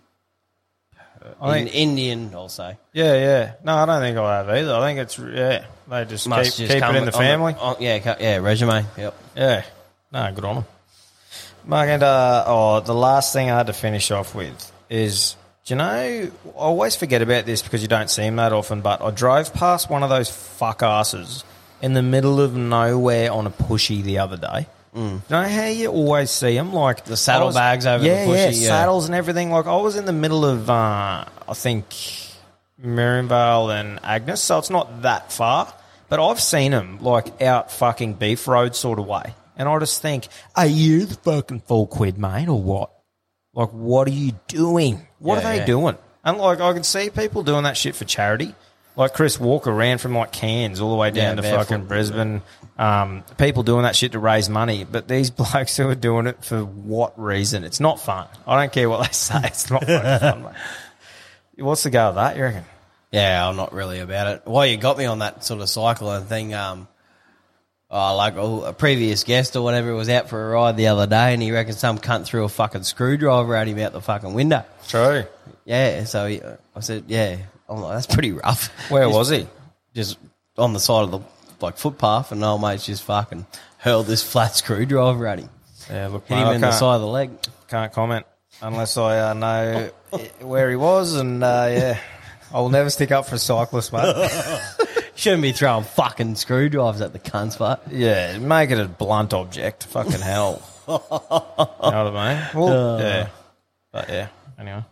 I 1.40 1.58
in- 1.58 1.64
think- 1.64 1.76
Indian. 1.76 2.30
I'll 2.34 2.48
say 2.48 2.76
yeah, 2.92 3.14
yeah. 3.14 3.52
No, 3.64 3.74
I 3.76 3.86
don't 3.86 4.00
think 4.02 4.16
I'll 4.18 4.26
have 4.44 4.48
either. 4.48 4.74
I 4.74 4.80
think 4.86 4.98
it's 5.00 5.18
yeah. 5.18 5.64
They 5.88 6.04
just 6.04 6.28
Must 6.28 6.56
keep, 6.56 6.68
just 6.68 6.78
keep 6.80 6.94
it 6.94 6.96
in 6.96 7.04
the 7.04 7.12
on 7.12 7.18
family. 7.18 7.56
oh, 7.60 7.76
yeah, 7.80 8.16
yeah, 8.20 8.36
resume. 8.36 8.84
Yep. 8.96 9.14
Yeah. 9.36 9.64
No, 10.12 10.32
good 10.34 10.44
on 10.44 10.54
them. 10.56 10.64
Mark, 11.64 11.88
and, 11.88 12.02
uh, 12.02 12.44
oh, 12.46 12.80
the 12.80 12.94
last 12.94 13.32
thing 13.32 13.50
I 13.50 13.56
had 13.58 13.66
to 13.68 13.72
finish 13.72 14.10
off 14.10 14.34
with 14.34 14.72
is, 14.90 15.36
do 15.64 15.74
you 15.74 15.78
know, 15.78 15.84
I 15.84 16.30
always 16.54 16.96
forget 16.96 17.22
about 17.22 17.46
this 17.46 17.62
because 17.62 17.82
you 17.82 17.88
don't 17.88 18.10
see 18.10 18.22
them 18.22 18.36
that 18.36 18.52
often, 18.52 18.80
but 18.80 19.00
I 19.00 19.10
drove 19.10 19.52
past 19.54 19.88
one 19.90 20.02
of 20.02 20.10
those 20.10 20.28
fuck 20.30 20.82
asses 20.82 21.44
in 21.80 21.92
the 21.94 22.02
middle 22.02 22.40
of 22.40 22.54
nowhere 22.56 23.30
on 23.32 23.46
a 23.46 23.50
pushy 23.50 24.02
the 24.02 24.18
other 24.18 24.36
day. 24.36 24.66
Mm. 24.94 25.12
You 25.14 25.20
know 25.30 25.42
how 25.48 25.66
you 25.66 25.88
always 25.88 26.30
see 26.30 26.54
them? 26.54 26.72
Like 26.72 27.04
The 27.04 27.16
saddlebags 27.16 27.86
over 27.86 28.02
the 28.04 28.10
yeah, 28.10 28.26
pushy, 28.26 28.36
Yeah, 28.36 28.48
yeah. 28.50 28.68
saddles 28.68 29.06
and 29.06 29.14
everything. 29.14 29.50
Like 29.50 29.66
I 29.66 29.76
was 29.76 29.96
in 29.96 30.04
the 30.04 30.12
middle 30.12 30.44
of, 30.44 30.68
uh, 30.68 31.24
I 31.48 31.54
think, 31.54 31.86
Miriam 32.78 33.28
Vale 33.28 33.70
and 33.70 34.00
Agnes, 34.02 34.40
so 34.42 34.58
it's 34.58 34.70
not 34.70 35.02
that 35.02 35.32
far. 35.32 35.72
But 36.08 36.20
I've 36.20 36.40
seen 36.40 36.72
them 36.72 36.98
like 37.02 37.40
out 37.40 37.70
fucking 37.70 38.14
beef 38.14 38.46
road 38.46 38.76
sort 38.76 38.98
of 38.98 39.06
way, 39.06 39.34
and 39.56 39.66
I 39.68 39.78
just 39.78 40.02
think, 40.02 40.28
are 40.54 40.66
you 40.66 41.06
the 41.06 41.14
fucking 41.14 41.60
full 41.60 41.86
quid, 41.86 42.18
mate, 42.18 42.48
or 42.48 42.60
what? 42.62 42.90
Like, 43.54 43.70
what 43.70 44.08
are 44.08 44.12
you 44.12 44.32
doing? 44.48 45.06
What 45.18 45.36
Yeah, 45.36 45.40
are 45.40 45.52
they 45.52 45.56
yeah. 45.58 45.66
doing? 45.66 45.96
And 46.24 46.36
like, 46.38 46.60
I 46.60 46.72
can 46.74 46.84
see 46.84 47.08
people 47.08 47.42
doing 47.42 47.64
that 47.64 47.76
shit 47.78 47.96
for 47.96 48.04
charity. 48.04 48.54
Like 48.94 49.14
Chris 49.14 49.40
Walker 49.40 49.72
ran 49.72 49.98
from 49.98 50.14
like 50.14 50.32
Cairns 50.32 50.80
all 50.80 50.90
the 50.90 50.96
way 50.96 51.10
down 51.10 51.36
Yeah, 51.38 51.42
to 51.42 51.56
fucking 51.56 51.86
Brisbane. 51.86 52.42
Um, 52.78 53.24
people 53.38 53.62
doing 53.62 53.84
that 53.84 53.96
shit 53.96 54.12
to 54.12 54.18
raise 54.18 54.48
money, 54.48 54.84
but 54.84 55.08
these 55.08 55.30
blokes 55.42 55.76
who 55.76 55.88
are 55.88 55.94
doing 55.94 56.26
it 56.26 56.44
for 56.44 56.60
what 56.64 57.18
reason? 57.18 57.64
It's 57.64 57.80
not 57.80 58.00
fun. 58.00 58.26
I 58.46 58.60
don't 58.60 58.72
care 58.72 58.88
what 58.90 59.06
they 59.06 59.12
say. 59.12 59.40
It's 59.44 59.70
not 59.70 59.84
fucking 59.86 60.18
fun, 60.20 60.42
mate. 60.44 61.64
What's 61.64 61.82
the 61.84 61.90
go 61.90 62.08
of 62.08 62.14
that? 62.16 62.36
You 62.36 62.42
reckon? 62.42 62.64
Yeah, 63.12 63.46
I'm 63.48 63.56
not 63.56 63.72
really 63.72 64.00
about 64.00 64.26
it. 64.28 64.42
Well, 64.46 64.66
you 64.66 64.76
got 64.78 64.96
me 64.98 65.04
on 65.04 65.18
that 65.20 65.44
sort 65.44 65.60
of 65.60 65.68
cycling 65.68 66.24
thing. 66.24 66.54
Um, 66.54 66.88
oh, 67.90 68.16
like 68.16 68.36
a 68.36 68.72
previous 68.72 69.22
guest 69.24 69.54
or 69.54 69.62
whatever 69.62 69.94
was 69.94 70.08
out 70.08 70.28
for 70.30 70.48
a 70.48 70.54
ride 70.54 70.76
the 70.76 70.88
other 70.88 71.06
day, 71.06 71.34
and 71.34 71.42
he 71.42 71.52
reckons 71.52 71.78
some 71.78 71.98
cunt 71.98 72.24
threw 72.24 72.44
a 72.44 72.48
fucking 72.48 72.82
screwdriver 72.84 73.54
at 73.54 73.68
him 73.68 73.78
out 73.78 73.92
the 73.92 74.00
fucking 74.00 74.32
window. 74.34 74.64
True. 74.88 75.24
Yeah, 75.66 76.04
so 76.04 76.26
he, 76.26 76.40
I 76.74 76.80
said, 76.80 77.04
yeah, 77.08 77.36
I'm 77.72 77.80
like, 77.80 77.94
that's 77.94 78.06
pretty 78.12 78.32
rough. 78.32 78.68
Where 78.90 79.04
Just- 79.04 79.14
was 79.16 79.28
he? 79.30 79.46
Just 79.94 80.18
on 80.58 80.72
the 80.72 80.80
side 80.80 81.02
of 81.04 81.10
the 81.10 81.20
like 81.60 81.76
footpath, 81.76 82.32
and 82.32 82.42
old 82.42 82.60
mate's 82.62 82.86
just 82.86 83.02
fucking 83.04 83.46
hurled 83.78 84.06
this 84.06 84.22
flat 84.22 84.54
screwdriver 84.56 85.26
at 85.26 85.38
him. 85.38 85.48
Yeah, 85.90 86.08
look, 86.08 86.26
Hit 86.26 86.34
mate, 86.36 86.42
him 86.42 86.48
I 86.48 86.54
in 86.54 86.60
the 86.60 86.66
can't- 86.68 86.78
side 86.78 86.94
of 86.96 87.00
the 87.02 87.06
leg. 87.06 87.30
Can't 87.68 87.92
comment 87.92 88.26
unless 88.60 88.96
I 88.96 89.30
uh, 89.30 89.34
know 89.34 89.90
where 90.40 90.70
he 90.70 90.76
was, 90.76 91.14
and 91.14 91.42
uh, 91.42 91.68
yeah, 91.70 91.98
I 92.52 92.60
will 92.60 92.68
never 92.70 92.90
stick 92.90 93.10
up 93.12 93.26
for 93.26 93.34
a 93.36 93.38
cyclist, 93.38 93.92
mate. 93.92 94.30
Shouldn't 95.14 95.42
be 95.42 95.52
throwing 95.52 95.84
fucking 95.84 96.34
screwdrivers 96.36 97.00
at 97.00 97.12
the 97.12 97.18
cunts, 97.18 97.58
but 97.58 97.82
yeah, 97.90 98.38
make 98.38 98.70
it 98.70 98.78
a 98.78 98.86
blunt 98.88 99.32
object. 99.34 99.84
Fucking 99.84 100.20
hell. 100.20 100.62
you 100.88 100.94
know 100.94 101.00
what 101.10 102.16
I 102.16 102.34
mean? 102.34 102.48
Well, 102.54 102.96
Uh. 102.96 102.98
yeah, 102.98 103.28
but 103.92 104.08
yeah. 104.08 104.28
Anyway, 104.58 104.84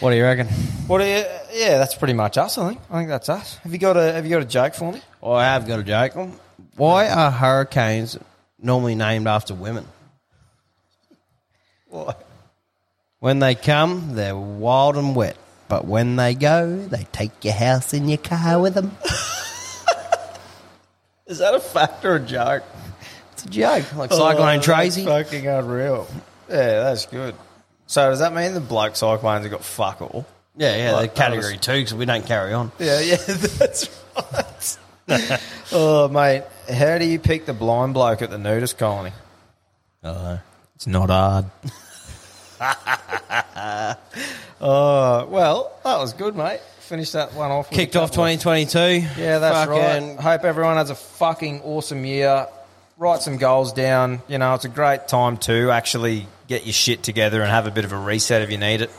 what 0.00 0.10
do 0.10 0.16
you 0.16 0.22
reckon? 0.24 0.46
what? 0.86 1.00
Are 1.00 1.06
you, 1.06 1.24
yeah, 1.52 1.78
that's 1.78 1.94
pretty 1.94 2.14
much 2.14 2.36
us. 2.38 2.58
I 2.58 2.68
think. 2.68 2.80
I 2.90 2.98
think 2.98 3.08
that's 3.08 3.28
us. 3.28 3.56
Have 3.58 3.72
you 3.72 3.78
got 3.78 3.96
a 3.96 4.12
Have 4.12 4.24
you 4.24 4.30
got 4.30 4.42
a 4.42 4.46
joke 4.46 4.74
for 4.74 4.92
me? 4.92 5.00
Well, 5.20 5.34
I 5.34 5.44
have 5.44 5.66
got 5.66 5.78
a 5.80 5.82
joke. 5.82 6.12
Why 6.76 7.08
are 7.08 7.30
hurricanes 7.30 8.18
normally 8.60 8.94
named 8.94 9.26
after 9.26 9.54
women? 9.54 9.86
What? 11.88 12.22
When 13.20 13.38
they 13.38 13.54
come, 13.54 14.14
they're 14.14 14.36
wild 14.36 14.96
and 14.96 15.16
wet. 15.16 15.36
But 15.68 15.84
when 15.86 16.16
they 16.16 16.34
go, 16.34 16.76
they 16.76 17.06
take 17.12 17.44
your 17.44 17.54
house 17.54 17.92
and 17.92 18.08
your 18.08 18.18
car 18.18 18.60
with 18.60 18.74
them. 18.74 18.92
Is 21.26 21.38
that 21.38 21.54
a 21.54 21.60
fact 21.60 22.04
or 22.04 22.16
a 22.16 22.20
joke? 22.20 22.62
It's 23.32 23.44
a 23.44 23.48
joke. 23.48 23.94
Like 23.96 24.12
Cyclone 24.12 24.58
Oh, 24.58 24.62
Tracy. 24.62 25.04
fucking 25.04 25.46
unreal. 25.46 26.06
Yeah, 26.48 26.84
that's 26.84 27.06
good. 27.06 27.34
So 27.86 28.10
does 28.10 28.18
that 28.18 28.32
mean 28.34 28.54
the 28.54 28.60
bloke 28.60 28.96
cyclones 28.96 29.44
have 29.44 29.50
got 29.52 29.62
fuck 29.64 30.02
all? 30.02 30.26
Yeah, 30.56 30.74
yeah, 30.76 30.92
Like, 30.92 31.14
they're 31.14 31.28
category 31.28 31.58
two, 31.58 31.86
so 31.86 31.96
we 31.96 32.04
don't 32.06 32.24
carry 32.26 32.52
on. 32.52 32.72
Yeah, 32.78 33.00
yeah, 33.00 33.16
that's 33.26 33.88
right. 34.16 34.78
oh, 35.72 36.08
mate, 36.08 36.42
how 36.72 36.98
do 36.98 37.04
you 37.04 37.18
pick 37.18 37.46
the 37.46 37.52
blind 37.52 37.94
bloke 37.94 38.22
at 38.22 38.30
the 38.30 38.38
nudist 38.38 38.76
colony? 38.78 39.12
Uh, 40.02 40.38
It's 40.74 40.86
not 40.86 41.10
hard. 41.10 41.44
oh, 44.60 45.26
well, 45.30 45.72
that 45.84 45.98
was 45.98 46.12
good, 46.14 46.34
mate. 46.36 46.60
Finish 46.80 47.10
that 47.12 47.34
one 47.34 47.50
off. 47.50 47.68
with 47.70 47.78
a 47.78 47.82
kicked 47.82 47.96
off 47.96 48.10
couple 48.12 48.24
of- 48.24 48.40
2022. 48.40 49.20
Yeah, 49.20 49.38
that's 49.38 49.68
Fucking- 49.70 50.16
right. 50.16 50.20
Hope 50.20 50.44
everyone 50.44 50.76
has 50.76 50.90
a 50.90 50.94
fucking 50.94 51.62
awesome 51.62 52.04
year. 52.04 52.46
Write 52.98 53.20
some 53.22 53.36
goals 53.36 53.72
down. 53.72 54.22
You 54.26 54.38
know, 54.38 54.54
it's 54.54 54.64
a 54.64 54.70
great 54.70 55.06
time 55.08 55.36
to 55.38 55.70
actually 55.70 56.26
get 56.48 56.64
your 56.64 56.72
shit 56.72 57.02
together 57.02 57.42
and 57.42 57.50
have 57.50 57.66
a 57.66 57.70
bit 57.70 57.84
of 57.84 57.92
a 57.92 57.98
reset 57.98 58.42
if 58.42 58.50
you 58.50 58.56
need 58.58 58.80
it. 58.80 58.90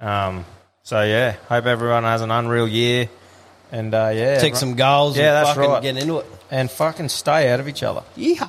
Um, 0.00 0.44
so 0.82 1.02
yeah, 1.02 1.36
hope 1.48 1.64
everyone 1.66 2.02
has 2.04 2.20
an 2.20 2.30
unreal 2.30 2.68
year. 2.68 3.08
And 3.72 3.94
uh, 3.94 4.10
yeah, 4.12 4.38
take 4.40 4.56
some 4.56 4.74
goals 4.74 5.16
Yeah, 5.16 5.38
and 5.38 5.46
that's 5.46 5.56
fucking 5.56 5.70
right. 5.70 5.82
get 5.82 5.96
into 5.96 6.18
it. 6.18 6.26
and 6.50 6.70
fucking 6.70 7.08
stay 7.08 7.50
out 7.50 7.60
of 7.60 7.68
each 7.68 7.82
other. 7.82 8.02
Yeah. 8.16 8.48